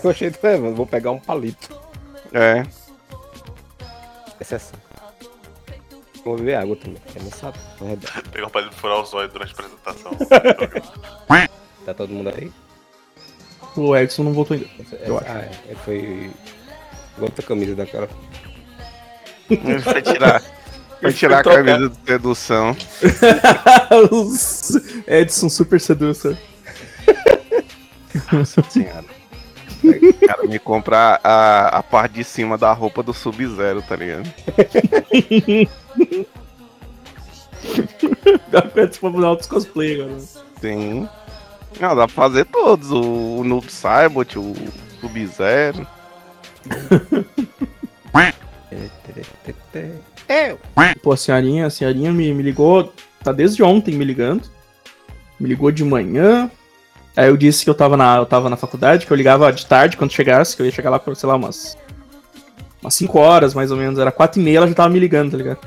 Eu 0.03 0.09
achei 0.11 0.29
que 0.29 0.45
é, 0.45 0.57
mano, 0.57 0.75
vou 0.75 0.85
pegar 0.85 1.09
um 1.11 1.19
palito. 1.19 1.75
É. 2.33 2.63
Exceção. 4.39 4.77
Vou 6.23 6.37
beber 6.37 6.55
água 6.55 6.75
também, 6.75 7.01
que 7.07 7.19
não 7.19 7.31
sabe. 7.31 7.57
Redondo. 7.79 8.29
Pegar 8.31 8.47
um 8.47 8.49
palito 8.49 8.71
pra 8.71 8.79
furar 8.81 9.01
os 9.01 9.13
olhos 9.13 9.31
durante 9.33 9.51
a 9.51 9.53
apresentação. 9.53 10.11
Tá 11.85 11.93
todo 11.93 12.13
mundo 12.13 12.29
aí? 12.29 12.49
O 13.75 13.95
Edson 13.95 14.23
não 14.23 14.33
voltou 14.33 14.55
ainda. 14.55 14.67
Eu 15.05 15.17
Essa- 15.17 15.31
ah, 15.31 15.45
é, 15.69 15.75
foi. 15.83 16.29
Outra 17.19 17.45
camisa 17.45 17.75
daquela. 17.75 18.07
Ele 19.49 19.79
foi 19.81 20.01
tirar. 20.01 20.41
Foi 21.01 21.11
tirar 21.13 21.39
a 21.39 21.43
camisa 21.43 21.89
de 21.89 21.95
sedução. 22.05 22.75
Edson 25.07 25.49
Super 25.49 25.81
Seducer. 25.81 26.37
Nossa 28.31 28.63
senhora. 28.69 29.05
O 29.83 30.27
cara 30.27 30.43
me 30.47 30.57
compra 30.59 31.19
a, 31.21 31.79
a 31.79 31.83
parte 31.83 32.13
de 32.13 32.23
cima 32.23 32.57
da 32.57 32.71
roupa 32.71 33.03
do 33.03 33.13
Sub-Zero, 33.13 33.81
tá 33.81 33.97
ligado? 33.97 34.31
Dá 38.49 38.61
pra 38.61 39.09
mudar 39.09 39.31
outros 39.31 39.49
cosplay 39.49 39.95
agora. 40.01 40.17
Sim. 40.61 41.09
Não, 41.79 41.95
dá 41.95 42.07
pra 42.07 42.15
fazer 42.15 42.45
todos. 42.45 42.91
O, 42.91 43.39
o 43.39 43.43
Noob 43.43 43.71
Saibot, 43.71 44.37
o 44.37 44.53
Sub-Zero. 44.99 45.87
Eu! 50.29 50.59
Pô, 51.01 51.11
a 51.11 51.17
senhorinha, 51.17 51.65
a 51.65 51.69
senhorinha 51.69 52.11
me, 52.11 52.33
me 52.33 52.41
ligou, 52.41 52.93
tá 53.23 53.31
desde 53.31 53.61
ontem 53.61 53.95
me 53.95 54.05
ligando. 54.05 54.49
Me 55.39 55.49
ligou 55.49 55.71
de 55.71 55.83
manhã. 55.83 56.49
Aí 57.15 57.27
eu 57.27 57.37
disse 57.37 57.63
que 57.63 57.69
eu 57.69 57.75
tava 57.75 57.95
na, 57.95 58.17
eu 58.17 58.25
tava 58.25 58.49
na 58.49 58.57
faculdade, 58.57 59.05
que 59.05 59.11
eu 59.11 59.17
ligava 59.17 59.51
de 59.51 59.65
tarde 59.65 59.97
quando 59.97 60.13
chegasse, 60.13 60.55
que 60.55 60.61
eu 60.61 60.65
ia 60.65 60.71
chegar 60.71 60.89
lá 60.89 60.97
por, 60.99 61.15
sei 61.15 61.27
lá, 61.27 61.35
umas. 61.35 61.77
Umas 62.81 62.95
5 62.95 63.17
horas 63.17 63.53
mais 63.53 63.71
ou 63.71 63.77
menos. 63.77 63.99
Era 63.99 64.11
4 64.11 64.39
e 64.39 64.43
meia, 64.43 64.57
ela 64.57 64.67
já 64.67 64.73
tava 64.73 64.89
me 64.89 64.99
ligando, 64.99 65.31
tá 65.31 65.37
ligado? 65.37 65.59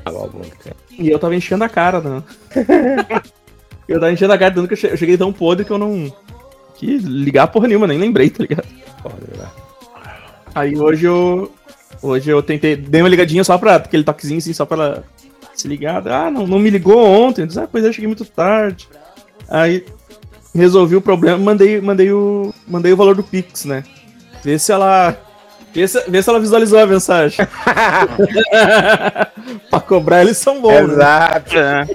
E 0.91 1.09
eu 1.09 1.17
tava 1.17 1.35
enchendo 1.35 1.63
a 1.63 1.69
cara, 1.69 1.99
né? 1.99 2.23
eu 3.87 3.99
tava 3.99 4.11
enchendo 4.11 4.33
a 4.33 4.37
cara, 4.37 4.53
dando 4.53 4.67
que 4.67 4.73
eu 4.73 4.77
che- 4.77 4.87
eu 4.91 4.97
cheguei 4.97 5.17
tão 5.17 5.31
podre 5.33 5.65
que 5.65 5.71
eu 5.71 5.77
não. 5.77 6.11
Que 6.75 6.97
ligar 6.97 7.47
porra 7.47 7.67
nenhuma, 7.67 7.87
nem 7.87 7.97
lembrei, 7.97 8.29
tá 8.29 8.43
ligado? 8.43 8.65
Aí 10.53 10.77
hoje 10.77 11.05
eu. 11.05 11.51
Hoje 12.01 12.29
eu 12.29 12.41
tentei. 12.43 12.75
Dei 12.75 13.01
uma 13.01 13.09
ligadinha 13.09 13.43
só 13.43 13.57
pra. 13.57 13.75
Aquele 13.75 14.03
toquezinho 14.03 14.37
assim, 14.39 14.53
só 14.53 14.65
pra 14.65 14.77
ela 14.77 15.03
se 15.53 15.67
ligar. 15.67 16.05
Ah, 16.07 16.29
não, 16.29 16.45
não 16.45 16.59
me 16.59 16.69
ligou 16.69 17.03
ontem. 17.03 17.41
Eu 17.41 17.47
disse, 17.47 17.59
ah, 17.59 17.67
pois 17.71 17.83
eu 17.83 17.91
cheguei 17.93 18.07
muito 18.07 18.25
tarde. 18.25 18.87
Aí 19.49 19.85
resolvi 20.53 20.95
o 20.95 21.01
problema, 21.01 21.37
mandei, 21.37 21.79
mandei, 21.81 22.11
o, 22.11 22.53
mandei 22.67 22.91
o 22.93 22.97
valor 22.97 23.15
do 23.15 23.23
Pix, 23.23 23.65
né? 23.65 23.83
Vê 24.43 24.57
se 24.59 24.71
ela. 24.71 25.15
Vê 25.73 25.87
se, 25.87 25.99
vê 26.09 26.21
se 26.23 26.29
ela 26.29 26.39
visualizou 26.39 26.79
a 26.79 26.85
mensagem. 26.87 27.37
pra 29.69 29.79
cobrar 29.79 30.21
eles 30.21 30.37
são 30.37 30.61
bons, 30.61 30.91
Exato. 30.91 31.55
né? 31.55 31.87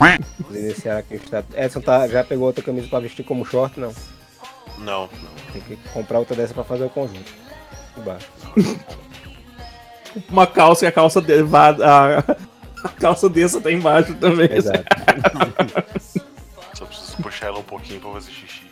Aqui. 0.00 1.20
Edson 1.54 1.80
tá, 1.80 2.08
já 2.08 2.24
pegou 2.24 2.46
outra 2.46 2.64
camisa 2.64 2.88
pra 2.88 3.00
vestir 3.00 3.24
como 3.24 3.44
short? 3.44 3.78
Não. 3.78 3.92
Não, 4.78 5.08
Tem 5.52 5.60
que 5.60 5.76
comprar 5.92 6.18
outra 6.18 6.34
dessa 6.34 6.54
pra 6.54 6.64
fazer 6.64 6.84
o 6.84 6.90
conjunto. 6.90 7.30
Embaixo. 7.96 8.28
Uma 10.28 10.46
calça 10.46 10.84
e 10.86 10.88
a 10.88 10.92
calça 10.92 11.20
de, 11.20 11.34
a, 11.34 12.18
a 12.82 12.88
calça 12.88 13.28
dessa 13.28 13.60
tá 13.60 13.70
embaixo 13.70 14.14
também. 14.14 14.50
Exato. 14.50 14.84
Só 16.74 16.86
preciso 16.86 17.16
puxar 17.18 17.46
ela 17.48 17.58
um 17.58 17.62
pouquinho 17.62 18.00
pra 18.00 18.12
fazer 18.12 18.30
xixi. 18.32 18.62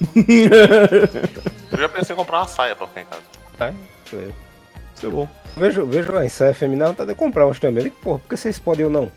Eu 1.70 1.78
já 1.78 1.88
pensei 1.88 2.14
em 2.14 2.16
comprar 2.16 2.38
uma 2.38 2.48
saia 2.48 2.74
pra 2.74 2.86
ficar 2.86 3.00
em 3.02 3.04
casa. 3.04 3.22
Tá? 3.58 3.74
Isso 4.06 4.16
Isso 4.96 5.06
é 5.06 5.10
bom. 5.10 5.28
Vejo, 5.56 5.84
vejo 5.86 6.16
a 6.16 6.24
ensaio 6.24 6.54
feminina, 6.54 6.94
tá 6.94 7.04
de 7.04 7.14
comprar 7.14 7.46
umas 7.46 7.58
também. 7.58 7.90
Porra, 7.90 8.20
por 8.20 8.28
que 8.28 8.36
vocês 8.36 8.58
podem 8.58 8.86
ou 8.86 8.90
não? 8.90 9.12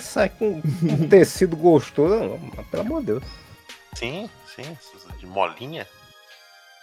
Sai 0.00 0.28
com 0.30 0.60
um 0.82 1.08
tecido 1.08 1.56
gostoso, 1.56 2.14
não, 2.14 2.38
mas 2.56 2.66
pelo 2.68 2.82
amor 2.82 3.00
de 3.00 3.06
Deus. 3.06 3.22
Sim, 3.94 4.28
sim, 4.54 4.76
de 5.18 5.26
molinha. 5.26 5.86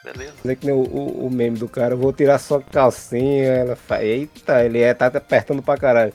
Beleza. 0.04 0.34
Dizer 0.42 0.56
que 0.58 0.66
nem 0.66 0.76
o, 0.76 0.80
o, 0.82 1.28
o 1.28 1.32
meme 1.32 1.58
do 1.58 1.70
cara, 1.70 1.94
eu 1.94 1.98
vou 1.98 2.12
tirar 2.12 2.38
só 2.40 2.60
calcinha, 2.60 3.44
ela 3.54 3.76
fala, 3.76 4.04
eita, 4.04 4.64
ele 4.64 4.80
é, 4.82 4.94
tá 4.94 5.08
apertando 5.08 5.62
pra 5.62 5.78
caralho. 5.78 6.14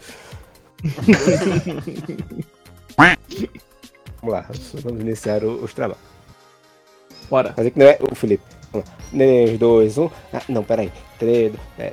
Vamos 4.21 4.35
lá, 4.35 4.47
vamos 4.83 5.01
iniciar 5.01 5.45
o- 5.45 5.63
os 5.65 5.73
trabalhos. 5.73 6.03
Bora. 7.31 7.53
Fazer 7.53 7.71
que 7.71 7.79
não 7.79 7.87
é 7.87 7.99
o 8.01 8.15
Felipe. 8.15 8.43
Vamos 8.73 8.89
lá. 8.89 8.95
3, 9.13 9.59
2, 9.59 9.99
1. 9.99 10.11
Ah, 10.33 10.43
não, 10.49 10.65
peraí. 10.65 10.93
3, 11.19 11.53
2, 11.53 11.63
é. 11.79 11.93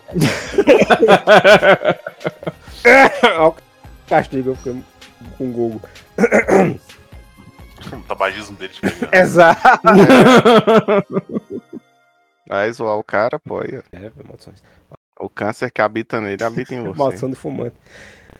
Olha 3.38 3.48
o 3.50 3.56
castigo, 4.08 4.50
eu 4.52 4.56
fiquei 4.56 4.84
com 5.38 5.50
o 5.50 5.52
Google. 5.52 5.82
O 7.92 8.02
tabagismo 8.04 8.56
dele 8.58 8.74
te 8.74 8.82
pegando. 8.82 9.14
Exato. 9.14 9.62
Vai 12.48 12.72
zoar 12.72 12.98
o 12.98 13.04
cara, 13.04 13.40
pô. 13.40 13.60
aí, 13.60 13.78
ó. 13.78 13.82
É, 13.92 14.12
maldições. 14.24 14.64
O 15.20 15.30
câncer 15.30 15.70
que 15.72 15.82
habita 15.82 16.20
nele 16.20 16.44
habita 16.44 16.74
em 16.74 16.84
você. 16.84 16.98
Maldição 16.98 17.30
do 17.30 17.36
fumante. 17.36 17.76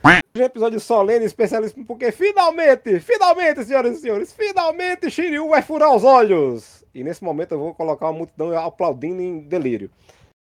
Hoje 0.04 0.22
é 0.36 0.40
um 0.40 0.46
episódio 0.46 0.80
solene, 0.80 1.26
especialíssimo, 1.26 1.86
porque 1.86 2.12
finalmente, 2.12 3.00
finalmente, 3.00 3.64
senhoras 3.66 3.98
e 3.98 4.02
senhores, 4.02 4.34
finalmente 4.34 5.10
Shiryu 5.10 5.50
vai 5.50 5.64
furar 5.64 5.96
os 5.96 6.04
olhos. 6.04 6.84
E 6.94 7.04
nesse 7.04 7.24
momento 7.24 7.54
eu 7.54 7.60
vou 7.60 7.74
colocar 7.74 8.06
uma 8.08 8.20
multidão 8.20 8.56
aplaudindo 8.58 9.22
em 9.22 9.40
delírio. 9.42 9.90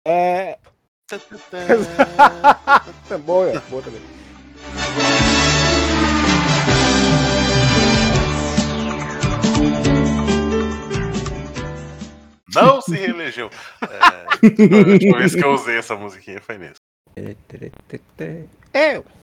É. 0.07 0.57
boa, 3.25 3.49
é, 3.49 3.59
boa 3.69 3.81
também. 3.81 4.01
Não 12.55 12.81
se 12.81 12.95
reelegeu. 12.95 13.49
É, 13.81 14.85
a 14.87 14.91
última 14.91 15.17
vez 15.19 15.35
que 15.35 15.43
eu 15.43 15.51
usei 15.51 15.77
essa 15.77 15.95
musiquinha 15.95 16.41
foi 16.41 16.57
nisso. 16.57 16.75
Eu! 18.73 19.05